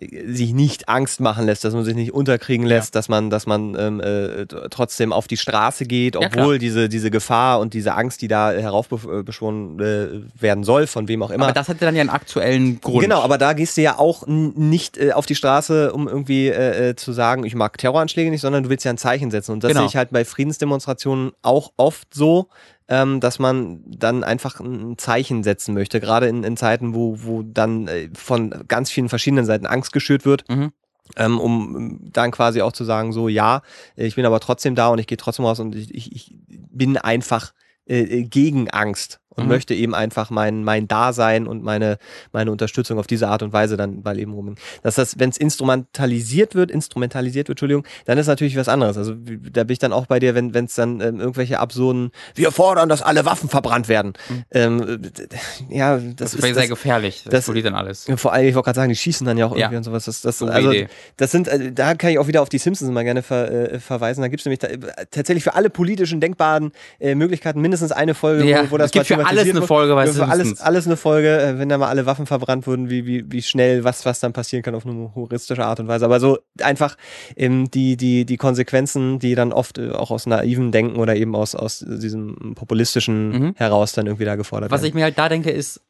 sich 0.00 0.52
nicht 0.54 0.88
Angst 0.88 1.20
machen 1.20 1.46
lässt, 1.46 1.64
dass 1.64 1.74
man 1.74 1.84
sich 1.84 1.94
nicht 1.96 2.12
unterkriegen 2.12 2.64
lässt, 2.66 2.94
dass 2.94 3.08
man, 3.08 3.30
dass 3.30 3.46
man 3.46 3.76
ähm, 3.78 4.00
äh, 4.00 4.46
trotzdem 4.70 5.12
auf 5.12 5.26
die 5.26 5.36
Straße 5.36 5.86
geht, 5.86 6.14
Ja, 6.14 6.20
obwohl 6.20 6.44
klar. 6.54 6.58
diese, 6.58 6.88
diese 6.88 7.10
Gefahr 7.10 7.58
und 7.60 7.74
diese 7.74 7.94
Angst, 7.94 8.22
die 8.22 8.28
da 8.28 8.52
heraufbeschworen 8.52 9.78
äh, 9.80 10.40
werden 10.40 10.64
soll, 10.64 10.86
von 10.86 11.08
wem 11.08 11.22
auch 11.22 11.30
immer. 11.30 11.44
Aber 11.44 11.52
das 11.52 11.68
hätte 11.68 11.84
dann 11.84 11.94
ja 11.96 12.00
einen 12.00 12.10
aktuellen 12.10 12.80
Grund. 12.80 13.02
Genau, 13.02 13.22
aber 13.22 13.38
da 13.38 13.52
gehst 13.54 13.76
du 13.76 13.80
ja 13.82 13.98
auch 13.98 14.24
nicht 14.26 14.96
äh, 14.98 15.12
auf 15.12 15.26
die 15.26 15.34
Straße, 15.34 15.92
um 15.92 16.08
irgendwie 16.08 16.48
äh, 16.48 16.90
äh, 16.90 16.96
zu 16.96 17.12
sagen, 17.12 17.44
ich 17.44 17.54
mag 17.54 17.76
Terroranschläge 17.78 18.30
nicht, 18.30 18.40
sondern 18.40 18.62
du 18.64 18.70
willst 18.70 18.84
ja 18.84 18.92
ein 18.92 18.98
Zeichen 18.98 19.30
setzen. 19.30 19.52
Und 19.52 19.64
das 19.64 19.68
Genau. 19.70 19.80
sehe 19.80 19.88
ich 19.88 19.96
halt 19.96 20.10
bei 20.10 20.24
Friedensdemonstrationen 20.24 21.32
auch 21.42 21.72
oft 21.76 22.14
so, 22.14 22.48
ähm, 22.88 23.20
dass 23.20 23.38
man 23.38 23.82
dann 23.86 24.24
einfach 24.24 24.60
ein 24.60 24.96
Zeichen 24.98 25.42
setzen 25.42 25.74
möchte. 25.74 26.00
Gerade 26.00 26.26
in, 26.26 26.42
in 26.42 26.56
Zeiten, 26.56 26.94
wo, 26.94 27.22
wo 27.22 27.42
dann 27.42 27.86
äh, 27.86 28.08
von 28.14 28.64
ganz 28.66 28.90
vielen 28.90 29.08
verschiedenen 29.08 29.44
Seiten 29.44 29.66
Angst 29.66 29.92
geschürt 29.92 30.24
wird. 30.24 30.48
Mhm. 30.48 30.72
Ähm, 31.16 31.40
um 31.40 32.00
dann 32.12 32.30
quasi 32.30 32.60
auch 32.60 32.72
zu 32.72 32.84
sagen, 32.84 33.12
so 33.12 33.28
ja, 33.28 33.62
ich 33.96 34.16
bin 34.16 34.26
aber 34.26 34.40
trotzdem 34.40 34.74
da 34.74 34.88
und 34.88 34.98
ich 34.98 35.06
gehe 35.06 35.16
trotzdem 35.16 35.46
raus 35.46 35.58
und 35.58 35.74
ich, 35.74 35.94
ich, 35.94 36.12
ich 36.14 36.36
bin 36.50 36.98
einfach 36.98 37.54
äh, 37.86 38.00
äh, 38.00 38.24
gegen 38.24 38.68
Angst 38.68 39.20
und 39.38 39.44
Mhm. 39.44 39.48
möchte 39.48 39.74
eben 39.74 39.94
einfach 39.94 40.30
mein, 40.30 40.64
mein 40.64 40.88
Dasein 40.88 41.46
und 41.46 41.62
meine, 41.62 41.98
meine 42.32 42.50
Unterstützung 42.52 42.98
auf 42.98 43.06
diese 43.06 43.28
Art 43.28 43.42
und 43.42 43.52
Weise 43.52 43.76
dann 43.76 44.02
bei 44.02 44.12
Leben 44.12 44.32
rum. 44.32 44.56
Dass 44.82 44.96
das, 44.96 45.18
wenn 45.18 45.30
es 45.30 45.36
instrumentalisiert 45.38 46.54
wird, 46.54 46.70
instrumentalisiert 46.70 47.48
wird, 47.48 47.56
Entschuldigung, 47.56 47.84
dann 48.04 48.18
ist 48.18 48.26
natürlich 48.26 48.56
was 48.56 48.68
anderes. 48.68 48.96
Also 48.98 49.14
da 49.14 49.64
bin 49.64 49.72
ich 49.72 49.78
dann 49.78 49.92
auch 49.92 50.06
bei 50.06 50.18
dir, 50.18 50.34
wenn 50.34 50.52
es 50.64 50.74
dann 50.74 51.00
ähm, 51.00 51.20
irgendwelche 51.20 51.58
absurden, 51.60 52.10
wir 52.34 52.50
fordern, 52.52 52.88
dass 52.88 53.02
alle 53.02 53.24
Waffen 53.24 53.48
verbrannt 53.48 53.88
werden. 53.88 54.12
Ähm, 54.50 55.00
d- 55.02 55.26
d- 55.26 55.28
ja, 55.70 55.96
das, 55.98 56.14
Das, 56.16 56.34
ist 56.34 56.42
sehr 56.42 56.54
das, 56.54 56.68
gefährlich. 56.68 57.22
Das, 57.24 57.30
das- 57.30 57.38
explodiert 57.40 57.66
dann 57.66 57.74
alles. 57.74 58.06
Vor 58.16 58.32
allem, 58.32 58.48
ich 58.48 58.54
wollte 58.54 58.64
gerade 58.66 58.76
sagen, 58.76 58.88
die 58.90 58.96
schießen 58.96 59.26
dann 59.26 59.38
ja 59.38 59.46
auch 59.46 59.52
irgendwie 59.52 59.72
Ja. 59.74 59.78
und 59.78 59.84
sowas. 59.84 60.04
Das, 60.06 60.20
das, 60.22 60.38
Gute 60.40 60.52
also, 60.52 60.70
Idee. 60.72 60.88
das 61.16 61.30
sind, 61.30 61.48
äh, 61.48 61.72
da 61.72 61.94
kann 61.94 62.10
ich 62.10 62.18
auch 62.18 62.26
wieder 62.26 62.42
auf 62.42 62.48
die 62.48 62.58
Simpsons 62.58 62.90
mal 62.90 63.04
gerne 63.04 63.22
ver, 63.22 63.50
äh, 63.74 63.78
verweisen. 63.78 64.22
Da 64.22 64.28
gibt 64.28 64.40
es 64.40 64.46
nämlich 64.46 64.58
da, 64.58 64.68
äh, 64.68 64.78
tatsächlich 65.10 65.44
für 65.44 65.54
alle 65.54 65.70
politischen 65.70 66.20
denkbaren 66.20 66.72
äh, 66.98 67.14
Möglichkeiten 67.14 67.60
mindestens 67.60 67.92
eine 67.92 68.14
Folge, 68.14 68.44
Ja, 68.44 68.64
wo, 68.66 68.72
wo 68.72 68.76
das 68.78 68.86
es 68.86 68.92
gibt 68.92 69.06
für 69.06 69.16
alles 69.28 69.48
eine. 69.48 69.62
Folge 69.62 69.92
Ja, 69.94 70.06
für 70.06 70.28
alles, 70.28 70.60
alles 70.60 70.86
eine 70.86 70.96
Folge, 70.96 71.40
äh, 71.40 71.58
wenn 71.58 71.68
da 71.68 71.78
mal 71.78 71.88
alle 71.88 72.06
Waffen 72.06 72.26
verbrannt 72.26 72.66
wurden, 72.66 72.90
wie, 72.90 73.06
wie, 73.06 73.24
wie 73.30 73.42
schnell 73.42 73.84
was, 73.84 74.04
was 74.04 74.20
dann 74.20 74.32
passieren 74.32 74.62
kann 74.62 74.74
auf 74.74 74.84
eine 74.86 75.14
humoristische 75.14 75.64
Art 75.64 75.80
und 75.80 75.88
Weise. 75.88 76.04
Aber 76.04 76.20
so 76.20 76.38
einfach 76.60 76.96
ähm, 77.36 77.70
die, 77.70 77.96
die, 77.96 78.24
die 78.24 78.36
Konsequenzen, 78.36 79.18
die 79.18 79.34
dann 79.34 79.52
oft 79.52 79.78
äh, 79.78 79.90
auch 79.90 80.10
aus 80.10 80.26
naiven 80.26 80.72
Denken 80.72 80.96
oder 80.98 81.16
eben 81.16 81.34
aus, 81.34 81.54
aus 81.54 81.84
diesem 81.86 82.54
populistischen 82.54 83.28
Mhm. 83.28 83.54
heraus 83.56 83.92
dann 83.92 84.06
irgendwie 84.06 84.24
da 84.24 84.36
gefordert 84.36 84.70
Was 84.70 84.80
werden. 84.82 84.88
ich 84.88 84.94
mir 84.94 85.04
halt 85.04 85.18
da 85.18 85.28
denke, 85.28 85.50
ist, 85.50 85.80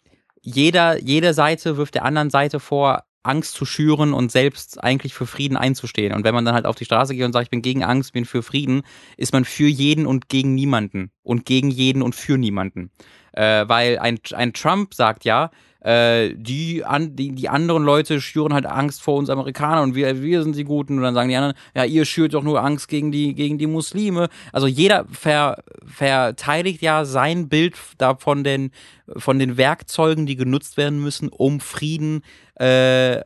jeder, 0.43 1.01
jede 1.03 1.35
Seite 1.35 1.77
wirft 1.77 1.95
der 1.95 2.05
anderen 2.05 2.31
Seite 2.31 2.61
vor, 2.61 3.05
Angst 3.25 3.55
zu 3.55 3.67
schüren 3.67 4.15
und 4.15 4.33
selbst 4.33 4.83
eigentlich 4.83 5.13
für 5.13 5.27
Frieden 5.27 5.57
einzustehen. 5.57 6.15
Und 6.15 6.25
wenn 6.25 6.35
man 6.35 6.45
dann 6.45 6.55
halt 6.55 6.65
auf 6.65 6.77
die 6.77 6.85
Straße 6.87 7.15
geht 7.15 7.25
und 7.25 7.33
sagt, 7.33 7.45
ich 7.45 7.51
bin 7.51 7.63
gegen 7.63 7.85
Angst, 7.85 8.13
bin 8.13 8.25
für 8.25 8.43
Frieden, 8.43 8.83
ist 9.17 9.33
man 9.33 9.45
für 9.45 9.67
jeden 9.67 10.07
und 10.07 10.29
gegen 10.29 10.55
niemanden. 10.55 11.11
Und 11.23 11.45
gegen 11.45 11.71
jeden 11.71 12.01
und 12.01 12.15
für 12.15 12.39
niemanden. 12.39 12.91
Äh, 13.39 13.69
weil 13.69 14.01
ein, 14.01 14.19
ein 14.33 14.53
Trump 14.53 14.95
sagt 14.95 15.25
ja, 15.25 15.53
äh, 15.79 16.35
die, 16.35 16.85
an, 16.85 17.15
die, 17.15 17.37
die 17.37 17.49
anderen 17.49 17.85
Leute 17.85 18.21
schüren 18.21 18.53
halt 18.53 18.67
Angst 18.67 19.01
vor 19.01 19.15
uns 19.17 19.31
Amerikanern 19.31 19.85
und 19.85 19.95
wir, 19.95 20.21
wir 20.23 20.43
sind 20.43 20.57
die 20.57 20.65
Guten 20.65 20.97
und 20.97 21.05
dann 21.05 21.15
sagen 21.15 21.29
die 21.29 21.37
anderen, 21.37 21.55
ja, 21.73 21.85
ihr 21.85 22.05
schürt 22.05 22.35
doch 22.35 22.43
nur 22.43 22.61
Angst 22.65 22.89
gegen 22.89 23.13
die, 23.13 23.37
gegen 23.37 23.57
die 23.57 23.69
Muslime. 23.69 24.29
Also 24.53 24.67
jeder 24.67 25.07
ver, 25.13 25.63
verteidigt 25.87 26.83
ja 26.83 27.05
sein 27.05 27.49
Bild 27.49 27.77
davon 27.99 28.43
den, 28.43 28.73
von 29.17 29.39
den 29.39 29.57
Werkzeugen, 29.57 30.27
die 30.27 30.35
genutzt 30.35 30.77
werden 30.77 31.01
müssen, 31.01 31.29
um 31.29 31.61
Frieden 31.61 32.23
äh, 32.57 33.21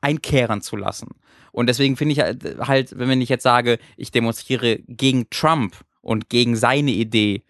einkehren 0.00 0.62
zu 0.62 0.76
lassen. 0.76 1.08
Und 1.52 1.66
deswegen 1.66 1.98
finde 1.98 2.12
ich 2.12 2.20
halt, 2.20 2.56
halt, 2.66 2.98
wenn 2.98 3.20
ich 3.20 3.28
jetzt 3.28 3.42
sage, 3.42 3.78
ich 3.98 4.10
demonstriere 4.10 4.78
gegen 4.88 5.28
Trump 5.28 5.76
und 6.00 6.30
gegen 6.30 6.56
seine 6.56 6.92
Idee 6.92 7.42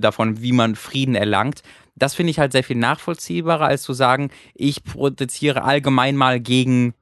davon, 0.00 0.42
wie 0.42 0.52
man 0.52 0.76
Frieden 0.76 1.14
erlangt, 1.14 1.62
das 1.94 2.14
finde 2.14 2.30
ich 2.30 2.38
halt 2.38 2.52
sehr 2.52 2.64
viel 2.64 2.76
nachvollziehbarer, 2.76 3.66
als 3.66 3.82
zu 3.82 3.92
sagen, 3.92 4.30
ich 4.54 4.84
protestiere 4.84 5.64
allgemein 5.64 6.16
mal 6.16 6.40
gegen 6.40 6.94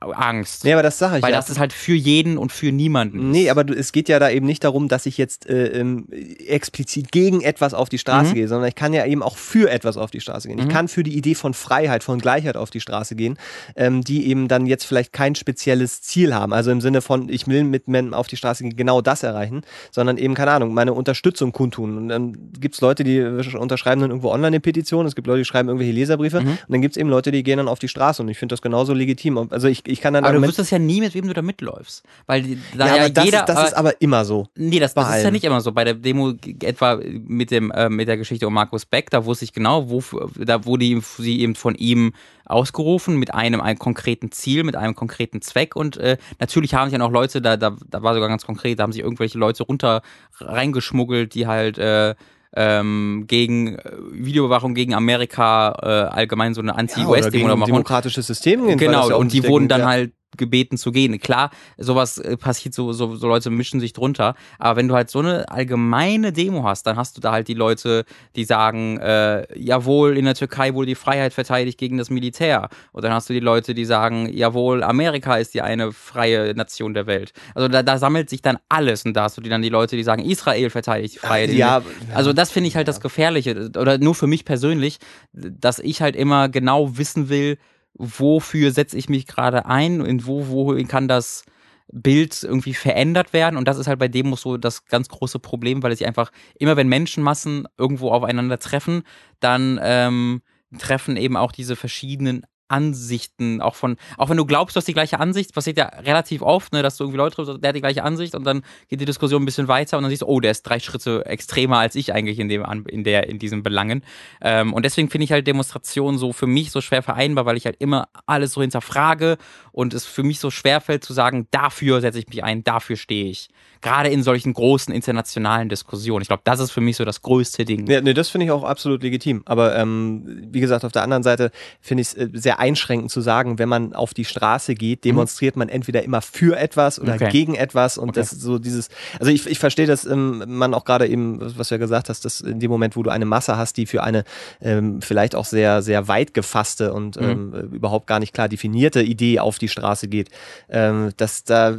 Angst. 0.00 0.64
Nee, 0.64 0.72
aber 0.72 0.82
das 0.82 0.98
sage 0.98 1.18
ich 1.18 1.22
Weil 1.22 1.30
ja. 1.30 1.36
das 1.36 1.50
ist 1.50 1.58
halt 1.60 1.72
für 1.72 1.94
jeden 1.94 2.36
und 2.36 2.50
für 2.50 2.72
niemanden. 2.72 3.30
Nee, 3.30 3.48
aber 3.48 3.62
du, 3.62 3.74
es 3.74 3.92
geht 3.92 4.08
ja 4.08 4.18
da 4.18 4.28
eben 4.28 4.44
nicht 4.44 4.64
darum, 4.64 4.88
dass 4.88 5.06
ich 5.06 5.18
jetzt 5.18 5.48
äh, 5.48 5.66
ähm, 5.68 6.08
explizit 6.46 7.12
gegen 7.12 7.42
etwas 7.42 7.74
auf 7.74 7.88
die 7.88 7.98
Straße 7.98 8.30
Mhm. 8.30 8.34
gehe, 8.34 8.48
sondern 8.48 8.68
ich 8.68 8.74
kann 8.74 8.92
ja 8.92 9.06
eben 9.06 9.22
auch 9.22 9.36
für 9.36 9.70
etwas 9.70 9.96
auf 9.96 10.10
die 10.10 10.20
Straße 10.20 10.48
gehen. 10.48 10.58
Ich 10.58 10.64
Mhm. 10.64 10.70
kann 10.70 10.88
für 10.88 11.04
die 11.04 11.16
Idee 11.16 11.36
von 11.36 11.54
Freiheit, 11.54 12.02
von 12.02 12.18
Gleichheit 12.18 12.56
auf 12.56 12.70
die 12.70 12.80
Straße 12.80 13.14
gehen, 13.14 13.38
ähm, 13.76 14.02
die 14.02 14.26
eben 14.28 14.48
dann 14.48 14.66
jetzt 14.66 14.84
vielleicht 14.84 15.12
kein 15.12 15.36
spezielles 15.36 16.02
Ziel 16.02 16.34
haben. 16.34 16.52
Also 16.52 16.72
im 16.72 16.80
Sinne 16.80 17.00
von, 17.00 17.28
ich 17.28 17.46
will 17.46 17.62
mit 17.62 17.86
Männern 17.86 18.14
auf 18.14 18.26
die 18.26 18.36
Straße 18.36 18.64
gehen, 18.64 18.74
genau 18.76 19.00
das 19.00 19.22
erreichen, 19.22 19.62
sondern 19.92 20.18
eben, 20.18 20.34
keine 20.34 20.50
Ahnung, 20.50 20.74
meine 20.74 20.92
Unterstützung 20.92 21.52
kundtun. 21.52 21.96
Und 21.96 22.08
dann 22.08 22.36
gibt 22.58 22.74
es 22.74 22.80
Leute, 22.80 23.04
die 23.04 23.20
unterschreiben 23.20 24.00
dann 24.00 24.10
irgendwo 24.10 24.30
online 24.30 24.48
eine 24.48 24.60
Petition, 24.60 25.06
es 25.06 25.14
gibt 25.14 25.28
Leute, 25.28 25.38
die 25.42 25.44
schreiben 25.44 25.68
irgendwelche 25.68 25.92
Leserbriefe 25.92 26.40
Mhm. 26.40 26.48
und 26.48 26.58
dann 26.68 26.82
gibt 26.82 26.96
es 26.96 27.00
eben 27.00 27.08
Leute, 27.10 27.30
die 27.30 27.44
gehen 27.44 27.58
dann 27.58 27.68
auf 27.68 27.78
die 27.78 27.88
Straße 27.88 28.22
und 28.22 28.28
ich 28.28 28.38
finde 28.38 28.54
das 28.54 28.60
genauso 28.62 28.92
legitim. 28.92 29.37
Also 29.50 29.68
ich, 29.68 29.86
ich 29.86 30.00
kann 30.00 30.14
dann 30.14 30.24
aber 30.24 30.38
du 30.38 30.46
wüsstest 30.46 30.70
ja 30.70 30.78
nie, 30.78 31.00
mit 31.00 31.14
wem 31.14 31.26
du 31.26 31.34
da 31.34 31.42
mitläufst. 31.42 32.04
Weil 32.26 32.58
da 32.76 32.86
ja, 32.86 32.96
ja, 32.96 33.04
aber 33.04 33.10
das, 33.10 33.24
jeder. 33.24 33.40
ist, 33.40 33.48
das 33.48 33.68
ist 33.68 33.74
aber 33.74 34.00
immer 34.00 34.24
so. 34.24 34.48
Nee, 34.56 34.78
das, 34.78 34.94
das 34.94 35.16
ist 35.16 35.24
ja 35.24 35.30
nicht 35.30 35.44
immer 35.44 35.60
so. 35.60 35.72
Bei 35.72 35.84
der 35.84 35.94
Demo 35.94 36.34
etwa 36.62 37.00
mit 37.02 37.50
dem 37.50 37.70
äh, 37.70 37.88
mit 37.88 38.08
der 38.08 38.16
Geschichte 38.16 38.46
um 38.46 38.54
Markus 38.54 38.86
Beck, 38.86 39.10
da 39.10 39.24
wusste 39.24 39.44
ich 39.44 39.52
genau, 39.52 39.88
wo 39.88 40.02
da 40.36 40.64
wurde 40.64 40.84
ihm, 40.84 41.02
sie 41.18 41.40
eben 41.40 41.54
von 41.54 41.74
ihm 41.74 42.12
ausgerufen 42.44 43.16
mit 43.16 43.34
einem, 43.34 43.60
einem 43.60 43.78
konkreten 43.78 44.32
Ziel, 44.32 44.64
mit 44.64 44.74
einem 44.74 44.94
konkreten 44.94 45.42
Zweck 45.42 45.76
und 45.76 45.96
äh, 45.98 46.16
natürlich 46.40 46.74
haben 46.74 46.88
sich 46.88 46.98
dann 46.98 47.06
auch 47.06 47.12
Leute, 47.12 47.42
da, 47.42 47.56
da, 47.56 47.76
da 47.88 48.02
war 48.02 48.14
sogar 48.14 48.28
ganz 48.28 48.44
konkret, 48.46 48.78
da 48.78 48.84
haben 48.84 48.92
sich 48.92 49.02
irgendwelche 49.02 49.38
Leute 49.38 49.64
runter 49.64 50.02
reingeschmuggelt, 50.40 51.34
die 51.34 51.46
halt 51.46 51.78
äh, 51.78 52.14
ähm, 52.56 53.24
gegen 53.26 53.76
äh, 53.76 53.80
Videoüberwachung 54.12 54.74
gegen 54.74 54.94
Amerika 54.94 55.74
äh, 55.82 55.86
allgemein 56.14 56.54
so 56.54 56.60
eine 56.60 56.74
Anti-US-Demo 56.76 57.44
oder 57.44 57.54
ein 57.54 57.58
machen. 57.58 57.68
demokratisches 57.72 58.26
System 58.26 58.76
Genau, 58.76 59.10
ja 59.10 59.16
und 59.16 59.32
die 59.32 59.46
wurden 59.46 59.68
dann 59.68 59.80
ja- 59.82 59.86
halt 59.86 60.12
gebeten 60.36 60.76
zu 60.76 60.92
gehen. 60.92 61.18
Klar, 61.18 61.50
sowas 61.78 62.18
äh, 62.18 62.36
passiert, 62.36 62.74
so, 62.74 62.92
so, 62.92 63.16
so 63.16 63.26
Leute 63.26 63.50
mischen 63.50 63.80
sich 63.80 63.92
drunter. 63.92 64.34
Aber 64.58 64.76
wenn 64.76 64.88
du 64.88 64.94
halt 64.94 65.10
so 65.10 65.20
eine 65.20 65.48
allgemeine 65.50 66.32
Demo 66.32 66.64
hast, 66.64 66.86
dann 66.86 66.96
hast 66.96 67.16
du 67.16 67.20
da 67.20 67.32
halt 67.32 67.48
die 67.48 67.54
Leute, 67.54 68.04
die 68.36 68.44
sagen, 68.44 68.98
äh, 68.98 69.46
jawohl, 69.58 70.16
in 70.18 70.24
der 70.24 70.34
Türkei 70.34 70.74
wurde 70.74 70.86
die 70.86 70.94
Freiheit 70.94 71.32
verteidigt 71.32 71.78
gegen 71.78 71.98
das 71.98 72.10
Militär. 72.10 72.68
Und 72.92 73.04
dann 73.04 73.12
hast 73.12 73.28
du 73.28 73.32
die 73.32 73.40
Leute, 73.40 73.74
die 73.74 73.84
sagen, 73.84 74.28
jawohl, 74.32 74.82
Amerika 74.82 75.36
ist 75.36 75.54
die 75.54 75.62
eine 75.62 75.92
freie 75.92 76.54
Nation 76.54 76.94
der 76.94 77.06
Welt. 77.06 77.32
Also 77.54 77.68
da, 77.68 77.82
da 77.82 77.98
sammelt 77.98 78.28
sich 78.28 78.42
dann 78.42 78.58
alles 78.68 79.04
und 79.04 79.14
da 79.14 79.24
hast 79.24 79.36
du 79.36 79.40
die 79.40 79.48
dann 79.48 79.62
die 79.62 79.68
Leute, 79.68 79.96
die 79.96 80.02
sagen, 80.02 80.22
Israel 80.22 80.70
verteidigt 80.70 81.14
die 81.14 81.18
Freiheit. 81.18 81.50
ja, 81.50 81.82
Also 82.14 82.32
das 82.32 82.50
finde 82.50 82.68
ich 82.68 82.76
halt 82.76 82.88
das 82.88 83.00
Gefährliche 83.00 83.70
oder 83.76 83.98
nur 83.98 84.14
für 84.14 84.26
mich 84.26 84.44
persönlich, 84.44 84.98
dass 85.32 85.78
ich 85.78 86.02
halt 86.02 86.16
immer 86.16 86.48
genau 86.48 86.98
wissen 86.98 87.28
will, 87.28 87.58
wofür 87.98 88.70
setze 88.70 88.96
ich 88.96 89.08
mich 89.08 89.26
gerade 89.26 89.66
ein 89.66 90.00
und 90.00 90.26
wo, 90.26 90.48
wo 90.48 90.74
kann 90.86 91.08
das 91.08 91.44
Bild 91.92 92.42
irgendwie 92.42 92.74
verändert 92.74 93.32
werden? 93.32 93.56
Und 93.56 93.66
das 93.66 93.78
ist 93.78 93.86
halt 93.86 93.98
bei 93.98 94.08
Demos 94.08 94.42
so 94.42 94.56
das 94.56 94.86
ganz 94.86 95.08
große 95.08 95.38
Problem, 95.38 95.82
weil 95.82 95.92
es 95.92 95.98
sich 95.98 96.06
einfach 96.06 96.30
immer 96.58 96.76
wenn 96.76 96.88
Menschenmassen 96.88 97.66
irgendwo 97.76 98.10
aufeinander 98.10 98.58
treffen, 98.58 99.02
dann 99.40 99.80
ähm, 99.82 100.42
treffen 100.78 101.16
eben 101.16 101.36
auch 101.36 101.52
diese 101.52 101.76
verschiedenen 101.76 102.46
Ansichten, 102.68 103.60
auch 103.60 103.74
von, 103.74 103.96
auch 104.16 104.28
wenn 104.28 104.36
du 104.36 104.46
glaubst, 104.46 104.76
du 104.76 104.78
hast 104.78 104.88
die 104.88 104.94
gleiche 104.94 105.20
Ansicht, 105.20 105.54
passiert 105.54 105.78
ja 105.78 105.86
relativ 105.86 106.42
oft, 106.42 106.72
ne, 106.72 106.82
dass 106.82 106.96
du 106.96 107.04
irgendwie 107.04 107.18
Leute 107.18 107.36
triffst, 107.36 107.62
der 107.62 107.68
hat 107.68 107.76
die 107.76 107.80
gleiche 107.80 108.04
Ansicht 108.04 108.34
und 108.34 108.44
dann 108.44 108.62
geht 108.88 109.00
die 109.00 109.04
Diskussion 109.04 109.42
ein 109.42 109.46
bisschen 109.46 109.68
weiter 109.68 109.96
und 109.96 110.02
dann 110.02 110.10
siehst 110.10 110.22
du, 110.22 110.26
oh, 110.26 110.40
der 110.40 110.50
ist 110.50 110.62
drei 110.62 110.78
Schritte 110.78 111.24
extremer 111.26 111.78
als 111.78 111.94
ich 111.94 112.14
eigentlich 112.14 112.38
in 112.38 112.48
dem, 112.48 112.64
in 112.88 113.04
der, 113.04 113.28
in 113.28 113.38
diesen 113.38 113.62
Belangen. 113.62 114.04
Ähm, 114.40 114.72
und 114.72 114.84
deswegen 114.84 115.10
finde 115.10 115.24
ich 115.24 115.32
halt 115.32 115.46
Demonstrationen 115.46 116.18
so 116.18 116.32
für 116.32 116.46
mich 116.46 116.70
so 116.70 116.80
schwer 116.80 117.02
vereinbar, 117.02 117.46
weil 117.46 117.56
ich 117.56 117.64
halt 117.64 117.76
immer 117.78 118.08
alles 118.26 118.52
so 118.52 118.60
hinterfrage 118.60 119.38
und 119.78 119.94
es 119.94 120.04
für 120.04 120.24
mich 120.24 120.40
so 120.40 120.50
schwer 120.50 120.80
fällt 120.80 121.04
zu 121.04 121.12
sagen, 121.12 121.46
dafür 121.52 122.00
setze 122.00 122.18
ich 122.18 122.26
mich 122.26 122.42
ein, 122.42 122.64
dafür 122.64 122.96
stehe 122.96 123.26
ich. 123.30 123.48
Gerade 123.80 124.08
in 124.08 124.24
solchen 124.24 124.52
großen 124.52 124.92
internationalen 124.92 125.68
Diskussionen. 125.68 126.22
Ich 126.22 126.26
glaube, 126.26 126.42
das 126.44 126.58
ist 126.58 126.72
für 126.72 126.80
mich 126.80 126.96
so 126.96 127.04
das 127.04 127.22
größte 127.22 127.64
Ding. 127.64 127.88
Ja, 127.88 128.00
nee, 128.00 128.12
das 128.12 128.28
finde 128.28 128.46
ich 128.46 128.50
auch 128.50 128.64
absolut 128.64 129.04
legitim. 129.04 129.42
Aber 129.44 129.76
ähm, 129.78 130.48
wie 130.50 130.58
gesagt, 130.58 130.84
auf 130.84 130.90
der 130.90 131.02
anderen 131.04 131.22
Seite 131.22 131.52
finde 131.80 132.00
ich 132.02 132.08
es 132.08 132.14
äh, 132.14 132.28
sehr 132.32 132.58
einschränkend 132.58 133.12
zu 133.12 133.20
sagen, 133.20 133.60
wenn 133.60 133.68
man 133.68 133.92
auf 133.92 134.14
die 134.14 134.24
Straße 134.24 134.74
geht, 134.74 135.04
demonstriert 135.04 135.54
man 135.54 135.68
entweder 135.68 136.02
immer 136.02 136.22
für 136.22 136.58
etwas 136.58 136.98
oder 136.98 137.12
Mhm. 137.12 137.22
Okay. 137.22 137.30
gegen 137.30 137.54
etwas 137.54 137.98
und 137.98 138.08
Okay. 138.08 138.18
das 138.18 138.32
ist 138.32 138.40
so 138.40 138.58
dieses, 138.58 138.88
also 139.20 139.30
ich, 139.30 139.46
ich 139.46 139.60
verstehe, 139.60 139.86
dass 139.86 140.04
ähm, 140.06 140.42
man 140.48 140.74
auch 140.74 140.84
gerade 140.84 141.06
eben, 141.06 141.38
was 141.56 141.68
du 141.68 141.74
ja 141.76 141.78
gesagt 141.78 142.08
hast, 142.08 142.24
dass 142.24 142.40
in 142.40 142.58
dem 142.58 142.70
Moment, 142.72 142.96
wo 142.96 143.04
du 143.04 143.10
eine 143.10 143.26
Masse 143.26 143.56
hast, 143.56 143.76
die 143.76 143.86
für 143.86 144.02
eine 144.02 144.24
ähm, 144.60 145.02
vielleicht 145.02 145.36
auch 145.36 145.44
sehr, 145.44 145.82
sehr 145.82 146.08
weit 146.08 146.34
gefasste 146.34 146.92
und 146.92 147.16
Mhm. 147.16 147.22
ähm, 147.22 147.54
äh, 147.54 147.76
überhaupt 147.76 148.08
gar 148.08 148.18
nicht 148.18 148.34
klar 148.34 148.48
definierte 148.48 149.02
Idee 149.02 149.38
auf 149.38 149.58
die 149.60 149.67
Straße 149.68 150.08
geht, 150.08 150.30
ähm, 150.68 151.10
dass 151.16 151.44
da, 151.44 151.76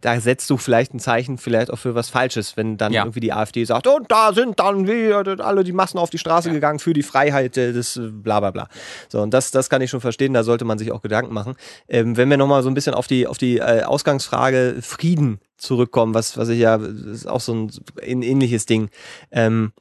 da 0.00 0.20
setzt 0.20 0.48
du 0.50 0.56
vielleicht 0.56 0.94
ein 0.94 1.00
Zeichen 1.00 1.38
vielleicht 1.38 1.70
auch 1.70 1.78
für 1.78 1.94
was 1.94 2.08
Falsches, 2.08 2.56
wenn 2.56 2.76
dann 2.76 2.92
Ja. 2.92 3.02
irgendwie 3.04 3.20
die 3.20 3.32
AfD 3.32 3.64
sagt, 3.64 3.86
und 3.86 4.10
da 4.10 4.32
sind 4.32 4.58
dann 4.60 4.86
wir, 4.86 5.24
alle 5.40 5.64
die 5.64 5.72
Massen 5.72 5.98
auf 5.98 6.10
die 6.10 6.18
Straße 6.18 6.50
gegangen 6.50 6.78
für 6.78 6.92
die 6.92 7.02
Freiheit 7.02 7.56
äh, 7.56 7.72
des 7.72 7.96
äh, 7.96 8.08
bla 8.10 8.40
bla 8.40 8.50
bla. 8.50 8.68
So, 9.08 9.20
und 9.20 9.32
das, 9.34 9.50
das 9.50 9.70
kann 9.70 9.82
ich 9.82 9.90
schon 9.90 10.00
verstehen, 10.00 10.32
da 10.34 10.42
sollte 10.44 10.64
man 10.64 10.78
sich 10.78 10.92
auch 10.92 11.02
Gedanken 11.02 11.32
machen. 11.34 11.54
Ähm, 11.88 12.16
wenn 12.16 12.28
wir 12.30 12.36
nochmal 12.36 12.62
so 12.62 12.68
ein 12.70 12.74
bisschen 12.74 12.94
auf 12.94 13.06
die, 13.06 13.26
auf 13.26 13.38
die 13.38 13.58
äh, 13.58 13.82
Ausgangsfrage 13.82 14.76
Frieden 14.80 15.40
zurückkommen, 15.56 16.14
was, 16.14 16.36
was 16.36 16.48
ich 16.48 16.58
ja, 16.60 16.78
das 16.78 16.88
ist 16.90 17.26
auch 17.28 17.40
so 17.40 17.52
ein, 17.54 17.70
ein 18.02 18.22
ähnliches 18.22 18.66
Ding. 18.66 18.90
Ähm, 19.30 19.72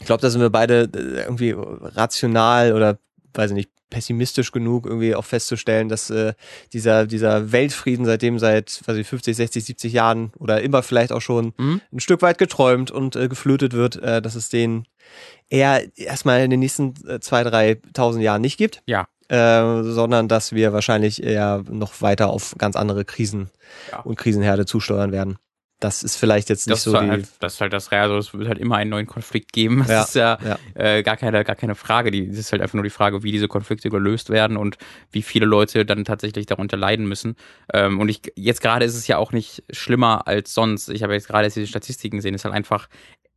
ich 0.00 0.06
glaube, 0.06 0.20
da 0.20 0.28
sind 0.30 0.40
wir 0.40 0.50
beide 0.50 0.90
äh, 0.94 1.22
irgendwie 1.22 1.54
rational 1.56 2.72
oder, 2.72 2.98
weiß 3.32 3.50
ich 3.52 3.54
nicht, 3.54 3.70
pessimistisch 3.94 4.50
genug, 4.50 4.86
irgendwie 4.86 5.14
auch 5.14 5.24
festzustellen, 5.24 5.88
dass 5.88 6.10
äh, 6.10 6.34
dieser, 6.72 7.06
dieser 7.06 7.52
Weltfrieden 7.52 8.04
seitdem 8.04 8.38
seit, 8.40 8.80
weiß 8.86 8.96
ich, 8.96 9.06
50, 9.06 9.36
60, 9.36 9.64
70 9.64 9.92
Jahren 9.92 10.32
oder 10.38 10.60
immer 10.62 10.82
vielleicht 10.82 11.12
auch 11.12 11.20
schon 11.22 11.52
Mhm. 11.56 11.80
ein 11.92 12.00
Stück 12.00 12.20
weit 12.22 12.38
geträumt 12.38 12.90
und 12.90 13.14
äh, 13.14 13.28
geflötet 13.28 13.72
wird, 13.72 13.96
äh, 14.02 14.20
dass 14.20 14.34
es 14.34 14.48
den 14.48 14.86
eher 15.48 15.82
erstmal 15.96 16.42
in 16.42 16.50
den 16.50 16.60
nächsten 16.60 16.94
äh, 17.06 17.20
zwei, 17.20 17.44
dreitausend 17.44 18.24
Jahren 18.24 18.40
nicht 18.42 18.56
gibt. 18.56 18.82
Ja. 18.86 19.06
Äh, 19.28 19.82
sondern 19.84 20.28
dass 20.28 20.52
wir 20.52 20.72
wahrscheinlich 20.74 21.22
eher 21.22 21.62
noch 21.70 22.02
weiter 22.02 22.28
auf 22.28 22.54
ganz 22.58 22.76
andere 22.76 23.04
Krisen 23.06 23.48
Ja. 23.92 24.00
und 24.00 24.16
Krisenherde 24.16 24.66
zusteuern 24.66 25.12
werden. 25.12 25.36
Das 25.84 26.02
ist 26.02 26.16
vielleicht 26.16 26.48
jetzt 26.48 26.66
nicht 26.66 26.76
Das, 26.76 26.84
so 26.84 26.98
die. 26.98 27.10
halt, 27.10 27.28
das 27.40 27.54
ist 27.54 27.60
halt 27.60 27.74
das 27.74 27.90
also 27.90 28.16
es 28.16 28.32
wird 28.32 28.48
halt 28.48 28.58
immer 28.58 28.76
einen 28.76 28.88
neuen 28.88 29.06
Konflikt 29.06 29.52
geben. 29.52 29.84
Das 29.86 29.88
Ja, 29.88 30.02
ist 30.02 30.14
ja, 30.14 30.38
ja. 30.42 30.58
Äh, 30.82 31.02
gar, 31.02 31.18
keine, 31.18 31.44
gar 31.44 31.56
keine 31.56 31.74
Frage. 31.74 32.10
Die, 32.10 32.26
das 32.26 32.38
ist 32.38 32.52
halt 32.52 32.62
einfach 32.62 32.72
nur 32.72 32.84
die 32.84 32.88
Frage, 32.90 33.22
wie 33.22 33.32
diese 33.32 33.48
Konflikte 33.48 33.90
gelöst 33.90 34.30
werden 34.30 34.56
und 34.56 34.78
wie 35.12 35.20
viele 35.20 35.44
Leute 35.44 35.84
dann 35.84 36.06
tatsächlich 36.06 36.46
darunter 36.46 36.78
leiden 36.78 37.04
müssen. 37.06 37.36
Ähm, 37.70 38.00
und 38.00 38.08
ich 38.08 38.22
jetzt 38.34 38.62
gerade 38.62 38.86
ist 38.86 38.94
es 38.96 39.06
ja 39.08 39.18
auch 39.18 39.32
nicht 39.32 39.62
schlimmer 39.70 40.26
als 40.26 40.54
sonst. 40.54 40.88
Ich 40.88 41.02
habe 41.02 41.12
jetzt 41.12 41.28
gerade 41.28 41.44
jetzt 41.44 41.56
diese 41.56 41.66
Statistiken 41.66 42.16
gesehen, 42.16 42.34
es 42.34 42.40
ist 42.40 42.44
halt 42.46 42.54
einfach 42.54 42.88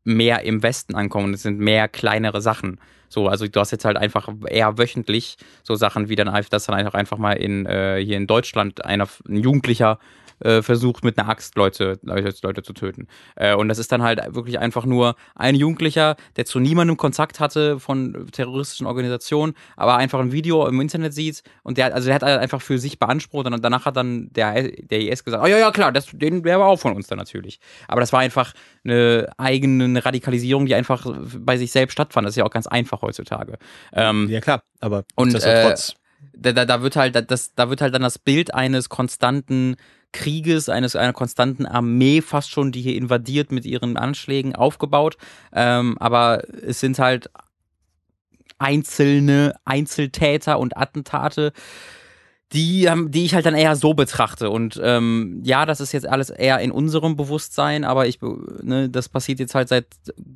mehr 0.05 0.43
im 0.43 0.63
Westen 0.63 0.95
ankommen. 0.95 1.33
Es 1.33 1.43
sind 1.43 1.59
mehr 1.59 1.89
kleinere 1.89 2.39
Sachen. 2.41 2.79
So, 3.09 3.27
also 3.27 3.45
du 3.45 3.59
hast 3.59 3.71
jetzt 3.71 3.83
halt 3.83 3.97
einfach 3.97 4.29
eher 4.47 4.77
wöchentlich 4.77 5.35
so 5.63 5.75
Sachen 5.75 6.07
wie 6.07 6.15
dann 6.15 6.29
einfach, 6.29 6.49
dass 6.49 6.65
dann 6.65 6.75
einfach 6.75 6.93
einfach 6.93 7.17
mal 7.17 7.33
in 7.33 7.65
äh, 7.65 8.01
hier 8.01 8.15
in 8.15 8.25
Deutschland 8.25 8.85
einer 8.85 9.07
ein 9.27 9.35
Jugendlicher 9.43 9.99
äh, 10.39 10.61
versucht 10.61 11.03
mit 11.03 11.17
einer 11.17 11.29
Axt 11.29 11.55
Leute, 11.55 11.99
Leute, 12.01 12.33
Leute 12.41 12.63
zu 12.63 12.73
töten. 12.73 13.07
Äh, 13.35 13.55
und 13.55 13.67
das 13.69 13.77
ist 13.77 13.91
dann 13.91 14.03
halt 14.03 14.21
wirklich 14.35 14.59
einfach 14.59 14.85
nur 14.85 15.15
ein 15.35 15.55
Jugendlicher, 15.55 16.15
der 16.35 16.45
zu 16.45 16.59
niemandem 16.59 16.97
Kontakt 16.97 17.39
hatte 17.39 17.79
von 17.79 18.27
terroristischen 18.31 18.87
Organisationen, 18.87 19.53
aber 19.75 19.97
einfach 19.97 20.19
ein 20.19 20.31
Video 20.31 20.67
im 20.67 20.79
Internet 20.81 21.13
sieht 21.13 21.43
und 21.63 21.77
der, 21.77 21.93
also 21.93 22.07
der 22.07 22.15
hat 22.15 22.23
halt 22.23 22.39
einfach 22.39 22.61
für 22.61 22.77
sich 22.77 22.99
beansprucht 22.99 23.47
und 23.47 23.63
danach 23.63 23.85
hat 23.85 23.97
dann 23.97 24.29
der, 24.33 24.69
der 24.71 24.99
IS 25.01 25.23
gesagt, 25.23 25.43
oh 25.43 25.47
ja, 25.47 25.57
ja, 25.57 25.71
klar, 25.71 25.91
das, 25.91 26.07
den, 26.11 26.43
der 26.43 26.59
war 26.59 26.67
auch 26.67 26.79
von 26.79 26.95
uns 26.95 27.07
dann 27.07 27.17
natürlich. 27.17 27.59
Aber 27.87 28.01
das 28.01 28.13
war 28.13 28.19
einfach 28.19 28.53
eine 28.83 29.27
eigene 29.37 30.03
Radikalisierung, 30.03 30.65
die 30.65 30.75
einfach 30.75 31.05
bei 31.39 31.57
sich 31.57 31.71
selbst 31.71 31.93
stattfand. 31.93 32.25
Das 32.25 32.33
ist 32.33 32.37
ja 32.37 32.45
auch 32.45 32.51
ganz 32.51 32.67
einfach 32.67 33.01
heutzutage. 33.01 33.57
Ähm, 33.93 34.27
Ja 34.29 34.41
klar, 34.41 34.63
aber 34.79 35.03
Und, 35.15 35.29
nichtsdestotrotz. 35.29 35.95
da, 36.33 36.51
da, 36.51 36.65
da 36.65 36.81
wird 36.81 36.95
halt 36.95 37.31
das, 37.31 37.53
da 37.55 37.69
wird 37.69 37.81
halt 37.81 37.93
dann 37.93 38.01
das 38.01 38.19
Bild 38.19 38.53
eines 38.53 38.89
konstanten 38.89 39.75
Krieges, 40.13 40.69
eines 40.69 40.95
einer 40.95 41.13
konstanten 41.13 41.65
Armee 41.65 42.21
fast 42.21 42.49
schon, 42.49 42.71
die 42.71 42.81
hier 42.81 42.95
invadiert 42.95 43.51
mit 43.51 43.65
ihren 43.65 43.97
Anschlägen 43.97 44.55
aufgebaut. 44.55 45.17
Ähm, 45.53 45.97
aber 45.99 46.43
es 46.63 46.79
sind 46.79 46.97
halt 46.99 47.29
einzelne 48.57 49.53
Einzeltäter 49.65 50.59
und 50.59 50.77
Attentate, 50.77 51.53
die, 52.53 52.89
haben- 52.89 53.11
die 53.11 53.25
ich 53.25 53.35
halt 53.35 53.45
dann 53.45 53.55
eher 53.55 53.75
so 53.75 53.93
betrachte. 53.93 54.49
Und 54.49 54.79
ähm, 54.81 55.41
ja, 55.43 55.65
das 55.65 55.81
ist 55.81 55.91
jetzt 55.91 56.07
alles 56.07 56.29
eher 56.29 56.59
in 56.59 56.71
unserem 56.71 57.17
Bewusstsein, 57.17 57.83
aber 57.83 58.07
ich, 58.07 58.19
ne, 58.61 58.89
das 58.89 59.09
passiert 59.09 59.39
jetzt 59.39 59.53
halt 59.53 59.67
seit 59.67 59.87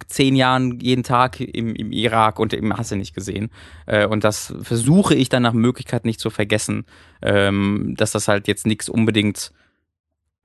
zehn 0.08 0.36
Jahren 0.36 0.80
jeden 0.82 1.04
Tag 1.04 1.40
im, 1.40 1.74
im 1.74 1.92
Irak 1.94 2.38
und 2.38 2.54
im 2.54 2.78
Hasse 2.78 2.98
nicht 2.98 3.16
gesehen. 3.16 3.50
Äh, 3.86 4.06
und 4.08 4.26
das 4.26 4.54
versuche 4.62 5.16
ich 5.16 5.30
dann 5.30 5.44
nach 5.44 5.54
Möglichkeit 5.54 6.04
nicht 6.04 6.20
zu 6.20 6.30
vergessen, 6.30 6.86
ähm, 7.22 7.96
dass 7.98 8.12
das 8.12 8.28
halt 8.28 8.48
jetzt 8.48 8.68
nichts 8.68 8.90
unbedingt 8.90 9.54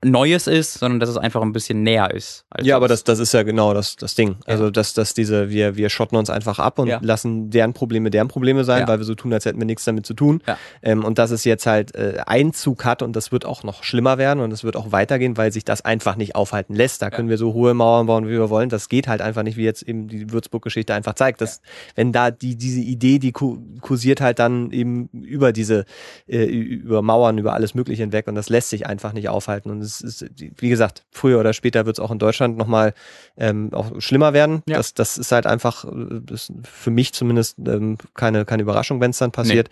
Neues 0.05 0.45
ist, 0.45 0.75
sondern 0.75 0.99
dass 0.99 1.09
es 1.09 1.17
einfach 1.17 1.41
ein 1.41 1.53
bisschen 1.53 1.81
näher 1.81 2.13
ist. 2.13 2.45
als 2.51 2.67
Ja, 2.67 2.75
aber 2.75 2.87
das, 2.87 3.03
das 3.03 3.17
ist 3.17 3.33
ja 3.33 3.41
genau 3.41 3.73
das, 3.73 3.95
das 3.95 4.13
Ding. 4.13 4.35
Also, 4.45 4.69
dass, 4.69 4.93
dass 4.93 5.15
diese, 5.15 5.49
wir, 5.49 5.75
wir 5.75 5.89
schotten 5.89 6.15
uns 6.17 6.29
einfach 6.29 6.59
ab 6.59 6.77
und 6.77 6.87
Ja. 6.87 6.99
lassen 7.01 7.49
deren 7.49 7.73
Probleme 7.73 8.11
deren 8.11 8.27
Probleme 8.27 8.63
sein, 8.63 8.81
Ja. 8.81 8.87
weil 8.87 8.99
wir 8.99 9.05
so 9.05 9.15
tun, 9.15 9.33
als 9.33 9.45
hätten 9.45 9.57
wir 9.57 9.65
nichts 9.65 9.85
damit 9.85 10.05
zu 10.05 10.13
tun. 10.13 10.43
Ja. 10.45 10.55
Ähm, 10.83 11.03
und 11.03 11.17
dass 11.17 11.31
es 11.31 11.45
jetzt 11.45 11.65
halt 11.65 11.95
äh, 11.95 12.19
Einzug 12.27 12.85
hat 12.85 13.01
und 13.01 13.15
das 13.15 13.31
wird 13.31 13.43
auch 13.45 13.63
noch 13.63 13.83
schlimmer 13.83 14.19
werden 14.19 14.39
und 14.41 14.51
es 14.51 14.63
wird 14.63 14.75
auch 14.75 14.91
weitergehen, 14.91 15.35
weil 15.35 15.51
sich 15.51 15.65
das 15.65 15.83
einfach 15.83 16.15
nicht 16.15 16.35
aufhalten 16.35 16.75
lässt. 16.75 17.01
Da 17.01 17.09
können 17.09 17.29
wir 17.29 17.39
so 17.39 17.53
hohe 17.53 17.73
Mauern 17.73 18.05
bauen, 18.05 18.27
wie 18.27 18.31
wir 18.31 18.51
wollen. 18.51 18.69
Das 18.69 18.89
geht 18.89 19.07
halt 19.07 19.21
einfach 19.21 19.41
nicht, 19.41 19.57
wie 19.57 19.63
jetzt 19.63 19.81
eben 19.81 20.07
die 20.07 20.31
Würzburg-Geschichte 20.31 20.93
einfach 20.93 21.15
zeigt. 21.15 21.41
Dass, 21.41 21.61
Wenn 21.95 22.11
da 22.11 22.29
die, 22.29 22.55
diese 22.55 22.81
Idee, 22.81 23.17
die 23.17 23.31
ku- 23.31 23.57
kursiert 23.81 24.21
halt 24.21 24.37
dann 24.37 24.69
eben 24.71 25.09
über 25.11 25.51
diese, 25.53 25.85
äh, 26.27 26.43
über 26.45 27.01
Mauern, 27.01 27.39
über 27.39 27.53
alles 27.55 27.73
Mögliche 27.73 28.03
hinweg 28.03 28.27
und 28.27 28.35
das 28.35 28.49
lässt 28.49 28.69
sich 28.69 28.85
einfach 28.85 29.11
nicht 29.13 29.27
aufhalten. 29.29 29.71
Und 29.71 29.86
es 29.87 30.01
ist, 30.01 30.25
wie 30.57 30.69
gesagt, 30.69 31.05
früher 31.11 31.39
oder 31.39 31.53
später 31.53 31.85
wird 31.85 31.97
es 31.97 31.99
auch 31.99 32.11
in 32.11 32.19
Deutschland 32.19 32.57
nochmal 32.57 32.93
ähm, 33.37 33.73
auch 33.73 33.99
schlimmer 33.99 34.33
werden. 34.33 34.63
Ja. 34.67 34.77
Das, 34.77 34.93
das 34.93 35.17
ist 35.17 35.31
halt 35.31 35.45
einfach, 35.47 35.85
das 36.21 36.51
für 36.63 36.91
mich 36.91 37.13
zumindest 37.13 37.57
ähm, 37.65 37.97
keine, 38.13 38.45
keine 38.45 38.63
Überraschung, 38.63 39.01
wenn 39.01 39.11
es 39.11 39.17
dann 39.17 39.31
passiert. 39.31 39.69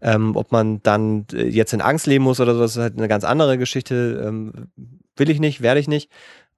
Ähm, 0.00 0.36
ob 0.36 0.52
man 0.52 0.82
dann 0.82 1.26
äh, 1.32 1.48
jetzt 1.48 1.72
in 1.72 1.80
Angst 1.80 2.06
leben 2.06 2.24
muss 2.24 2.40
oder 2.40 2.54
so, 2.54 2.60
das 2.60 2.76
ist 2.76 2.82
halt 2.82 2.96
eine 2.96 3.08
ganz 3.08 3.24
andere 3.24 3.58
Geschichte. 3.58 4.22
Ähm, 4.24 4.68
will 5.16 5.30
ich 5.30 5.40
nicht, 5.40 5.60
werde 5.62 5.80
ich 5.80 5.88
nicht. 5.88 6.10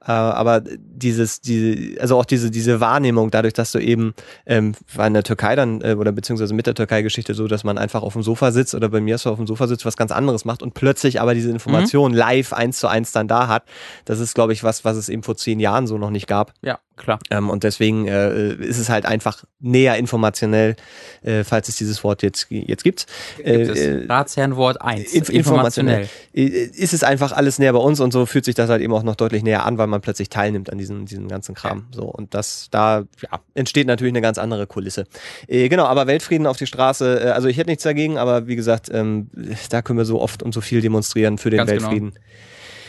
Äh, 0.06 0.12
aber 0.12 0.60
dieses, 0.60 1.40
diese, 1.40 2.00
also 2.00 2.18
auch 2.18 2.24
diese, 2.24 2.50
diese 2.50 2.80
Wahrnehmung, 2.80 3.30
dadurch, 3.30 3.54
dass 3.54 3.72
du 3.72 3.78
eben, 3.78 4.14
ähm, 4.46 4.74
war 4.94 5.06
in 5.06 5.14
der 5.14 5.22
Türkei 5.22 5.56
dann, 5.56 5.80
äh, 5.82 5.94
oder 5.94 6.12
beziehungsweise 6.12 6.54
mit 6.54 6.66
der 6.66 6.74
Türkei-Geschichte 6.74 7.34
so, 7.34 7.48
dass 7.48 7.64
man 7.64 7.78
einfach 7.78 8.02
auf 8.02 8.12
dem 8.12 8.22
Sofa 8.22 8.52
sitzt 8.52 8.74
oder 8.74 8.88
bei 8.88 9.00
mir 9.00 9.18
so 9.18 9.30
auf 9.30 9.36
dem 9.38 9.46
Sofa 9.46 9.66
sitzt, 9.66 9.84
was 9.84 9.96
ganz 9.96 10.12
anderes 10.12 10.44
macht 10.44 10.62
und 10.62 10.74
plötzlich 10.74 11.20
aber 11.20 11.34
diese 11.34 11.50
Information 11.50 12.12
live 12.12 12.52
eins 12.52 12.78
zu 12.78 12.88
eins 12.88 13.12
dann 13.12 13.28
da 13.28 13.48
hat. 13.48 13.64
Das 14.04 14.20
ist, 14.20 14.34
glaube 14.34 14.52
ich, 14.52 14.62
was, 14.62 14.84
was 14.84 14.96
es 14.96 15.08
eben 15.08 15.22
vor 15.22 15.36
zehn 15.36 15.60
Jahren 15.60 15.86
so 15.86 15.98
noch 15.98 16.10
nicht 16.10 16.26
gab. 16.26 16.52
ja, 16.62 16.78
klar. 16.96 17.18
Ähm, 17.30 17.50
und 17.50 17.64
deswegen 17.64 18.06
äh, 18.06 18.54
ist 18.54 18.78
es 18.78 18.88
halt 18.88 19.06
einfach 19.06 19.44
näher 19.60 19.96
informationell, 19.96 20.76
äh, 21.22 21.44
falls 21.44 21.68
es 21.68 21.76
dieses 21.76 22.02
Wort 22.04 22.22
jetzt, 22.22 22.46
jetzt 22.50 22.84
gibt. 22.84 23.06
Gibt 23.36 23.46
Äh, 23.46 23.62
äh, 23.62 24.06
Ratsherrenwort 24.06 24.80
1. 24.80 25.12
Inf 25.12 25.28
informationell. 25.28 26.08
Äh, 26.34 26.42
Ist 26.42 26.94
es 26.94 27.02
einfach 27.02 27.32
alles 27.32 27.58
näher 27.58 27.72
bei 27.72 27.78
uns 27.78 28.00
und 28.00 28.12
so 28.12 28.26
fühlt 28.26 28.44
sich 28.44 28.54
das 28.54 28.70
halt 28.70 28.82
eben 28.82 28.92
auch 28.92 29.02
noch 29.02 29.16
deutlich 29.16 29.42
näher 29.42 29.64
an, 29.64 29.78
weil 29.78 29.86
man 29.86 30.00
plötzlich 30.00 30.28
teilnimmt 30.28 30.70
an 30.70 30.78
diesem, 30.78 31.06
diesem 31.06 31.28
ganzen 31.28 31.54
Kram. 31.54 31.86
So 31.92 32.04
und 32.04 32.34
das 32.34 32.68
da 32.70 33.04
ja, 33.22 33.40
entsteht 33.54 33.86
natürlich 33.86 34.12
eine 34.12 34.22
ganz 34.22 34.38
andere 34.38 34.66
Kulisse. 34.66 35.04
Äh, 35.46 35.68
genau, 35.68 35.84
aber 35.84 36.06
Weltfrieden 36.06 36.46
auf 36.46 36.56
die 36.56 36.66
Straße. 36.66 37.32
Also 37.34 37.48
ich 37.48 37.56
hätte 37.56 37.70
nichts 37.70 37.84
dagegen, 37.84 38.18
aber 38.18 38.46
wie 38.46 38.56
gesagt, 38.56 38.90
ähm, 38.92 39.30
da 39.70 39.82
können 39.82 39.98
wir 39.98 40.04
so 40.04 40.20
oft 40.20 40.42
und 40.42 40.52
so 40.52 40.60
viel 40.60 40.80
demonstrieren 40.80 41.38
für 41.38 41.50
den 41.50 41.58
Ganz 41.58 41.70
genau. 41.70 42.10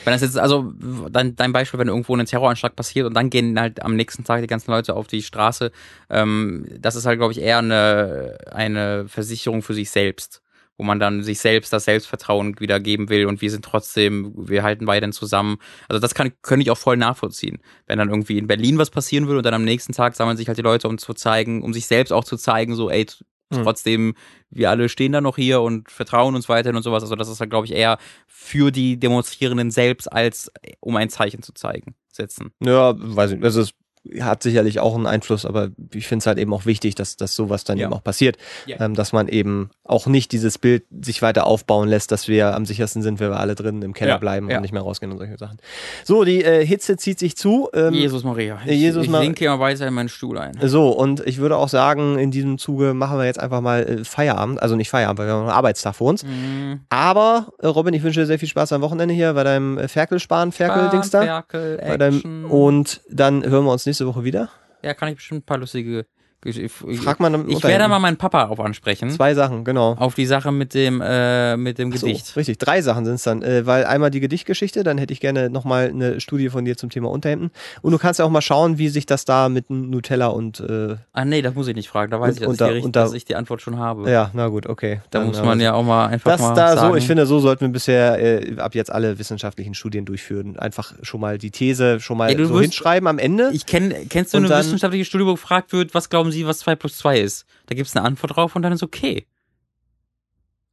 Wenn 0.08 0.14
das 0.14 0.22
jetzt, 0.22 0.40
also 0.40 0.72
dein, 1.12 1.36
dein 1.36 1.52
Beispiel, 1.52 1.82
wenn 1.82 1.90
irgendwo 1.90 2.16
ein 2.16 2.26
Terroranschlag 2.26 2.78
passiert 2.78 3.06
und 3.08 3.14
dann 3.14 3.30
gehen 3.30 3.60
halt 3.60 3.84
am 3.84 3.98
nächsten 3.98 4.24
Tag 4.24 4.40
die 4.40 4.48
ganzen 4.48 4.72
Leute 4.72 4.96
auf 4.96 5.06
die 5.06 5.22
Straße, 5.22 5.70
ähm, 6.10 6.66
das 6.80 6.96
ist 6.96 7.06
halt, 7.06 7.20
glaube 7.20 7.34
ich, 7.34 7.42
eher 7.42 7.58
eine, 7.58 8.38
eine 8.50 9.10
Versicherung 9.10 9.62
für 9.62 9.74
sich 9.74 9.90
selbst, 9.90 10.42
wo 10.78 10.86
man 10.86 11.02
dann 11.02 11.24
sich 11.24 11.40
selbst 11.40 11.74
das 11.74 11.84
Selbstvertrauen 11.84 12.58
wieder 12.62 12.80
geben 12.80 13.10
will 13.10 13.26
und 13.26 13.42
wir 13.42 13.52
sind 13.52 13.66
trotzdem, 13.66 14.32
wir 14.38 14.64
halten 14.64 14.88
weiterhin 14.88 15.12
zusammen. 15.12 15.58
Also 15.90 16.00
das 16.00 16.16
kann, 16.16 16.32
könnte 16.42 16.64
ich 16.64 16.72
auch 16.72 16.78
voll 16.78 16.96
nachvollziehen. 16.96 17.60
Wenn 17.86 18.00
dann 18.00 18.08
irgendwie 18.08 18.38
in 18.38 18.48
Berlin 18.48 18.78
was 18.78 18.90
passieren 18.90 19.28
würde 19.28 19.40
und 19.40 19.46
dann 19.46 19.56
am 19.56 19.66
nächsten 19.66 19.92
Tag 19.92 20.16
sammeln 20.16 20.38
sich 20.38 20.48
halt 20.48 20.58
die 20.58 20.62
Leute, 20.62 20.88
um 20.88 20.98
zu 21.00 21.16
zeigen, 21.16 21.64
um 21.64 21.74
sich 21.74 21.86
selbst 21.86 22.14
auch 22.14 22.24
zu 22.24 22.38
zeigen, 22.38 22.76
so, 22.76 22.90
ey, 22.90 23.08
t- 23.50 23.58
Hm. 23.58 23.64
trotzdem, 23.64 24.14
wir 24.50 24.70
alle 24.70 24.90
stehen 24.90 25.12
da 25.12 25.22
noch 25.22 25.36
hier 25.38 25.62
und 25.62 25.90
vertrauen 25.92 26.36
uns 26.36 26.50
weiterhin 26.50 26.76
und 26.76 26.84
sowas. 26.84 27.04
Also 27.04 27.16
das 27.16 27.30
ist 27.30 27.40
halt, 27.40 27.50
glaube 27.50 27.66
ich, 27.66 27.74
eher 27.74 27.98
für 28.28 28.72
die 28.72 28.98
Demonstrierenden 29.00 29.72
selbst, 29.72 30.12
als 30.12 30.52
um 30.80 30.96
ein 30.96 31.10
Zeichen 31.10 31.42
zu 31.42 31.54
zeigen, 31.54 31.96
setzen. 32.12 32.52
Ja, 32.62 32.94
weiß 32.98 33.32
ich. 33.32 33.44
Also 33.44 33.62
es 33.62 33.72
hat 34.22 34.44
sicherlich 34.44 34.80
auch 34.80 34.96
einen 34.96 35.06
Einfluss, 35.08 35.46
aber 35.46 35.70
ich 35.94 36.08
finde 36.08 36.22
es 36.24 36.28
halt 36.28 36.38
eben 36.38 36.54
auch 36.54 36.66
wichtig, 36.66 36.96
dass, 36.96 37.16
dass 37.18 37.36
sowas 37.36 37.64
dann 37.64 37.78
Ja. 37.78 37.86
eben 37.88 37.94
auch 37.94 38.04
passiert. 38.04 38.38
Ja. 38.66 38.80
Ähm, 38.82 38.94
dass 38.96 39.14
man 39.14 39.28
eben 39.28 39.70
auch 39.84 40.08
nicht 40.08 40.32
dieses 40.32 40.58
Bild 40.58 40.84
sich 41.02 41.22
weiter 41.22 41.46
aufbauen 41.48 41.88
lässt, 41.88 42.12
dass 42.12 42.28
wir 42.28 42.56
am 42.56 42.66
sichersten 42.66 43.02
sind, 43.02 43.20
wenn 43.20 43.30
wir 43.30 43.40
alle 43.40 43.56
drin 43.56 43.82
im 43.82 43.94
Keller 43.94 44.12
Ja, 44.14 44.18
bleiben 44.18 44.50
ja. 44.50 44.58
und 44.58 44.62
nicht 44.62 44.72
mehr 44.74 44.82
rausgehen 44.82 45.12
und 45.12 45.18
solche 45.18 45.38
Sachen. 45.38 45.58
So, 46.04 46.24
die 46.24 46.44
äh, 46.44 46.66
Hitze 46.66 46.98
zieht 46.98 47.20
sich 47.20 47.36
zu. 47.38 47.70
Ähm, 47.74 47.94
Jesus 47.94 48.24
Maria. 48.24 48.60
Ich, 48.66 48.80
Jesus 48.80 49.06
ich 49.06 49.10
Mar- 49.10 49.22
sinke 49.22 49.46
immer 49.46 49.60
weiter 49.60 49.88
in 49.88 49.94
meinen 49.94 50.10
Stuhl 50.10 50.38
ein. 50.38 50.58
So, 50.62 50.90
und 50.90 51.26
ich 51.26 51.38
würde 51.38 51.58
auch 51.58 51.70
sagen, 51.70 52.18
in 52.20 52.32
diesem 52.32 52.58
Zuge 52.58 52.94
machen 52.94 53.18
wir 53.18 53.26
jetzt 53.26 53.40
einfach 53.40 53.62
mal 53.62 53.84
äh, 53.84 54.04
Feierabend. 54.04 54.62
Also 54.62 54.76
nicht 54.76 54.90
Feierabend, 54.90 55.20
weil 55.20 55.28
wir 55.28 55.34
haben 55.34 55.42
noch 55.42 55.48
einen 55.50 55.58
Arbeitstag 55.58 55.96
vor 55.96 56.10
uns. 56.10 56.24
Mhm. 56.24 56.82
Aber, 56.90 57.48
äh, 57.60 57.68
Robin, 57.68 57.94
ich 57.94 58.04
wünsche 58.04 58.20
dir 58.22 58.26
sehr 58.26 58.40
viel 58.40 58.48
Spaß 58.50 58.74
am 58.74 58.82
Wochenende 58.82 59.14
hier 59.14 59.34
bei 59.34 59.44
deinem 59.44 59.78
äh, 59.78 59.88
Ferkelsparen, 59.88 60.52
Ferkel-Dings 60.52 61.10
da. 61.10 61.22
Ferkel, 61.24 61.78
Bei 61.86 61.98
deinem, 61.98 62.46
und 62.50 63.02
dann 63.10 63.44
hören 63.44 63.66
wir 63.66 63.72
uns 63.72 63.86
nächste 63.86 63.97
Woche 64.06 64.24
wieder. 64.24 64.50
ja, 64.84 64.94
kann 64.94 65.10
ich 65.10 65.16
bestimmt 65.16 65.42
ein 65.42 65.46
paar 65.46 65.58
lustige 65.58 66.06
Geschichten. 66.42 66.94
Frag 66.98 67.20
mal 67.20 67.34
Ich 67.48 67.64
werde 67.64 67.88
mal 67.88 67.98
meinen 68.00 68.18
Papa 68.18 68.46
auf 68.46 68.60
ansprechen. 68.60 69.10
Zwei 69.10 69.34
Sachen, 69.34 69.64
genau. 69.64 69.94
Auf 69.98 70.14
die 70.14 70.28
Sache 70.28 70.52
mit 70.52 70.74
dem, 70.76 71.02
äh, 71.04 71.58
mit 71.58 71.80
dem 71.80 71.92
So, 71.92 72.06
Gedicht. 72.06 72.36
richtig, 72.36 72.60
drei 72.60 72.82
Sachen 72.84 73.06
sind 73.06 73.16
es 73.16 73.24
dann. 73.24 73.42
Äh, 73.42 73.66
weil 73.66 73.86
einmal 73.86 74.12
die 74.12 74.20
Gedichtgeschichte, 74.20 74.84
dann 74.84 74.98
hätte 75.00 75.14
ich 75.14 75.20
gerne 75.20 75.50
nochmal 75.50 75.88
eine 75.90 76.22
Studie 76.22 76.50
von 76.50 76.64
dir 76.64 76.78
zum 76.78 76.90
Thema 76.92 77.10
Unterhemden. 77.10 77.50
Und 77.82 77.92
du 77.92 77.98
kannst 77.98 78.20
ja 78.20 78.26
auch 78.26 78.30
mal 78.30 78.42
schauen, 78.42 78.78
wie 78.78 78.90
sich 78.90 79.08
das 79.08 79.26
da 79.26 79.50
mit 79.50 79.70
Nutella 79.72 80.28
und 80.28 80.60
äh, 80.60 80.98
Ah, 81.14 81.26
nee, 81.26 81.42
das 81.42 81.56
muss 81.56 81.68
ich 81.68 81.76
nicht 81.76 81.90
fragen. 81.90 82.12
Da 82.12 82.22
weiß 82.22 82.30
Und- 82.30 82.34
ich, 82.36 82.40
dass, 82.40 82.48
und 82.48 82.54
ich, 82.54 82.84
da- 82.84 82.92
da- 82.92 83.04
dass 83.06 83.14
ich 83.14 83.26
die 83.26 83.36
Antwort 83.36 83.62
schon 83.64 83.80
habe. 83.80 84.10
ja, 84.10 84.30
na 84.34 84.48
gut, 84.48 84.68
okay. 84.68 85.02
Da 85.10 85.20
Dann, 85.20 85.30
muss 85.30 85.42
man 85.42 85.60
ja 85.60 85.74
auch 85.74 85.84
mal 85.84 86.06
einfach 86.08 86.32
das 86.34 86.42
mal 86.42 86.54
da 86.54 86.76
sagen. 86.76 86.92
so, 86.92 86.96
ich 86.98 87.08
finde, 87.08 87.26
so 87.26 87.40
sollten 87.40 87.62
wir 87.62 87.70
bisher 87.70 88.20
äh, 88.20 88.60
ab 88.60 88.76
jetzt 88.76 88.92
alle 88.92 89.18
wissenschaftlichen 89.18 89.74
Studien 89.74 90.06
durchführen. 90.06 90.58
Einfach 90.60 90.94
schon 91.02 91.20
mal 91.20 91.40
die 91.40 91.50
These 91.52 92.00
schon 92.00 92.18
mal 92.18 92.30
Ey, 92.30 92.36
so 92.46 92.54
wirst- 92.54 92.62
hinschreiben 92.62 93.08
am 93.08 93.18
Ende. 93.18 93.50
Ich 93.54 93.66
kenn, 93.66 93.92
kennst 94.10 94.34
du 94.34 94.38
eine 94.38 94.48
dann- 94.48 94.60
wissenschaftliche 94.60 95.06
Studie, 95.06 95.26
wo 95.26 95.32
gefragt 95.32 95.74
wird, 95.74 95.94
was 95.96 96.10
glauben 96.10 96.27
Sie, 96.32 96.46
was 96.48 96.60
2 96.60 96.76
plus 96.76 96.98
2 96.98 97.20
ist? 97.20 97.46
Da 97.68 97.76
gibt 97.76 97.88
es 97.88 97.96
eine 97.96 98.06
Antwort 98.06 98.36
drauf 98.36 98.56
und 98.56 98.62
dann 98.62 98.74
ist 98.74 98.84
okay. 98.84 99.28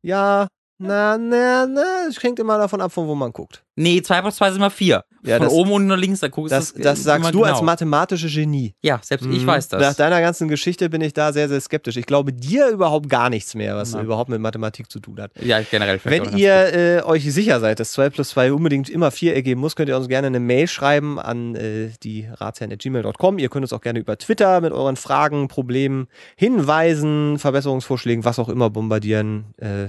ja, 0.02 0.48
na, 0.78 1.18
na, 1.18 1.66
na, 1.66 2.06
es 2.08 2.22
hängt 2.22 2.38
immer 2.38 2.58
davon 2.58 2.80
ab, 2.80 2.92
von 2.92 3.06
wo 3.08 3.14
man 3.14 3.32
guckt. 3.32 3.63
Nee, 3.76 4.02
2 4.02 4.20
plus 4.22 4.36
2 4.36 4.52
sind 4.52 4.60
mal 4.60 4.70
4. 4.70 5.04
Ja, 5.24 5.38
Von 5.38 5.46
das- 5.46 5.52
oben 5.54 5.72
und 5.72 5.86
nach 5.86 5.96
links, 5.96 6.20
da 6.20 6.28
guckst 6.28 6.52
Das, 6.52 6.74
du 6.74 6.82
das 6.82 7.02
sagst 7.02 7.32
du 7.34 7.44
als 7.44 7.62
mathematische 7.62 8.28
Genie. 8.28 8.74
Ja, 8.82 9.00
selbst 9.02 9.26
ich 9.26 9.42
Mhm. 9.42 9.46
weiß 9.46 9.68
das. 9.68 9.80
Nach 9.80 9.94
deiner 9.94 10.20
ganzen 10.20 10.48
Geschichte 10.48 10.90
bin 10.90 11.00
ich 11.00 11.14
da 11.14 11.32
sehr, 11.32 11.48
sehr 11.48 11.60
skeptisch. 11.60 11.96
Ich 11.96 12.04
glaube 12.06 12.32
dir 12.34 12.68
überhaupt 12.68 13.08
gar 13.08 13.30
nichts 13.30 13.54
mehr, 13.54 13.74
was 13.74 13.92
Nein. 13.94 14.04
überhaupt 14.04 14.28
mit 14.28 14.38
Mathematik 14.40 14.90
zu 14.90 15.00
tun 15.00 15.18
hat. 15.20 15.30
ja, 15.42 15.60
generell. 15.62 15.98
Wenn 16.04 16.36
ihr 16.36 16.52
äh, 16.74 17.02
euch 17.04 17.24
sicher 17.32 17.58
seid, 17.60 17.80
dass 17.80 17.92
2 17.92 18.10
plus 18.10 18.28
2 18.30 18.52
unbedingt 18.52 18.90
immer 18.90 19.10
4 19.10 19.34
ergeben 19.34 19.60
muss, 19.62 19.76
könnt 19.76 19.88
ihr 19.88 19.96
uns 19.96 20.08
gerne 20.08 20.26
eine 20.26 20.40
Mail 20.40 20.68
schreiben 20.68 21.18
an 21.18 21.54
äh, 21.56 21.88
die 22.02 22.28
ratsherren.gmail.com. 22.30 23.38
Ihr 23.38 23.48
könnt 23.48 23.64
uns 23.64 23.72
auch 23.72 23.80
gerne 23.80 23.98
über 24.00 24.18
Twitter 24.18 24.60
mit 24.60 24.72
euren 24.72 24.96
Fragen, 24.96 25.48
Problemen, 25.48 26.06
Hinweisen, 26.36 27.38
Verbesserungsvorschlägen, 27.38 28.24
was 28.24 28.38
auch 28.38 28.48
immer 28.48 28.70
bombardieren. 28.70 29.46
Äh, 29.56 29.88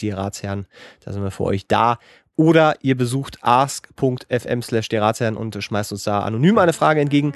die 0.00 0.10
Ratsherren, 0.10 0.66
da 1.04 1.12
sind 1.12 1.22
wir 1.22 1.30
für 1.30 1.44
euch 1.44 1.66
da. 1.66 1.98
Oder 2.36 2.74
ihr 2.82 2.96
besucht 2.96 3.38
ask.fm 3.42 4.62
slash 4.62 4.88
die 4.88 4.96
Ratsherren 4.96 5.36
und 5.36 5.62
schmeißt 5.62 5.92
uns 5.92 6.04
da 6.04 6.20
anonym 6.20 6.58
eine 6.58 6.72
Frage 6.72 7.00
entgegen. 7.00 7.32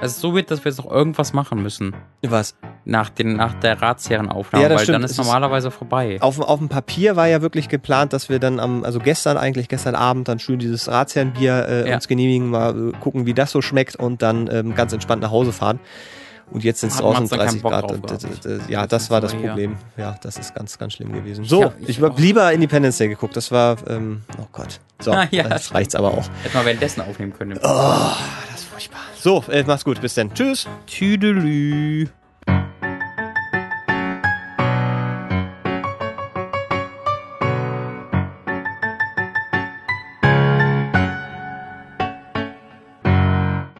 Es 0.00 0.12
ist 0.12 0.20
so 0.20 0.34
wird, 0.34 0.50
dass 0.50 0.64
wir 0.64 0.70
jetzt 0.72 0.78
noch 0.78 0.90
irgendwas 0.90 1.32
machen 1.32 1.62
müssen. 1.62 1.94
Was? 2.22 2.56
Nach, 2.84 3.10
den, 3.10 3.36
nach 3.36 3.54
der 3.54 3.80
Ratsherrenaufnahme, 3.80 4.64
Ja, 4.64 4.70
weil 4.70 4.78
stimmt. 4.80 4.94
dann 4.96 5.04
Es 5.04 5.12
ist 5.12 5.18
ist- 5.20 5.24
normalerweise 5.24 5.70
vorbei. 5.70 6.16
Auf, 6.20 6.40
auf 6.40 6.58
dem 6.58 6.68
Papier 6.68 7.14
war 7.14 7.28
ja 7.28 7.42
wirklich 7.42 7.68
geplant, 7.68 8.12
dass 8.12 8.28
wir 8.28 8.40
dann 8.40 8.58
am, 8.58 8.82
also 8.82 8.98
gestern 8.98 9.36
eigentlich, 9.36 9.68
gestern 9.68 9.94
Abend 9.94 10.26
dann 10.26 10.40
schön 10.40 10.58
dieses 10.58 10.88
Ratsherrenbier 10.88 11.68
äh, 11.68 11.88
Ja. 11.90 11.94
uns 11.94 12.08
genehmigen, 12.08 12.50
mal 12.50 12.88
äh, 12.88 12.92
gucken, 12.98 13.24
wie 13.26 13.34
das 13.34 13.52
so 13.52 13.62
schmeckt 13.62 13.94
und 13.94 14.20
dann 14.20 14.48
ähm, 14.52 14.74
ganz 14.74 14.92
entspannt 14.92 15.22
nach 15.22 15.30
Hause 15.30 15.52
fahren. 15.52 15.78
Und 16.50 16.64
jetzt 16.64 16.80
sind 16.80 16.90
es 16.92 16.98
draußen 16.98 17.24
Mats 17.24 17.30
dann 17.30 17.38
keinen 17.40 17.60
30 17.60 17.62
Bock 17.62 17.72
Grad. 18.42 18.70
ja, 18.70 18.86
Das 18.86 19.10
war 19.10 19.20
das. 19.20 19.34
Problem. 19.34 19.76
Ja, 19.96 20.16
das 20.22 20.36
ist 20.38 20.54
ganz, 20.54 20.78
ganz 20.78 20.94
schlimm 20.94 21.12
gewesen. 21.12 21.44
So, 21.44 21.72
ich 21.86 22.00
habe 22.00 22.20
lieber 22.20 22.52
Independence 22.52 22.96
Day 22.98 23.08
geguckt. 23.08 23.36
Das 23.36 23.50
war, 23.50 23.76
ähm, 23.88 24.22
oh 24.40 24.46
Gott. 24.52 24.80
So, 25.00 25.12
Ah, 25.12 25.26
ja. 25.30 25.46
jetzt 25.48 25.74
reicht's 25.74 25.94
aber 25.94 26.08
auch. 26.12 26.24
Hätten 26.42 26.54
wir 26.54 26.64
währenddessen 26.64 27.02
aufnehmen 27.02 27.32
können. 27.32 27.58
Oh, 27.62 28.12
das 28.50 28.60
ist 28.60 28.64
furchtbar. 28.64 29.00
So, 29.20 29.44
äh, 29.50 29.64
mach's 29.66 29.84
gut. 29.84 30.00
Bis 30.00 30.14
dann. 30.14 30.32
Tschüss. 30.32 30.66
Tüdelü. 30.86 32.06